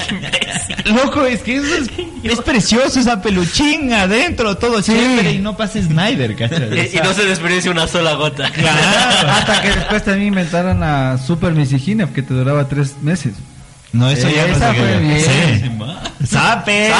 loco, 0.86 1.24
es 1.24 1.42
que 1.42 1.56
eso 1.56 1.74
es, 1.76 1.90
es 2.22 2.40
precioso 2.40 3.00
esa 3.00 3.22
peluchín 3.22 3.92
adentro, 3.92 4.56
todo 4.56 4.80
chévere 4.80 5.32
y 5.32 5.38
no 5.38 5.56
pasa 5.56 5.80
Snyder, 5.80 6.34
¿cachas? 6.34 6.62
O 6.62 6.74
Y, 6.74 7.00
no 7.02 7.12
se 7.12 7.24
desperdicia 7.24 7.70
una 7.70 7.86
sola 7.86 8.14
gota. 8.14 8.50
Claro. 8.50 9.30
Hasta 9.30 9.62
que 9.62 9.68
después 9.68 10.04
también 10.04 10.28
inventaron 10.28 10.80
la 10.80 11.18
Super 11.18 11.52
Misigina 11.52 12.06
que 12.12 12.22
te 12.22 12.34
duraba 12.34 12.68
tres 12.68 12.96
meses. 13.02 13.34
No, 13.92 14.10
eso 14.10 14.28
ya 14.28 14.46
no 14.46 14.54
sé. 14.58 15.60
Sí. 15.62 15.70
Ma. 15.70 16.02
¡Sape! 16.26 16.90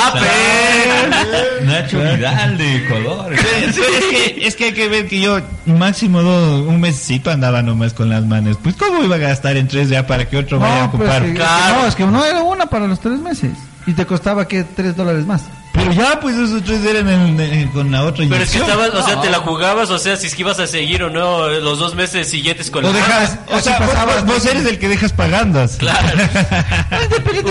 Nacho 1.65 1.99
Vidal 1.99 2.57
de 2.59 2.77
Ecuador. 2.77 3.33
es, 3.35 3.77
que, 3.77 4.47
es 4.47 4.57
que 4.57 4.65
hay 4.67 4.73
que 4.73 4.89
ver 4.89 5.09
que 5.09 5.21
yo 5.21 5.41
máximo 5.67 6.23
do- 6.23 6.63
un 6.69 6.81
mesecito 6.81 7.31
andaba 7.31 7.63
nomás 7.63 7.93
con 7.93 8.09
las 8.09 8.25
manos. 8.25 8.57
Pues 8.63 8.77
cómo 8.77 9.03
iba 9.05 9.17
a 9.17 9.19
gastar 9.19 9.57
en 9.57 9.69
tres 9.69 9.89
ya 9.89 10.07
para 10.07 10.29
que 10.29 10.37
otro 10.39 10.59
vaya 10.59 10.85
a 10.85 10.87
No, 10.87 10.93
pues, 10.93 11.03
ocupar. 11.11 11.33
Claro. 11.35 11.81
no, 11.83 11.87
es 11.87 11.95
que 11.95 12.07
no 12.07 12.25
era 12.25 12.43
una 12.43 12.67
para 12.67 12.87
los 12.87 13.01
tres 13.01 13.19
meses. 13.19 13.51
Y 13.87 13.93
te 13.93 14.07
costaba 14.07 14.47
que 14.49 14.65
tres 14.65 14.97
dólares 14.97 15.27
más. 15.27 15.43
Pero 15.89 16.03
ya 16.03 16.21
pues 16.21 16.37
esos 16.37 16.63
tres 16.65 16.85
eran 16.85 17.09
en- 17.09 17.41
en- 17.41 17.69
con 17.69 17.91
la 17.91 18.03
otra 18.05 18.25
Pero 18.29 18.43
es 18.43 18.51
que 18.51 18.59
inyección. 18.59 18.81
estabas, 18.81 19.05
o 19.05 19.07
sea, 19.07 19.21
te 19.21 19.31
la 19.31 19.39
jugabas, 19.39 19.91
o 19.91 19.99
sea, 19.99 20.17
si 20.17 20.27
es 20.27 20.35
que 20.35 20.43
ibas 20.43 20.59
a 20.59 20.67
seguir 20.67 21.03
o 21.03 21.11
no 21.11 21.49
los 21.49 21.79
dos 21.79 21.95
meses 21.95 22.29
siguientes 22.29 22.71
con 22.71 22.85
O 22.85 22.89
la... 22.93 22.95
dejas, 22.99 23.39
o 23.53 23.61
sea, 23.61 23.79
vos, 23.79 23.89
vos- 24.25 24.25
vos 24.35 24.47
eres 24.47 24.65
el 24.67 24.79
que 24.79 24.89
dejas 24.89 25.13
pagandas. 25.13 25.77
Claro. 25.77 26.09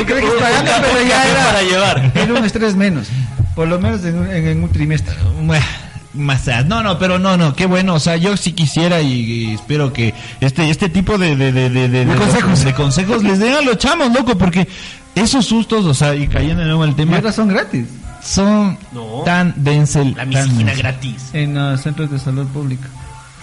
Que 0.06 0.14
un- 0.14 0.40
pagando, 0.40 0.72
un- 0.72 0.82
pero 0.82 1.02
un- 1.02 1.08
ya 1.10 1.26
era, 1.30 1.46
para 1.46 1.62
llevar. 1.62 2.12
era 2.16 2.34
un 2.34 2.46
estrés 2.46 2.76
menos. 2.76 3.08
Por 3.56 3.68
lo 3.68 3.80
menos 3.80 4.04
en 4.06 4.18
un, 4.20 4.30
en- 4.30 4.48
en 4.48 4.64
un 4.64 4.70
trimestre. 4.70 5.16
Bueno, 5.42 5.66
Más 6.14 6.48
allá. 6.48 6.64
no, 6.64 6.84
no, 6.84 6.98
pero 7.00 7.20
no, 7.20 7.38
no, 7.38 7.56
qué 7.56 7.66
bueno, 7.66 7.94
o 7.96 8.00
sea, 8.00 8.16
yo 8.18 8.36
sí 8.38 8.52
quisiera 8.54 9.02
y, 9.02 9.14
y 9.50 9.54
espero 9.54 9.92
que 9.94 10.14
este 10.42 10.70
este 10.70 10.90
tipo 10.90 11.18
de 11.18 11.36
de, 11.36 11.52
de, 11.52 11.70
de, 11.70 11.90
de- 11.90 12.06
de- 12.06 12.16
consejos. 12.16 12.64
de 12.64 12.74
consejos 12.74 13.24
les 13.24 13.40
den 13.40 13.54
a 13.54 13.62
los 13.62 13.78
chamos, 13.78 14.12
loco, 14.14 14.38
porque 14.38 14.68
esos 15.16 15.46
sustos, 15.46 15.86
o 15.86 15.94
sea, 15.94 16.14
y 16.16 16.28
cayendo 16.28 16.62
de 16.62 16.68
nuevo 16.68 16.84
al 16.84 16.92
Y 16.92 16.94
tema, 16.96 17.16
ahora 17.18 17.32
son 17.32 17.48
gratis. 17.48 17.86
Son 18.26 18.78
No. 18.92 19.22
tan 19.26 19.54
dense. 19.58 20.04
La 20.16 20.26
gratis. 20.74 21.30
En 21.34 21.58
uh, 21.58 21.78
centros 21.78 22.10
de 22.12 22.20
salud 22.20 22.48
pública. 22.48 22.88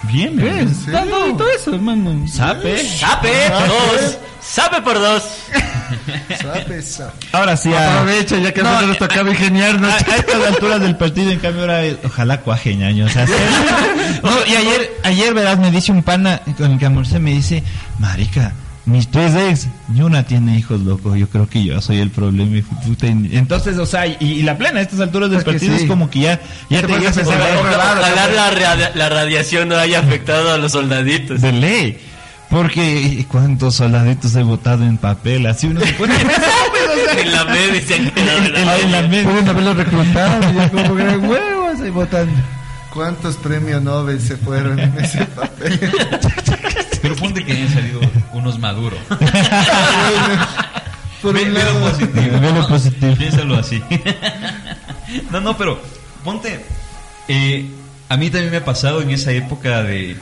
Bien, 0.05 0.37
bien. 0.37 0.75
Dando 0.91 1.29
y 1.29 1.33
todo 1.35 1.49
eso, 1.57 1.75
hermano. 1.75 2.27
Sape. 2.27 2.85
¡Sape! 2.85 3.29
Dos. 3.51 4.19
¡Sape 4.41 4.83
por 4.83 4.99
dos! 4.99 5.23
Sabe, 6.41 6.83
sabe. 6.83 7.13
Ahora 7.31 7.57
sí, 7.57 7.73
a- 7.73 8.01
Aprovecha, 8.01 8.37
ya 8.39 8.53
que 8.53 8.63
No, 8.63 8.83
nos 8.83 8.99
tocaba 8.99 9.31
ingeniarnos. 9.31 9.89
a, 9.93 9.95
a 9.97 10.17
estas 10.17 10.47
alturas 10.49 10.81
del 10.81 10.97
partido, 10.97 11.31
en 11.31 11.39
cambio, 11.39 11.61
ahora 11.63 11.85
eh, 11.85 11.97
ojalá 12.05 12.41
cuaje 12.41 12.75
ñaño. 12.75 13.07
O 13.07 13.09
sea, 13.09 13.27
sí. 13.27 13.33
No, 14.25 14.31
y 14.49 14.57
ayer, 14.57 14.93
ayer, 15.05 15.35
verás, 15.35 15.59
me 15.59 15.71
dice 15.71 15.93
un 15.93 16.03
pana 16.03 16.41
con 16.57 16.73
el 16.73 16.79
que 16.79 16.87
almorcé, 16.87 17.19
me 17.21 17.31
dice, 17.33 17.63
marica, 18.01 18.53
mis 18.85 19.09
tres 19.11 19.35
ex, 19.35 19.69
ni 19.89 20.03
una 20.03 20.25
tiene 20.25 20.59
hijos, 20.59 20.81
loco. 20.81 21.15
Yo 21.15 21.29
creo 21.29 21.49
que 21.49 21.63
yo 21.65 21.81
soy 21.81 21.99
el 22.01 22.11
problema. 22.11 22.57
y 22.57 22.63
puta, 22.63 23.07
y- 23.07 23.31
Entonces, 23.37 23.79
o 23.79 23.87
sea, 23.87 24.07
y, 24.07 24.17
y 24.21 24.43
la 24.43 24.59
plena 24.59 24.81
a 24.81 24.83
estas 24.83 25.01
alturas 25.01 25.31
del 25.31 25.43
partido 25.45 25.77
sí. 25.77 25.85
es 25.85 25.89
como 25.89 26.11
que 26.11 26.21
ya, 26.21 26.41
ya 26.69 26.81
te 26.81 26.87
te 26.89 26.93
a 26.95 26.99
llegas 26.99 27.19
a 27.19 27.21
"Ojalá 27.23 27.95
la, 28.29 28.51
radia- 28.51 28.93
la 28.95 29.09
radiación 29.09 29.69
no 29.69 29.77
haya 29.77 30.01
afectado 30.01 30.53
a 30.53 30.59
los 30.59 30.73
soldaditos. 30.73 31.41
de 31.41 31.53
ley. 31.53 31.99
Porque 32.51 33.25
cuántos 33.31 33.77
soldaditos 33.77 34.35
he 34.35 34.43
votado 34.43 34.85
en 34.85 34.99
papel, 34.99 35.47
así 35.47 35.69
uno 35.69 35.81
se 35.81 35.93
pone 35.95 36.15
En 37.19 37.33
la 37.33 37.45
media 37.47 37.81
se 37.81 37.95
han 37.95 38.11
quedado 38.11 38.39
en 38.45 38.67
la 38.67 38.79
en 38.79 39.11
media. 39.11 39.25
Pueden 39.31 39.49
haberlo 39.49 39.73
reclutado 39.75 40.51
y 40.53 40.57
ya 40.57 40.69
como 40.71 40.97
que 40.97 41.03
huevos 41.17 41.81
ahí 41.81 41.89
votando. 41.91 42.33
¿Cuántos 42.93 43.37
premios 43.39 43.81
Nobel 43.81 44.21
se 44.21 44.37
fueron 44.37 44.79
en 44.79 44.93
ese 44.99 45.25
papel? 45.25 45.81
unos 48.77 48.93
maduros. 49.01 49.01
Por 51.23 51.35
Ve- 51.35 51.47
positivo. 51.81 52.41
Ve 52.41 52.53
lo 52.53 52.67
positivo. 52.67 53.15
Piénsalo 53.17 53.55
así. 53.57 53.81
no, 55.31 55.41
no, 55.41 55.57
pero 55.57 55.79
ponte. 56.25 56.65
eh, 57.29 57.67
a 58.09 58.17
mí 58.17 58.29
también 58.29 58.51
me 58.51 58.57
ha 58.59 58.65
pasado 58.65 59.01
en 59.03 59.11
esa 59.11 59.31
época 59.33 59.83
de, 59.85 60.17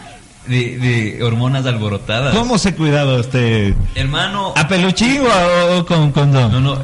de, 0.47 0.79
de 0.79 1.23
hormonas 1.25 1.65
alborotadas. 1.67 2.35
¿Cómo 2.35 2.59
se 2.59 2.75
cuidaba 2.75 3.15
usted? 3.15 3.75
Hermano. 3.95 4.53
¿A 4.57 4.69
peluchín 4.69 5.23
o, 5.23 5.79
o 5.79 5.87
con 5.87 6.13
condón? 6.13 6.53
No, 6.53 6.61
no. 6.61 6.75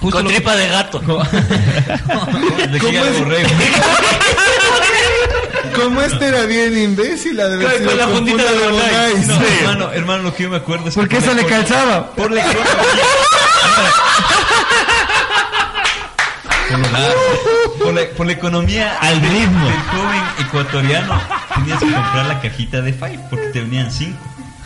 Justo 0.00 0.18
Con 0.18 0.24
lo 0.24 0.28
que- 0.30 0.36
tripa 0.36 0.54
de 0.54 0.68
gato. 0.68 1.00
de 1.00 2.78
que 2.78 2.92
ya 2.92 3.02
es? 3.02 3.16
Como 5.76 6.00
este 6.02 6.26
era 6.28 6.44
bien 6.44 6.76
imbécil, 6.76 7.38
ha 7.40 7.48
de 7.48 7.54
haber 7.54 7.84
Con- 7.84 7.96
la 7.98 8.06
punta 8.06 8.42
de 8.44 8.68
Bonais. 8.68 9.26
No, 9.28 9.38
Sí. 9.38 9.44
hermano, 9.60 9.92
hermano, 9.92 10.22
lo 10.24 10.34
que 10.34 10.42
yo 10.44 10.50
me 10.50 10.56
acuerdo 10.56 10.88
es 10.88 10.94
por 10.94 11.12
eso 11.12 11.26
la 11.28 11.34
le 11.34 11.46
calzaba. 11.46 12.10
Por 12.14 12.30
la 12.32 12.40
economía. 12.40 13.04
Por, 17.78 17.94
la, 17.94 18.00
por 18.16 18.26
la 18.26 18.32
economía 18.32 18.96
Al 19.00 19.20
del- 19.20 19.30
ritmo. 19.30 19.64
del 19.66 19.74
joven 19.82 20.22
ecuatoriano 20.40 21.20
tenías 21.54 21.78
que 21.78 21.84
comprar 21.92 22.26
la 22.26 22.40
cajita 22.40 22.80
de 22.80 22.92
Five 22.92 23.20
porque 23.30 23.46
te 23.48 23.60
venían 23.60 23.90
cinco. 23.92 24.18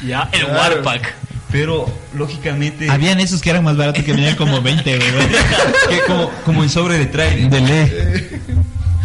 Ya, 0.05 0.29
el 0.33 0.45
Warpack. 0.47 1.15
Pero 1.53 1.93
lógicamente 2.15 2.89
Habían 2.89 3.19
esos 3.19 3.41
que 3.41 3.51
eran 3.51 3.65
más 3.65 3.77
baratos 3.77 4.05
que 4.05 4.13
venían 4.13 4.37
como 4.37 4.63
20, 4.63 4.97
güey. 4.97 5.11
que 5.91 6.01
como, 6.07 6.31
como 6.45 6.63
en 6.63 6.71
sobre 6.71 6.97
de 6.97 7.07
trailer. 7.07 7.51
De 7.51 7.61
ley. 7.61 8.41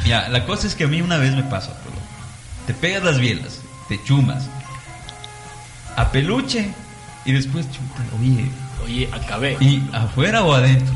Ya, 0.05 0.29
la 0.29 0.45
cosa 0.45 0.67
es 0.67 0.75
que 0.75 0.83
a 0.83 0.87
mí 0.87 1.01
una 1.01 1.17
vez 1.17 1.33
me 1.35 1.41
pasa, 1.43 1.73
pero 1.83 1.94
te 2.67 2.73
pegas 2.73 3.03
las 3.03 3.19
bielas, 3.19 3.59
te 3.87 4.01
chumas 4.03 4.45
a 5.95 6.11
peluche 6.11 6.69
y 7.25 7.31
después 7.31 7.65
chuta, 7.71 8.03
oye, 8.19 8.45
Oye, 8.83 9.09
acabé. 9.13 9.57
¿y 9.61 9.81
afuera 9.93 10.43
o 10.43 10.53
adentro? 10.53 10.93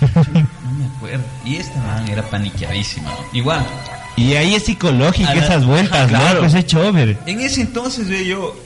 No 0.14 0.72
me 0.78 0.86
acuerdo. 0.96 1.24
Y 1.44 1.56
esta 1.56 1.78
man 1.82 2.08
era 2.08 2.22
paniqueadísima. 2.22 3.10
¿no? 3.10 3.16
Igual, 3.32 3.66
Y 4.16 4.34
ahí 4.34 4.54
es 4.54 4.64
psicológica 4.64 5.34
la- 5.34 5.44
esas 5.44 5.64
vueltas, 5.64 6.08
Claro. 6.08 6.34
loco, 6.34 6.46
ese 6.46 6.64
chover. 6.66 7.18
en 7.26 7.40
ese 7.40 7.62
entonces 7.62 8.08
ve 8.08 8.24
yo 8.26 8.58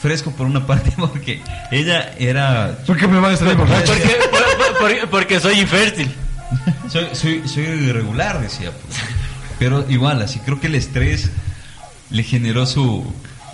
fresco 0.00 0.30
por 0.32 0.46
una 0.46 0.66
parte 0.66 0.92
porque 0.96 1.40
ella 1.70 2.12
era 2.18 2.78
Porque 2.86 3.06
me 3.06 3.20
van 3.20 3.34
a 3.34 3.36
salir 3.36 3.54
borracho. 3.56 3.92
Porque, 3.92 4.16
por- 4.30 4.78
por- 5.00 5.10
porque 5.10 5.40
soy 5.40 5.60
infértil. 5.60 6.10
soy, 6.88 7.08
soy, 7.12 7.46
soy 7.48 7.64
irregular, 7.64 8.40
decía. 8.40 8.70
pues. 8.70 8.96
Pero 9.58 9.84
igual, 9.90 10.22
así 10.22 10.38
creo 10.40 10.58
que 10.60 10.66
el 10.68 10.74
estrés 10.74 11.30
le 12.12 12.22
generó 12.22 12.66
su... 12.66 13.04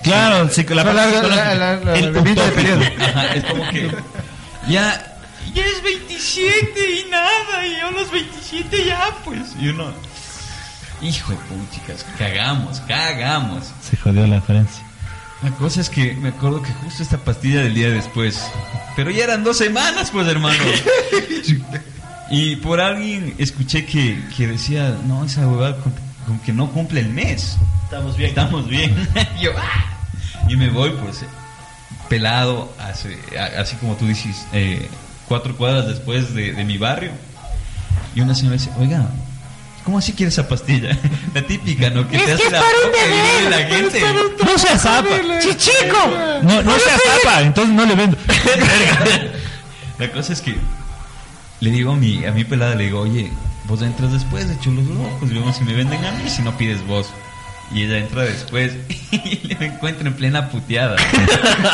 Claro, 0.02 0.48
psico- 0.50 0.74
la 0.74 0.84
La- 0.84 0.92
la- 0.92 1.06
la- 1.22 1.54
la- 1.54 1.76
la- 1.76 1.94
el 1.98 2.12
de 2.12 2.20
periodo. 2.54 2.82
Ajá, 3.00 3.26
es 3.34 3.44
como 3.44 3.68
que 3.70 3.90
ya 4.68 5.16
Ya 5.54 5.64
es 5.64 5.82
27 5.82 6.90
y 7.06 7.10
nada, 7.10 7.66
y 7.66 7.80
yo 7.80 7.90
los 7.90 8.10
27 8.10 8.84
ya, 8.84 9.10
pues. 9.24 9.40
y 9.60 9.68
uno 9.68 9.92
hijo 11.00 11.30
de 11.32 11.38
puchicas, 11.38 12.04
cagamos, 12.18 12.80
cagamos. 12.80 13.64
Se 13.88 13.96
jodió 13.96 14.26
la 14.26 14.40
Francia. 14.40 14.82
La 15.42 15.50
cosa 15.52 15.80
es 15.80 15.88
que 15.90 16.14
me 16.14 16.30
acuerdo 16.30 16.60
que 16.60 16.72
justo 16.72 17.02
esta 17.04 17.18
pastilla 17.18 17.60
del 17.60 17.74
día 17.74 17.88
después, 17.90 18.42
pero 18.96 19.10
ya 19.12 19.22
eran 19.24 19.44
dos 19.44 19.56
semanas, 19.58 20.10
pues 20.12 20.26
hermano. 20.26 20.58
Y 22.30 22.56
por 22.56 22.80
alguien 22.80 23.34
escuché 23.38 23.86
que, 23.86 24.22
que 24.36 24.46
decía, 24.48 24.94
no, 25.06 25.24
esa 25.24 25.46
huevada 25.48 25.76
con- 25.78 25.94
como 26.26 26.42
que 26.42 26.52
no 26.52 26.70
cumple 26.70 27.00
el 27.00 27.08
mes. 27.08 27.56
Estamos 27.88 28.18
bien. 28.18 28.28
Estamos 28.28 28.68
bien. 28.68 29.08
Yo, 29.40 29.50
¡ah! 29.56 29.96
Y 30.46 30.56
me 30.56 30.68
voy, 30.68 30.90
pues, 31.02 31.24
pelado, 32.10 32.70
así, 32.78 33.08
así 33.58 33.76
como 33.76 33.94
tú 33.96 34.06
dices, 34.06 34.44
eh, 34.52 34.86
cuatro 35.26 35.56
cuadras 35.56 35.86
después 35.88 36.34
de, 36.34 36.52
de 36.52 36.64
mi 36.64 36.76
barrio. 36.76 37.12
Y 38.14 38.20
una 38.20 38.34
señora 38.34 38.56
dice, 38.56 38.70
oiga, 38.78 39.08
¿cómo 39.84 39.96
así 39.96 40.12
quiere 40.12 40.28
esa 40.28 40.46
pastilla? 40.46 40.98
La 41.34 41.40
típica, 41.46 41.88
¿no? 41.88 42.06
Que 42.06 42.16
Es 42.16 42.22
te 42.24 42.26
que 42.26 42.32
hace 42.34 42.44
es 42.44 42.52
la 42.52 42.60
bebé, 42.60 43.50
la 43.50 43.60
es 43.60 43.68
gente. 43.74 44.02
No 44.44 44.58
sea 44.58 44.78
zapa. 44.78 45.08
¡Chichico! 45.40 46.06
No, 46.42 46.62
no 46.62 46.78
sea 46.78 46.98
zapa, 46.98 47.40
entonces 47.40 47.74
no 47.74 47.86
le 47.86 47.94
vendo. 47.94 48.18
La 49.98 50.12
cosa 50.12 50.34
es 50.34 50.42
que 50.42 50.56
le 51.60 51.70
digo 51.70 51.92
a 51.92 51.96
mi, 51.96 52.24
a 52.26 52.32
mi 52.32 52.44
pelada, 52.44 52.74
le 52.74 52.84
digo, 52.84 53.00
oye, 53.00 53.32
vos 53.64 53.80
entras 53.80 54.12
después 54.12 54.46
de 54.46 54.58
chulos 54.60 54.84
locos, 54.86 55.30
vemos 55.30 55.56
si 55.56 55.64
me 55.64 55.72
venden 55.72 56.04
a 56.04 56.12
mí, 56.12 56.28
si 56.28 56.42
no 56.42 56.56
pides 56.56 56.86
vos. 56.86 57.08
Y 57.74 57.82
ella 57.82 57.98
entra 57.98 58.22
después 58.22 58.72
y 59.12 59.56
me 59.58 59.66
encuentra 59.66 60.08
en 60.08 60.14
plena 60.14 60.48
puteada. 60.48 60.96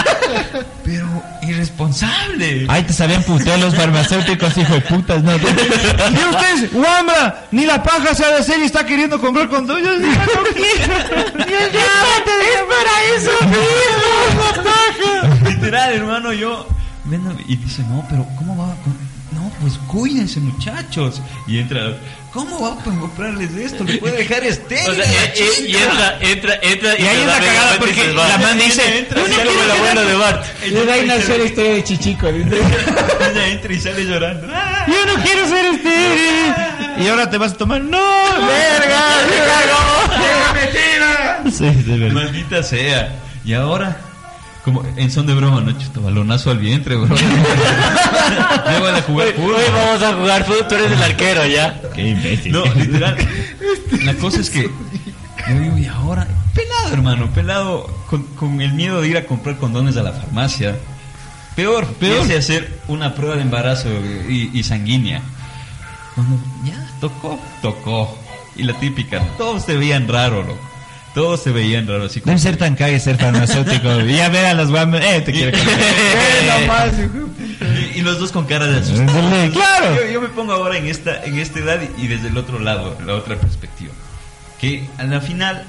Pero 0.84 1.06
irresponsable. 1.42 2.66
Ahí 2.68 2.82
te 2.82 2.92
sabían 2.92 3.22
putear 3.22 3.58
los 3.60 3.74
farmacéuticos, 3.74 4.56
hijo 4.58 4.74
de 4.74 4.80
putas, 4.80 5.22
no. 5.22 5.32
Y 5.32 5.36
ustedes, 5.38 6.72
Wambra, 6.72 7.46
ni 7.52 7.64
la 7.66 7.82
paja 7.82 8.14
se 8.14 8.24
ha 8.24 8.28
de 8.28 8.38
hacer 8.38 8.58
y 8.60 8.64
está 8.64 8.84
queriendo 8.84 9.20
comprar 9.20 9.48
condones. 9.48 9.84
Yo 9.84 9.98
digo, 9.98 10.12
no 10.12 10.42
quiero. 10.54 10.94
¡Es 11.44 12.62
para 12.68 12.94
eso 13.16 13.30
mismo, 13.46 14.40
la 14.40 14.62
paja! 14.62 15.50
Literal, 15.50 15.92
hermano, 15.94 16.32
yo. 16.32 16.66
Y 17.46 17.56
dice, 17.56 17.82
no, 17.88 18.04
pero 18.08 18.26
¿cómo 18.38 18.56
va? 18.56 18.74
Pues 19.64 19.78
cuídense, 19.86 20.40
muchachos. 20.40 21.22
Y 21.46 21.58
entra, 21.58 21.96
¿cómo 22.32 22.60
va 22.60 22.74
a 22.74 22.84
comprarles 22.84 23.52
esto? 23.52 23.82
Le 23.84 23.96
puede 23.98 24.18
dejar. 24.18 24.42
O 24.44 24.94
sea, 24.94 25.04
eh, 25.04 25.34
y 25.58 25.72
chica". 25.72 26.18
entra, 26.18 26.18
entra, 26.20 26.54
entra. 26.60 26.98
Y 26.98 27.06
ahí 27.06 27.20
es 27.20 27.26
da 27.26 27.38
la 27.38 27.46
cagada 27.46 27.78
porque 27.78 28.12
la 28.12 28.38
man 28.38 28.58
dice, 28.58 28.98
entra, 28.98 29.22
Así 29.22 29.30
entra, 29.30 29.46
como 29.46 29.62
el 29.62 29.70
abuelo 29.70 30.04
de 30.04 30.14
Bart. 30.16 30.44
Y 30.66 30.70
de 30.70 30.92
ahí 30.92 31.06
nació 31.06 31.38
la 31.38 31.44
historia 31.44 31.72
de 31.74 31.84
Chichico. 31.84 32.28
Ella 32.28 33.48
entra 33.48 33.72
y 33.72 33.80
sale 33.80 34.04
llorando. 34.04 34.46
Yo 34.86 35.06
no 35.06 35.22
quiero 35.22 35.48
ser 35.48 35.64
estéril. 35.66 36.54
Y 36.98 37.08
ahora 37.08 37.30
te 37.30 37.38
vas 37.38 37.52
a 37.52 37.56
tomar. 37.56 37.80
¡No! 37.80 37.98
¡Verga! 37.98 39.04
Sí, 41.50 41.64
de 41.64 41.98
verdad. 41.98 42.22
Maldita 42.22 42.62
sea. 42.62 43.14
Y 43.44 43.54
ahora, 43.54 43.96
como 44.64 44.82
en 44.96 45.10
son 45.10 45.26
de 45.26 45.34
broma, 45.34 45.60
no 45.60 45.72
chuto 45.78 46.00
balonazo 46.00 46.50
al 46.50 46.58
vientre, 46.58 46.96
bro. 46.96 47.14
A 48.24 48.80
la 48.92 49.02
jugar 49.02 49.26
Hoy, 49.26 49.32
fútbol. 49.32 49.54
hoy 49.54 49.64
vamos 49.72 50.02
a 50.02 50.12
jugar 50.14 50.44
fútbol, 50.44 50.68
tú 50.68 50.74
eres 50.74 50.92
el 50.92 51.02
arquero 51.02 51.46
ya. 51.46 51.80
Qué 51.94 52.08
imbécil. 52.08 52.52
No, 52.52 52.64
literal. 52.74 53.16
La 54.04 54.14
cosa 54.14 54.40
es 54.40 54.50
que 54.50 54.62
yo 54.62 55.60
digo, 55.60 55.76
y 55.78 55.86
ahora, 55.86 56.26
pelado, 56.54 56.92
hermano, 56.94 57.30
pelado, 57.34 57.86
con, 58.08 58.22
con 58.34 58.60
el 58.60 58.72
miedo 58.72 59.00
de 59.02 59.08
ir 59.08 59.16
a 59.16 59.26
comprar 59.26 59.56
condones 59.56 59.96
a 59.96 60.02
la 60.02 60.12
farmacia. 60.12 60.76
Peor, 61.54 61.86
peor 61.94 62.26
de 62.26 62.36
hacer 62.38 62.80
una 62.88 63.14
prueba 63.14 63.36
de 63.36 63.42
embarazo 63.42 63.88
y, 64.28 64.50
y 64.52 64.62
sanguínea. 64.64 65.20
Cuando 66.14 66.38
ya 66.64 66.88
tocó, 67.00 67.38
tocó. 67.62 68.18
Y 68.56 68.62
la 68.62 68.72
típica, 68.74 69.20
todos 69.36 69.66
te 69.66 69.76
veían 69.76 70.08
raro, 70.08 70.42
loco. 70.42 70.60
Todos 71.14 71.42
se 71.44 71.52
veían 71.52 71.86
raro, 71.86 72.04
así 72.06 72.20
como. 72.20 72.32
Debe 72.32 72.42
ser 72.42 72.56
tan 72.56 72.74
cague 72.74 72.98
ser 72.98 73.16
farmacéutico. 73.18 74.00
Y 74.00 74.16
ya 74.16 74.28
ver 74.30 74.46
a 74.46 74.54
las 74.54 74.68
guambas. 74.70 75.00
Eh, 75.04 75.20
te 75.20 75.30
quiero 75.32 75.56
y, 77.94 77.98
y 77.98 78.02
los 78.02 78.18
dos 78.18 78.32
con 78.32 78.46
cara 78.46 78.66
de 78.66 78.78
asustado. 78.80 79.52
Claro. 79.52 79.94
Yo, 79.96 80.12
yo 80.12 80.20
me 80.20 80.28
pongo 80.28 80.52
ahora 80.52 80.76
en 80.78 80.86
esta, 80.86 81.24
en 81.24 81.38
esta 81.38 81.58
edad 81.60 81.80
y, 81.98 82.04
y 82.04 82.08
desde 82.08 82.28
el 82.28 82.36
otro 82.36 82.58
lado, 82.58 82.96
la 83.06 83.14
otra 83.14 83.36
perspectiva. 83.36 83.92
Que 84.60 84.84
a 84.98 85.04
la 85.04 85.20
final, 85.20 85.64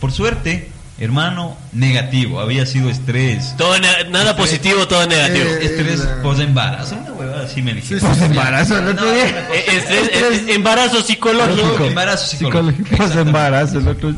por 0.00 0.12
suerte, 0.12 0.68
hermano, 0.98 1.56
negativo. 1.72 2.40
Había 2.40 2.64
sido 2.66 2.88
estrés. 2.90 3.56
Todo 3.56 3.78
ne- 3.78 4.04
nada 4.10 4.36
positivo, 4.36 4.86
todo 4.86 5.06
negativo. 5.06 5.44
Eh, 5.44 5.58
Estrés 5.64 6.00
la- 6.04 6.22
post-embarazo. 6.22 6.96
Una 6.96 7.12
huevada 7.12 7.44
así 7.46 7.62
me 7.62 7.80
sí, 7.82 7.98
sí. 7.98 8.06
Embarazo 8.22 8.78
el 8.78 8.88
otro 8.88 9.10
día. 9.12 9.48
Eh, 9.52 9.64
estrés- 9.68 10.10
eh, 10.48 10.54
embarazo 10.54 11.02
psicológico. 11.02 11.84
Embarazo 11.84 12.26
psicológico. 12.28 13.08
De 13.08 13.20
embarazo 13.22 13.78
el 13.78 13.88
otro. 13.88 14.14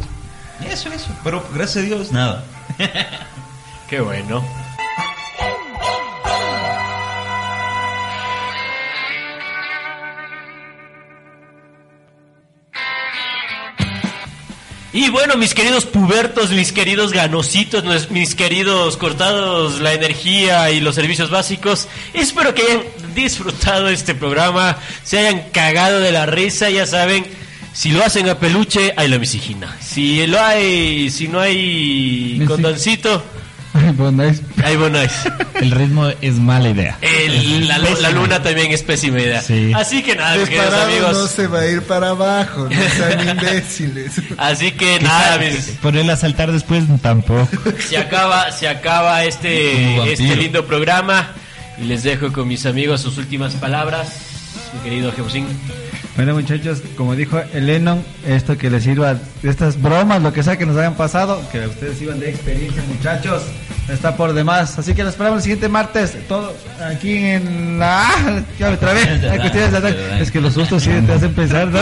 Eso, 0.65 0.93
eso. 0.93 1.09
Pero 1.23 1.45
gracias 1.53 1.85
a 1.85 1.87
Dios, 1.87 2.13
nada. 2.13 2.45
Qué 3.89 4.01
bueno. 4.01 4.43
Y 14.97 15.11
bueno, 15.11 15.37
mis 15.37 15.53
queridos 15.53 15.85
pubertos, 15.85 16.53
mis 16.53 16.73
queridos 16.73 17.13
ganositos, 17.13 18.11
mis 18.11 18.35
queridos 18.35 18.97
cortados 18.97 19.79
la 19.79 19.93
energía 19.93 20.71
y 20.71 20.81
los 20.81 20.95
servicios 20.95 21.29
básicos, 21.29 21.87
espero 22.15 22.55
que 22.55 22.63
hayan 22.63 22.83
disfrutado 23.15 23.89
este 23.89 24.15
programa, 24.15 24.79
se 25.03 25.19
hayan 25.19 25.51
cagado 25.51 26.01
de 26.01 26.13
la 26.13 26.25
risa, 26.25 26.71
ya 26.71 26.87
saben, 26.87 27.27
si 27.77 27.91
lo 27.93 28.03
hacen 28.03 28.27
a 28.31 28.39
peluche, 28.39 28.95
hay 28.97 29.07
la 29.09 29.19
misigina. 29.19 29.77
Si 29.81 30.27
lo 30.27 30.41
hay, 30.43 31.11
si 31.11 31.29
no 31.29 31.41
hay 31.41 32.39
Misi- 32.41 32.47
condoncito, 32.47 33.23
bonais. 33.97 34.41
hay 34.65 34.77
bonais. 34.77 35.13
El 35.61 35.71
ritmo 35.71 36.09
es 36.23 36.35
mala 36.37 36.71
idea. 36.71 36.97
El- 37.03 37.69
la, 37.69 37.77
la 37.79 38.11
luna 38.13 38.43
también 38.43 38.73
es 38.73 38.83
pésima 38.83 39.21
idea. 39.21 39.43
Sí. 39.43 39.73
Así 39.75 40.03
que 40.03 40.15
nada, 40.17 40.37
mis 40.37 40.49
queridos 40.49 40.73
amigos. 40.75 41.13
no 41.13 41.27
se 41.27 41.47
va 41.49 41.61
a 41.61 41.67
ir 41.67 41.83
para 41.83 42.09
abajo, 42.11 42.67
no 42.71 42.91
sean 42.97 43.29
imbéciles. 43.29 44.23
Así 44.39 44.73
que 44.73 44.99
nada, 45.01 45.37
mis- 45.39 45.73
Ponerla 45.83 46.15
a 46.15 46.17
saltar 46.17 46.51
después 46.53 46.85
tampoco. 47.03 47.47
se 47.87 47.99
acaba, 47.99 48.51
se 48.53 48.69
acaba 48.69 49.23
este, 49.25 50.13
este 50.13 50.35
lindo 50.37 50.65
programa 50.67 51.29
y 51.79 51.85
les 51.85 52.03
dejo 52.05 52.33
con 52.33 52.49
mis 52.49 52.65
amigos 52.65 53.03
sus 53.03 53.19
últimas 53.19 53.53
palabras. 53.55 54.09
Mi 54.73 54.81
querido 54.81 55.13
Jebusín. 55.13 55.47
Bueno, 56.17 56.33
muchachos, 56.33 56.83
como 56.97 57.15
dijo 57.15 57.39
el 57.53 57.67
Lennon, 57.67 58.03
esto 58.27 58.57
que 58.57 58.71
les 58.71 58.85
sirva 58.85 59.15
de 59.43 59.51
estas 59.51 59.81
bromas, 59.81 60.23
lo 60.23 60.33
que 60.33 60.43
sea 60.43 60.57
que 60.57 60.65
nos 60.65 60.75
hayan 60.79 60.95
pasado, 60.95 61.43
que 61.53 61.67
ustedes 61.67 62.01
iban 62.01 62.19
de 62.19 62.31
experiencia, 62.31 62.83
muchachos, 62.89 63.43
está 63.87 64.17
por 64.17 64.33
demás. 64.33 64.79
Así 64.79 64.95
que 64.95 65.05
los 65.05 65.13
esperamos 65.13 65.41
el 65.41 65.43
siguiente 65.43 65.69
martes, 65.69 66.17
todo 66.27 66.55
aquí 66.91 67.19
en 67.19 67.79
la. 67.79 68.43
Ya 68.59 68.71
me 68.71 68.79
trabé. 68.79 69.03
Es 70.19 70.31
que 70.31 70.41
los 70.41 70.55
sustos 70.55 70.85
sí 70.85 70.91
te 71.07 71.13
hacen 71.13 71.35
pensar, 71.35 71.69
¿no? 71.69 71.81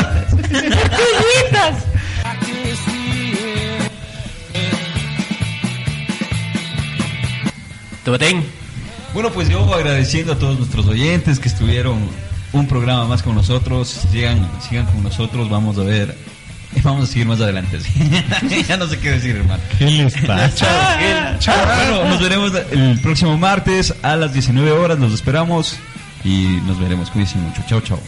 Bueno, 9.15 9.31
pues 9.31 9.49
yo 9.49 9.73
agradeciendo 9.73 10.33
a 10.33 10.39
todos 10.39 10.59
nuestros 10.59 10.87
oyentes 10.87 11.39
que 11.39 11.49
estuvieron 11.49 12.09
un 12.55 12.67
programa 12.67 13.05
más 13.07 13.23
con 13.23 13.35
nosotros. 13.35 13.89
Sigan, 14.11 14.49
sigan 14.67 14.87
con 14.87 15.03
nosotros, 15.03 15.49
vamos 15.51 15.77
a 15.79 15.83
ver. 15.83 16.17
Vamos 16.83 17.05
a 17.09 17.13
seguir 17.13 17.29
más 17.29 17.41
adelante. 17.41 17.79
sí. 17.81 18.65
ya 18.69 18.77
no 18.77 18.89
sé 18.89 18.99
qué 18.99 19.13
decir, 19.13 19.37
hermano. 19.37 19.63
¿Qué 19.79 19.85
les 19.87 20.13
pasa? 20.23 20.67
Bueno, 21.47 22.09
nos 22.09 22.21
veremos 22.21 22.53
el 22.73 22.99
próximo 23.01 23.39
martes 23.39 23.95
a 24.03 24.17
las 24.17 24.33
19 24.33 24.73
horas. 24.73 24.99
Los 24.99 25.13
esperamos 25.13 25.77
y 26.25 26.59
nos 26.67 26.81
veremos. 26.81 27.11
Cuídense 27.11 27.37
mucho. 27.39 27.63
Chao, 27.69 27.81
chao. 27.81 28.01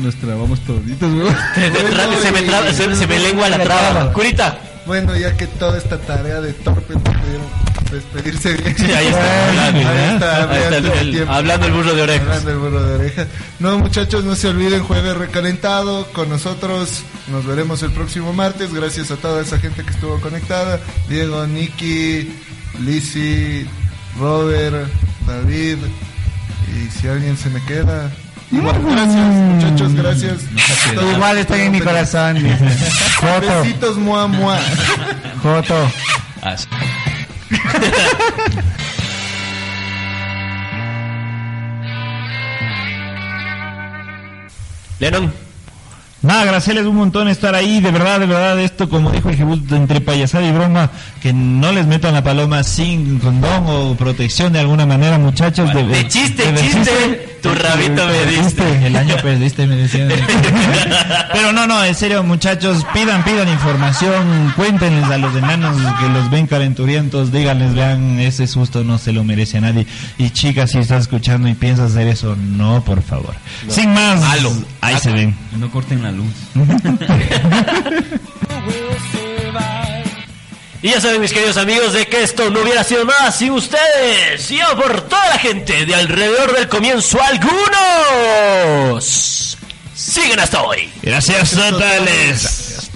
Nos 0.00 0.14
trabamos 0.16 0.60
toditos, 0.60 1.12
güey. 1.14 1.26
Se 1.54 1.70
me, 1.70 1.80
tra- 1.90 2.18
se 2.22 2.32
me 2.32 2.40
tra- 2.46 2.72
se- 2.72 2.96
se 2.96 3.06
me 3.06 3.18
lengua 3.18 3.48
la 3.50 3.58
traba. 3.58 4.12
Curita. 4.12 4.58
Bueno, 4.86 5.14
ya 5.16 5.36
que 5.36 5.46
toda 5.46 5.76
esta 5.76 5.98
tarea 5.98 6.40
de 6.40 6.52
torpe 6.54 6.94
no 6.94 7.00
pudieron 7.02 7.46
despedirse 7.90 8.52
bien. 8.54 8.76
Sí, 8.76 8.84
ahí 8.92 9.06
está, 9.06 9.48
hablando, 9.48 9.78
Ahí 9.88 10.14
está, 10.14 10.42
Ahí 10.50 10.62
está 10.62 10.76
el- 10.76 10.84
todo 10.84 10.94
el- 11.00 11.10
tiempo. 11.12 11.32
hablando 11.32 11.66
el 11.66 11.72
burro 11.72 11.94
de 11.94 12.02
orejas. 12.02 12.28
Hablando 12.28 12.50
el 12.50 12.58
burro 12.58 12.82
de 12.86 12.94
orejas. 12.94 13.26
No, 13.58 13.78
muchachos, 13.78 14.24
no 14.24 14.34
se 14.36 14.48
olviden, 14.48 14.82
jueves 14.82 15.16
recalentado 15.16 16.06
con 16.12 16.28
nosotros. 16.28 17.02
Nos 17.28 17.44
veremos 17.46 17.82
el 17.82 17.90
próximo 17.92 18.32
martes. 18.32 18.72
Gracias 18.72 19.10
a 19.10 19.16
toda 19.16 19.42
esa 19.42 19.58
gente 19.58 19.82
que 19.84 19.90
estuvo 19.90 20.20
conectada. 20.20 20.80
Diego, 21.08 21.46
Nicky, 21.46 22.32
Lizzy, 22.80 23.66
Robert, 24.18 24.88
David. 25.26 25.78
Y 26.72 26.90
si 27.00 27.08
alguien 27.08 27.36
se 27.36 27.50
me 27.50 27.62
queda. 27.64 28.10
Igual, 28.52 28.82
gracias, 28.82 29.26
muchachos, 29.26 29.94
gracias. 29.94 30.38
Igual 31.14 31.38
están 31.38 31.60
en 31.60 31.72
mi 31.72 31.80
corazón. 31.80 32.36
Joto, 33.20 33.60
Besitos, 33.62 33.96
mua, 33.96 34.26
mua. 34.26 34.58
Joto. 35.42 35.88
Lennon. 45.00 45.32
Nada, 46.22 46.42
agradecerles 46.42 46.84
un 46.84 46.96
montón 46.96 47.28
estar 47.28 47.54
ahí, 47.54 47.80
de 47.80 47.90
verdad, 47.90 48.20
de 48.20 48.26
verdad, 48.26 48.60
esto 48.60 48.90
como 48.90 49.10
dijo 49.10 49.30
el 49.30 49.36
Jebut, 49.36 49.72
entre 49.72 50.02
payasada 50.02 50.46
y 50.46 50.52
broma, 50.52 50.90
que 51.22 51.32
no 51.32 51.72
les 51.72 51.86
metan 51.86 52.12
la 52.12 52.22
paloma 52.22 52.62
sin 52.62 53.18
condón 53.20 53.64
o 53.66 53.94
protección 53.94 54.52
de 54.52 54.60
alguna 54.60 54.84
manera, 54.84 55.18
muchachos. 55.18 55.72
de, 55.72 55.82
de 55.84 56.08
chiste, 56.08 56.44
de- 56.44 56.52
de 56.52 56.60
chiste, 56.60 57.38
tu 57.42 57.54
rabito 57.54 58.04
me 58.06 58.26
diste. 58.26 58.86
El 58.86 58.96
año 58.96 59.16
perdiste, 59.22 59.66
me 59.66 59.76
decían. 59.76 60.10
Pero 61.32 61.52
no, 61.54 61.66
no, 61.66 61.82
en 61.84 61.94
serio, 61.94 62.22
muchachos, 62.22 62.84
pidan, 62.92 63.24
pidan 63.24 63.48
información, 63.48 64.52
cuéntenles 64.56 65.04
a 65.04 65.16
los 65.16 65.34
enanos 65.34 65.76
que 66.00 66.08
los 66.10 66.30
ven 66.30 66.46
calenturientos, 66.46 67.32
díganles, 67.32 67.74
vean, 67.74 68.18
ese 68.20 68.46
susto 68.46 68.84
no 68.84 68.98
se 68.98 69.12
lo 69.12 69.24
merece 69.24 69.58
a 69.58 69.62
nadie. 69.62 69.86
Y 70.18 70.30
chicas, 70.30 70.72
si 70.72 70.78
estás 70.78 71.02
escuchando 71.02 71.48
y 71.48 71.54
piensas 71.54 71.92
hacer 71.92 72.08
eso, 72.08 72.36
no, 72.36 72.82
por 72.84 73.02
favor. 73.02 73.34
Sin 73.68 73.94
más, 73.94 74.20
ahí 74.82 74.96
se 74.98 75.10
ven. 75.10 75.34
No 75.58 75.70
corten 75.70 76.02
la 76.02 76.09
luz. 76.10 76.34
Y 80.82 80.88
ya 80.88 81.00
saben, 81.00 81.20
mis 81.20 81.32
queridos 81.32 81.58
amigos, 81.58 81.92
de 81.92 82.06
que 82.06 82.22
esto 82.22 82.48
no 82.48 82.62
hubiera 82.62 82.82
sido 82.84 83.04
nada 83.04 83.30
sin 83.32 83.50
ustedes. 83.50 84.50
Y 84.50 84.56
yo 84.56 84.64
por 84.76 85.02
toda 85.02 85.28
la 85.28 85.38
gente 85.38 85.84
de 85.84 85.94
alrededor 85.94 86.56
del 86.56 86.68
comienzo, 86.68 87.18
algunos 87.22 89.04
siguen 89.94 90.40
hasta 90.40 90.62
hoy. 90.62 90.90
Gracias 91.02 91.50
totales. 91.50 92.90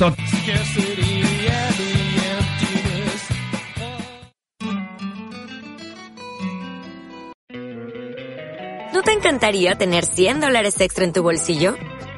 ¿No 8.94 9.02
te 9.02 9.12
encantaría 9.12 9.74
tener 9.74 10.06
100 10.06 10.40
dólares 10.40 10.80
extra 10.80 11.04
en 11.04 11.12
tu 11.12 11.22
bolsillo? 11.22 11.76